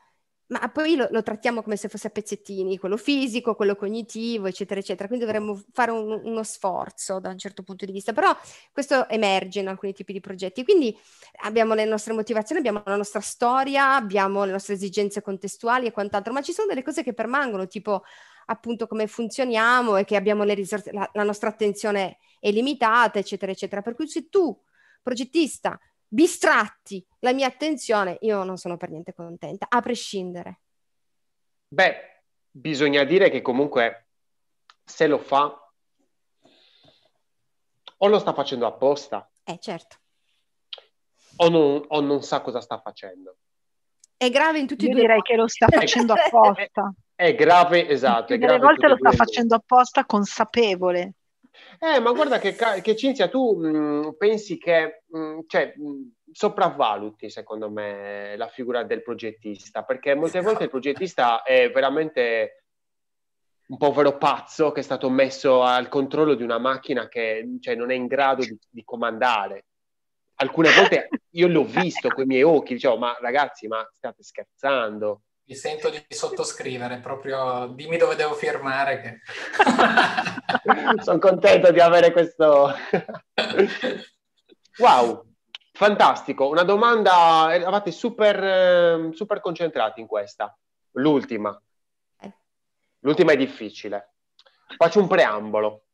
ma 0.48 0.70
poi 0.70 0.96
lo, 0.96 1.08
lo, 1.10 1.22
trattiamo 1.22 1.62
come 1.62 1.76
se 1.76 1.88
fosse 1.88 2.06
a 2.06 2.10
pezzettini, 2.10 2.78
quello 2.78 2.96
fisico, 2.96 3.54
quello 3.54 3.76
cognitivo, 3.76 4.46
eccetera, 4.46 4.80
eccetera. 4.80 5.08
Quindi 5.08 5.26
dovremmo 5.26 5.60
fare 5.72 5.90
un, 5.90 6.20
uno 6.24 6.42
sforzo 6.42 7.20
da 7.20 7.28
un 7.30 7.38
certo 7.38 7.62
punto 7.62 7.84
di 7.84 7.92
vista, 7.92 8.14
però 8.14 8.34
questo 8.72 9.08
emerge 9.10 9.60
in 9.60 9.68
alcuni 9.68 9.92
tipi 9.92 10.14
di 10.14 10.20
progetti. 10.20 10.64
Quindi 10.64 10.96
abbiamo 11.42 11.74
le 11.74 11.84
nostre 11.84 12.14
motivazioni, 12.14 12.60
abbiamo 12.60 12.82
la 12.86 12.96
nostra 12.96 13.20
storia, 13.20 13.94
abbiamo 13.94 14.44
le 14.44 14.52
nostre 14.52 14.74
esigenze 14.74 15.20
contestuali 15.20 15.86
e 15.86 15.92
quant'altro, 15.92 16.32
ma 16.32 16.40
ci 16.40 16.52
sono 16.52 16.68
delle 16.68 16.82
cose 16.82 17.02
che 17.02 17.12
permangono, 17.12 17.66
tipo 17.66 18.04
appunto 18.46 18.86
come 18.86 19.06
funzioniamo 19.06 19.96
e 19.96 20.04
che 20.04 20.16
abbiamo 20.16 20.44
le 20.44 20.54
risorse, 20.54 20.92
la, 20.92 21.10
la 21.12 21.24
nostra 21.24 21.50
attenzione 21.50 22.18
è 22.40 22.50
limitata, 22.50 23.18
eccetera, 23.18 23.52
eccetera. 23.52 23.82
Per 23.82 23.94
cui 23.94 24.08
se 24.08 24.28
tu, 24.30 24.58
progettista, 25.06 25.78
distratti 26.08 27.06
la 27.20 27.32
mia 27.32 27.46
attenzione, 27.46 28.16
io 28.22 28.42
non 28.42 28.56
sono 28.56 28.76
per 28.76 28.90
niente 28.90 29.14
contenta, 29.14 29.66
a 29.68 29.80
prescindere. 29.80 30.62
Beh, 31.68 32.22
bisogna 32.50 33.04
dire 33.04 33.30
che 33.30 33.40
comunque 33.40 34.08
se 34.84 35.06
lo 35.06 35.18
fa 35.18 35.70
o 37.98 38.08
lo 38.08 38.18
sta 38.18 38.34
facendo 38.34 38.66
apposta. 38.66 39.30
Eh, 39.44 39.58
certo. 39.60 39.96
O 41.36 41.48
non, 41.48 41.84
o 41.86 42.00
non 42.00 42.22
sa 42.22 42.40
cosa 42.40 42.60
sta 42.60 42.80
facendo. 42.80 43.36
È 44.16 44.28
grave 44.28 44.58
in 44.58 44.66
tutti 44.66 44.86
Io 44.86 44.90
i 44.90 44.92
due. 44.92 45.02
direi 45.02 45.22
che 45.22 45.36
lo 45.36 45.46
sta 45.46 45.68
facendo 45.68 46.14
apposta. 46.18 46.92
È 47.14 47.32
grave, 47.36 47.88
esatto. 47.88 48.32
È 48.32 48.38
grave 48.38 48.58
volte 48.58 48.88
lo 48.88 48.96
sta 48.96 49.12
facendo 49.12 49.54
apposta 49.54 50.04
consapevole. 50.04 51.12
Eh, 51.78 52.00
ma 52.00 52.12
guarda 52.12 52.38
che, 52.38 52.54
che 52.54 52.96
Cinzia, 52.96 53.28
tu 53.28 53.56
mh, 53.56 53.68
mm, 53.68 54.08
pensi 54.18 54.58
che 54.58 55.02
mh, 55.06 55.18
mm, 55.18 55.38
cioè, 55.46 55.74
mh, 55.76 55.88
mm, 55.88 56.02
sopravvaluti, 56.32 57.30
secondo 57.30 57.70
me, 57.70 58.34
la 58.36 58.48
figura 58.48 58.82
del 58.84 59.02
progettista, 59.02 59.82
perché 59.82 60.14
molte 60.14 60.40
volte 60.40 60.64
il 60.64 60.70
progettista 60.70 61.42
è 61.42 61.70
veramente 61.70 62.64
un 63.68 63.78
povero 63.78 64.16
pazzo 64.16 64.70
che 64.72 64.80
è 64.80 64.82
stato 64.82 65.10
messo 65.10 65.62
al 65.62 65.88
controllo 65.88 66.34
di 66.34 66.42
una 66.42 66.58
macchina 66.58 67.08
che 67.08 67.56
cioè, 67.60 67.74
non 67.74 67.90
è 67.90 67.94
in 67.94 68.06
grado 68.06 68.42
di, 68.42 68.56
di 68.70 68.84
comandare. 68.84 69.66
Alcune 70.36 70.70
volte 70.72 71.08
io 71.30 71.48
l'ho 71.48 71.64
visto 71.64 72.08
con 72.08 72.24
i 72.24 72.26
miei 72.26 72.42
occhi, 72.42 72.74
dicevo, 72.74 72.96
ma 72.98 73.16
ragazzi, 73.20 73.66
ma 73.66 73.86
state 73.92 74.22
scherzando? 74.22 75.22
Mi 75.48 75.54
sento 75.54 75.90
di 75.90 76.04
sottoscrivere, 76.08 76.98
proprio 76.98 77.68
dimmi 77.68 77.96
dove 77.96 78.16
devo 78.16 78.34
firmare. 78.34 79.00
Che... 79.00 79.20
Sono 81.04 81.20
contento 81.20 81.70
di 81.70 81.78
avere 81.78 82.10
questo... 82.10 82.74
wow, 84.78 85.24
fantastico. 85.72 86.48
Una 86.48 86.64
domanda, 86.64 87.54
eravate 87.54 87.92
super, 87.92 89.14
super 89.14 89.38
concentrati 89.38 90.00
in 90.00 90.08
questa. 90.08 90.52
L'ultima. 90.94 91.56
L'ultima 93.00 93.30
è 93.30 93.36
difficile. 93.36 94.14
Faccio 94.76 94.98
un 94.98 95.06
preambolo. 95.06 95.84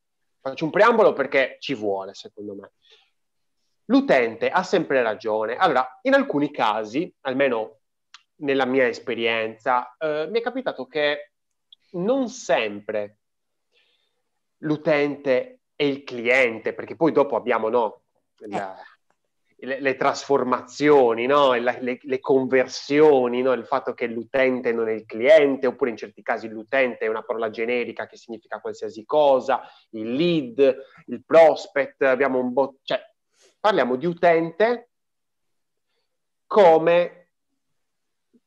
Faccio 0.40 0.64
un 0.64 0.70
preambolo 0.70 1.12
perché 1.12 1.58
ci 1.60 1.74
vuole, 1.74 2.14
secondo 2.14 2.54
me. 2.54 2.72
L'utente 3.84 4.48
ha 4.48 4.62
sempre 4.62 5.02
ragione. 5.02 5.56
Allora, 5.56 5.98
in 6.02 6.14
alcuni 6.14 6.50
casi, 6.50 7.14
almeno 7.20 7.80
nella 8.42 8.66
mia 8.66 8.86
esperienza, 8.86 9.96
eh, 9.98 10.28
mi 10.30 10.38
è 10.38 10.42
capitato 10.42 10.86
che 10.86 11.32
non 11.92 12.28
sempre 12.28 13.18
l'utente 14.58 15.60
e 15.74 15.86
il 15.86 16.04
cliente, 16.04 16.74
perché 16.74 16.96
poi 16.96 17.12
dopo 17.12 17.36
abbiamo 17.36 17.68
no, 17.68 18.02
la, 18.36 18.76
le, 19.56 19.80
le 19.80 19.96
trasformazioni, 19.96 21.26
no? 21.26 21.52
le, 21.52 21.98
le, 22.00 22.20
conversioni, 22.20 23.42
no? 23.42 23.52
il 23.52 23.64
fatto 23.64 23.94
che 23.94 24.06
l'utente 24.06 24.72
non 24.72 24.88
è 24.88 24.92
il 24.92 25.06
cliente, 25.06 25.66
oppure 25.66 25.90
in 25.90 25.96
certi 25.96 26.22
casi 26.22 26.48
l'utente 26.48 27.04
è 27.04 27.08
una 27.08 27.22
parola 27.22 27.50
generica 27.50 28.06
che 28.06 28.16
significa 28.16 28.60
qualsiasi 28.60 29.04
cosa, 29.04 29.62
il 29.90 30.12
lead, 30.12 30.76
il 31.06 31.24
prospect, 31.24 32.02
abbiamo 32.02 32.38
un 32.38 32.52
bot, 32.52 32.78
cioè 32.82 33.00
parliamo 33.58 33.96
di 33.96 34.06
utente 34.06 34.90
come, 36.46 37.21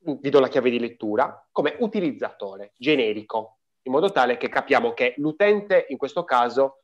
vi 0.06 0.30
do 0.30 0.40
la 0.40 0.48
chiave 0.48 0.69
di 0.69 0.80
lettura, 0.80 1.48
come 1.52 1.76
utilizzatore 1.80 2.73
generico, 2.77 3.57
in 3.84 3.91
modo 3.91 4.11
tale 4.11 4.38
che 4.38 4.49
capiamo 4.49 4.94
che 4.94 5.14
l'utente 5.18 5.86
in 5.90 5.98
questo 5.98 6.23
caso 6.23 6.84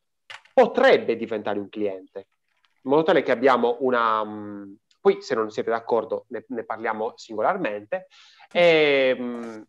potrebbe 0.53 1.15
diventare 1.15 1.60
un 1.60 1.69
cliente 1.69 2.27
in 2.84 2.91
modo 2.91 3.03
tale 3.03 3.23
che 3.23 3.31
abbiamo 3.31 3.77
una... 3.81 4.22
Um, 4.22 4.77
poi 4.99 5.22
se 5.22 5.34
non 5.34 5.49
siete 5.49 5.72
d'accordo 5.72 6.26
ne, 6.30 6.45
ne 6.49 6.64
parliamo 6.64 7.14
singolarmente. 7.15 8.07
E, 8.52 9.15
um, 9.18 9.65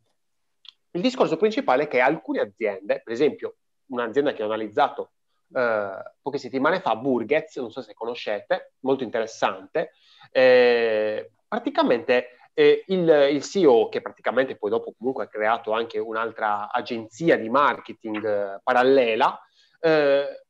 il 0.94 1.00
discorso 1.00 1.36
principale 1.36 1.84
è 1.84 1.88
che 1.88 2.00
alcune 2.00 2.40
aziende, 2.40 3.00
per 3.02 3.12
esempio 3.12 3.56
un'azienda 3.86 4.32
che 4.32 4.42
ho 4.42 4.46
analizzato 4.46 5.12
uh, 5.48 6.02
poche 6.20 6.38
settimane 6.38 6.80
fa, 6.80 6.96
Burgets, 6.96 7.56
non 7.56 7.70
so 7.70 7.80
se 7.80 7.94
conoscete, 7.94 8.74
molto 8.80 9.04
interessante, 9.04 9.92
eh, 10.30 11.30
praticamente 11.48 12.36
eh, 12.54 12.84
il, 12.88 13.28
il, 13.32 13.42
CEO, 13.42 13.88
che 13.88 14.00
praticamente 14.00 14.56
poi 14.56 14.70
dopo 14.70 14.94
comunque 14.96 15.24
ha 15.24 15.28
creato 15.28 15.72
anche 15.72 15.98
un'altra 15.98 16.70
agenzia 16.70 17.36
di 17.36 17.48
marketing 17.48 18.24
eh, 18.24 18.60
parallela, 18.62 19.40
eh, 19.80 20.44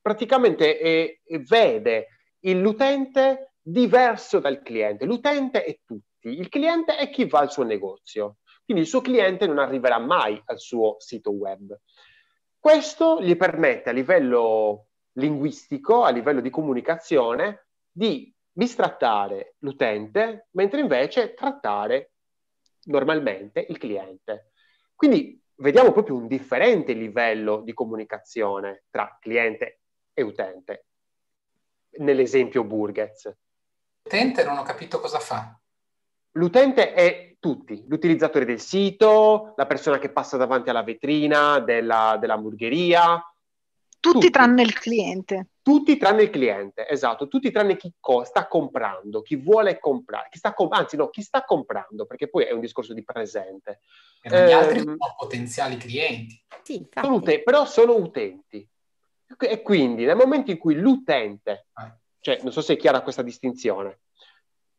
praticamente 0.00 1.20
vede 1.46 2.08
l'utente 2.40 3.52
diverso 3.62 4.40
dal 4.40 4.62
cliente. 4.62 5.04
L'utente 5.04 5.64
è 5.64 5.78
tutti, 5.84 6.28
il 6.28 6.48
cliente 6.48 6.96
è 6.96 7.08
chi 7.10 7.26
va 7.26 7.40
al 7.40 7.52
suo 7.52 7.62
negozio. 7.62 8.38
Quindi 8.64 8.82
il 8.82 8.88
suo 8.88 9.00
cliente 9.00 9.46
non 9.46 9.58
arriverà 9.58 9.98
mai 9.98 10.40
al 10.46 10.58
suo 10.58 10.96
sito 10.98 11.30
web. 11.30 11.76
Questo 12.58 13.20
gli 13.20 13.36
permette 13.36 13.90
a 13.90 13.92
livello 13.92 14.86
linguistico, 15.12 16.04
a 16.04 16.10
livello 16.10 16.40
di 16.40 16.50
comunicazione, 16.50 17.66
di 17.90 18.31
bistrattare 18.52 19.54
l'utente, 19.58 20.48
mentre 20.52 20.80
invece 20.80 21.34
trattare 21.34 22.12
normalmente 22.84 23.64
il 23.68 23.78
cliente. 23.78 24.52
Quindi 24.94 25.40
vediamo 25.56 25.92
proprio 25.92 26.16
un 26.16 26.26
differente 26.26 26.92
livello 26.92 27.62
di 27.62 27.72
comunicazione 27.72 28.84
tra 28.90 29.16
cliente 29.20 29.80
e 30.12 30.22
utente. 30.22 30.86
Nell'esempio 31.98 32.64
Burgets. 32.64 33.34
L'utente 34.02 34.44
non 34.44 34.58
ho 34.58 34.62
capito 34.62 35.00
cosa 35.00 35.18
fa. 35.18 35.58
L'utente 36.32 36.94
è 36.94 37.36
tutti, 37.38 37.84
l'utilizzatore 37.86 38.44
del 38.44 38.60
sito, 38.60 39.52
la 39.56 39.66
persona 39.66 39.98
che 39.98 40.10
passa 40.10 40.36
davanti 40.36 40.70
alla 40.70 40.82
vetrina 40.82 41.58
della, 41.58 42.16
dell'hamburgeria. 42.18 43.22
Tutti, 44.02 44.14
tutti, 44.14 44.30
tranne 44.30 44.62
il 44.62 44.72
cliente. 44.72 45.46
Tutti 45.62 45.96
tranne 45.96 46.22
il 46.22 46.30
cliente, 46.30 46.88
esatto, 46.88 47.28
tutti 47.28 47.52
tranne 47.52 47.76
chi 47.76 47.94
co- 48.00 48.24
sta 48.24 48.48
comprando, 48.48 49.22
chi 49.22 49.36
vuole 49.36 49.78
comprare, 49.78 50.26
chi 50.28 50.38
sta 50.38 50.54
com- 50.54 50.72
anzi 50.72 50.96
no, 50.96 51.08
chi 51.08 51.22
sta 51.22 51.44
comprando, 51.44 52.04
perché 52.04 52.28
poi 52.28 52.46
è 52.46 52.50
un 52.50 52.58
discorso 52.58 52.94
di 52.94 53.04
presente. 53.04 53.82
E 54.20 54.28
gli 54.28 54.50
eh, 54.50 54.52
altri 54.52 54.80
sono 54.80 54.96
potenziali 55.16 55.76
clienti. 55.76 56.42
Sì, 56.64 56.84
sono 56.92 57.14
ut- 57.14 57.42
però 57.44 57.64
sono 57.64 57.94
utenti. 57.94 58.68
E 59.38 59.62
quindi 59.62 60.04
nel 60.04 60.16
momento 60.16 60.50
in 60.50 60.58
cui 60.58 60.74
l'utente, 60.74 61.68
ah. 61.74 61.96
cioè 62.18 62.40
non 62.42 62.50
so 62.50 62.60
se 62.60 62.72
è 62.72 62.76
chiara 62.76 63.02
questa 63.02 63.22
distinzione, 63.22 64.00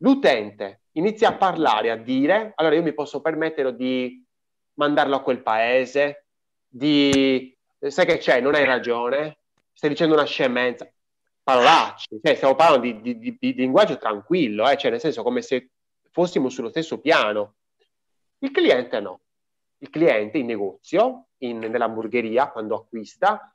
l'utente 0.02 0.82
inizia 0.92 1.30
a 1.30 1.36
parlare, 1.36 1.90
a 1.90 1.96
dire, 1.96 2.52
allora 2.56 2.74
io 2.74 2.82
mi 2.82 2.92
posso 2.92 3.22
permettere 3.22 3.74
di 3.74 4.22
mandarlo 4.74 5.16
a 5.16 5.22
quel 5.22 5.40
paese, 5.40 6.26
di, 6.68 7.53
sai 7.90 8.06
che 8.06 8.18
c'è, 8.18 8.40
non 8.40 8.54
hai 8.54 8.64
ragione, 8.64 9.38
stai 9.72 9.90
dicendo 9.90 10.14
una 10.14 10.24
scemenza, 10.24 10.90
parolacce, 11.42 12.18
cioè 12.22 12.34
stiamo 12.34 12.54
parlando 12.54 12.86
di, 12.86 13.00
di, 13.00 13.18
di, 13.18 13.36
di 13.38 13.54
linguaggio 13.54 13.98
tranquillo, 13.98 14.68
eh? 14.68 14.76
cioè 14.76 14.90
nel 14.90 15.00
senso 15.00 15.22
come 15.22 15.42
se 15.42 15.70
fossimo 16.10 16.48
sullo 16.48 16.70
stesso 16.70 17.00
piano. 17.00 17.56
Il 18.38 18.50
cliente 18.50 19.00
no. 19.00 19.20
Il 19.78 19.90
cliente 19.90 20.38
in 20.38 20.46
negozio, 20.46 21.26
in, 21.38 21.58
nell'hamburgeria, 21.58 22.50
quando 22.50 22.76
acquista, 22.76 23.54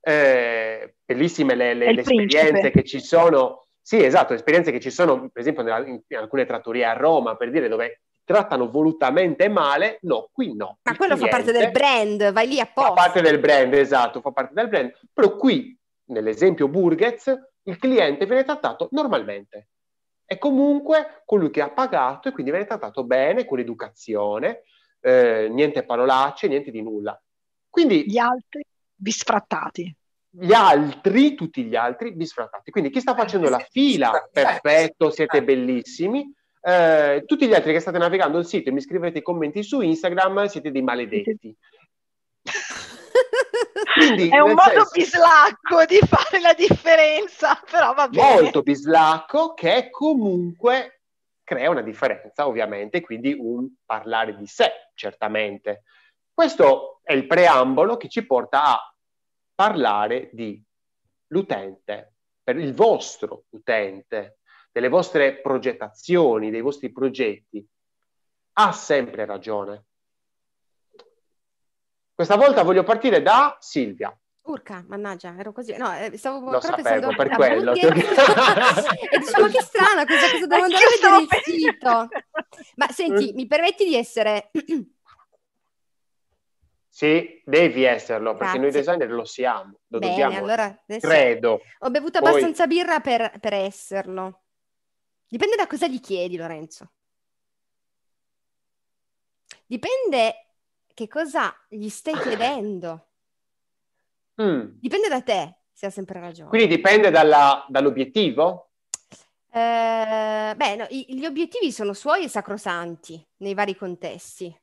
eh, 0.00 0.94
bellissime 1.04 1.54
le, 1.54 1.74
le, 1.74 1.92
le 1.92 2.00
esperienze 2.00 2.70
che 2.70 2.84
ci 2.84 3.00
sono. 3.00 3.66
Sì, 3.80 4.02
esatto, 4.02 4.32
esperienze 4.32 4.72
che 4.72 4.80
ci 4.80 4.90
sono, 4.90 5.28
per 5.28 5.42
esempio, 5.42 5.62
nella, 5.62 5.84
in, 5.86 6.00
in 6.06 6.16
alcune 6.16 6.46
trattorie 6.46 6.84
a 6.84 6.94
Roma, 6.94 7.36
per 7.36 7.50
dire 7.50 7.68
dove 7.68 8.02
trattano 8.26 8.68
volutamente 8.68 9.48
male, 9.48 9.98
no, 10.02 10.28
qui 10.32 10.54
no. 10.54 10.80
Ma 10.82 10.96
quello 10.96 11.16
fa 11.16 11.28
parte 11.28 11.52
del 11.52 11.70
brand, 11.70 12.32
vai 12.32 12.48
lì 12.48 12.60
apposta. 12.60 12.90
Fa 12.90 12.94
parte 12.94 13.22
del 13.22 13.38
brand, 13.38 13.72
esatto, 13.72 14.20
fa 14.20 14.32
parte 14.32 14.52
del 14.52 14.68
brand. 14.68 14.92
Però 15.12 15.36
qui, 15.36 15.78
nell'esempio 16.06 16.68
Burgets, 16.68 17.32
il 17.62 17.78
cliente 17.78 18.26
viene 18.26 18.44
trattato 18.44 18.88
normalmente. 18.90 19.68
È 20.24 20.38
comunque 20.38 21.22
colui 21.24 21.50
che 21.50 21.62
ha 21.62 21.70
pagato 21.70 22.28
e 22.28 22.32
quindi 22.32 22.50
viene 22.50 22.66
trattato 22.66 23.04
bene, 23.04 23.44
con 23.44 23.60
educazione, 23.60 24.64
eh, 25.00 25.48
niente 25.48 25.84
parolacce, 25.84 26.48
niente 26.48 26.72
di 26.72 26.82
nulla. 26.82 27.18
Quindi... 27.70 28.10
Gli 28.10 28.18
altri? 28.18 28.62
bisfrattati. 28.96 29.94
Gli 30.30 30.52
altri, 30.52 31.34
tutti 31.34 31.64
gli 31.64 31.76
altri, 31.76 32.12
bisfrattati. 32.12 32.70
Quindi 32.70 32.90
chi 32.90 33.00
sta 33.00 33.14
facendo 33.14 33.48
la 33.48 33.64
fila, 33.70 34.28
perfetto, 34.30 35.10
siete 35.10 35.42
bellissimi. 35.42 36.30
Eh, 36.66 37.22
tutti 37.26 37.46
gli 37.46 37.54
altri 37.54 37.72
che 37.72 37.78
state 37.78 37.96
navigando 37.96 38.38
il 38.38 38.44
sito 38.44 38.70
e 38.70 38.72
mi 38.72 38.80
scrivete 38.80 39.18
i 39.18 39.22
commenti 39.22 39.62
su 39.62 39.82
Instagram, 39.82 40.46
siete 40.46 40.72
dei 40.72 40.82
maledetti. 40.82 41.56
Quindi, 43.94 44.28
è 44.30 44.40
un 44.40 44.54
modo 44.54 44.84
senso, 44.84 44.90
bislacco 44.92 45.84
di 45.84 45.98
fare 46.04 46.40
la 46.40 46.54
differenza, 46.54 47.62
però 47.70 47.94
va 47.94 48.08
bene. 48.08 48.40
Molto 48.42 48.62
bislacco 48.62 49.54
che 49.54 49.90
comunque 49.90 51.02
crea 51.44 51.70
una 51.70 51.82
differenza, 51.82 52.48
ovviamente, 52.48 53.00
quindi 53.00 53.32
un 53.38 53.68
parlare 53.84 54.34
di 54.34 54.48
sé, 54.48 54.90
certamente. 54.94 55.84
Questo 56.34 56.98
è 57.04 57.12
il 57.12 57.28
preambolo 57.28 57.96
che 57.96 58.08
ci 58.08 58.26
porta 58.26 58.72
a 58.72 58.94
parlare 59.54 60.30
di 60.32 60.60
l'utente, 61.28 62.14
per 62.42 62.56
il 62.56 62.74
vostro 62.74 63.44
utente, 63.50 64.38
delle 64.76 64.88
vostre 64.90 65.40
progettazioni, 65.40 66.50
dei 66.50 66.60
vostri 66.60 66.92
progetti. 66.92 67.66
Ha 68.58 68.72
sempre 68.72 69.24
ragione. 69.24 69.84
Questa 72.14 72.36
volta 72.36 72.62
voglio 72.62 72.82
partire 72.82 73.22
da 73.22 73.56
Silvia. 73.58 74.14
Urca, 74.42 74.84
mannaggia, 74.86 75.34
ero 75.38 75.52
così. 75.52 75.74
No, 75.78 75.96
eh, 75.96 76.14
stavo 76.18 76.50
Lo 76.50 76.60
sapevo, 76.60 77.14
per 77.16 77.30
quello. 77.30 77.72
e 77.72 77.88
diciamo 79.18 79.46
che 79.46 79.62
strana 79.62 80.04
questa 80.04 80.30
cosa, 80.30 80.46
devo 80.46 80.64
andare 80.64 80.84
a 80.84 80.88
vedere 80.94 81.22
il 81.22 81.28
sito. 81.42 82.08
Ma 82.74 82.88
senti, 82.90 83.32
mi 83.32 83.46
permetti 83.46 83.86
di 83.86 83.94
essere 83.94 84.50
sì, 86.86 87.42
devi 87.46 87.84
esserlo, 87.84 88.34
Grazie. 88.34 88.44
perché 88.44 88.58
noi 88.58 88.70
designer 88.72 89.10
lo 89.10 89.24
siamo, 89.24 89.78
lo 89.86 89.98
Bene, 89.98 90.12
dobbiamo. 90.12 90.36
Allora 90.36 90.84
credo. 91.00 91.62
Ho 91.78 91.90
bevuto 91.90 92.20
Poi... 92.20 92.28
abbastanza 92.28 92.66
birra 92.66 93.00
per, 93.00 93.38
per 93.40 93.54
esserlo. 93.54 94.42
Dipende 95.28 95.56
da 95.56 95.66
cosa 95.66 95.86
gli 95.88 96.00
chiedi, 96.00 96.36
Lorenzo. 96.36 96.90
Dipende 99.66 100.46
che 100.94 101.08
cosa 101.08 101.54
gli 101.68 101.88
stai 101.88 102.18
chiedendo. 102.18 103.08
Mm. 104.40 104.78
Dipende 104.78 105.08
da 105.08 105.22
te, 105.22 105.56
se 105.72 105.86
ha 105.86 105.90
sempre 105.90 106.20
ragione. 106.20 106.50
Quindi 106.50 106.68
dipende 106.68 107.10
dalla, 107.10 107.64
dall'obiettivo? 107.68 108.70
Eh, 109.50 110.54
beh, 110.54 110.76
no, 110.76 110.86
gli 110.88 111.24
obiettivi 111.24 111.72
sono 111.72 111.92
suoi 111.94 112.24
e 112.24 112.28
sacrosanti 112.28 113.26
nei 113.38 113.54
vari 113.54 113.74
contesti. 113.74 114.54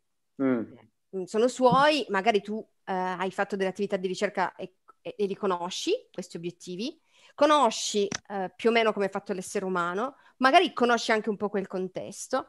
Mm. 0.42 0.74
Mm, 1.18 1.24
sono 1.24 1.48
suoi, 1.48 2.06
magari 2.10 2.42
tu 2.42 2.66
eh, 2.86 2.94
hai 2.94 3.32
fatto 3.32 3.56
delle 3.56 3.70
attività 3.70 3.98
di 3.98 4.08
ricerca 4.08 4.56
e, 4.56 4.76
e, 5.02 5.16
e 5.18 5.26
li 5.26 5.36
conosci, 5.36 5.92
questi 6.12 6.38
obiettivi, 6.38 7.00
conosci 7.34 8.08
eh, 8.28 8.52
più 8.56 8.70
o 8.70 8.72
meno 8.72 8.94
come 8.94 9.08
è 9.08 9.10
fatto 9.10 9.34
l'essere 9.34 9.66
umano, 9.66 10.16
magari 10.38 10.74
conosci 10.74 11.12
anche 11.12 11.30
un 11.30 11.38
po' 11.38 11.50
quel 11.50 11.68
contesto. 11.68 12.48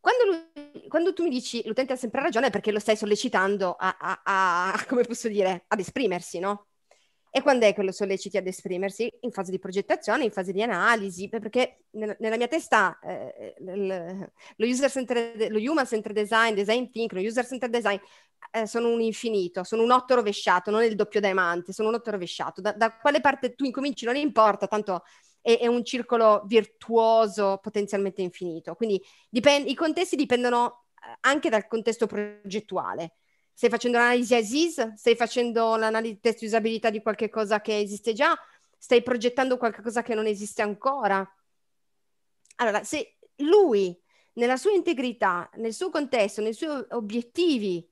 Quando, 0.00 0.24
lui, 0.24 0.88
quando 0.88 1.14
tu 1.14 1.22
mi 1.22 1.30
dici 1.30 1.62
l'utente 1.64 1.94
ha 1.94 1.96
sempre 1.96 2.20
ragione 2.20 2.48
è 2.48 2.50
perché 2.50 2.70
lo 2.70 2.78
stai 2.78 2.96
sollecitando 2.96 3.74
a, 3.78 3.96
a, 3.98 4.20
a, 4.24 4.84
come 4.88 5.02
posso 5.04 5.28
dire, 5.28 5.64
ad 5.68 5.80
esprimersi, 5.80 6.38
no? 6.38 6.66
E 7.36 7.42
quando 7.42 7.66
è 7.66 7.74
che 7.74 7.82
lo 7.82 7.90
solleciti 7.90 8.36
ad 8.36 8.46
esprimersi? 8.46 9.12
In 9.22 9.32
fase 9.32 9.50
di 9.50 9.58
progettazione, 9.58 10.22
in 10.22 10.30
fase 10.30 10.52
di 10.52 10.62
analisi, 10.62 11.28
perché 11.28 11.86
nella, 11.90 12.36
mia 12.36 12.46
testa 12.46 13.00
eh, 13.00 13.56
lo, 13.58 15.58
human 15.58 15.84
centered 15.84 16.16
design, 16.16 16.54
design 16.54 16.88
think, 16.90 17.12
lo 17.12 17.18
user 17.18 17.44
centered 17.44 17.74
design 17.74 17.98
eh, 18.52 18.68
sono 18.68 18.88
un 18.88 19.00
infinito, 19.00 19.64
sono 19.64 19.82
un 19.82 19.90
otto 19.90 20.14
rovesciato, 20.14 20.70
non 20.70 20.84
il 20.84 20.94
doppio 20.94 21.18
diamante, 21.18 21.72
sono 21.72 21.88
un 21.88 21.96
otto 21.96 22.12
rovesciato. 22.12 22.60
Da, 22.60 22.70
da 22.70 22.96
quale 22.96 23.20
parte 23.20 23.56
tu 23.56 23.64
incominci 23.64 24.04
non 24.04 24.14
importa, 24.14 24.68
tanto 24.68 25.02
è, 25.40 25.58
è 25.58 25.66
un 25.66 25.84
circolo 25.84 26.44
virtuoso 26.46 27.58
potenzialmente 27.60 28.22
infinito. 28.22 28.76
Quindi 28.76 29.02
dipend- 29.28 29.68
i 29.68 29.74
contesti 29.74 30.14
dipendono 30.14 30.84
eh, 30.94 31.18
anche 31.22 31.50
dal 31.50 31.66
contesto 31.66 32.06
progettuale. 32.06 33.16
Stai 33.54 33.70
facendo 33.70 33.98
l'analisi 33.98 34.34
ASIS? 34.34 34.94
Stai 34.94 35.14
facendo 35.14 35.76
l'analisi 35.76 36.18
test 36.18 36.40
di 36.40 36.46
usabilità 36.46 36.90
di 36.90 37.00
qualche 37.00 37.30
cosa 37.30 37.60
che 37.60 37.78
esiste 37.78 38.12
già? 38.12 38.36
Stai 38.76 39.02
progettando 39.02 39.56
qualcosa 39.56 40.02
che 40.02 40.14
non 40.14 40.26
esiste 40.26 40.60
ancora? 40.60 41.26
Allora, 42.56 42.82
se 42.82 43.16
lui, 43.36 43.96
nella 44.34 44.56
sua 44.56 44.72
integrità, 44.72 45.48
nel 45.54 45.72
suo 45.72 45.90
contesto, 45.90 46.42
nei 46.42 46.52
suoi 46.52 46.84
obiettivi 46.90 47.88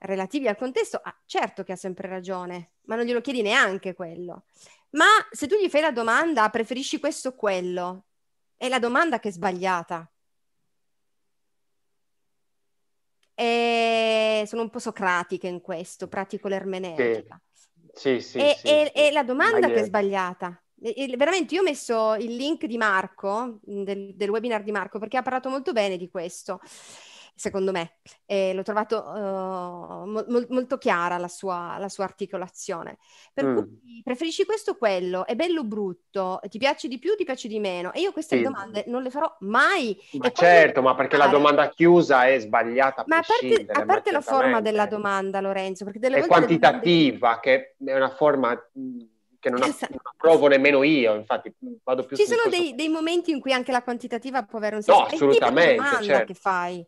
relativi 0.00 0.48
al 0.48 0.56
contesto, 0.56 1.00
ah, 1.02 1.16
certo 1.24 1.62
che 1.62 1.72
ha 1.72 1.76
sempre 1.76 2.08
ragione, 2.08 2.72
ma 2.82 2.96
non 2.96 3.04
glielo 3.04 3.20
chiedi 3.20 3.42
neanche 3.42 3.94
quello. 3.94 4.44
Ma 4.90 5.06
se 5.30 5.46
tu 5.46 5.56
gli 5.56 5.68
fai 5.68 5.80
la 5.80 5.92
domanda, 5.92 6.48
preferisci 6.50 6.98
questo 6.98 7.30
o 7.30 7.34
quello, 7.34 8.06
è 8.56 8.68
la 8.68 8.78
domanda 8.78 9.20
che 9.20 9.28
è 9.28 9.32
sbagliata. 9.32 10.10
E 13.40 14.42
sono 14.46 14.62
un 14.62 14.68
po' 14.68 14.80
socratica 14.80 15.46
in 15.46 15.60
questo, 15.60 16.08
pratico 16.08 16.48
l'ermeneutica. 16.48 17.40
Sì, 17.92 18.20
sì, 18.20 18.38
e, 18.38 18.56
sì, 18.58 18.66
e, 18.66 18.92
e 18.92 19.12
la 19.12 19.22
domanda 19.22 19.68
che 19.68 19.74
è 19.74 19.84
sbagliata. 19.84 20.60
E, 20.82 21.14
veramente 21.16 21.54
io 21.54 21.60
ho 21.60 21.64
messo 21.64 22.14
il 22.14 22.34
link 22.34 22.66
di 22.66 22.76
Marco, 22.76 23.60
del, 23.62 24.14
del, 24.16 24.28
webinar 24.28 24.64
di 24.64 24.72
Marco, 24.72 24.98
perché 24.98 25.18
ha 25.18 25.22
parlato 25.22 25.50
molto 25.50 25.72
bene 25.72 25.96
di 25.96 26.08
questo 26.08 26.60
secondo 27.38 27.70
me. 27.70 27.98
E 28.26 28.52
l'ho 28.52 28.62
trovato 28.62 28.96
uh, 28.96 30.04
mo- 30.04 30.46
molto 30.48 30.76
chiara 30.76 31.16
la 31.18 31.28
sua, 31.28 31.76
la 31.78 31.88
sua 31.88 32.04
articolazione. 32.04 32.98
Per 33.32 33.46
mm. 33.46 33.56
cui 33.56 34.00
preferisci 34.02 34.44
questo 34.44 34.72
o 34.72 34.76
quello? 34.76 35.24
È 35.24 35.34
bello 35.36 35.60
o 35.60 35.64
brutto? 35.64 36.40
Ti 36.48 36.58
piace 36.58 36.88
di 36.88 36.98
più 36.98 37.12
o 37.12 37.14
ti 37.14 37.24
piace 37.24 37.48
di 37.48 37.60
meno? 37.60 37.92
E 37.92 38.00
io 38.00 38.12
queste 38.12 38.36
sì. 38.36 38.42
domande 38.42 38.84
non 38.88 39.02
le 39.02 39.10
farò 39.10 39.34
mai. 39.40 39.96
Ma 40.18 40.30
certo, 40.30 40.82
ma 40.82 40.94
perché 40.94 41.16
la 41.16 41.28
domanda 41.28 41.68
chiusa 41.70 42.26
è 42.26 42.38
sbagliata. 42.40 43.04
Ma 43.06 43.18
a 43.18 43.24
parte, 43.24 43.66
a 43.70 43.84
parte 43.84 44.10
la 44.10 44.20
forma 44.20 44.60
della 44.60 44.86
domanda, 44.86 45.40
Lorenzo, 45.40 45.84
perché 45.84 46.00
delle 46.00 46.16
è 46.16 46.20
volte 46.20 46.34
quantitativa, 46.34 47.28
domande... 47.28 47.40
che 47.40 47.76
è 47.84 47.94
una 47.94 48.10
forma 48.10 48.60
che 49.40 49.50
non, 49.50 49.62
esatto. 49.62 49.92
non, 49.92 50.00
approvo 50.02 50.48
nemmeno 50.48 50.82
io, 50.82 51.14
infatti 51.14 51.54
vado 51.84 52.04
più 52.04 52.16
Ci 52.16 52.26
sono 52.26 52.42
dei, 52.50 52.74
dei, 52.74 52.88
momenti 52.88 53.30
in 53.30 53.40
cui 53.40 53.52
anche 53.52 53.70
la 53.70 53.82
quantitativa 53.82 54.42
può 54.42 54.58
avere 54.58 54.76
un 54.76 54.82
senso. 54.82 55.00
No, 55.00 55.06
assolutamente. 55.06 55.98
È 55.98 56.02
certo. 56.02 56.24
che 56.26 56.34
fai. 56.34 56.84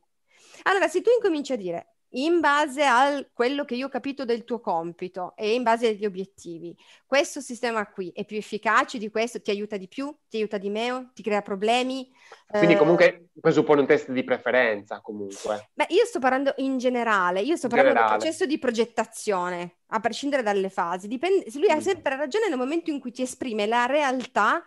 Allora, 0.65 0.89
se 0.89 1.01
tu 1.01 1.11
incominci 1.11 1.53
a 1.53 1.57
dire 1.57 1.95
in 2.15 2.41
base 2.41 2.85
a 2.85 3.24
quello 3.32 3.65
che 3.65 3.74
io 3.74 3.87
ho 3.87 3.91
capito 3.91 4.24
del 4.24 4.45
tuo 4.45 4.61
compito 4.61 5.35
e 5.37 5.55
in 5.55 5.62
base 5.62 5.89
agli 5.89 6.05
obiettivi, 6.05 6.77
questo 7.07 7.41
sistema 7.41 7.87
qui 7.87 8.11
è 8.15 8.24
più 8.24 8.37
efficace 8.37 8.99
di 8.99 9.11
questo, 9.11 9.41
ti 9.41 9.51
aiuta 9.51 9.77
di 9.77 9.87
più, 9.87 10.12
ti 10.28 10.39
aiuta 10.39 10.59
di 10.59 10.70
meno, 10.70 11.11
ti 11.15 11.23
crea 11.23 11.43
problemi. 11.43 12.11
Quindi 12.49 12.74
eh... 12.74 12.77
comunque 12.77 13.28
presuppone 13.41 13.82
un 13.82 13.87
test 13.87 14.11
di 14.11 14.24
preferenza 14.24 15.01
comunque. 15.01 15.70
Beh, 15.73 15.87
io 15.91 16.05
sto 16.05 16.19
parlando 16.19 16.55
in 16.57 16.78
generale, 16.78 17.41
io 17.41 17.57
sto 17.57 17.69
parlando 17.69 17.93
generale. 17.93 18.19
del 18.19 18.27
processo 18.27 18.47
di 18.47 18.59
progettazione, 18.59 19.77
a 19.89 20.01
prescindere 20.01 20.43
dalle 20.43 20.69
fasi. 20.69 21.07
Dipende, 21.07 21.47
lui 21.55 21.69
mm. 21.70 21.77
ha 21.77 21.81
sempre 21.81 22.16
ragione 22.16 22.49
nel 22.49 22.59
momento 22.59 22.91
in 22.91 22.99
cui 22.99 23.12
ti 23.12 23.23
esprime 23.23 23.66
la 23.66 23.87
realtà 23.87 24.65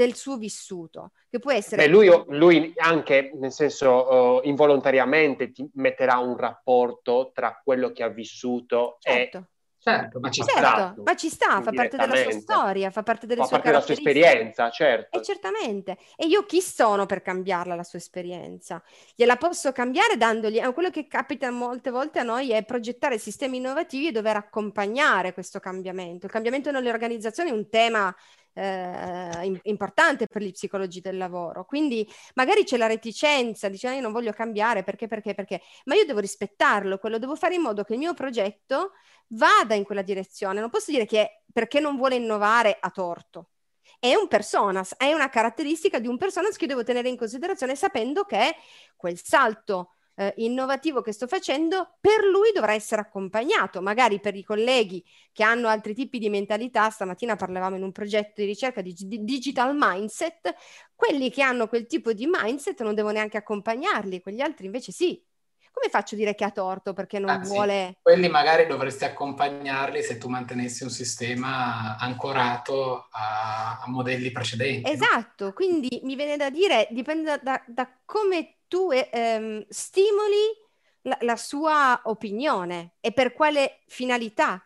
del 0.00 0.14
suo 0.14 0.38
vissuto, 0.38 1.12
che 1.28 1.38
può 1.38 1.52
essere... 1.52 1.84
Beh, 1.84 1.88
lui, 1.90 2.10
lui, 2.28 2.72
anche, 2.76 3.32
nel 3.34 3.52
senso, 3.52 4.40
uh, 4.40 4.40
involontariamente 4.44 5.52
ti 5.52 5.68
metterà 5.74 6.16
un 6.16 6.38
rapporto 6.38 7.32
tra 7.34 7.60
quello 7.62 7.92
che 7.92 8.02
ha 8.02 8.08
vissuto 8.08 8.96
certo. 8.98 9.36
e... 9.36 9.44
Certo, 9.82 10.20
ma 10.20 10.28
ci, 10.28 10.42
certo, 10.44 11.02
ma 11.02 11.16
ci 11.16 11.30
sta, 11.30 11.62
fa 11.62 11.72
parte 11.72 11.96
della 11.96 12.14
sua 12.14 12.32
storia, 12.32 12.90
fa 12.90 13.02
parte 13.02 13.26
delle 13.26 13.40
fa 13.40 13.46
sue 13.46 13.56
parte 13.56 13.70
della 13.70 13.82
sua 13.82 13.94
esperienza, 13.94 14.68
certo. 14.68 15.18
E 15.18 15.22
certamente. 15.22 15.96
E 16.16 16.26
io 16.26 16.44
chi 16.44 16.60
sono 16.60 17.06
per 17.06 17.22
cambiarla 17.22 17.74
la 17.74 17.82
sua 17.82 17.98
esperienza? 17.98 18.82
Gliela 19.14 19.36
posso 19.36 19.72
cambiare 19.72 20.18
dandogli... 20.18 20.58
Eh, 20.58 20.70
quello 20.74 20.90
che 20.90 21.06
capita 21.06 21.50
molte 21.50 21.90
volte 21.90 22.18
a 22.18 22.24
noi 22.24 22.50
è 22.50 22.62
progettare 22.62 23.16
sistemi 23.16 23.56
innovativi 23.56 24.08
e 24.08 24.12
dover 24.12 24.36
accompagnare 24.36 25.32
questo 25.32 25.60
cambiamento. 25.60 26.26
Il 26.26 26.32
cambiamento 26.32 26.70
nelle 26.70 26.90
organizzazioni 26.90 27.48
è 27.48 27.54
un 27.54 27.70
tema 27.70 28.14
eh, 28.52 29.60
importante 29.62 30.26
per 30.26 30.42
gli 30.42 30.52
psicologi 30.52 31.00
del 31.00 31.16
lavoro. 31.16 31.64
Quindi 31.64 32.08
magari 32.34 32.64
c'è 32.64 32.76
la 32.76 32.86
reticenza, 32.86 33.68
dice 33.68 33.88
ah, 33.88 33.94
io 33.94 34.00
non 34.00 34.12
voglio 34.12 34.32
cambiare 34.32 34.82
perché, 34.82 35.06
perché, 35.06 35.34
perché, 35.34 35.60
ma 35.84 35.94
io 35.94 36.04
devo 36.04 36.20
rispettarlo, 36.20 36.98
quello 36.98 37.18
devo 37.18 37.36
fare 37.36 37.54
in 37.54 37.62
modo 37.62 37.84
che 37.84 37.94
il 37.94 37.98
mio 37.98 38.14
progetto 38.14 38.92
vada 39.28 39.74
in 39.74 39.84
quella 39.84 40.02
direzione. 40.02 40.60
Non 40.60 40.70
posso 40.70 40.90
dire 40.90 41.06
che 41.06 41.42
perché 41.52 41.80
non 41.80 41.96
vuole 41.96 42.16
innovare 42.16 42.76
a 42.78 42.90
torto. 42.90 43.50
È 43.98 44.14
un 44.14 44.28
personas, 44.28 44.94
è 44.96 45.12
una 45.12 45.28
caratteristica 45.28 45.98
di 45.98 46.08
un 46.08 46.16
personas 46.16 46.56
che 46.56 46.66
devo 46.66 46.82
tenere 46.82 47.08
in 47.08 47.16
considerazione 47.16 47.76
sapendo 47.76 48.24
che 48.24 48.54
quel 48.96 49.20
salto 49.22 49.96
eh, 50.20 50.34
innovativo 50.36 51.00
che 51.00 51.12
sto 51.12 51.26
facendo, 51.26 51.96
per 51.98 52.24
lui 52.30 52.52
dovrà 52.52 52.74
essere 52.74 53.00
accompagnato, 53.00 53.80
magari 53.80 54.20
per 54.20 54.36
i 54.36 54.44
colleghi 54.44 55.02
che 55.32 55.42
hanno 55.42 55.68
altri 55.68 55.94
tipi 55.94 56.18
di 56.18 56.28
mentalità, 56.28 56.90
stamattina 56.90 57.36
parlavamo 57.36 57.76
in 57.76 57.82
un 57.82 57.90
progetto 57.90 58.42
di 58.42 58.44
ricerca 58.44 58.82
di, 58.82 58.94
di 58.94 59.24
digital 59.24 59.74
mindset, 59.74 60.54
quelli 60.94 61.30
che 61.30 61.40
hanno 61.40 61.68
quel 61.68 61.86
tipo 61.86 62.12
di 62.12 62.28
mindset 62.30 62.82
non 62.82 62.94
devo 62.94 63.10
neanche 63.10 63.38
accompagnarli, 63.38 64.20
quegli 64.20 64.42
altri 64.42 64.66
invece 64.66 64.92
sì, 64.92 65.24
come 65.72 65.88
faccio 65.88 66.16
a 66.16 66.18
dire 66.18 66.34
che 66.34 66.44
ha 66.44 66.50
torto 66.50 66.92
perché 66.92 67.18
non 67.18 67.30
ah, 67.30 67.38
vuole... 67.38 67.96
Quelli 68.02 68.28
magari 68.28 68.66
dovresti 68.66 69.04
accompagnarli 69.04 70.02
se 70.02 70.18
tu 70.18 70.28
mantenessi 70.28 70.82
un 70.82 70.90
sistema 70.90 71.96
ancorato 71.96 73.08
a, 73.10 73.80
a 73.80 73.88
modelli 73.88 74.30
precedenti. 74.32 74.90
Esatto, 74.90 75.46
no? 75.46 75.52
quindi 75.54 76.00
mi 76.02 76.14
viene 76.14 76.36
da 76.36 76.50
dire, 76.50 76.88
dipende 76.90 77.40
da, 77.42 77.62
da 77.66 77.90
come 78.04 78.56
tu 78.70 78.88
ehm, 78.92 79.66
stimoli 79.68 80.56
la, 81.02 81.18
la, 81.22 81.36
sua 81.36 82.00
opinione 82.04 82.94
e 83.00 83.12
per 83.12 83.32
quale 83.32 83.80
finalità. 83.88 84.64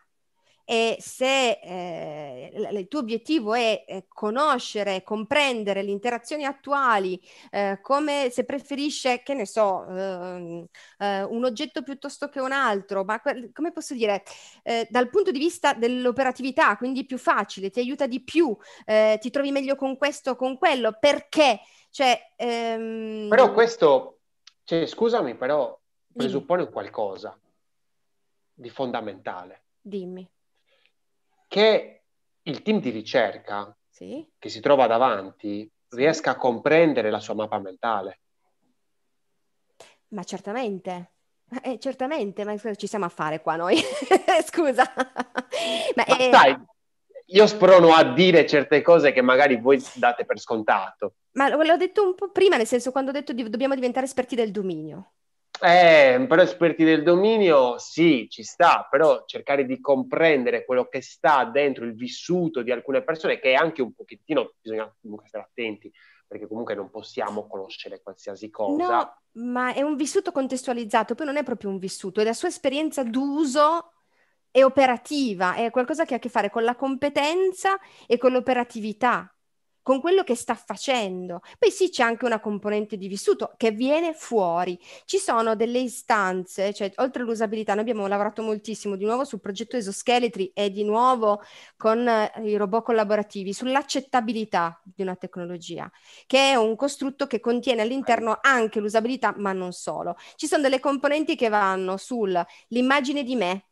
E 0.67 0.97
se 0.99 1.59
eh, 1.61 2.51
il 2.71 2.87
tuo 2.87 2.99
obiettivo 2.99 3.53
è 3.53 4.05
conoscere, 4.07 5.03
comprendere 5.03 5.83
le 5.83 5.91
interazioni 5.91 6.43
attuali, 6.43 7.21
eh, 7.51 7.79
come 7.81 8.29
se 8.31 8.45
preferisce, 8.45 9.21
che 9.21 9.35
ne 9.35 9.45
so, 9.45 9.85
ehm, 9.87 10.65
eh, 10.97 11.23
un 11.23 11.45
oggetto 11.45 11.83
piuttosto 11.83 12.29
che 12.29 12.39
un 12.39 12.51
altro, 12.51 13.03
ma 13.03 13.21
come 13.53 13.71
posso 13.71 13.93
dire, 13.93 14.23
eh, 14.63 14.87
dal 14.89 15.09
punto 15.09 15.29
di 15.29 15.37
vista 15.37 15.73
dell'operatività, 15.73 16.75
quindi 16.77 17.05
più 17.05 17.19
facile, 17.19 17.69
ti 17.69 17.79
aiuta 17.79 18.07
di 18.07 18.23
più, 18.23 18.55
eh, 18.85 19.19
ti 19.21 19.29
trovi 19.29 19.51
meglio 19.51 19.75
con 19.75 19.97
questo 19.97 20.31
o 20.31 20.35
con 20.35 20.57
quello, 20.57 20.97
perché? 20.99 21.59
Cioè, 21.95 22.33
ehm... 22.35 23.29
Però 23.29 23.53
questo, 23.53 24.19
cioè, 24.65 24.85
scusami, 24.85 25.35
però 25.35 25.79
presuppone 26.11 26.63
Dimmi. 26.63 26.73
qualcosa 26.73 27.39
di 28.53 28.69
fondamentale. 28.69 29.63
Dimmi. 29.79 30.29
Che 31.47 32.03
il 32.41 32.61
team 32.63 32.81
di 32.81 32.89
ricerca 32.89 33.73
sì? 33.87 34.29
che 34.37 34.49
si 34.49 34.59
trova 34.59 34.87
davanti 34.87 35.71
riesca 35.91 36.31
a 36.31 36.35
comprendere 36.35 37.09
la 37.09 37.21
sua 37.21 37.33
mappa 37.33 37.59
mentale. 37.59 38.19
Ma 40.09 40.25
certamente. 40.25 41.13
Eh, 41.63 41.79
certamente, 41.79 42.43
ma 42.43 42.57
ci 42.75 42.87
siamo 42.87 43.05
a 43.05 43.09
fare 43.09 43.39
qua 43.39 43.55
noi? 43.55 43.77
Scusa. 44.43 44.83
ma, 45.95 46.03
ma 46.07 46.17
è... 46.17 46.29
sai, 46.29 46.61
io 47.27 47.47
sprono 47.47 47.93
a 47.93 48.03
dire 48.13 48.45
certe 48.45 48.81
cose 48.81 49.11
che 49.11 49.21
magari 49.21 49.59
voi 49.59 49.83
date 49.95 50.25
per 50.25 50.39
scontato. 50.39 51.15
Ma 51.31 51.49
l'ho 51.49 51.77
detto 51.77 52.03
un 52.03 52.15
po' 52.15 52.29
prima, 52.31 52.57
nel 52.57 52.67
senso 52.67 52.91
quando 52.91 53.09
ho 53.09 53.13
detto 53.13 53.33
di, 53.33 53.49
dobbiamo 53.49 53.75
diventare 53.75 54.05
esperti 54.05 54.35
del 54.35 54.51
dominio. 54.51 55.13
Eh, 55.61 56.25
però 56.27 56.41
esperti 56.41 56.83
del 56.83 57.01
dominio 57.01 57.77
sì, 57.77 58.27
ci 58.29 58.43
sta, 58.43 58.87
però 58.89 59.23
cercare 59.25 59.65
di 59.65 59.79
comprendere 59.79 60.65
quello 60.65 60.87
che 60.87 61.01
sta 61.01 61.45
dentro 61.45 61.85
il 61.85 61.95
vissuto 61.95 62.61
di 62.61 62.71
alcune 62.71 63.03
persone, 63.03 63.39
che 63.39 63.51
è 63.51 63.55
anche 63.55 63.81
un 63.81 63.93
pochettino, 63.93 64.53
bisogna 64.61 64.93
comunque 65.01 65.27
stare 65.27 65.45
attenti, 65.45 65.89
perché 66.27 66.47
comunque 66.47 66.75
non 66.75 66.89
possiamo 66.89 67.47
conoscere 67.47 68.01
qualsiasi 68.01 68.49
cosa. 68.49 68.97
No, 68.97 69.43
ma 69.43 69.73
è 69.73 69.81
un 69.81 69.95
vissuto 69.95 70.33
contestualizzato, 70.33 71.15
poi 71.15 71.25
non 71.25 71.37
è 71.37 71.43
proprio 71.43 71.69
un 71.69 71.77
vissuto, 71.77 72.19
è 72.19 72.25
la 72.25 72.33
sua 72.33 72.49
esperienza 72.49 73.03
d'uso 73.03 73.91
è 74.55 74.63
operativa, 74.63 75.55
è 75.55 75.69
qualcosa 75.69 76.05
che 76.05 76.13
ha 76.13 76.17
a 76.17 76.19
che 76.19 76.29
fare 76.29 76.49
con 76.49 76.63
la 76.63 76.75
competenza 76.75 77.77
e 78.07 78.17
con 78.17 78.31
l'operatività. 78.31 79.29
con 79.81 80.01
quello 80.01 80.23
che 80.23 80.33
sta 80.33 80.55
facendo. 80.55 81.41
Poi 81.59 81.69
sì, 81.69 81.89
c'è 81.91 82.01
anche 82.01 82.25
una 82.25 82.39
componente 82.39 82.97
di 82.97 83.07
vissuto 83.07 83.53
che 83.55 83.69
viene 83.69 84.13
fuori. 84.15 84.79
Ci 85.05 85.19
sono 85.19 85.55
delle 85.55 85.77
istanze, 85.79 86.73
cioè 86.73 86.91
oltre 86.95 87.21
all'usabilità, 87.21 87.73
noi 87.73 87.81
abbiamo 87.81 88.07
lavorato 88.07 88.41
moltissimo 88.41 88.95
di 88.95 89.05
nuovo 89.05 89.25
sul 89.25 89.41
progetto 89.41 89.77
esoscheletri 89.77 90.51
e 90.55 90.71
di 90.71 90.83
nuovo 90.83 91.41
con 91.77 92.07
eh, 92.07 92.31
i 92.43 92.55
robot 92.55 92.83
collaborativi 92.83 93.53
sull'accettabilità 93.53 94.81
di 94.83 95.03
una 95.03 95.15
tecnologia, 95.15 95.87
che 96.25 96.51
è 96.51 96.55
un 96.55 96.75
costrutto 96.75 97.27
che 97.27 97.39
contiene 97.39 97.81
all'interno 97.81 98.39
anche 98.41 98.79
l'usabilità, 98.79 99.35
ma 99.37 99.53
non 99.53 99.71
solo. 99.71 100.15
Ci 100.35 100.47
sono 100.47 100.63
delle 100.63 100.79
componenti 100.79 101.35
che 101.35 101.49
vanno 101.49 101.97
sull'immagine 101.97 103.23
di 103.23 103.35
me, 103.35 103.65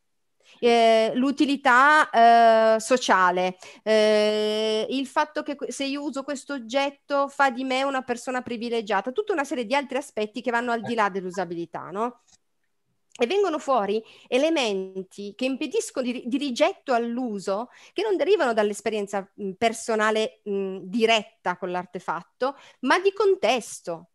eh, 0.59 1.11
l'utilità 1.15 2.09
eh, 2.09 2.79
sociale, 2.79 3.57
eh, 3.83 4.85
il 4.89 5.07
fatto 5.07 5.43
che 5.43 5.57
se 5.67 5.85
io 5.85 6.03
uso 6.03 6.23
questo 6.23 6.53
oggetto 6.53 7.27
fa 7.27 7.49
di 7.49 7.63
me 7.63 7.83
una 7.83 8.01
persona 8.01 8.41
privilegiata, 8.41 9.11
tutta 9.11 9.33
una 9.33 9.43
serie 9.43 9.65
di 9.65 9.75
altri 9.75 9.97
aspetti 9.97 10.41
che 10.41 10.51
vanno 10.51 10.71
al 10.71 10.81
di 10.81 10.93
là 10.93 11.09
dell'usabilità, 11.09 11.89
no? 11.91 12.21
E 13.15 13.27
vengono 13.27 13.59
fuori 13.59 14.03
elementi 14.27 15.33
che 15.35 15.45
impediscono 15.45 16.03
di, 16.03 16.23
di 16.25 16.37
rigetto 16.37 16.93
all'uso, 16.93 17.69
che 17.93 18.01
non 18.01 18.17
derivano 18.17 18.53
dall'esperienza 18.53 19.29
mh, 19.35 19.51
personale 19.51 20.41
mh, 20.43 20.77
diretta 20.85 21.57
con 21.57 21.69
l'artefatto, 21.69 22.55
ma 22.81 22.97
di 22.99 23.13
contesto. 23.13 24.09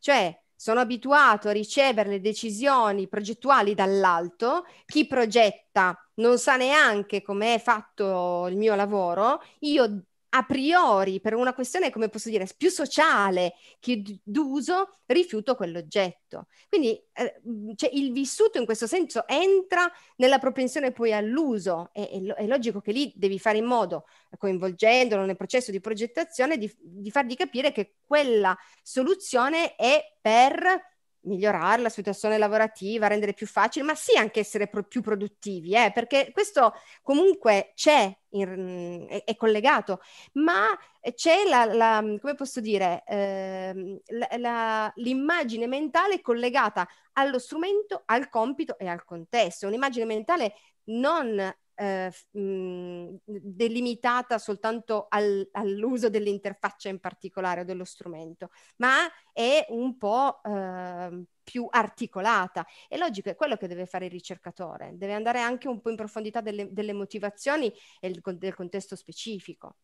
Cioè, 0.00 0.36
sono 0.60 0.80
abituato 0.80 1.48
a 1.48 1.52
ricevere 1.52 2.10
le 2.10 2.20
decisioni 2.20 3.08
progettuali 3.08 3.74
dall'alto, 3.74 4.66
chi 4.84 5.06
progetta 5.06 5.96
non 6.16 6.36
sa 6.38 6.56
neanche 6.56 7.22
come 7.22 7.54
è 7.54 7.58
fatto 7.58 8.46
il 8.46 8.58
mio 8.58 8.74
lavoro, 8.74 9.42
io 9.60 10.02
a 10.30 10.44
priori, 10.44 11.20
per 11.20 11.34
una 11.34 11.54
questione, 11.54 11.90
come 11.90 12.08
posso 12.08 12.28
dire, 12.28 12.46
più 12.56 12.70
sociale 12.70 13.54
che 13.80 14.02
d'uso, 14.22 14.98
rifiuto 15.06 15.56
quell'oggetto. 15.56 16.46
Quindi 16.68 17.00
eh, 17.12 17.40
cioè, 17.74 17.90
il 17.92 18.12
vissuto 18.12 18.58
in 18.58 18.64
questo 18.64 18.86
senso 18.86 19.26
entra 19.26 19.90
nella 20.16 20.38
propensione 20.38 20.92
poi 20.92 21.12
all'uso. 21.12 21.90
È, 21.92 22.08
è, 22.08 22.22
è, 22.34 22.46
logico 22.46 22.80
che 22.80 22.92
lì 22.92 23.12
devi 23.16 23.38
fare 23.38 23.58
in 23.58 23.64
modo, 23.64 24.06
coinvolgendolo 24.38 25.24
nel 25.24 25.36
processo 25.36 25.70
di 25.70 25.80
progettazione, 25.80 26.58
di, 26.58 26.72
di 26.78 27.10
fargli 27.10 27.34
capire 27.34 27.72
che 27.72 27.96
quella 28.06 28.56
soluzione 28.82 29.74
è 29.74 30.16
per 30.20 30.89
migliorare 31.22 31.82
la 31.82 31.88
situazione 31.88 32.38
lavorativa, 32.38 33.06
rendere 33.06 33.34
più 33.34 33.46
facile, 33.46 33.84
ma 33.84 33.94
sì 33.94 34.16
anche 34.16 34.40
essere 34.40 34.68
pro- 34.68 34.84
più 34.84 35.02
produttivi, 35.02 35.74
eh, 35.74 35.90
perché 35.92 36.30
questo 36.32 36.74
comunque 37.02 37.72
c'è, 37.74 38.14
in, 38.30 39.06
è, 39.08 39.24
è, 39.24 39.36
collegato, 39.36 40.00
ma 40.34 40.76
c'è 41.14 41.44
la, 41.48 41.64
la 41.64 42.00
come 42.20 42.34
posso 42.34 42.60
dire, 42.60 43.02
eh, 43.06 44.00
la, 44.06 44.28
la, 44.38 44.92
l'immagine 44.96 45.66
mentale 45.66 46.20
collegata 46.20 46.88
allo 47.14 47.38
strumento, 47.38 48.02
al 48.06 48.28
compito 48.28 48.78
e 48.78 48.86
al 48.86 49.04
contesto, 49.04 49.66
un'immagine 49.66 50.04
mentale 50.04 50.54
non 50.84 51.54
eh, 51.80 52.12
mh, 52.38 53.16
delimitata 53.24 54.36
soltanto 54.36 55.06
al, 55.08 55.48
all'uso 55.52 56.10
dell'interfaccia 56.10 56.90
in 56.90 57.00
particolare 57.00 57.62
o 57.62 57.64
dello 57.64 57.84
strumento, 57.84 58.50
ma 58.76 59.06
è 59.32 59.64
un 59.70 59.96
po' 59.96 60.42
eh, 60.44 61.24
più 61.42 61.66
articolata. 61.70 62.66
È 62.86 62.98
logico, 62.98 63.30
è 63.30 63.34
quello 63.34 63.56
che 63.56 63.66
deve 63.66 63.86
fare 63.86 64.04
il 64.04 64.10
ricercatore, 64.10 64.92
deve 64.96 65.14
andare 65.14 65.40
anche 65.40 65.68
un 65.68 65.80
po' 65.80 65.88
in 65.88 65.96
profondità 65.96 66.42
delle, 66.42 66.70
delle 66.70 66.92
motivazioni 66.92 67.72
e 67.98 68.10
del, 68.10 68.36
del 68.36 68.54
contesto 68.54 68.94
specifico 68.94 69.76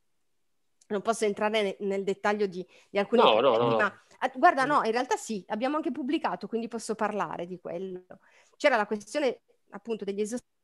non 0.88 1.02
posso 1.02 1.24
entrare 1.24 1.62
nel, 1.62 1.76
nel 1.80 2.04
dettaglio 2.04 2.46
di, 2.46 2.64
di 2.88 2.96
alcuni 2.96 3.20
no, 3.20 3.40
no, 3.40 3.56
no, 3.56 3.76
ma 3.76 3.86
ah, 4.18 4.32
guarda, 4.36 4.64
no, 4.64 4.84
in 4.84 4.92
realtà 4.92 5.16
sì, 5.16 5.44
abbiamo 5.48 5.74
anche 5.74 5.90
pubblicato, 5.90 6.46
quindi 6.46 6.68
posso 6.68 6.94
parlare 6.94 7.44
di 7.44 7.58
quello. 7.58 8.04
C'era 8.56 8.76
la 8.76 8.86
questione 8.86 9.40
appunto 9.70 10.04
degli 10.04 10.20
esoscheletri 10.20 10.55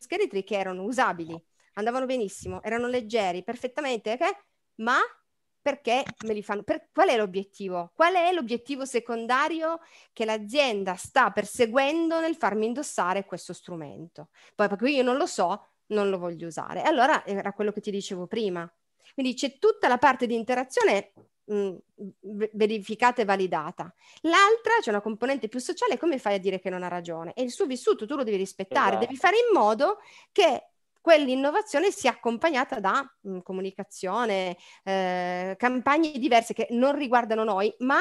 scheletri 0.00 0.42
che 0.42 0.58
erano 0.58 0.82
usabili, 0.84 1.38
andavano 1.74 2.06
benissimo, 2.06 2.62
erano 2.62 2.86
leggeri, 2.86 3.44
perfettamente, 3.44 4.12
okay? 4.12 4.32
ma 4.76 4.98
perché 5.62 6.04
me 6.24 6.32
li 6.32 6.42
fanno? 6.42 6.62
Per, 6.62 6.88
qual 6.90 7.10
è 7.10 7.16
l'obiettivo? 7.16 7.92
Qual 7.94 8.14
è 8.14 8.32
l'obiettivo 8.32 8.86
secondario 8.86 9.80
che 10.12 10.24
l'azienda 10.24 10.94
sta 10.96 11.30
perseguendo 11.30 12.18
nel 12.18 12.34
farmi 12.34 12.66
indossare 12.66 13.26
questo 13.26 13.52
strumento? 13.52 14.30
Poi 14.54 14.68
perché 14.68 14.88
io 14.88 15.02
non 15.02 15.16
lo 15.18 15.26
so, 15.26 15.72
non 15.88 16.08
lo 16.08 16.18
voglio 16.18 16.46
usare. 16.46 16.80
Allora 16.80 17.24
era 17.26 17.52
quello 17.52 17.72
che 17.72 17.82
ti 17.82 17.90
dicevo 17.90 18.26
prima. 18.26 18.70
Quindi 19.12 19.34
c'è 19.34 19.58
tutta 19.58 19.86
la 19.88 19.98
parte 19.98 20.26
di 20.26 20.34
interazione 20.34 21.12
mh, 21.50 21.76
verificata 22.52 23.22
e 23.22 23.24
validata. 23.24 23.92
L'altra, 24.22 24.72
c'è 24.80 24.90
una 24.90 25.00
componente 25.00 25.48
più 25.48 25.58
sociale, 25.58 25.98
come 25.98 26.18
fai 26.18 26.34
a 26.34 26.38
dire 26.38 26.60
che 26.60 26.70
non 26.70 26.82
ha 26.82 26.88
ragione? 26.88 27.32
E 27.34 27.42
il 27.42 27.50
suo 27.50 27.66
vissuto 27.66 28.06
tu 28.06 28.16
lo 28.16 28.24
devi 28.24 28.36
rispettare, 28.36 28.90
esatto. 28.90 29.06
devi 29.06 29.16
fare 29.16 29.36
in 29.36 29.58
modo 29.58 29.98
che 30.32 30.68
quell'innovazione 31.00 31.90
sia 31.90 32.10
accompagnata 32.10 32.78
da 32.78 33.16
mh, 33.20 33.38
comunicazione, 33.40 34.56
eh, 34.84 35.54
campagne 35.58 36.12
diverse 36.12 36.54
che 36.54 36.68
non 36.70 36.94
riguardano 36.94 37.44
noi, 37.44 37.74
ma 37.78 37.98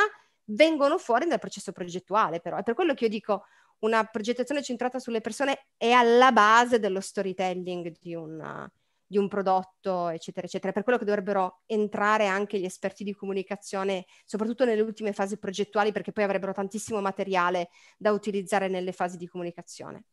vengono 0.52 0.98
fuori 0.98 1.28
dal 1.28 1.40
processo 1.40 1.72
progettuale 1.72 2.40
però. 2.40 2.58
È 2.58 2.64
per 2.64 2.74
quello 2.74 2.94
che 2.94 3.06
io 3.06 3.10
dico 3.10 3.46
una 3.80 4.04
progettazione 4.04 4.62
centrata 4.62 5.00
sulle 5.00 5.22
persone 5.22 5.68
è 5.78 5.92
alla 5.92 6.32
base 6.34 6.80
dello 6.80 7.00
storytelling 7.00 7.96
di 8.00 8.14
una, 8.14 8.70
di 9.10 9.18
un 9.18 9.28
prodotto, 9.28 10.10
eccetera, 10.10 10.46
eccetera. 10.46 10.72
Per 10.72 10.84
quello 10.84 11.00
che 11.00 11.06
dovrebbero 11.06 11.62
entrare 11.66 12.28
anche 12.28 12.60
gli 12.60 12.66
esperti 12.66 13.04
di 13.04 13.16
comunicazione, 13.16 14.06
soprattutto 14.24 14.66
nelle 14.66 14.82
ultime 14.82 15.14
fasi 15.14 15.40
progettuali, 15.40 15.92
perché 15.92 16.12
poi 16.12 16.24
avrebbero 16.24 16.54
tantissimo 16.54 17.02
materiale 17.02 17.70
da 17.98 18.12
utilizzare 18.12 18.68
nelle 18.68 18.92
fasi 18.92 19.18
di 19.18 19.28
comunicazione. 19.28 20.04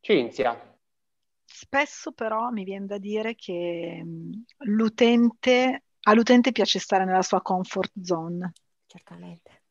Cinzia. 0.00 0.78
Spesso 1.44 2.12
però 2.12 2.48
mi 2.48 2.64
viene 2.64 2.86
da 2.86 2.96
dire 2.96 3.34
che 3.34 4.02
l'utente, 4.64 5.84
all'utente 6.04 6.52
piace 6.52 6.78
stare 6.78 7.04
nella 7.04 7.22
sua 7.22 7.42
comfort 7.42 7.92
zone. 8.00 8.52
Certamente 8.86 9.63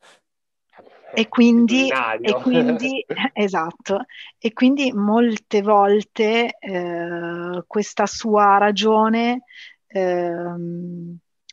e 1.16 1.28
quindi, 1.28 1.90
e 2.22 2.34
quindi, 2.42 3.06
esatto, 3.34 4.06
e 4.40 4.52
quindi 4.52 4.92
molte 4.92 5.62
volte 5.62 6.58
eh, 6.58 7.64
questa 7.68 8.08
sua 8.08 8.58
ragione 8.58 9.44
eh, 9.86 10.34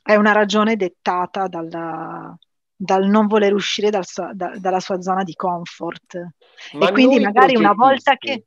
è 0.02 0.14
una 0.14 0.32
ragione 0.32 0.76
dettata 0.76 1.46
dalla, 1.46 2.34
dal 2.74 3.06
non 3.06 3.26
voler 3.26 3.52
uscire 3.52 3.90
dal 3.90 4.06
sua, 4.06 4.32
da, 4.32 4.56
dalla 4.58 4.80
sua 4.80 5.02
zona 5.02 5.24
di 5.24 5.34
comfort. 5.34 6.28
Ma 6.72 6.88
e 6.88 6.92
quindi 6.92 7.20
magari 7.20 7.54
una 7.56 7.74
volta 7.74 8.16
che... 8.16 8.46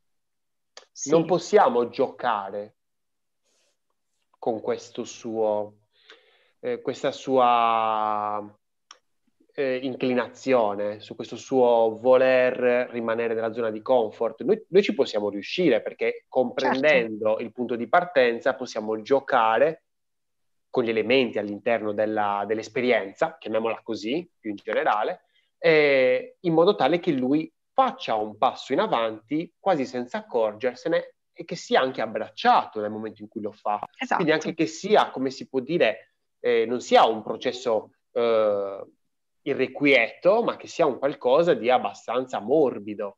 Sì. 0.91 1.09
Non 1.11 1.25
possiamo 1.25 1.89
giocare 1.89 2.75
con 4.39 4.61
questo 4.61 5.03
suo, 5.03 5.73
eh, 6.59 6.81
questa 6.81 7.11
sua 7.11 8.43
eh, 9.55 9.77
inclinazione, 9.83 10.99
su 10.99 11.15
questo 11.15 11.35
suo 11.35 11.97
voler 12.01 12.89
rimanere 12.89 13.33
nella 13.33 13.53
zona 13.53 13.69
di 13.69 13.81
comfort. 13.81 14.43
Noi, 14.43 14.63
noi 14.69 14.81
ci 14.81 14.93
possiamo 14.93 15.29
riuscire 15.29 15.81
perché 15.81 16.25
comprendendo 16.27 17.29
certo. 17.29 17.43
il 17.43 17.51
punto 17.51 17.75
di 17.75 17.87
partenza 17.87 18.55
possiamo 18.55 19.01
giocare 19.01 19.83
con 20.69 20.83
gli 20.83 20.89
elementi 20.89 21.37
all'interno 21.37 21.93
della, 21.93 22.45
dell'esperienza, 22.47 23.37
chiamiamola 23.37 23.81
così, 23.83 24.27
più 24.39 24.49
in 24.49 24.55
generale, 24.55 25.25
eh, 25.59 26.37
in 26.39 26.53
modo 26.53 26.73
tale 26.73 26.99
che 26.99 27.11
lui 27.11 27.51
faccia 27.71 28.15
un 28.15 28.37
passo 28.37 28.73
in 28.73 28.79
avanti 28.79 29.53
quasi 29.59 29.85
senza 29.85 30.19
accorgersene 30.19 31.13
e 31.31 31.45
che 31.45 31.55
sia 31.55 31.79
anche 31.79 32.01
abbracciato 32.01 32.81
nel 32.81 32.89
momento 32.89 33.21
in 33.21 33.27
cui 33.27 33.41
lo 33.41 33.51
fa. 33.51 33.79
Esatto. 33.97 34.15
Quindi 34.15 34.33
anche 34.33 34.55
che 34.55 34.65
sia, 34.65 35.11
come 35.11 35.29
si 35.29 35.47
può 35.47 35.59
dire, 35.59 36.15
eh, 36.39 36.65
non 36.65 36.81
sia 36.81 37.05
un 37.05 37.21
processo 37.21 37.91
eh, 38.11 38.83
irrequieto, 39.43 40.43
ma 40.43 40.55
che 40.55 40.67
sia 40.67 40.85
un 40.85 40.97
qualcosa 40.97 41.53
di 41.53 41.69
abbastanza 41.69 42.39
morbido. 42.39 43.17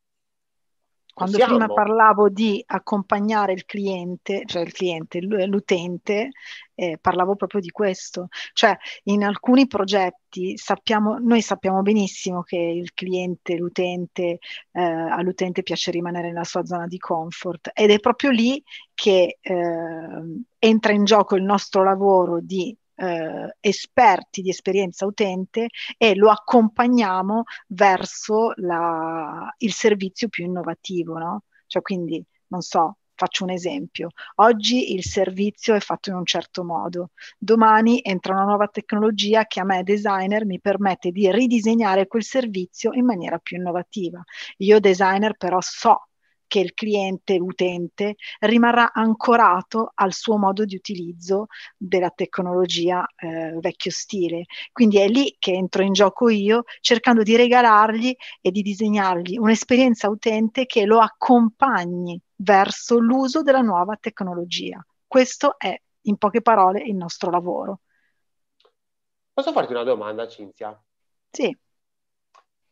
Quando 1.16 1.38
Possiamo. 1.38 1.56
prima 1.56 1.72
parlavo 1.72 2.28
di 2.28 2.62
accompagnare 2.66 3.54
il 3.54 3.64
cliente, 3.64 4.42
cioè 4.44 4.60
il 4.60 4.72
cliente, 4.72 5.18
l'utente, 5.22 6.28
eh, 6.74 6.98
parlavo 7.00 7.36
proprio 7.36 7.62
di 7.62 7.70
questo. 7.70 8.28
Cioè, 8.52 8.76
in 9.04 9.24
alcuni 9.24 9.66
progetti 9.66 10.58
sappiamo, 10.58 11.16
noi 11.16 11.40
sappiamo 11.40 11.80
benissimo 11.80 12.42
che 12.42 12.58
il 12.58 12.92
cliente, 12.92 13.56
l'utente, 13.56 14.40
eh, 14.72 14.82
all'utente 14.82 15.62
piace 15.62 15.90
rimanere 15.90 16.26
nella 16.28 16.44
sua 16.44 16.66
zona 16.66 16.86
di 16.86 16.98
comfort 16.98 17.70
ed 17.72 17.92
è 17.92 17.98
proprio 17.98 18.28
lì 18.28 18.62
che 18.92 19.38
eh, 19.40 19.54
entra 20.58 20.92
in 20.92 21.04
gioco 21.04 21.34
il 21.34 21.44
nostro 21.44 21.82
lavoro 21.82 22.40
di 22.42 22.76
eh, 22.96 23.56
esperti 23.60 24.42
di 24.42 24.50
esperienza 24.50 25.06
utente 25.06 25.68
e 25.96 26.14
lo 26.14 26.30
accompagniamo 26.30 27.44
verso 27.68 28.52
la, 28.56 29.52
il 29.58 29.72
servizio 29.72 30.28
più 30.28 30.44
innovativo, 30.44 31.18
no? 31.18 31.42
Cioè 31.66 31.82
quindi, 31.82 32.24
non 32.48 32.60
so, 32.60 32.98
Faccio 33.18 33.44
un 33.44 33.50
esempio. 33.50 34.10
Oggi 34.36 34.92
il 34.92 35.02
servizio 35.02 35.74
è 35.74 35.80
fatto 35.80 36.10
in 36.10 36.16
un 36.16 36.26
certo 36.26 36.62
modo. 36.64 37.12
Domani 37.38 38.00
entra 38.02 38.34
una 38.34 38.44
nuova 38.44 38.68
tecnologia 38.68 39.46
che 39.46 39.58
a 39.58 39.64
me, 39.64 39.82
designer, 39.82 40.44
mi 40.44 40.60
permette 40.60 41.10
di 41.10 41.30
ridisegnare 41.32 42.08
quel 42.08 42.22
servizio 42.22 42.92
in 42.92 43.06
maniera 43.06 43.38
più 43.38 43.56
innovativa. 43.56 44.22
Io, 44.58 44.80
designer, 44.80 45.34
però 45.34 45.58
so 45.62 46.08
che 46.46 46.60
il 46.60 46.74
cliente, 46.74 47.36
l'utente, 47.36 48.16
rimarrà 48.40 48.92
ancorato 48.92 49.92
al 49.94 50.12
suo 50.12 50.36
modo 50.36 50.64
di 50.64 50.74
utilizzo 50.74 51.46
della 51.76 52.10
tecnologia 52.10 53.06
eh, 53.16 53.56
vecchio 53.60 53.90
stile. 53.90 54.44
Quindi 54.72 54.98
è 54.98 55.08
lì 55.08 55.36
che 55.38 55.52
entro 55.52 55.82
in 55.82 55.92
gioco 55.92 56.28
io, 56.28 56.64
cercando 56.80 57.22
di 57.22 57.36
regalargli 57.36 58.14
e 58.40 58.50
di 58.50 58.62
disegnargli 58.62 59.36
un'esperienza 59.36 60.08
utente 60.08 60.66
che 60.66 60.84
lo 60.84 61.00
accompagni 61.00 62.20
verso 62.36 62.98
l'uso 62.98 63.42
della 63.42 63.62
nuova 63.62 63.96
tecnologia. 64.00 64.84
Questo 65.06 65.58
è, 65.58 65.74
in 66.02 66.16
poche 66.16 66.42
parole, 66.42 66.82
il 66.82 66.94
nostro 66.94 67.30
lavoro. 67.30 67.80
Posso 69.32 69.52
farti 69.52 69.72
una 69.72 69.82
domanda, 69.82 70.26
Cinzia? 70.26 70.82
Sì. 71.30 71.56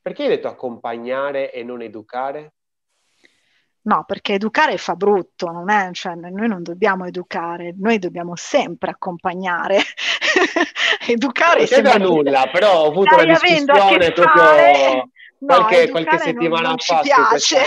Perché 0.00 0.22
hai 0.22 0.28
detto 0.28 0.48
accompagnare 0.48 1.52
e 1.52 1.62
non 1.62 1.82
educare? 1.82 2.53
No, 3.86 4.04
perché 4.06 4.34
educare 4.34 4.78
fa 4.78 4.94
brutto, 4.94 5.50
non 5.50 5.68
è, 5.68 5.90
cioè, 5.92 6.14
noi 6.14 6.48
non 6.48 6.62
dobbiamo 6.62 7.04
educare, 7.04 7.74
noi 7.76 7.98
dobbiamo 7.98 8.34
sempre 8.34 8.90
accompagnare. 8.90 9.78
educare 11.06 11.66
non 11.70 11.82
c'è 11.82 11.98
nulla, 11.98 12.48
però 12.50 12.80
ho 12.80 12.86
avuto 12.86 13.14
una 13.14 13.24
discussione 13.24 14.12
proprio 14.12 14.42
fare... 14.42 15.08
qualche, 15.38 15.84
no, 15.84 15.90
qualche 15.90 16.18
settimana 16.18 16.68
non, 16.68 16.68
non 16.68 16.78
fa. 16.78 17.02
Ci 17.02 17.10
piace. 17.10 17.62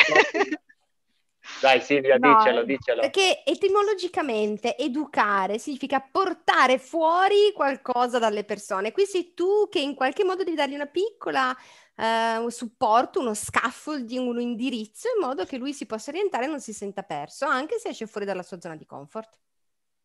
Dai 1.61 1.81
Silvia, 1.81 2.17
no, 2.17 2.35
dicelo, 2.35 2.63
dicelo. 2.63 3.01
Perché 3.01 3.43
etimologicamente 3.45 4.75
educare 4.75 5.59
significa 5.59 5.99
portare 5.99 6.77
fuori 6.79 7.51
qualcosa 7.53 8.19
dalle 8.19 8.43
persone. 8.43 8.91
Qui 8.91 9.05
sei 9.05 9.33
tu 9.33 9.67
che 9.69 9.79
in 9.79 9.95
qualche 9.95 10.23
modo 10.23 10.43
devi 10.43 10.55
dargli 10.55 10.75
una 10.75 10.85
piccola 10.85 11.55
uh, 11.97 12.41
un 12.43 12.51
supporto, 12.51 13.19
uno 13.19 13.33
scaffolding, 13.33 14.27
un 14.27 14.39
indirizzo 14.39 15.07
in 15.15 15.25
modo 15.25 15.45
che 15.45 15.57
lui 15.57 15.73
si 15.73 15.85
possa 15.85 16.11
orientare 16.11 16.45
e 16.45 16.47
non 16.47 16.59
si 16.61 16.73
senta 16.73 17.03
perso, 17.03 17.45
anche 17.45 17.77
se 17.79 17.89
esce 17.89 18.07
fuori 18.07 18.25
dalla 18.25 18.43
sua 18.43 18.59
zona 18.59 18.75
di 18.75 18.85
comfort. 18.85 19.39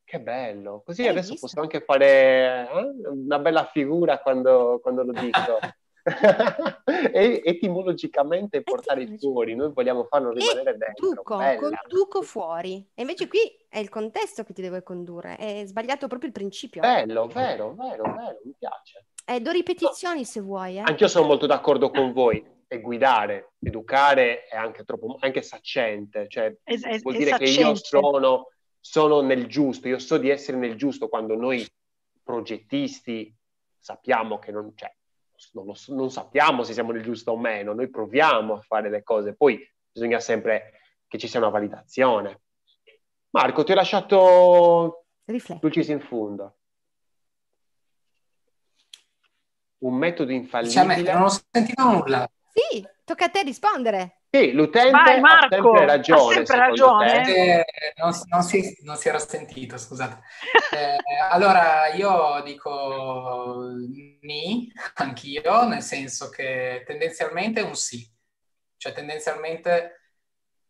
Che 0.05 0.21
bello, 0.21 0.83
così 0.85 1.03
Hai 1.03 1.09
adesso 1.09 1.31
visto? 1.31 1.47
posso 1.47 1.61
anche 1.61 1.81
fare 1.81 2.69
eh, 2.69 3.09
una 3.09 3.39
bella 3.39 3.65
figura 3.67 4.19
quando, 4.21 4.79
quando 4.83 5.05
lo 5.05 5.13
dico. 5.13 5.59
etimologicamente 7.15 8.63
portare 8.63 9.03
Etimologic. 9.03 9.31
fuori, 9.31 9.55
noi 9.55 9.73
vogliamo 9.73 10.05
farlo 10.05 10.33
rimanere 10.33 10.77
dentro. 10.77 11.09
Duco, 11.09 11.37
conduco 11.37 12.23
fuori. 12.23 12.85
E 12.93 13.03
invece 13.03 13.29
qui 13.29 13.39
è 13.69 13.79
il 13.79 13.89
contesto 13.89 14.43
che 14.43 14.53
ti 14.53 14.63
deve 14.63 14.83
condurre, 14.83 15.37
è 15.37 15.63
sbagliato 15.65 16.09
proprio 16.09 16.29
il 16.29 16.35
principio. 16.35 16.81
Bello, 16.81 17.27
vero, 17.29 17.75
vero, 17.75 18.03
vero, 18.03 18.41
mi 18.45 18.55
piace. 18.59 19.07
Eh, 19.25 19.41
do 19.41 19.51
ripetizioni 19.51 20.25
se 20.25 20.41
vuoi. 20.41 20.77
Eh. 20.77 20.81
Anch'io 20.85 21.09
sono 21.09 21.27
molto 21.27 21.47
d'accordo 21.47 21.91
con 21.91 22.13
voi. 22.13 22.45
E 22.67 22.81
guidare, 22.81 23.53
educare 23.61 24.45
è 24.47 24.57
anche 24.57 24.83
troppo, 24.85 25.19
anche 25.21 25.43
saccente, 25.43 26.27
cioè 26.29 26.57
es- 26.65 26.85
es- 26.87 27.03
vuol 27.03 27.17
dire 27.17 27.37
che 27.37 27.45
io 27.45 27.75
sono, 27.75 28.49
sono 28.81 29.21
nel 29.21 29.47
giusto, 29.47 29.89
io 29.89 29.99
so 29.99 30.17
di 30.17 30.31
essere 30.31 30.57
nel 30.57 30.75
giusto 30.75 31.09
quando 31.09 31.35
noi 31.37 31.67
progettisti 32.23 33.35
sappiamo 33.79 34.39
che 34.39 34.53
non 34.53 34.73
c'è, 34.75 34.91
non, 35.53 35.67
lo, 35.67 35.75
non, 35.89 36.11
sappiamo 36.11 36.63
se 36.63 36.73
siamo 36.73 36.93
nel 36.93 37.03
giusto 37.03 37.33
o 37.33 37.37
meno, 37.37 37.75
noi 37.75 37.91
proviamo 37.91 38.55
a 38.55 38.61
fare 38.61 38.89
le 38.89 39.03
cose, 39.03 39.35
poi 39.35 39.61
bisogna 39.91 40.19
sempre 40.19 40.81
che 41.07 41.19
ci 41.19 41.29
sia 41.29 41.41
una 41.41 41.51
validazione. 41.51 42.41
Marco, 43.31 43.65
ti 43.65 43.73
ho 43.73 43.75
lasciato 43.75 45.05
Lucis 45.61 45.89
in 45.89 46.01
fondo. 46.01 46.57
Un 49.83 49.95
metodo 49.95 50.33
infallibile. 50.33 51.05
Cioè, 51.05 51.13
non 51.13 51.23
ho 51.23 51.41
sentito 51.51 51.83
nulla. 51.83 52.31
Sì, 52.53 52.87
tocca 53.05 53.27
a 53.27 53.29
te 53.31 53.43
rispondere. 53.43 54.23
Sì, 54.31 54.53
l'utente 54.53 54.91
Vai, 54.91 55.21
Marco, 55.21 55.45
ha 55.45 55.49
sempre 55.51 55.87
ragione. 55.87 56.33
Ha 56.33 56.35
sempre 56.37 56.57
ragione. 56.57 57.35
Eh, 57.35 57.65
non, 57.97 58.13
non, 58.29 58.43
si, 58.43 58.79
non, 58.83 58.97
si, 58.97 59.09
era 59.09 59.19
sentito, 59.19 59.77
scusate. 59.77 60.21
Eh, 60.73 60.97
allora, 61.31 61.89
io 61.89 62.41
dico 62.43 63.69
ni, 64.23 64.73
anch'io, 64.95 65.67
nel 65.67 65.83
senso 65.83 66.31
che 66.31 66.83
tendenzialmente 66.87 67.61
è 67.61 67.65
un 67.65 67.75
sì. 67.75 68.11
Cioè, 68.79 68.95
tendenzialmente, 68.95 70.15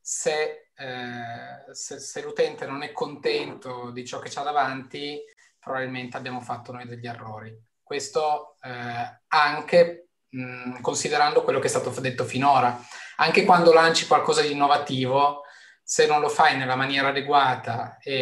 se, 0.01 0.71
eh, 0.75 1.73
se, 1.73 2.01
se 2.01 2.23
l'utente 2.23 2.67
non 2.67 2.83
è 2.83 2.91
contento 2.91 3.93
di 3.93 4.05
ciò 4.05 4.19
che 4.19 4.29
c'ha 4.29 4.43
davanti, 4.43 5.21
probabilmente 5.61 6.17
abbiamo 6.17 6.41
fatto 6.41 6.73
noi 6.73 6.87
degli 6.87 7.07
errori. 7.07 7.57
Questo 7.83 8.57
eh, 8.63 9.21
anche 9.29 10.09
mh, 10.29 10.81
considerando 10.81 11.43
quello 11.43 11.59
che 11.59 11.67
è 11.67 11.71
stato 11.71 11.91
detto 12.01 12.25
finora 12.25 12.81
anche 13.17 13.45
quando 13.45 13.73
lanci 13.73 14.07
qualcosa 14.07 14.43
di 14.43 14.53
innovativo, 14.53 15.43
se 15.83 16.07
non 16.07 16.21
lo 16.21 16.29
fai 16.29 16.57
nella 16.57 16.75
maniera 16.75 17.09
adeguata 17.09 17.99
e, 17.99 18.13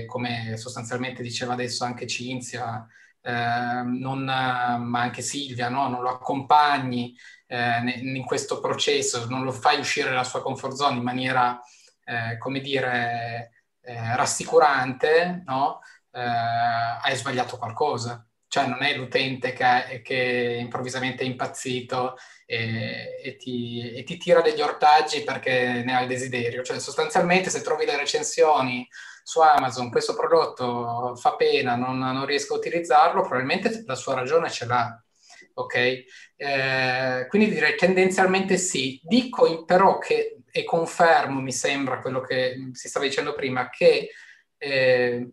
e 0.00 0.04
come 0.06 0.56
sostanzialmente 0.56 1.22
diceva 1.22 1.54
adesso 1.54 1.84
anche 1.84 2.06
Cinzia, 2.06 2.86
eh, 3.22 3.82
non, 3.84 4.22
ma 4.24 5.00
anche 5.00 5.22
Silvia, 5.22 5.68
no? 5.68 5.88
non 5.88 6.02
lo 6.02 6.10
accompagni 6.10 7.16
eh, 7.46 7.78
in 8.00 8.24
questo 8.24 8.60
processo, 8.60 9.26
non 9.28 9.42
lo 9.42 9.52
fai 9.52 9.80
uscire 9.80 10.10
dalla 10.10 10.24
sua 10.24 10.42
comfort 10.42 10.74
zone 10.74 10.98
in 10.98 11.02
maniera, 11.02 11.60
eh, 12.04 12.38
come 12.38 12.60
dire, 12.60 13.52
eh, 13.80 14.16
rassicurante, 14.16 15.42
no? 15.44 15.80
Eh, 16.12 16.20
hai 16.20 17.16
sbagliato 17.16 17.56
qualcosa. 17.56 18.24
Cioè 18.56 18.68
non 18.68 18.82
è 18.82 18.96
l'utente 18.96 19.52
che, 19.52 20.00
che 20.02 20.56
improvvisamente 20.58 21.22
è 21.22 21.26
impazzito 21.26 22.16
e, 22.46 23.20
e, 23.22 23.36
ti, 23.36 23.92
e, 23.94 24.02
ti, 24.02 24.16
tira 24.16 24.40
degli 24.40 24.62
ortaggi 24.62 25.22
perché 25.24 25.82
ne 25.84 25.94
ha 25.94 26.00
il 26.00 26.08
desiderio. 26.08 26.62
Cioè, 26.62 26.78
sostanzialmente, 26.78 27.50
se 27.50 27.60
trovi 27.60 27.84
le 27.84 27.98
recensioni 27.98 28.88
su 29.22 29.40
Amazon, 29.40 29.90
questo 29.90 30.14
prodotto 30.14 31.14
fa 31.16 31.36
pena, 31.36 31.76
non, 31.76 31.98
non 31.98 32.24
riesco 32.24 32.54
a 32.54 32.56
utilizzarlo, 32.56 33.20
probabilmente 33.20 33.82
la 33.84 33.94
sua 33.94 34.14
ragione 34.14 34.48
ce 34.48 34.64
l'ha. 34.64 35.04
Ok? 35.52 36.04
Eh, 36.36 37.26
quindi 37.28 37.50
direi 37.50 37.76
tendenzialmente 37.76 38.56
sì. 38.56 38.98
Dico 39.04 39.66
però 39.66 39.98
che, 39.98 40.38
e 40.50 40.64
confermo, 40.64 41.42
mi 41.42 41.52
sembra 41.52 42.00
quello 42.00 42.22
che 42.22 42.70
si 42.72 42.88
stava 42.88 43.04
dicendo 43.04 43.34
prima, 43.34 43.68
che 43.68 44.12
eh, 44.56 45.30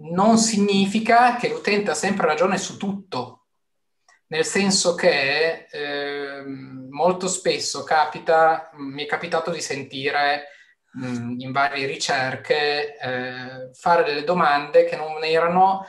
non 0.00 0.38
significa 0.38 1.36
che 1.36 1.48
l'utente 1.48 1.90
ha 1.90 1.94
sempre 1.94 2.26
ragione 2.26 2.58
su 2.58 2.76
tutto. 2.76 3.46
Nel 4.28 4.44
senso 4.44 4.94
che 4.94 5.66
eh, 5.70 6.42
molto 6.90 7.28
spesso 7.28 7.82
capita, 7.82 8.70
mi 8.74 9.04
è 9.04 9.06
capitato 9.06 9.50
di 9.50 9.60
sentire 9.60 10.48
mh, 10.92 11.34
in 11.38 11.52
varie 11.52 11.86
ricerche 11.86 12.96
eh, 12.98 13.70
fare 13.72 14.04
delle 14.04 14.24
domande 14.24 14.84
che 14.84 14.96
non 14.96 15.24
erano 15.24 15.86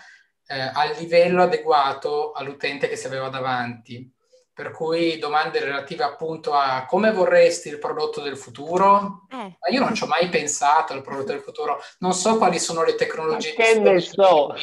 eh, 0.48 0.60
al 0.60 0.96
livello 0.98 1.44
adeguato 1.44 2.32
all'utente 2.32 2.88
che 2.88 2.96
si 2.96 3.08
aveva 3.08 3.30
davanti 3.30 4.10
per 4.60 4.72
cui 4.72 5.18
domande 5.20 5.64
relative 5.64 6.04
appunto 6.04 6.52
a 6.52 6.84
come 6.86 7.14
vorresti 7.14 7.70
il 7.70 7.80
prodotto 7.80 8.20
del 8.20 8.36
futuro. 8.36 9.26
Eh. 9.32 9.36
Ma 9.38 9.70
io 9.72 9.80
non 9.80 9.96
ci 9.96 10.04
ho 10.04 10.08
mai 10.08 10.28
pensato 10.28 10.92
al 10.92 11.02
prodotto 11.02 11.32
del 11.32 11.40
futuro, 11.40 11.82
non 12.00 12.12
so 12.12 12.38
quali 12.38 12.60
sono 12.60 12.84
le 12.84 12.96
tecnologie. 12.96 13.56
Ma 13.58 13.64
che 13.64 13.80
ne 13.80 14.00
so? 14.02 14.54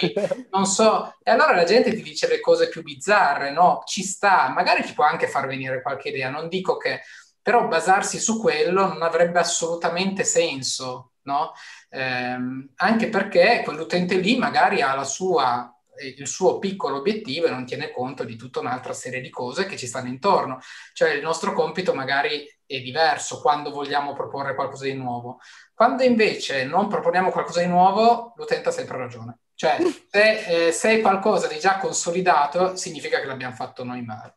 Non 0.51 0.67
so. 0.67 1.17
E 1.23 1.31
allora 1.31 1.55
la 1.55 1.65
gente 1.65 1.95
ti 1.95 2.03
dice 2.03 2.29
le 2.29 2.41
cose 2.41 2.69
più 2.69 2.83
bizzarre, 2.83 3.53
no? 3.53 3.85
Ci 3.87 4.03
sta, 4.03 4.51
magari 4.51 4.85
ti 4.85 4.93
può 4.93 5.05
anche 5.05 5.29
far 5.29 5.47
venire 5.47 5.81
qualche 5.81 6.11
idea, 6.11 6.29
non 6.29 6.49
dico 6.49 6.77
che... 6.77 7.01
Però 7.41 7.67
basarsi 7.69 8.19
su 8.19 8.41
quello 8.41 8.87
non 8.89 9.03
avrebbe 9.03 9.39
assolutamente 9.39 10.25
senso, 10.25 11.13
no? 11.23 11.53
Eh, 11.89 12.37
anche 12.75 13.09
perché 13.09 13.63
quell'utente 13.65 14.17
lì 14.17 14.37
magari 14.37 14.83
ha 14.83 14.95
la 14.95 15.05
sua 15.05 15.75
il 16.01 16.27
suo 16.27 16.59
piccolo 16.59 16.99
obiettivo 16.99 17.47
e 17.47 17.51
non 17.51 17.65
tiene 17.65 17.91
conto 17.91 18.25
di 18.25 18.37
tutta 18.37 18.61
un'altra 18.61 18.93
serie 18.93 19.21
di 19.21 19.31
cose 19.31 19.67
che 19.67 19.77
ci 19.77 19.87
stanno 19.87 20.09
intorno. 20.09 20.61
Cioè 20.93 21.11
il 21.11 21.23
nostro 21.23 21.53
compito 21.53 21.95
magari 21.95 22.47
è 22.67 22.81
diverso 22.81 23.41
quando 23.41 23.71
vogliamo 23.71 24.13
proporre 24.13 24.55
qualcosa 24.55 24.85
di 24.85 24.95
nuovo. 24.95 25.39
Quando 25.75 26.03
invece 26.03 26.65
non 26.65 26.89
proponiamo 26.89 27.31
qualcosa 27.31 27.61
di 27.61 27.69
nuovo, 27.69 28.33
l'utente 28.37 28.69
ha 28.69 28.73
sempre 28.73 28.99
ragione. 28.99 29.39
Cioè 29.55 29.79
se, 30.11 30.67
eh, 30.67 30.73
se 30.73 30.91
è 30.91 31.01
qualcosa 31.01 31.47
di 31.47 31.59
già 31.59 31.79
consolidato, 31.79 32.77
significa 32.77 33.21
che 33.21 33.27
l'abbiamo 33.27 33.55
fatto 33.55 33.85
noi 33.85 34.03
male. 34.03 34.37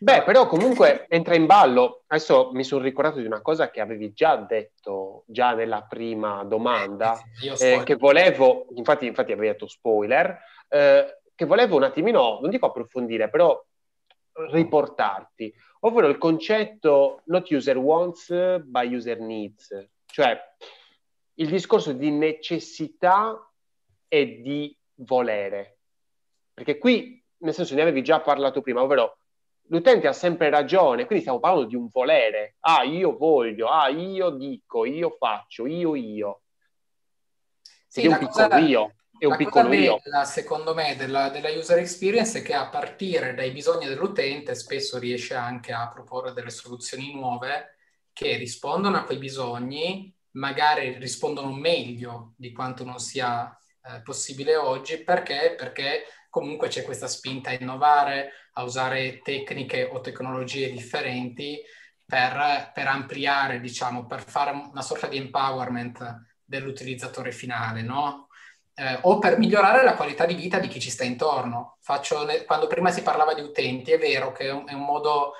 Beh, 0.00 0.22
però 0.22 0.46
comunque 0.46 1.06
entra 1.08 1.34
in 1.34 1.46
ballo. 1.46 2.04
Adesso 2.06 2.50
mi 2.52 2.62
sono 2.62 2.82
ricordato 2.82 3.18
di 3.18 3.26
una 3.26 3.42
cosa 3.42 3.70
che 3.70 3.80
avevi 3.80 4.12
già 4.12 4.36
detto 4.36 5.24
già 5.26 5.54
nella 5.54 5.82
prima 5.82 6.44
domanda, 6.44 7.18
eh, 7.42 7.72
eh, 7.72 7.82
che 7.82 7.96
volevo, 7.96 8.66
infatti, 8.74 9.06
infatti 9.06 9.32
avevi 9.32 9.48
detto 9.48 9.66
spoiler, 9.66 10.38
eh, 10.68 11.20
che 11.34 11.44
volevo 11.44 11.76
un 11.76 11.82
attimino, 11.82 12.38
non 12.40 12.50
dico 12.50 12.66
approfondire, 12.66 13.28
però 13.28 13.60
riportarti, 14.50 15.52
ovvero 15.80 16.06
il 16.06 16.18
concetto 16.18 17.22
not 17.24 17.50
user 17.50 17.76
wants 17.76 18.60
by 18.60 18.94
user 18.94 19.18
needs. 19.18 19.88
Cioè, 20.06 20.40
il 21.34 21.48
discorso 21.48 21.92
di 21.92 22.10
necessità 22.10 23.50
e 24.06 24.40
di 24.40 24.76
volere. 24.94 25.78
Perché 26.54 26.78
qui, 26.78 27.22
nel 27.38 27.54
senso, 27.54 27.74
ne 27.74 27.82
avevi 27.82 28.02
già 28.02 28.20
parlato 28.20 28.60
prima, 28.60 28.82
ovvero 28.82 29.18
l'utente 29.68 30.06
ha 30.06 30.12
sempre 30.12 30.50
ragione, 30.50 31.04
quindi 31.06 31.20
stiamo 31.24 31.40
parlando 31.40 31.68
di 31.68 31.76
un 31.76 31.88
volere. 31.90 32.56
Ah, 32.60 32.82
io 32.82 33.16
voglio, 33.16 33.68
ah, 33.68 33.88
io 33.88 34.30
dico, 34.30 34.84
io 34.84 35.16
faccio, 35.18 35.66
io, 35.66 35.94
io. 35.94 36.42
Sì, 37.86 38.02
è 38.02 38.06
un 38.08 38.18
piccolo 38.18 38.56
io. 38.56 38.94
È 39.18 39.24
un 39.24 39.36
piccolo 39.36 39.72
io. 39.72 39.98
Bella, 40.02 40.24
secondo 40.24 40.74
me, 40.74 40.94
della, 40.96 41.28
della, 41.28 41.50
user 41.50 41.78
experience 41.78 42.38
è 42.38 42.42
che 42.42 42.54
a 42.54 42.68
partire 42.68 43.34
dai 43.34 43.50
bisogni 43.50 43.86
dell'utente 43.86 44.54
spesso 44.54 44.98
riesce 44.98 45.34
anche 45.34 45.72
a 45.72 45.88
proporre 45.88 46.32
delle 46.32 46.50
soluzioni 46.50 47.12
nuove 47.12 47.76
che 48.12 48.36
rispondono 48.36 48.96
a 48.96 49.04
quei 49.04 49.18
bisogni, 49.18 50.14
magari 50.32 50.98
rispondono 50.98 51.52
meglio 51.52 52.34
di 52.36 52.52
quanto 52.52 52.84
non 52.84 52.98
sia 53.00 53.56
eh, 53.82 54.02
possibile 54.02 54.54
oggi, 54.56 55.02
perché? 55.02 55.54
Perché 55.56 56.04
comunque 56.28 56.68
c'è 56.68 56.82
questa 56.82 57.06
spinta 57.06 57.50
a 57.50 57.56
innovare, 57.58 58.32
a 58.54 58.62
usare 58.62 59.20
tecniche 59.22 59.84
o 59.84 60.00
tecnologie 60.00 60.70
differenti 60.70 61.60
per, 62.04 62.70
per 62.72 62.86
ampliare, 62.86 63.60
diciamo, 63.60 64.06
per 64.06 64.22
fare 64.22 64.50
una 64.50 64.82
sorta 64.82 65.06
di 65.06 65.18
empowerment 65.18 66.24
dell'utilizzatore 66.42 67.32
finale, 67.32 67.82
no? 67.82 68.28
Eh, 68.74 68.98
o 69.02 69.18
per 69.18 69.38
migliorare 69.38 69.82
la 69.84 69.94
qualità 69.94 70.24
di 70.24 70.34
vita 70.34 70.58
di 70.58 70.68
chi 70.68 70.80
ci 70.80 70.90
sta 70.90 71.04
intorno. 71.04 71.76
Faccio, 71.80 72.26
quando 72.46 72.66
prima 72.66 72.90
si 72.90 73.02
parlava 73.02 73.34
di 73.34 73.42
utenti, 73.42 73.90
è 73.90 73.98
vero 73.98 74.32
che 74.32 74.44
è 74.44 74.52
un, 74.52 74.66
è 74.68 74.72
un 74.72 74.84
modo 74.84 75.34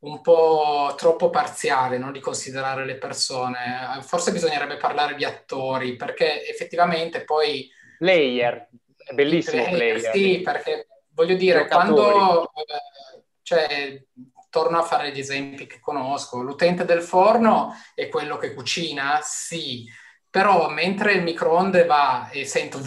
un 0.00 0.20
po' 0.20 0.94
troppo 0.96 1.30
parziale 1.30 1.98
no? 1.98 2.12
di 2.12 2.20
considerare 2.20 2.84
le 2.84 2.98
persone. 2.98 3.58
Forse 4.02 4.30
bisognerebbe 4.30 4.76
parlare 4.76 5.14
di 5.14 5.24
attori, 5.24 5.96
perché 5.96 6.46
effettivamente 6.46 7.24
poi... 7.24 7.68
Player, 7.98 8.68
è 9.08 9.14
bellissimo 9.14 9.64
player. 9.64 10.00
Sì, 10.12 10.40
perché 10.42 10.86
voglio 11.10 11.34
dire, 11.34 11.62
Giocatori. 11.62 11.94
quando... 11.94 12.52
Eh, 12.52 13.22
cioè, 13.42 14.04
torno 14.50 14.78
a 14.78 14.82
fare 14.82 15.12
gli 15.12 15.18
esempi 15.18 15.66
che 15.66 15.80
conosco. 15.80 16.42
L'utente 16.42 16.84
del 16.84 17.02
forno 17.02 17.74
è 17.94 18.08
quello 18.08 18.36
che 18.36 18.54
cucina? 18.54 19.20
Sì. 19.22 19.86
Però 20.30 20.68
mentre 20.68 21.12
il 21.14 21.22
microonde 21.22 21.84
va 21.84 22.28
e 22.30 22.44
sento 22.44 22.78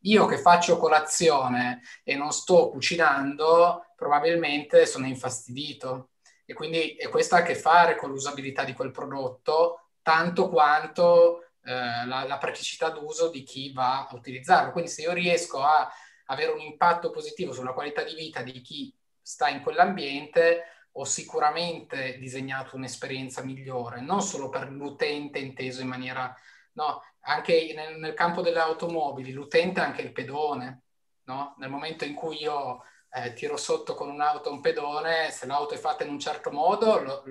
io 0.00 0.26
che 0.26 0.38
faccio 0.38 0.76
colazione 0.76 1.80
e 2.04 2.14
non 2.14 2.30
sto 2.30 2.68
cucinando, 2.68 3.86
probabilmente 3.96 4.86
sono 4.86 5.06
infastidito. 5.06 6.10
E 6.44 6.54
quindi 6.54 6.94
e 6.94 7.08
questo 7.08 7.34
ha 7.34 7.38
a 7.38 7.42
che 7.42 7.56
fare 7.56 7.96
con 7.96 8.10
l'usabilità 8.10 8.62
di 8.62 8.72
quel 8.72 8.92
prodotto, 8.92 9.88
tanto 10.02 10.48
quanto 10.48 11.45
eh, 11.66 12.06
la, 12.06 12.24
la, 12.24 12.38
praticità 12.38 12.90
d'uso 12.90 13.28
di 13.28 13.42
chi 13.42 13.72
va 13.72 14.06
a 14.06 14.14
utilizzarlo. 14.14 14.70
Quindi 14.70 14.88
se 14.88 15.02
io 15.02 15.12
riesco 15.12 15.62
a 15.62 15.90
avere 16.26 16.52
un 16.52 16.60
impatto 16.60 17.10
positivo 17.10 17.52
sulla 17.52 17.72
qualità 17.72 18.04
di 18.04 18.14
vita 18.14 18.42
di 18.42 18.60
chi 18.60 18.94
sta 19.20 19.48
in 19.48 19.62
quell'ambiente, 19.62 20.62
ho 20.92 21.04
sicuramente 21.04 22.18
disegnato 22.18 22.76
un'esperienza 22.76 23.42
migliore, 23.42 24.00
non 24.00 24.22
solo 24.22 24.48
per 24.48 24.70
l'utente 24.70 25.40
inteso 25.40 25.80
in 25.80 25.88
maniera... 25.88 26.32
No, 26.74 27.02
anche 27.20 27.72
nel, 27.74 27.96
nel 27.96 28.14
campo 28.14 28.42
delle 28.42 28.60
automobili, 28.60 29.32
l'utente 29.32 29.80
è 29.80 29.84
anche 29.84 30.02
il 30.02 30.12
pedone, 30.12 30.82
no? 31.24 31.54
Nel 31.58 31.70
momento 31.70 32.04
in 32.04 32.14
cui 32.14 32.42
io 32.42 32.82
eh, 33.10 33.32
tiro 33.32 33.56
sotto 33.56 33.94
con 33.94 34.08
un'auto 34.10 34.52
un 34.52 34.60
pedone, 34.60 35.30
se 35.30 35.46
l'auto 35.46 35.74
è 35.74 35.78
fatta 35.78 36.04
in 36.04 36.10
un 36.10 36.20
certo 36.20 36.50
modo 36.52 37.00
lo, 37.00 37.22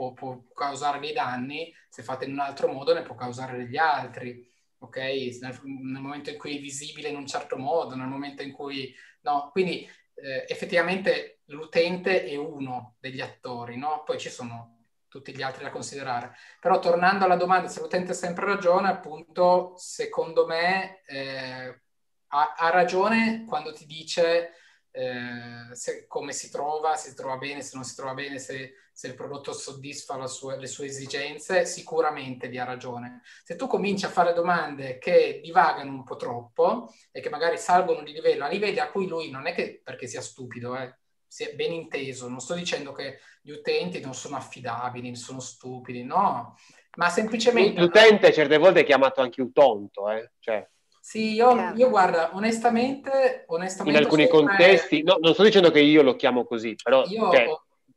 può, 0.00 0.12
può, 0.14 0.42
causare 0.54 0.98
dei 0.98 1.12
danni, 1.12 1.74
se 1.88 2.02
fatta 2.02 2.24
in 2.24 2.32
un 2.32 2.38
altro 2.38 2.72
modo 2.72 2.94
ne 2.94 3.02
può 3.02 3.14
causare 3.14 3.58
degli 3.58 3.76
altri. 3.76 4.48
Ok? 4.78 4.96
Nel, 4.96 5.60
nel 5.62 6.00
momento 6.00 6.30
in 6.30 6.38
cui 6.38 6.56
è 6.56 6.60
visibile 6.60 7.08
in 7.08 7.16
un 7.16 7.26
certo 7.26 7.58
modo, 7.58 7.94
nel 7.94 8.08
momento 8.08 8.42
in 8.42 8.52
cui... 8.52 8.94
No, 9.22 9.50
quindi 9.52 9.86
eh, 10.14 10.46
effettivamente 10.48 11.40
l'utente 11.46 12.24
è 12.24 12.36
uno 12.36 12.96
degli 12.98 13.20
attori, 13.20 13.76
no? 13.76 14.02
Poi 14.04 14.18
ci 14.18 14.30
sono 14.30 14.86
tutti 15.08 15.34
gli 15.34 15.42
altri 15.42 15.64
da 15.64 15.70
considerare. 15.70 16.34
Però 16.60 16.78
tornando 16.78 17.24
alla 17.26 17.36
domanda 17.36 17.68
se 17.68 17.80
l'utente 17.80 18.12
ha 18.12 18.14
sempre 18.14 18.46
ragione, 18.46 18.88
appunto, 18.88 19.74
secondo 19.76 20.46
me 20.46 21.02
eh, 21.04 21.82
ha, 22.28 22.54
ha, 22.56 22.70
ragione 22.70 23.44
quando 23.46 23.72
ti 23.72 23.84
dice 23.84 24.52
eh, 24.92 25.74
se, 25.74 26.06
come 26.06 26.32
si 26.32 26.50
trova, 26.50 26.96
se 26.96 27.10
si 27.10 27.14
trova 27.14 27.36
bene, 27.36 27.62
se 27.62 27.76
non 27.76 27.84
si 27.84 27.94
trova 27.94 28.14
bene, 28.14 28.38
se, 28.38 28.74
se 28.92 29.06
il 29.08 29.14
prodotto 29.14 29.52
soddisfa 29.52 30.26
sua, 30.26 30.56
le 30.56 30.66
sue 30.66 30.86
esigenze, 30.86 31.64
sicuramente 31.64 32.48
vi 32.48 32.58
ha 32.58 32.64
ragione. 32.64 33.22
Se 33.44 33.56
tu 33.56 33.66
cominci 33.66 34.04
a 34.04 34.10
fare 34.10 34.32
domande 34.32 34.98
che 34.98 35.40
divagano 35.42 35.90
un 35.90 36.04
po' 36.04 36.16
troppo 36.16 36.92
e 37.12 37.20
che 37.20 37.30
magari 37.30 37.56
salgono 37.56 38.02
di 38.02 38.12
livello 38.12 38.44
a 38.44 38.48
livelli 38.48 38.78
a 38.78 38.90
cui 38.90 39.06
lui 39.06 39.30
non 39.30 39.46
è 39.46 39.54
che 39.54 39.80
perché 39.82 40.06
sia 40.06 40.20
stupido, 40.20 40.76
eh, 40.76 40.98
si 41.26 41.44
è 41.44 41.54
ben 41.54 41.72
inteso, 41.72 42.28
non 42.28 42.40
sto 42.40 42.54
dicendo 42.54 42.92
che 42.92 43.20
gli 43.40 43.52
utenti 43.52 44.00
non 44.00 44.14
sono 44.14 44.36
affidabili, 44.36 45.14
sono 45.14 45.38
stupidi, 45.38 46.02
no, 46.02 46.56
ma 46.96 47.08
semplicemente... 47.08 47.80
L'utente 47.80 48.32
certe 48.32 48.58
volte 48.58 48.80
è 48.80 48.84
chiamato 48.84 49.20
anche 49.20 49.40
utonto, 49.40 50.10
eh? 50.10 50.32
cioè... 50.40 50.68
Sì, 51.00 51.32
io, 51.32 51.72
io, 51.74 51.88
guarda, 51.88 52.34
onestamente, 52.34 53.44
onestamente... 53.48 53.98
In 53.98 54.04
alcuni 54.04 54.28
contesti, 54.28 55.02
no, 55.02 55.16
non 55.18 55.32
sto 55.32 55.42
dicendo 55.42 55.70
che 55.70 55.80
io 55.80 56.02
lo 56.02 56.14
chiamo 56.14 56.44
così, 56.44 56.76
però... 56.80 57.04
Io, 57.06 57.32
cioè... 57.32 57.46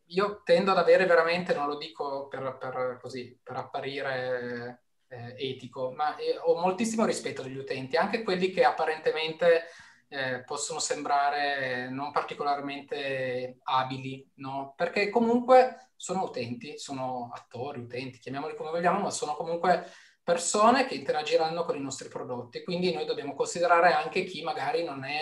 io 0.05 0.41
tendo 0.43 0.71
ad 0.71 0.77
avere 0.77 1.05
veramente, 1.05 1.53
non 1.53 1.67
lo 1.67 1.77
dico 1.77 2.27
per, 2.29 2.57
per, 2.59 2.99
così, 3.01 3.37
per 3.43 3.57
apparire 3.57 4.83
eh, 5.09 5.35
etico, 5.37 5.91
ma 5.91 6.15
eh, 6.15 6.37
ho 6.41 6.55
moltissimo 6.55 7.05
rispetto 7.05 7.43
degli 7.43 7.57
utenti, 7.57 7.97
anche 7.97 8.23
quelli 8.23 8.49
che 8.51 8.63
apparentemente 8.63 9.65
eh, 10.07 10.43
possono 10.45 10.79
sembrare 10.79 11.89
non 11.89 12.11
particolarmente 12.11 13.59
abili, 13.63 14.25
no? 14.35 14.73
Perché 14.77 15.09
comunque 15.09 15.89
sono 15.95 16.23
utenti, 16.23 16.77
sono 16.77 17.31
attori, 17.33 17.79
utenti, 17.79 18.19
chiamiamoli 18.19 18.55
come 18.55 18.69
vogliamo, 18.69 18.99
ma 18.99 19.09
sono 19.09 19.35
comunque 19.35 19.87
persone 20.23 20.85
che 20.85 20.95
interagiranno 20.95 21.65
con 21.65 21.75
i 21.75 21.81
nostri 21.81 22.07
prodotti. 22.07 22.63
Quindi 22.63 22.93
noi 22.93 23.05
dobbiamo 23.05 23.33
considerare 23.35 23.93
anche 23.93 24.23
chi 24.23 24.41
magari 24.41 24.83
non 24.83 25.03
è 25.03 25.19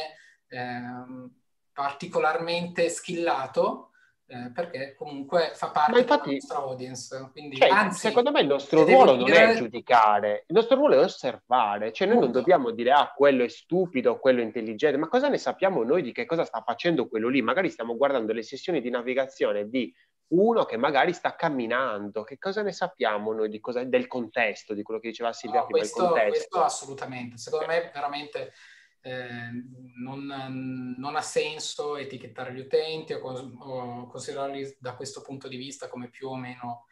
eh, 0.47 1.29
particolarmente 1.73 2.89
skillato 2.89 3.91
eh, 4.31 4.49
perché 4.53 4.95
comunque 4.95 5.51
fa 5.55 5.71
parte 5.71 5.99
infatti, 5.99 6.29
della 6.29 6.39
nostra 6.39 6.57
audience. 6.59 7.29
Quindi, 7.33 7.57
cioè, 7.57 7.67
anzi, 7.67 7.99
secondo 7.99 8.31
me 8.31 8.39
il 8.39 8.47
nostro 8.47 8.85
ruolo 8.85 9.15
non 9.15 9.25
dire... 9.25 9.51
è 9.51 9.55
giudicare, 9.55 10.45
il 10.47 10.55
nostro 10.55 10.77
ruolo 10.77 10.95
è 10.95 11.03
osservare, 11.03 11.91
cioè 11.91 12.07
noi 12.07 12.19
non 12.19 12.31
dobbiamo 12.31 12.71
dire 12.71 12.91
ah 12.91 13.11
quello 13.13 13.43
è 13.43 13.49
stupido, 13.49 14.19
quello 14.19 14.39
è 14.39 14.43
intelligente, 14.43 14.97
ma 14.97 15.09
cosa 15.09 15.27
ne 15.27 15.37
sappiamo 15.37 15.83
noi 15.83 16.01
di 16.01 16.13
che 16.13 16.25
cosa 16.25 16.45
sta 16.45 16.61
facendo 16.65 17.09
quello 17.09 17.27
lì? 17.27 17.41
Magari 17.41 17.69
stiamo 17.69 17.97
guardando 17.97 18.31
le 18.31 18.43
sessioni 18.43 18.79
di 18.79 18.89
navigazione 18.89 19.67
di 19.67 19.93
uno 20.31 20.65
che 20.65 20.77
magari 20.77 21.13
sta 21.13 21.35
camminando, 21.35 22.23
che 22.23 22.37
cosa 22.37 22.61
ne 22.61 22.71
sappiamo 22.71 23.33
noi 23.33 23.49
di 23.49 23.59
cosa, 23.59 23.83
del 23.83 24.07
contesto, 24.07 24.73
di 24.73 24.83
quello 24.83 24.99
che 24.99 25.09
diceva 25.09 25.33
Silvia 25.33 25.61
no, 25.61 25.65
prima, 25.65 25.79
questo, 25.79 26.09
questo 26.09 26.63
assolutamente, 26.63 27.37
secondo 27.37 27.67
me 27.67 27.91
veramente 27.93 28.53
eh, 29.01 29.49
non, 29.95 30.95
non, 30.97 31.15
ha 31.15 31.21
senso 31.21 31.97
etichettare 31.97 32.53
gli 32.53 32.59
utenti 32.59 33.13
o, 33.13 33.19
o, 33.19 34.07
considerarli 34.07 34.77
da 34.79 34.95
questo 34.95 35.21
punto 35.21 35.47
di 35.47 35.57
vista 35.57 35.87
come 35.87 36.09
più 36.09 36.29
o 36.29 36.35
meno 36.35 36.85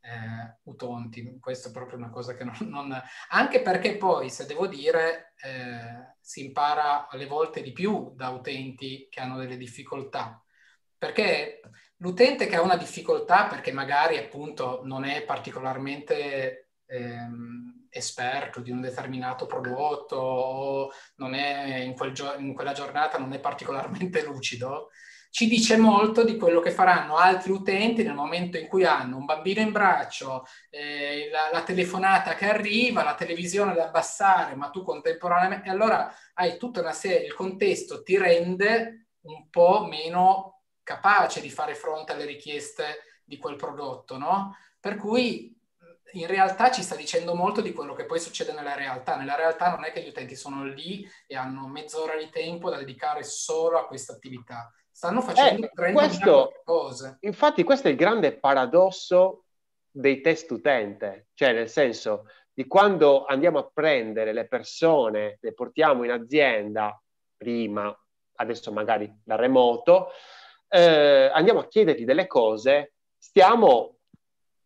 eh, 0.00 0.58
utonti. 0.64 1.38
Questa 1.40 1.68
è 1.68 1.72
proprio 1.72 1.98
una 1.98 2.10
cosa 2.10 2.34
che 2.34 2.44
non, 2.44 2.56
non... 2.60 3.02
Anche 3.30 3.60
perché 3.60 3.96
poi, 3.96 4.30
se 4.30 4.46
devo 4.46 4.68
dire, 4.68 5.34
eh, 5.42 6.14
si 6.20 6.44
impara 6.44 7.08
alle 7.08 7.26
volte 7.26 7.62
di 7.62 7.72
più 7.72 8.12
da 8.14 8.28
utenti 8.30 9.08
che 9.10 9.20
hanno 9.20 9.36
delle 9.36 9.56
difficoltà. 9.56 10.40
Perché 10.96 11.60
l'utente 11.98 12.46
che 12.46 12.56
ha 12.56 12.62
una 12.62 12.76
difficoltà, 12.76 13.46
perché 13.46 13.72
magari 13.72 14.18
appunto 14.18 14.80
non 14.84 15.04
è 15.04 15.22
particolarmente... 15.24 16.70
Ehm, 16.86 17.76
esperto 17.96 18.60
di 18.60 18.70
un 18.70 18.80
determinato 18.80 19.46
prodotto 19.46 20.16
o 20.16 20.90
non 21.16 21.34
è 21.34 21.78
in, 21.78 21.94
quel 21.94 22.12
gio- 22.12 22.36
in 22.36 22.54
quella 22.54 22.72
giornata 22.72 23.18
non 23.18 23.32
è 23.32 23.40
particolarmente 23.40 24.22
lucido, 24.22 24.90
ci 25.30 25.48
dice 25.48 25.76
molto 25.76 26.24
di 26.24 26.36
quello 26.36 26.60
che 26.60 26.70
faranno 26.70 27.16
altri 27.16 27.52
utenti 27.52 28.02
nel 28.02 28.14
momento 28.14 28.56
in 28.56 28.68
cui 28.68 28.84
hanno 28.84 29.18
un 29.18 29.24
bambino 29.26 29.60
in 29.60 29.72
braccio, 29.72 30.46
eh, 30.70 31.28
la, 31.30 31.50
la, 31.52 31.62
telefonata 31.62 32.34
che 32.34 32.48
arriva, 32.48 33.02
la 33.02 33.14
televisione 33.14 33.74
da 33.74 33.84
abbassare, 33.84 34.54
ma 34.54 34.70
tu 34.70 34.82
contemporaneamente, 34.82 35.68
allora 35.68 36.10
hai 36.34 36.56
tutta 36.56 36.80
una 36.80 36.92
serie, 36.92 37.26
il 37.26 37.34
contesto 37.34 38.02
ti 38.02 38.16
rende 38.16 39.08
un 39.22 39.50
po' 39.50 39.84
meno 39.84 40.55
capace 40.86 41.40
di 41.40 41.50
fare 41.50 41.74
fronte 41.74 42.12
alle 42.12 42.24
richieste 42.24 43.02
di 43.24 43.38
quel 43.38 43.56
prodotto, 43.56 44.16
no? 44.16 44.56
Per 44.78 44.94
cui 44.94 45.52
in 46.12 46.28
realtà 46.28 46.70
ci 46.70 46.82
sta 46.82 46.94
dicendo 46.94 47.34
molto 47.34 47.60
di 47.60 47.72
quello 47.72 47.92
che 47.92 48.06
poi 48.06 48.20
succede 48.20 48.52
nella 48.52 48.76
realtà. 48.76 49.16
Nella 49.16 49.34
realtà 49.34 49.70
non 49.70 49.84
è 49.84 49.90
che 49.90 50.00
gli 50.00 50.08
utenti 50.08 50.36
sono 50.36 50.64
lì 50.64 51.04
e 51.26 51.34
hanno 51.34 51.66
mezz'ora 51.66 52.16
di 52.16 52.30
tempo 52.30 52.70
da 52.70 52.76
dedicare 52.76 53.24
solo 53.24 53.78
a 53.78 53.86
questa 53.86 54.12
attività. 54.12 54.72
Stanno 54.88 55.20
facendo 55.22 55.66
eh, 55.66 55.92
questo, 55.92 56.52
cose. 56.64 57.16
Infatti 57.22 57.64
questo 57.64 57.88
è 57.88 57.90
il 57.90 57.96
grande 57.96 58.38
paradosso 58.38 59.46
dei 59.90 60.20
test 60.20 60.48
utente, 60.52 61.30
cioè 61.34 61.52
nel 61.52 61.68
senso 61.68 62.26
di 62.52 62.68
quando 62.68 63.24
andiamo 63.24 63.58
a 63.58 63.68
prendere 63.74 64.32
le 64.32 64.46
persone, 64.46 65.38
le 65.40 65.52
portiamo 65.52 66.04
in 66.04 66.12
azienda 66.12 66.98
prima, 67.36 67.92
adesso 68.36 68.72
magari 68.72 69.12
da 69.24 69.34
remoto, 69.34 70.10
eh, 70.68 71.30
andiamo 71.32 71.60
a 71.60 71.68
chiedergli 71.68 72.04
delle 72.04 72.26
cose, 72.26 72.94
stiamo 73.16 73.98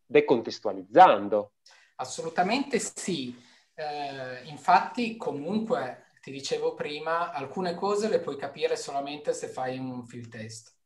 decontestualizzando. 0.06 1.52
Assolutamente 1.97 2.78
sì. 2.78 3.39
Eh, 3.74 4.43
infatti, 4.44 5.16
comunque, 5.16 6.05
ti 6.20 6.31
dicevo 6.31 6.74
prima, 6.74 7.32
alcune 7.32 7.74
cose 7.74 8.09
le 8.09 8.20
puoi 8.20 8.36
capire 8.36 8.77
solamente 8.77 9.32
se 9.32 9.48
fai 9.48 9.78
un 9.78 10.05
field 10.05 10.28
test. 10.28 10.77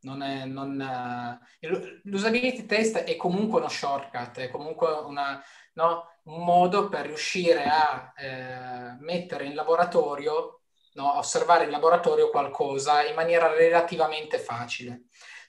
Non 0.00 0.22
è, 0.22 0.44
non, 0.44 0.78
uh, 0.78 1.68
l'usability 2.04 2.64
test 2.66 2.98
è 2.98 3.16
comunque 3.16 3.58
uno 3.58 3.68
shortcut, 3.68 4.38
è 4.38 4.50
comunque 4.50 4.88
una, 4.88 5.42
no, 5.72 6.04
un 6.24 6.44
modo 6.44 6.88
per 6.88 7.06
riuscire 7.06 7.64
a 7.64 8.12
eh, 8.16 8.96
mettere 9.00 9.46
in 9.46 9.54
laboratorio, 9.54 10.60
no, 10.96 11.18
osservare 11.18 11.64
in 11.64 11.70
laboratorio 11.70 12.30
qualcosa 12.30 13.06
in 13.06 13.14
maniera 13.14 13.54
relativamente 13.54 14.38
facile. 14.38 15.04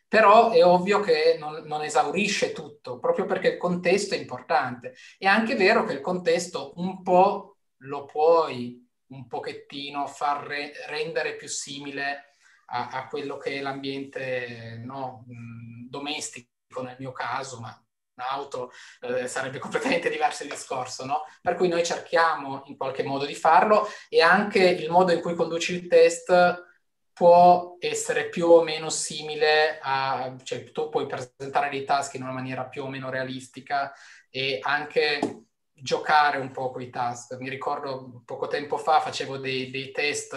Però 0.08 0.52
è 0.52 0.64
ovvio 0.64 1.00
che 1.00 1.36
non, 1.38 1.64
non, 1.66 1.84
esaurisce 1.84 2.54
tutto, 2.54 3.00
proprio 3.00 3.26
perché 3.26 3.50
il 3.50 3.58
contesto 3.58 4.14
è 4.14 4.18
importante. 4.18 4.96
È 5.18 5.26
anche 5.26 5.56
vero 5.56 5.84
che 5.84 5.94
il 5.94 6.02
contesto 6.02 6.74
un 6.78 7.02
po' 7.02 7.58
lo 7.82 8.06
puoi 8.06 8.86
un 9.08 9.28
pochettino 9.28 10.06
far 10.08 10.46
re- 10.46 10.74
rendere 10.88 11.36
più 11.36 11.48
simile 11.48 12.32
a, 12.68 12.90
a 12.90 13.08
quello 13.08 13.38
che 13.38 13.58
è 13.58 13.62
l'ambiente 13.62 14.82
no, 14.84 15.26
domestico 15.90 16.82
nel 16.82 16.98
mio 17.00 17.12
caso, 17.12 17.60
ma 17.60 17.87
un'auto 18.18 18.72
eh, 19.02 19.28
sarebbe 19.28 19.60
completamente 19.60 20.10
diverso 20.10 20.44
il 20.44 20.50
discorso, 20.50 21.06
no? 21.06 21.24
Per 21.42 21.56
cui 21.56 21.68
noi 21.68 21.86
cerchiamo 21.86 22.64
in 22.66 22.78
qualche 22.78 23.04
modo 23.04 23.26
di 23.26 23.36
farlo 23.36 23.88
e 24.10 24.22
anche 24.22 24.64
il 24.64 24.90
modo 24.90 25.12
in 25.12 25.22
cui 25.22 25.36
conduci 25.36 25.74
il 25.74 25.88
test 25.88 26.66
può 27.14 27.78
essere 27.80 28.30
più 28.30 28.48
o 28.48 28.62
meno 28.62 28.90
simile 28.90 29.80
a, 29.82 30.36
cioè 30.44 30.72
tu 30.72 30.90
puoi 30.90 31.08
presentare 31.08 31.70
dei 31.70 31.84
task 31.84 32.14
in 32.14 32.22
una 32.22 32.32
maniera 32.32 32.66
più 32.66 32.84
o 32.84 32.88
meno 32.88 33.10
realistica 33.10 33.92
e 34.30 34.60
anche 34.62 35.46
giocare 35.74 36.38
un 36.38 36.52
po' 36.52 36.72
con 36.72 36.82
i 36.82 36.90
task. 36.90 37.38
Mi 37.40 37.50
ricordo 37.50 38.22
poco 38.26 38.48
tempo 38.48 38.78
fa 38.78 39.00
facevo 39.00 39.38
dei, 39.38 39.72
dei 39.72 39.92
test 39.92 40.34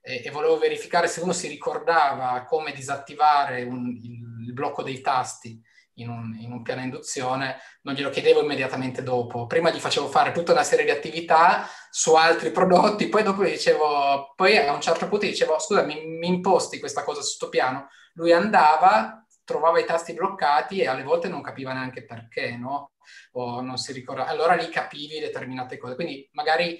e, 0.00 0.22
e, 0.24 0.30
volevo 0.30 0.58
verificare 0.58 1.08
se 1.08 1.20
uno 1.20 1.32
si 1.32 1.48
ricordava 1.48 2.44
come 2.44 2.72
disattivare 2.72 3.62
un, 3.62 3.88
il, 3.88 4.46
il, 4.46 4.52
blocco 4.52 4.82
dei 4.82 5.00
tasti 5.00 5.60
in 5.98 6.08
un, 6.08 6.36
in 6.38 6.52
un, 6.52 6.62
piano 6.62 6.82
induzione, 6.82 7.58
non 7.82 7.94
glielo 7.94 8.10
chiedevo 8.10 8.42
immediatamente 8.42 9.02
dopo. 9.02 9.46
Prima 9.46 9.70
gli 9.70 9.78
facevo 9.78 10.08
fare 10.08 10.32
tutta 10.32 10.52
una 10.52 10.62
serie 10.62 10.84
di 10.84 10.90
attività 10.90 11.66
su 11.90 12.14
altri 12.14 12.50
prodotti, 12.50 13.08
poi 13.08 13.22
dopo 13.22 13.44
gli 13.44 13.50
dicevo, 13.50 14.32
poi 14.34 14.56
a 14.56 14.72
un 14.72 14.80
certo 14.80 15.08
punto 15.08 15.26
gli 15.26 15.30
dicevo, 15.30 15.58
scusa, 15.58 15.82
mi, 15.82 16.06
mi 16.06 16.28
imposti 16.28 16.78
questa 16.78 17.04
cosa 17.04 17.22
su 17.22 17.34
sto 17.34 17.48
piano? 17.48 17.88
Lui 18.14 18.32
andava, 18.32 19.24
trovava 19.44 19.78
i 19.80 19.84
tasti 19.84 20.12
bloccati 20.12 20.80
e 20.80 20.88
alle 20.88 21.02
volte 21.02 21.28
non 21.28 21.42
capiva 21.42 21.72
neanche 21.72 22.04
perché, 22.04 22.56
no? 22.56 22.92
O 23.32 23.60
non 23.60 23.78
si 23.78 23.92
ricordava. 23.92 24.28
Allora 24.28 24.54
lì 24.54 24.68
capivi 24.68 25.20
determinate 25.20 25.78
cose. 25.78 25.94
Quindi 25.94 26.28
magari 26.32 26.78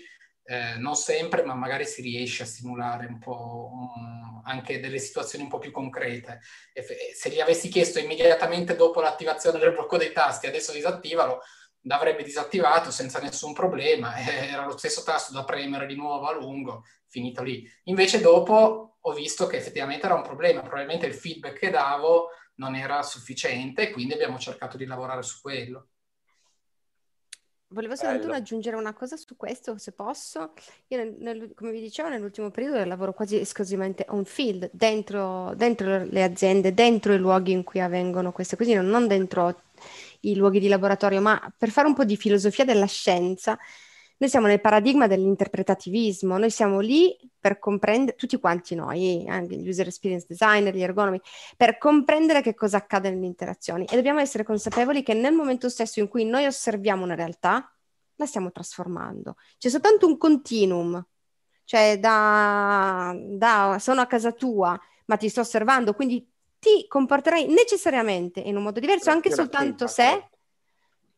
eh, 0.51 0.79
non 0.79 0.97
sempre, 0.97 1.45
ma 1.45 1.53
magari 1.53 1.85
si 1.85 2.01
riesce 2.01 2.45
a 2.45 2.47
simulare 2.47 3.05
un 3.05 3.19
po' 3.19 3.71
um, 3.71 4.41
anche 4.45 4.81
delle 4.81 4.99
situazioni 4.99 5.45
un 5.45 5.51
po' 5.51 5.59
più 5.59 5.71
concrete. 5.71 6.41
E 6.73 6.83
se 7.15 7.29
gli 7.29 7.39
avessi 7.39 7.69
chiesto 7.69 7.99
immediatamente 7.99 8.75
dopo 8.75 9.03
l'attivazione 9.03 9.59
del 9.59 9.73
blocco 9.73 9.99
dei 9.99 10.11
tasti, 10.11 10.47
adesso 10.47 10.73
disattivalo, 10.73 11.41
l'avrebbe 11.83 12.23
disattivato 12.23 12.91
senza 12.91 13.21
nessun 13.21 13.53
problema, 13.53 14.17
era 14.49 14.65
lo 14.65 14.79
stesso 14.79 15.03
tasto 15.03 15.35
da 15.35 15.45
premere 15.45 15.85
di 15.85 15.97
nuovo 15.97 16.27
a 16.27 16.33
lungo, 16.33 16.85
finito 17.09 17.43
lì. 17.43 17.71
Invece 17.85 18.23
dopo 18.23 18.97
ho 18.99 19.13
visto 19.13 19.47
che 19.47 19.59
effettivamente 19.59 20.07
era 20.07 20.15
un 20.15 20.23
problema, 20.23 20.63
probabilmente 20.63 21.05
il 21.05 21.15
feedback 21.15 21.59
che 21.59 21.71
davo 21.71 22.31
non 22.55 22.75
era 22.75 23.03
sufficiente 23.03 23.91
quindi 23.91 24.15
abbiamo 24.15 24.39
cercato 24.39 24.79
di 24.79 24.87
lavorare 24.87 25.23
su 25.23 25.43
quello. 25.43 25.89
Volevo 27.71 27.97
soltanto 27.97 28.33
aggiungere 28.33 28.77
una 28.77 28.95
cosa 28.95 29.17
su 29.19 29.37
questo, 29.37 29.77
se 29.77 29.93
posso. 29.93 30.55
Io, 30.89 31.15
nel, 31.19 31.53
come 31.55 31.71
vi 31.71 31.83
dicevo, 31.83 32.09
nell'ultimo 32.09 32.51
periodo 32.51 32.83
lavoro 32.85 33.13
quasi 33.13 33.39
esclusivamente 33.39 34.07
on 34.09 34.25
field, 34.25 34.71
dentro, 34.73 35.53
dentro, 35.55 36.05
le 36.05 36.23
aziende, 36.23 36.73
dentro 36.73 37.13
i 37.13 37.19
luoghi 37.19 37.53
in 37.53 37.65
cui 37.65 37.81
avvengono 37.81 38.33
queste 38.33 38.57
cose, 38.57 38.81
non 38.81 39.07
dentro 39.07 39.65
i 40.21 40.35
luoghi 40.35 40.61
di 40.61 40.69
laboratorio, 40.69 41.21
ma 41.21 41.53
per 41.57 41.69
fare 41.69 41.87
un 41.87 41.95
po' 41.95 42.05
di 42.05 42.17
filosofia 42.17 42.65
della 42.65 42.87
scienza, 42.87 43.59
noi 44.19 44.29
siamo 44.29 44.49
nel 44.49 44.61
paradigma 44.61 45.07
dell'interpretativismo, 45.07 46.39
noi 46.39 46.51
siamo 46.51 46.81
lì 46.81 47.17
per 47.39 47.59
comprendere, 47.61 48.17
tutti 48.17 48.39
quanti 48.39 48.75
noi, 48.75 49.29
anche 49.29 49.57
gli 49.57 49.69
user 49.69 49.87
experience 49.87 50.27
designer, 50.29 50.75
gli 50.75 50.83
ergonomi, 50.83 51.21
per 51.57 51.79
comprendere 51.79 52.43
che 52.43 52.55
cosa 52.55 52.79
accade 52.79 53.11
nelle 53.11 53.27
interazioni. 53.27 53.85
E 53.89 53.95
dobbiamo 53.95 54.19
essere 54.19 54.43
consapevoli 54.43 55.05
che 55.05 55.15
nel 55.15 55.33
momento 55.33 55.69
stesso 55.69 56.01
in 56.01 56.09
cui 56.09 56.25
noi 56.25 56.47
osserviamo 56.47 57.05
una 57.05 57.15
realtà, 57.15 57.73
la 58.17 58.27
stiamo 58.27 58.51
trasformando. 58.51 59.37
C'è 59.57 59.69
soltanto 59.69 60.07
un 60.07 60.19
continuum, 60.19 61.01
cioè 61.63 61.99
da, 62.01 63.17
da 63.17 63.77
sono 63.79 64.01
a 64.01 64.07
casa 64.07 64.33
tua, 64.33 64.79
ma 65.07 65.17
ti 65.17 65.29
sto 65.29 65.43
osservando, 65.43 65.95
quindi 65.95 66.29
ti 66.59 66.87
comporterai 66.89 67.47
necessariamente 67.47 68.41
in 68.41 68.57
un 68.57 68.65
modo 68.65 68.81
diverso, 68.81 69.11
anche 69.11 69.31
soltanto 69.31 69.87
se 69.87 70.29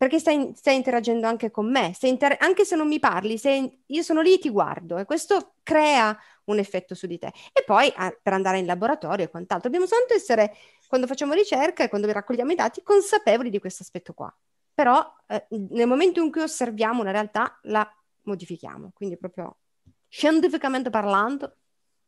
perché 0.01 0.19
stai, 0.19 0.55
stai, 0.57 0.77
interagendo 0.77 1.27
anche 1.27 1.51
con 1.51 1.71
me, 1.71 1.95
inter- 2.01 2.39
anche 2.41 2.65
se 2.65 2.75
non 2.75 2.89
mi 2.89 2.99
parli, 2.99 3.37
sei, 3.37 3.83
io 3.89 4.03
sono 4.03 4.23
lì 4.23 4.33
e 4.33 4.39
ti 4.39 4.49
guardo 4.49 4.97
e 4.97 5.05
questo 5.05 5.57
crea 5.63 6.19
un 6.45 6.59
effetto 6.59 6.95
su 6.95 7.07
di 7.07 7.19
te. 7.19 7.31
E 7.53 7.63
poi 7.67 7.93
ah, 7.95 8.11
per 8.23 8.33
andare 8.33 8.57
in 8.57 8.65
laboratorio 8.65 9.27
e 9.27 9.29
quant'altro, 9.29 9.69
dobbiamo 9.69 9.85
soltanto 9.85 10.15
essere, 10.15 10.57
quando 10.89 11.07
facciamo 11.07 11.35
ricerca 11.35 11.85
e 11.85 11.91
quando 11.91 12.11
raccogliamo 12.11 12.51
i 12.51 12.55
dati, 12.55 12.83
consapevoli 12.83 13.51
di 13.51 13.59
questo 13.59 13.83
aspetto 13.83 14.15
qua. 14.15 14.35
Però 14.73 15.05
eh, 15.27 15.45
nel 15.69 15.87
momento 15.87 16.23
in 16.23 16.33
cui 16.33 16.41
osserviamo 16.41 17.03
una 17.03 17.11
realtà, 17.11 17.59
la 17.65 17.87
modifichiamo. 18.23 18.93
Quindi 18.95 19.19
proprio 19.19 19.59
scientificamente 20.09 20.89
parlando. 20.89 21.57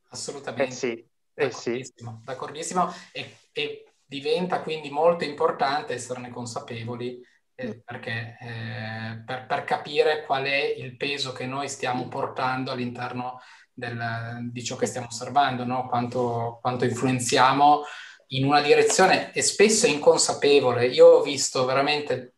Assolutamente. 0.09 0.64
Eh 0.64 0.70
sì, 0.70 1.09
eh 1.35 1.51
sì. 1.51 1.93
D'accordissimo. 2.24 2.90
E, 3.12 3.36
e 3.52 3.85
diventa 4.06 4.62
quindi 4.62 4.89
molto 4.89 5.24
importante 5.24 5.93
esserne 5.93 6.31
consapevoli 6.31 7.28
eh, 7.55 7.66
mm. 7.66 7.70
perché, 7.85 8.37
eh, 8.41 9.23
per, 9.24 9.47
per, 9.47 9.65
capire 9.65 10.24
qual 10.24 10.45
è 10.45 10.74
il 10.77 10.97
peso 10.97 11.33
che 11.33 11.47
noi 11.47 11.69
stiamo 11.69 12.09
portando 12.09 12.70
all'interno 12.70 13.41
del, 13.73 14.51
di 14.51 14.62
ciò 14.65 14.77
che 14.77 14.87
stiamo 14.87 15.09
osservando, 15.09 15.65
no? 15.65 15.89
quanto, 15.89 16.59
quanto 16.61 16.85
influenziamo 16.85 17.83
in 18.29 18.45
una 18.45 18.61
direzione 18.61 19.33
e 19.33 19.43
spesso 19.43 19.87
inconsapevole. 19.87 20.87
Io 20.87 21.07
ho 21.07 21.23
visto 21.23 21.65
veramente 21.65 22.35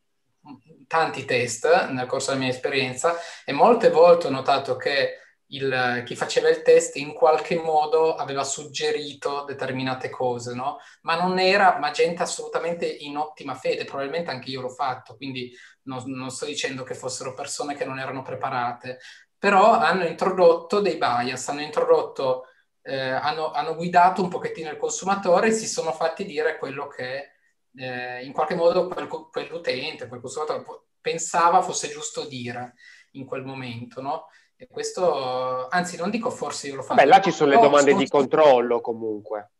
tanti 0.86 1.24
test 1.24 1.88
nel 1.88 2.06
corso 2.06 2.30
della 2.30 2.44
mia 2.44 2.52
esperienza 2.52 3.16
e 3.44 3.52
molte 3.52 3.90
volte 3.90 4.26
ho 4.26 4.30
notato 4.30 4.76
che 4.76 5.18
il, 5.54 6.02
chi 6.04 6.16
faceva 6.16 6.48
il 6.48 6.62
test 6.62 6.96
in 6.96 7.12
qualche 7.12 7.56
modo 7.56 8.14
aveva 8.14 8.44
suggerito 8.44 9.44
determinate 9.44 10.10
cose, 10.10 10.54
no? 10.54 10.78
Ma 11.02 11.16
non 11.16 11.38
era, 11.38 11.78
ma 11.78 11.90
gente 11.90 12.22
assolutamente 12.22 12.86
in 12.86 13.16
ottima 13.16 13.54
fede, 13.54 13.84
probabilmente 13.84 14.30
anche 14.30 14.50
io 14.50 14.60
l'ho 14.60 14.68
fatto, 14.68 15.16
quindi 15.16 15.52
non, 15.82 16.02
non 16.06 16.30
sto 16.30 16.44
dicendo 16.46 16.82
che 16.82 16.94
fossero 16.94 17.34
persone 17.34 17.74
che 17.74 17.84
non 17.84 17.98
erano 17.98 18.22
preparate, 18.22 18.98
però 19.38 19.72
hanno 19.72 20.04
introdotto 20.06 20.80
dei 20.80 20.96
bias, 20.96 21.48
hanno 21.48 21.60
introdotto, 21.60 22.46
eh, 22.82 23.10
hanno, 23.10 23.50
hanno, 23.50 23.74
guidato 23.74 24.22
un 24.22 24.28
pochettino 24.28 24.70
il 24.70 24.76
consumatore 24.76 25.48
e 25.48 25.52
si 25.52 25.66
sono 25.66 25.92
fatti 25.92 26.24
dire 26.24 26.58
quello 26.58 26.86
che 26.88 27.32
eh, 27.76 28.24
in 28.24 28.32
qualche 28.32 28.54
modo 28.54 28.88
quel, 28.88 29.08
quell'utente, 29.08 30.08
quel 30.08 30.20
consumatore 30.20 30.64
pensava 31.00 31.60
fosse 31.62 31.88
giusto 31.90 32.26
dire 32.26 32.74
in 33.12 33.26
quel 33.26 33.44
momento, 33.44 34.00
no? 34.00 34.26
E 34.56 34.68
questo, 34.68 35.68
anzi, 35.68 35.96
non 35.96 36.10
dico 36.10 36.30
forse 36.30 36.68
io 36.68 36.76
lo 36.76 36.82
faccio. 36.82 37.00
Beh, 37.00 37.06
là 37.06 37.20
ci 37.20 37.30
sono 37.30 37.50
le 37.50 37.58
domande 37.58 37.90
sono... 37.90 38.02
di 38.02 38.08
controllo 38.08 38.80
comunque. 38.80 39.50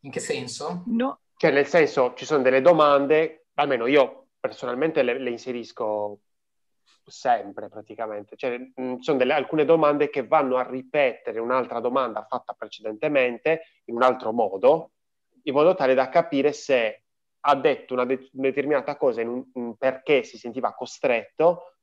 In 0.00 0.10
che 0.10 0.20
senso? 0.20 0.82
No. 0.86 1.20
Cioè, 1.36 1.50
nel 1.50 1.66
senso, 1.66 2.14
ci 2.14 2.24
sono 2.24 2.42
delle 2.42 2.60
domande, 2.60 3.46
almeno 3.54 3.86
io 3.86 4.26
personalmente 4.40 5.02
le, 5.02 5.18
le 5.18 5.30
inserisco 5.30 6.18
sempre 7.06 7.68
praticamente. 7.68 8.36
Cioè, 8.36 8.58
mh, 8.58 8.82
mm, 8.82 8.98
sono 8.98 9.18
delle, 9.18 9.32
alcune 9.32 9.64
domande 9.64 10.10
che 10.10 10.26
vanno 10.26 10.56
a 10.56 10.68
ripetere 10.68 11.38
un'altra 11.38 11.80
domanda 11.80 12.26
fatta 12.28 12.52
precedentemente 12.54 13.62
in 13.84 13.94
un 13.94 14.02
altro 14.02 14.32
modo, 14.32 14.92
in 15.42 15.54
modo 15.54 15.74
tale 15.74 15.94
da 15.94 16.08
capire 16.08 16.52
se 16.52 17.04
ha 17.46 17.54
detto 17.56 17.92
una 17.92 18.04
de- 18.04 18.28
determinata 18.32 18.96
cosa 18.96 19.20
in 19.20 19.28
un, 19.28 19.44
in 19.54 19.76
perché 19.76 20.22
si 20.22 20.38
sentiva 20.38 20.74
costretto 20.74 21.73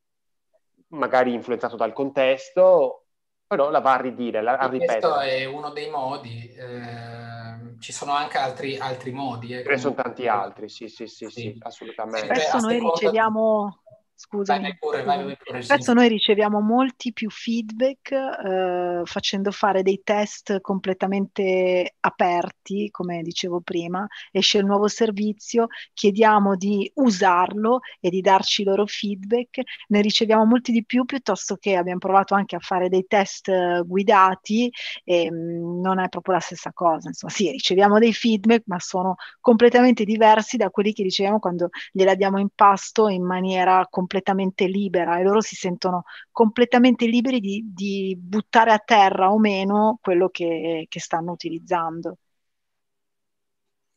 magari 0.92 1.34
influenzato 1.34 1.76
dal 1.76 1.92
contesto, 1.92 3.06
però 3.46 3.70
la 3.70 3.80
va 3.80 3.94
a 3.94 4.00
ridire, 4.00 4.42
la, 4.42 4.56
a 4.56 4.68
ripetere. 4.68 5.00
Questo 5.00 5.20
è 5.20 5.44
uno 5.44 5.70
dei 5.70 5.90
modi. 5.90 6.54
Eh, 6.54 7.78
ci 7.80 7.92
sono 7.92 8.12
anche 8.12 8.38
altri, 8.38 8.78
altri 8.78 9.12
modi. 9.12 9.54
Eh, 9.54 9.62
Ce 9.62 9.68
ne 9.68 9.78
sono 9.78 9.94
tanti 9.94 10.28
altri, 10.28 10.68
sì, 10.68 10.88
sì, 10.88 11.06
sì, 11.06 11.28
sì, 11.28 11.40
sì 11.40 11.56
assolutamente. 11.60 12.34
Spesso 12.34 12.60
noi 12.60 12.78
riceviamo 12.78 13.82
Scusami. 14.24 14.78
Vai, 15.04 15.36
pure, 15.36 15.62
Spesso 15.62 15.92
noi 15.92 16.06
riceviamo 16.06 16.60
molti 16.60 17.12
più 17.12 17.28
feedback 17.28 18.12
eh, 18.12 19.00
facendo 19.02 19.50
fare 19.50 19.82
dei 19.82 20.00
test 20.04 20.60
completamente 20.60 21.96
aperti, 21.98 22.88
come 22.92 23.22
dicevo 23.22 23.60
prima, 23.62 24.06
esce 24.30 24.58
il 24.58 24.64
nuovo 24.64 24.86
servizio, 24.86 25.66
chiediamo 25.92 26.54
di 26.54 26.88
usarlo 26.94 27.80
e 27.98 28.10
di 28.10 28.20
darci 28.20 28.62
i 28.62 28.64
loro 28.64 28.86
feedback, 28.86 29.60
ne 29.88 30.00
riceviamo 30.00 30.44
molti 30.44 30.70
di 30.70 30.84
più 30.84 31.04
piuttosto 31.04 31.56
che 31.56 31.74
abbiamo 31.74 31.98
provato 31.98 32.34
anche 32.34 32.54
a 32.54 32.60
fare 32.60 32.88
dei 32.88 33.06
test 33.08 33.50
guidati 33.82 34.70
e 35.02 35.32
mh, 35.32 35.34
mm, 35.34 35.80
non 35.80 35.98
è 35.98 36.08
proprio 36.08 36.34
la 36.34 36.40
stessa 36.40 36.70
cosa. 36.72 37.08
Insomma, 37.08 37.32
sì, 37.32 37.50
riceviamo 37.50 37.98
dei 37.98 38.12
feedback, 38.12 38.62
ma 38.66 38.78
sono 38.78 39.16
completamente 39.40 40.04
diversi 40.04 40.56
da 40.56 40.70
quelli 40.70 40.92
che 40.92 41.02
riceviamo 41.02 41.40
quando 41.40 41.70
gliela 41.90 42.14
diamo 42.14 42.38
in 42.38 42.50
pasto 42.54 43.08
in 43.08 43.24
maniera 43.24 43.84
completamente 43.90 44.10
completamente 44.12 44.66
libera 44.66 45.18
e 45.18 45.22
loro 45.22 45.40
si 45.40 45.56
sentono 45.56 46.04
completamente 46.30 47.06
liberi 47.06 47.40
di, 47.40 47.70
di 47.72 48.14
buttare 48.18 48.70
a 48.70 48.78
terra 48.78 49.32
o 49.32 49.38
meno 49.38 49.98
quello 50.02 50.28
che, 50.28 50.84
che 50.88 51.00
stanno 51.00 51.32
utilizzando. 51.32 52.18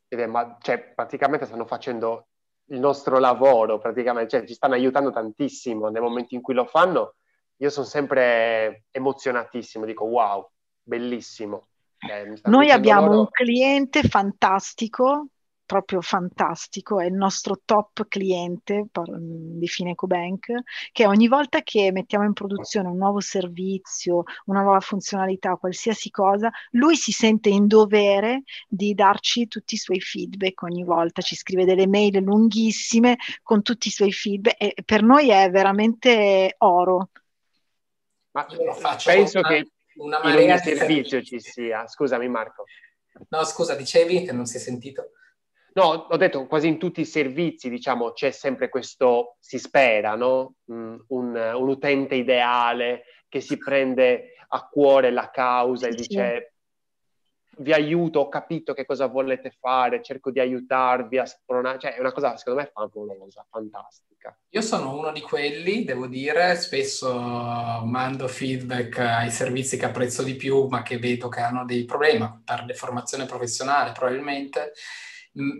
È, 0.08 0.26
ma, 0.26 0.58
cioè, 0.62 0.80
praticamente 0.96 1.46
stanno 1.46 1.66
facendo 1.66 2.28
il 2.68 2.80
nostro 2.80 3.20
lavoro, 3.20 3.78
praticamente, 3.78 4.30
cioè, 4.30 4.48
ci 4.48 4.54
stanno 4.54 4.76
aiutando 4.76 5.12
tantissimo 5.12 5.90
nel 5.90 6.02
momento 6.02 6.34
in 6.34 6.42
cui 6.42 6.54
lo 6.54 6.66
fanno. 6.66 7.16
Io 7.58 7.70
sono 7.70 7.86
sempre 7.86 8.86
emozionatissimo, 8.92 9.84
dico 9.84 10.06
wow, 10.06 10.50
bellissimo. 10.82 11.68
Eh, 11.98 12.40
Noi 12.44 12.72
abbiamo 12.72 13.08
loro... 13.08 13.20
un 13.20 13.28
cliente 13.30 14.04
fantastico 14.04 15.28
proprio 15.66 16.02
fantastico, 16.02 17.00
è 17.00 17.06
il 17.06 17.14
nostro 17.14 17.62
top 17.66 18.08
cliente 18.08 18.88
di 19.10 19.68
Fineco 19.68 20.08
Bank, 20.08 20.52
che 20.92 21.08
ogni 21.08 21.28
volta 21.28 21.62
che 21.62 21.92
mettiamo 21.92 22.26
in 22.26 22.34
produzione 22.34 22.88
un 22.88 22.98
nuovo 22.98 23.20
servizio, 23.20 24.24
una 24.46 24.62
nuova 24.62 24.80
funzionalità, 24.80 25.56
qualsiasi 25.56 26.10
cosa, 26.10 26.52
lui 26.72 26.96
si 26.96 27.12
sente 27.12 27.50
in 27.50 27.68
dovere 27.68 28.44
di 28.68 28.94
darci 28.94 29.48
tutti 29.48 29.76
i 29.76 29.80
suoi 29.80 30.00
feedback 30.00 30.62
ogni 30.64 30.84
volta, 30.84 31.22
ci 31.22 31.36
scrive 31.36 31.66
delle 31.66 31.88
mail 31.88 32.22
lunghissime 32.22 33.18
con 33.42 33.62
tutti 33.62 33.88
i 33.88 33.92
suoi 33.92 34.12
feedback 34.12 34.56
e 34.62 34.76
per 34.86 35.04
noi 35.04 35.30
è 35.30 35.50
veramente 35.50 36.56
oro. 36.60 37.10
Ma 38.32 38.46
penso 39.04 39.40
una, 39.40 39.48
che 39.48 39.70
una 39.96 40.20
in 40.24 40.50
ogni 40.50 40.58
servizio 40.60 41.22
ci 41.24 41.40
sia. 41.40 41.88
Scusami 41.88 42.28
Marco. 42.28 42.66
No, 43.30 43.44
scusa, 43.46 43.76
dicevi 43.76 44.24
che 44.24 44.34
non 44.34 44.46
si 44.46 44.58
è 44.58 44.60
sentito? 44.60 45.12
No, 45.76 46.08
ho 46.10 46.18
detto 46.18 46.48
quasi 46.48 46.68
in 46.68 46.78
tutti 46.78 47.02
i 47.02 47.06
servizi, 47.06 47.70
diciamo, 47.70 48.14
c'è 48.14 48.32
sempre 48.32 48.70
questo, 48.70 49.36
si 49.40 49.60
spera, 49.60 50.16
no? 50.16 50.56
Mm, 50.72 50.96
un, 51.08 51.36
un, 51.36 51.68
utente 51.68 52.16
ideale 52.16 53.04
che 53.28 53.42
si 53.42 53.58
prende 53.58 54.36
a 54.48 54.68
cuore 54.68 55.12
la 55.12 55.30
causa 55.30 55.88
e 55.88 55.92
dice 55.92 56.54
vi 57.58 57.74
aiuto, 57.74 58.20
ho 58.20 58.30
capito 58.30 58.74
che 58.74 58.86
cosa 58.86 59.08
volete 59.08 59.52
fare, 59.60 60.02
cerco 60.02 60.32
di 60.32 60.40
aiutarvi 60.40 61.18
a 61.18 61.26
spronare, 61.26 61.80
cioè 61.80 61.96
è 61.96 62.00
una 62.00 62.12
cosa 62.12 62.36
secondo 62.38 62.62
me 62.62 62.70
favolosa, 62.74 63.46
fantastica. 63.50 64.38
Io 64.50 64.62
sono 64.62 64.98
uno 64.98 65.12
di 65.12 65.22
quelli, 65.22 65.84
devo 65.84 66.08
dire, 66.08 66.56
spesso 66.56 67.12
mando 67.14 68.28
feedback 68.28 68.98
ai 69.00 69.30
servizi 69.30 69.78
che 69.78 69.86
apprezzo 69.86 70.24
di 70.24 70.36
più, 70.36 70.68
ma 70.68 70.82
che 70.82 70.98
vedo 70.98 71.30
che 71.30 71.42
hanno 71.42 71.66
dei 71.66 71.86
problemi 71.86 72.42
per 72.44 72.66
deformazione 72.66 73.26
professionale 73.26 73.92
probabilmente, 73.92 74.74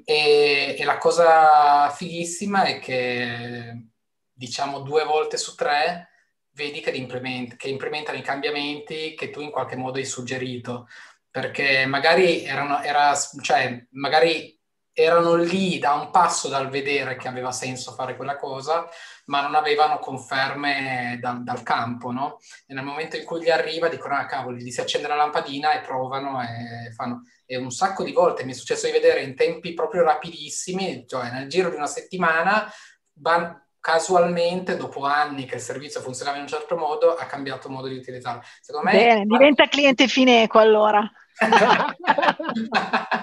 e, 0.06 0.76
e, 0.80 0.84
la 0.86 0.98
cosa 0.98 1.90
fighissima 1.90 2.64
è 2.64 2.80
che, 2.80 3.88
diciamo, 4.32 4.80
due 4.80 5.04
volte 5.04 5.38
su 5.38 5.54
tre 5.56 6.10
vedi 6.52 6.80
che, 6.80 6.92
implement- 6.92 7.58
che 7.58 7.68
implementano 7.68 8.18
i 8.18 8.22
cambiamenti 8.22 9.14
che 9.16 9.30
tu 9.30 9.42
in 9.42 9.52
qualche 9.52 9.76
modo 9.76 9.98
hai 9.98 10.06
suggerito, 10.06 10.88
perché 11.30 11.86
magari 11.86 12.44
erano, 12.46 12.82
era, 12.82 13.14
cioè, 13.42 13.86
magari 13.92 14.58
erano 14.94 15.36
lì 15.36 15.78
da 15.78 15.94
un 15.94 16.10
passo 16.10 16.48
dal 16.48 16.70
vedere 16.70 17.18
che 17.18 17.28
aveva 17.28 17.52
senso 17.52 17.92
fare 17.92 18.16
quella 18.16 18.38
cosa, 18.38 18.88
ma 19.26 19.42
non 19.42 19.56
avevano 19.56 20.00
conferme 20.00 21.18
dal, 21.20 21.44
dal 21.44 21.64
campo, 21.64 22.12
no? 22.12 22.38
E 22.66 22.74
nel 22.74 22.86
momento 22.86 23.18
in 23.18 23.26
cui 23.26 23.42
gli 23.42 23.50
arriva 23.50 23.90
dicono, 23.90 24.16
ah 24.16 24.26
cavoli, 24.26 24.64
gli 24.64 24.72
si 24.72 24.80
accende 24.80 25.10
la 25.10 25.16
lampadina 25.16 25.74
e 25.74 25.82
provano 25.82 26.42
e 26.42 26.94
fanno 26.94 27.24
e 27.46 27.58
un 27.58 27.72
sacco 27.72 28.04
di 28.04 28.12
volte 28.12 28.44
mi 28.44 28.52
è 28.52 28.56
successo 28.56 28.86
di 28.86 28.92
vedere 28.92 29.22
in 29.22 29.36
tempi 29.36 29.74
proprio 29.74 30.04
rapidissimi, 30.04 31.06
cioè 31.08 31.32
nel 31.32 31.48
giro 31.48 31.70
di 31.70 31.76
una 31.76 31.88
settimana, 31.88 32.72
ban- 33.12 33.64
casualmente, 33.80 34.78
dopo 34.78 35.04
anni 35.06 35.46
che 35.46 35.56
il 35.56 35.62
servizio 35.62 36.02
funzionava 36.02 36.38
in 36.38 36.44
un 36.44 36.50
certo 36.50 36.76
modo, 36.76 37.14
ha 37.14 37.26
cambiato 37.26 37.70
modo 37.70 37.88
di 37.88 37.96
utilizzarlo. 37.96 38.42
Secondo 38.60 38.90
me... 38.90 38.98
Bene, 38.98 39.26
diventa 39.26 39.68
cliente 39.68 40.08
Fineco 40.08 40.58
allora. 40.58 41.08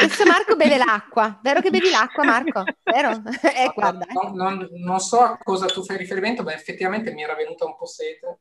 Adesso 0.00 0.24
Marco 0.26 0.56
beve 0.56 0.76
l'acqua, 0.76 1.38
vero 1.42 1.60
che 1.60 1.70
bevi 1.70 1.90
l'acqua 1.90 2.24
Marco? 2.24 2.64
Vero? 2.82 3.22
Eh, 3.54 3.70
guarda. 3.74 4.06
Non, 4.10 4.34
non, 4.34 4.68
non, 4.72 4.98
so 5.00 5.20
a 5.20 5.38
cosa 5.38 5.66
tu 5.66 5.84
fai 5.84 5.96
riferimento, 5.96 6.42
ma 6.42 6.52
effettivamente 6.52 7.12
mi 7.12 7.22
era 7.22 7.34
venuta 7.34 7.64
un 7.64 7.76
po' 7.76 7.86
sete. 7.86 8.40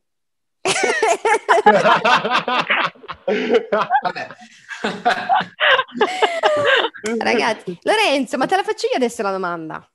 Ragazzi, 7.17 7.77
Lorenzo, 7.81 8.37
ma 8.37 8.45
te 8.45 8.55
la 8.55 8.63
faccio 8.63 8.87
io 8.87 8.95
adesso 8.95 9.21
la 9.21 9.31
domanda? 9.31 9.85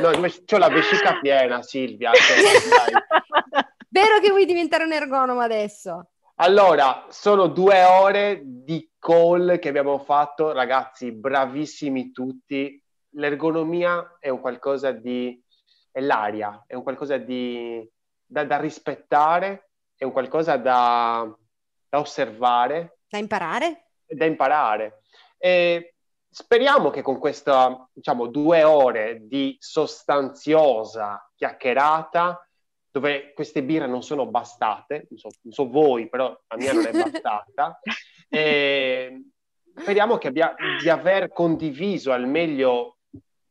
No, 0.00 0.08
ho 0.08 0.58
la 0.58 0.68
vescica 0.68 1.20
piena, 1.20 1.62
Silvia. 1.62 2.10
Vero 3.88 4.18
che 4.20 4.30
vuoi 4.30 4.44
diventare 4.44 4.84
un 4.84 4.92
ergonomo 4.92 5.40
adesso? 5.40 6.08
Allora, 6.36 7.06
sono 7.10 7.46
due 7.46 7.84
ore 7.84 8.42
di 8.44 8.90
call 8.98 9.60
che 9.60 9.68
abbiamo 9.68 10.00
fatto, 10.00 10.52
ragazzi, 10.52 11.12
bravissimi 11.12 12.10
tutti. 12.10 12.82
L'ergonomia 13.10 14.16
è 14.18 14.28
un 14.28 14.40
qualcosa 14.40 14.90
di... 14.90 15.40
è 15.92 16.00
l'aria, 16.00 16.64
è 16.66 16.74
un 16.74 16.82
qualcosa 16.82 17.18
di... 17.18 17.88
da, 18.26 18.44
da 18.44 18.58
rispettare, 18.58 19.70
è 19.96 20.04
un 20.04 20.12
qualcosa 20.12 20.56
da, 20.56 21.32
da 21.88 21.98
osservare. 21.98 22.98
Da 23.08 23.18
imparare? 23.18 23.90
Da 24.06 24.24
imparare. 24.24 25.02
E 25.38 25.94
speriamo 26.30 26.90
che 26.90 27.02
con 27.02 27.18
questa, 27.18 27.88
diciamo, 27.92 28.26
due 28.26 28.64
ore 28.64 29.20
di 29.22 29.56
sostanziosa 29.60 31.30
chiacchierata, 31.34 32.46
dove 32.90 33.32
queste 33.32 33.62
birre 33.62 33.86
non 33.86 34.02
sono 34.02 34.26
bastate, 34.26 35.06
non 35.10 35.18
so, 35.18 35.28
non 35.42 35.52
so 35.52 35.68
voi, 35.68 36.08
però 36.08 36.28
la 36.48 36.56
mia 36.56 36.72
non 36.72 36.86
è 36.86 36.92
bastata, 37.10 37.80
e 38.28 39.30
speriamo 39.74 40.14
abbia, 40.14 40.54
di 40.80 40.88
aver 40.88 41.32
condiviso 41.32 42.12
al 42.12 42.26
meglio 42.26 42.98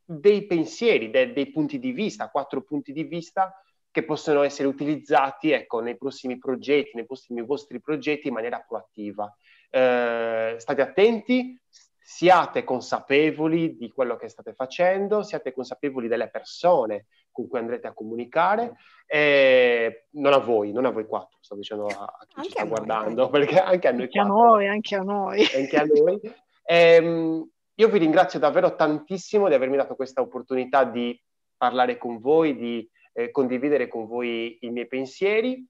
dei 0.05 0.45
pensieri, 0.45 1.09
de, 1.09 1.33
dei 1.33 1.51
punti 1.51 1.79
di 1.79 1.91
vista, 1.91 2.29
quattro 2.29 2.63
punti 2.63 2.91
di 2.91 3.03
vista 3.03 3.53
che 3.93 4.03
possono 4.03 4.41
essere 4.41 4.67
utilizzati 4.67 5.51
ecco, 5.51 5.79
nei 5.79 5.95
prossimi 5.95 6.39
progetti, 6.39 6.95
nei 6.95 7.05
prossimi 7.05 7.43
vostri 7.43 7.79
progetti 7.79 8.27
in 8.27 8.33
maniera 8.33 8.59
proattiva. 8.67 9.31
Eh, 9.69 10.55
state 10.57 10.81
attenti, 10.81 11.55
siate 11.99 12.63
consapevoli 12.63 13.77
di 13.77 13.91
quello 13.91 14.15
che 14.15 14.29
state 14.29 14.53
facendo, 14.53 15.21
siate 15.21 15.53
consapevoli 15.53 16.07
delle 16.07 16.31
persone 16.31 17.05
con 17.31 17.47
cui 17.47 17.59
andrete 17.59 17.85
a 17.85 17.93
comunicare, 17.93 18.77
eh, 19.05 20.07
non 20.13 20.33
a 20.33 20.39
voi, 20.39 20.71
non 20.71 20.85
a 20.85 20.89
voi 20.89 21.05
quattro, 21.05 21.37
sto 21.39 21.55
dicendo 21.55 21.85
a, 21.85 22.03
a 22.03 22.25
chi 22.27 22.37
anche 22.37 22.49
ci 22.49 22.55
sta 22.55 22.65
guardando, 22.65 23.29
perché 23.29 23.59
anche 23.59 23.87
a 23.89 23.91
noi 23.91 24.01
anche 24.01 24.17
quattro. 24.17 24.33
A 24.33 24.49
noi, 24.49 24.67
anche 24.67 24.95
a 24.95 25.01
noi. 25.03 25.47
Anche 25.55 25.77
a 25.77 25.85
noi. 25.85 26.19
Eh, 26.63 27.43
io 27.75 27.87
vi 27.89 27.97
ringrazio 27.99 28.39
davvero 28.39 28.73
tantissimo 28.73 29.47
di 29.47 29.53
avermi 29.53 29.77
dato 29.77 29.95
questa 29.95 30.21
opportunità 30.21 30.83
di 30.83 31.15
parlare 31.55 31.99
con 31.99 32.19
voi, 32.19 32.57
di 32.57 32.89
eh, 33.13 33.31
condividere 33.31 33.87
con 33.87 34.05
voi 34.07 34.57
i 34.61 34.69
miei 34.69 34.87
pensieri. 34.87 35.65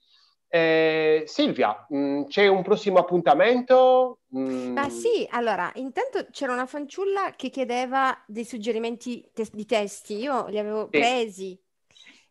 Eh, 0.48 1.24
Silvia, 1.26 1.86
mh, 1.90 1.98
mm, 1.98 2.24
c'è 2.26 2.48
un 2.48 2.61
prossimo 2.61 2.99
appuntamento? 2.99 4.20
Mm. 4.38 4.78
Ah, 4.78 4.90
sì, 4.90 5.28
allora, 5.32 5.72
intanto 5.76 6.28
c'era 6.32 6.53
una 6.53 6.68
fanciulla 6.68 7.34
che 7.36 7.49
chiedeva 7.49 8.15
dei 8.28 8.45
suggerimenti 8.45 9.28
te- 9.34 9.49
di 9.52 9.65
testi, 9.65 10.15
io 10.18 10.48
li 10.48 10.60
avevo 10.60 10.84
sì. 10.84 10.90
presi. 10.90 11.61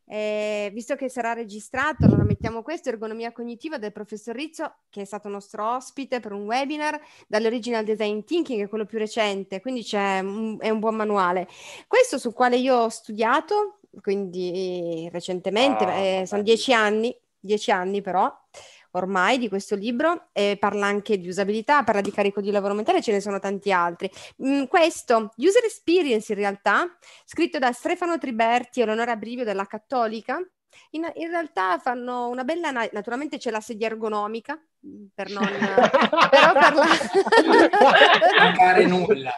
Eh, 0.04 0.70
visto 0.74 0.94
che 0.94 1.08
sarà 1.08 1.32
registrato, 1.32 2.04
allora 2.04 2.22
mettiamo 2.22 2.62
questo, 2.62 2.90
Ergonomia 2.90 3.32
Cognitiva 3.32 3.78
del 3.78 3.92
professor 3.92 4.34
Rizzo, 4.34 4.72
che 4.90 5.00
è 5.00 5.04
stato 5.04 5.28
nostro 5.28 5.74
ospite 5.74 6.20
per 6.20 6.32
un 6.32 6.42
webinar, 6.42 7.00
dall'Original 7.26 7.82
Design 7.82 8.20
Thinking, 8.20 8.58
che 8.58 8.64
è 8.66 8.68
quello 8.68 8.84
più 8.84 8.98
recente, 8.98 9.60
quindi 9.60 9.84
un, 9.92 10.58
è 10.60 10.68
un 10.68 10.78
buon 10.80 10.96
manuale. 10.96 11.48
Questo 11.86 12.18
sul 12.18 12.34
quale 12.34 12.56
io 12.56 12.76
ho 12.76 12.88
studiato, 12.88 13.80
quindi 14.00 15.08
recentemente, 15.12 15.84
ah, 15.84 15.92
eh, 15.92 16.26
sono 16.26 16.42
dieci 16.42 16.72
anni, 16.72 17.14
dieci 17.38 17.70
anni 17.70 18.00
però, 18.00 18.32
ormai 18.92 19.38
di 19.38 19.48
questo 19.48 19.74
libro, 19.74 20.28
e 20.32 20.56
parla 20.58 20.86
anche 20.86 21.18
di 21.18 21.28
usabilità, 21.28 21.82
parla 21.84 22.00
di 22.00 22.10
carico 22.10 22.40
di 22.40 22.50
lavoro 22.50 22.74
mentale, 22.74 23.02
ce 23.02 23.12
ne 23.12 23.20
sono 23.20 23.38
tanti 23.38 23.72
altri. 23.72 24.10
Mm, 24.44 24.64
questo, 24.64 25.32
User 25.36 25.64
Experience 25.64 26.32
in 26.32 26.38
realtà, 26.38 26.96
scritto 27.24 27.58
da 27.58 27.72
Stefano 27.72 28.18
Triberti 28.18 28.80
e 28.80 28.82
Eleonora 28.84 29.16
Brivio 29.16 29.44
della 29.44 29.66
Cattolica, 29.66 30.38
in, 30.90 31.10
in, 31.14 31.28
realtà 31.28 31.78
fanno 31.78 32.28
una 32.28 32.44
bella, 32.44 32.70
naturalmente 32.70 33.38
c'è 33.38 33.50
la 33.50 33.60
sedia 33.60 33.86
ergonomica, 33.86 34.58
per 35.14 35.30
non, 35.30 35.46
però 36.30 36.52
per 36.52 36.74
la... 36.74 36.86
mancare 38.38 38.84
nulla. 38.86 39.32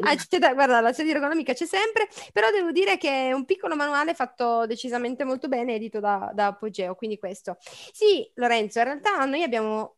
Ah, 0.00 0.38
da, 0.38 0.54
guarda, 0.54 0.80
la 0.80 0.92
sedia 0.92 1.14
ergonomica 1.14 1.52
c'è 1.52 1.66
sempre, 1.66 2.08
però 2.32 2.50
devo 2.50 2.70
dire 2.70 2.96
che 2.96 3.28
è 3.28 3.32
un 3.32 3.44
piccolo 3.44 3.74
manuale 3.74 4.14
fatto 4.14 4.66
decisamente 4.66 5.24
molto 5.24 5.48
bene, 5.48 5.74
edito 5.74 5.98
da, 5.98 6.30
da 6.32 6.46
Apogeo, 6.46 6.94
quindi 6.94 7.18
questo. 7.18 7.56
Sì, 7.60 8.30
Lorenzo, 8.34 8.78
in 8.78 8.84
realtà 8.84 9.24
noi 9.24 9.42
abbiamo 9.42 9.96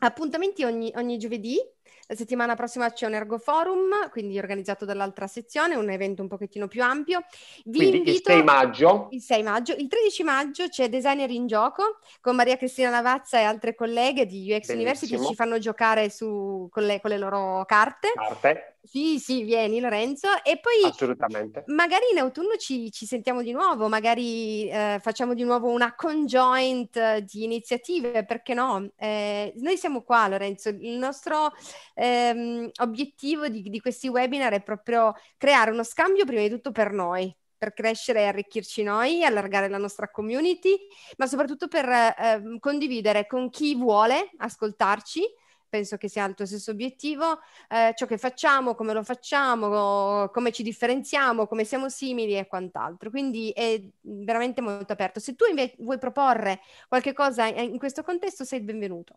appuntamenti 0.00 0.64
ogni, 0.64 0.92
ogni 0.96 1.16
giovedì, 1.16 1.58
la 2.12 2.18
settimana 2.18 2.54
prossima 2.54 2.92
c'è 2.92 3.06
un 3.06 3.14
Ergo 3.14 3.38
Forum, 3.38 4.10
quindi 4.10 4.38
organizzato 4.38 4.84
dall'altra 4.84 5.26
sezione, 5.26 5.76
un 5.76 5.88
evento 5.88 6.20
un 6.20 6.28
pochettino 6.28 6.68
più 6.68 6.82
ampio. 6.82 7.24
Vi 7.64 7.78
quindi 7.78 7.96
invito, 7.98 8.30
il 8.30 8.36
6 8.36 8.42
maggio. 8.42 9.08
Il 9.10 9.22
6 9.22 9.42
maggio. 9.42 9.72
Il 9.72 9.88
13 9.88 10.22
maggio 10.22 10.68
c'è 10.68 10.90
Designer 10.90 11.30
in 11.30 11.46
gioco 11.46 11.98
con 12.20 12.36
Maria 12.36 12.58
Cristina 12.58 12.90
Lavazza 12.90 13.38
e 13.38 13.44
altre 13.44 13.74
colleghe 13.74 14.26
di 14.26 14.52
UX 14.52 14.66
Bellissimo. 14.66 14.80
University 14.80 15.26
ci 15.26 15.34
fanno 15.34 15.58
giocare 15.58 16.10
su, 16.10 16.68
con, 16.70 16.84
le, 16.84 17.00
con 17.00 17.10
le 17.10 17.18
loro 17.18 17.64
carte. 17.64 18.12
Carte. 18.14 18.71
Sì, 18.84 19.20
sì, 19.20 19.44
vieni 19.44 19.78
Lorenzo. 19.78 20.28
E 20.42 20.58
poi 20.58 20.82
Assolutamente. 20.84 21.62
magari 21.68 22.06
in 22.10 22.18
autunno 22.18 22.56
ci, 22.56 22.90
ci 22.90 23.06
sentiamo 23.06 23.40
di 23.40 23.52
nuovo, 23.52 23.88
magari 23.88 24.68
eh, 24.68 24.98
facciamo 25.00 25.34
di 25.34 25.44
nuovo 25.44 25.68
una 25.68 25.94
conjoint 25.94 27.18
di 27.18 27.44
iniziative, 27.44 28.24
perché 28.24 28.54
no? 28.54 28.90
Eh, 28.96 29.52
noi 29.58 29.76
siamo 29.76 30.02
qua 30.02 30.26
Lorenzo, 30.26 30.70
il 30.70 30.98
nostro 30.98 31.52
ehm, 31.94 32.70
obiettivo 32.80 33.46
di, 33.46 33.62
di 33.62 33.80
questi 33.80 34.08
webinar 34.08 34.52
è 34.52 34.62
proprio 34.62 35.14
creare 35.38 35.70
uno 35.70 35.84
scambio 35.84 36.24
prima 36.24 36.42
di 36.42 36.50
tutto 36.50 36.72
per 36.72 36.90
noi, 36.90 37.32
per 37.56 37.74
crescere 37.74 38.22
e 38.22 38.26
arricchirci 38.26 38.82
noi, 38.82 39.22
allargare 39.24 39.68
la 39.68 39.78
nostra 39.78 40.10
community, 40.10 40.76
ma 41.18 41.28
soprattutto 41.28 41.68
per 41.68 41.88
eh, 41.88 42.56
condividere 42.58 43.28
con 43.28 43.48
chi 43.48 43.76
vuole 43.76 44.30
ascoltarci 44.38 45.22
penso 45.72 45.96
che 45.96 46.10
sia 46.10 46.26
il 46.26 46.34
tuo 46.34 46.44
stesso 46.44 46.70
obiettivo, 46.70 47.40
eh, 47.66 47.94
ciò 47.96 48.04
che 48.04 48.18
facciamo, 48.18 48.74
come 48.74 48.92
lo 48.92 49.02
facciamo, 49.02 50.28
come 50.28 50.52
ci 50.52 50.62
differenziamo, 50.62 51.46
come 51.46 51.64
siamo 51.64 51.88
simili 51.88 52.36
e 52.36 52.46
quant'altro. 52.46 53.08
Quindi 53.08 53.50
è 53.52 53.80
veramente 54.02 54.60
molto 54.60 54.92
aperto. 54.92 55.18
Se 55.18 55.34
tu 55.34 55.46
invece 55.48 55.76
vuoi 55.78 55.96
proporre 55.96 56.60
qualche 56.88 57.14
cosa 57.14 57.46
in 57.46 57.78
questo 57.78 58.02
contesto, 58.02 58.44
sei 58.44 58.58
il 58.58 58.66
benvenuto. 58.66 59.14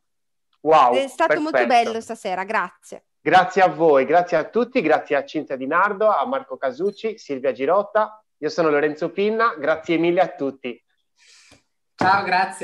Wow, 0.61 0.93
è 0.93 1.07
stato 1.09 1.33
perfetto. 1.33 1.41
molto 1.41 1.67
bello 1.67 1.99
stasera, 1.99 2.45
grazie. 2.45 3.03
Grazie 3.19 3.61
a 3.61 3.67
voi, 3.67 4.05
grazie 4.05 4.37
a 4.37 4.45
tutti, 4.45 4.81
grazie 4.81 5.17
a 5.17 5.25
Cinzia 5.25 5.57
Di 5.57 5.67
Nardo, 5.67 6.07
a 6.07 6.25
Marco 6.25 6.55
Casucci, 6.55 7.17
Silvia 7.17 7.51
Girotta. 7.51 8.23
Io 8.37 8.49
sono 8.49 8.69
Lorenzo 8.69 9.11
Pinna, 9.11 9.55
grazie 9.57 9.97
mille 9.97 10.21
a 10.21 10.29
tutti. 10.29 10.81
Ciao, 11.95 12.23
grazie. 12.23 12.63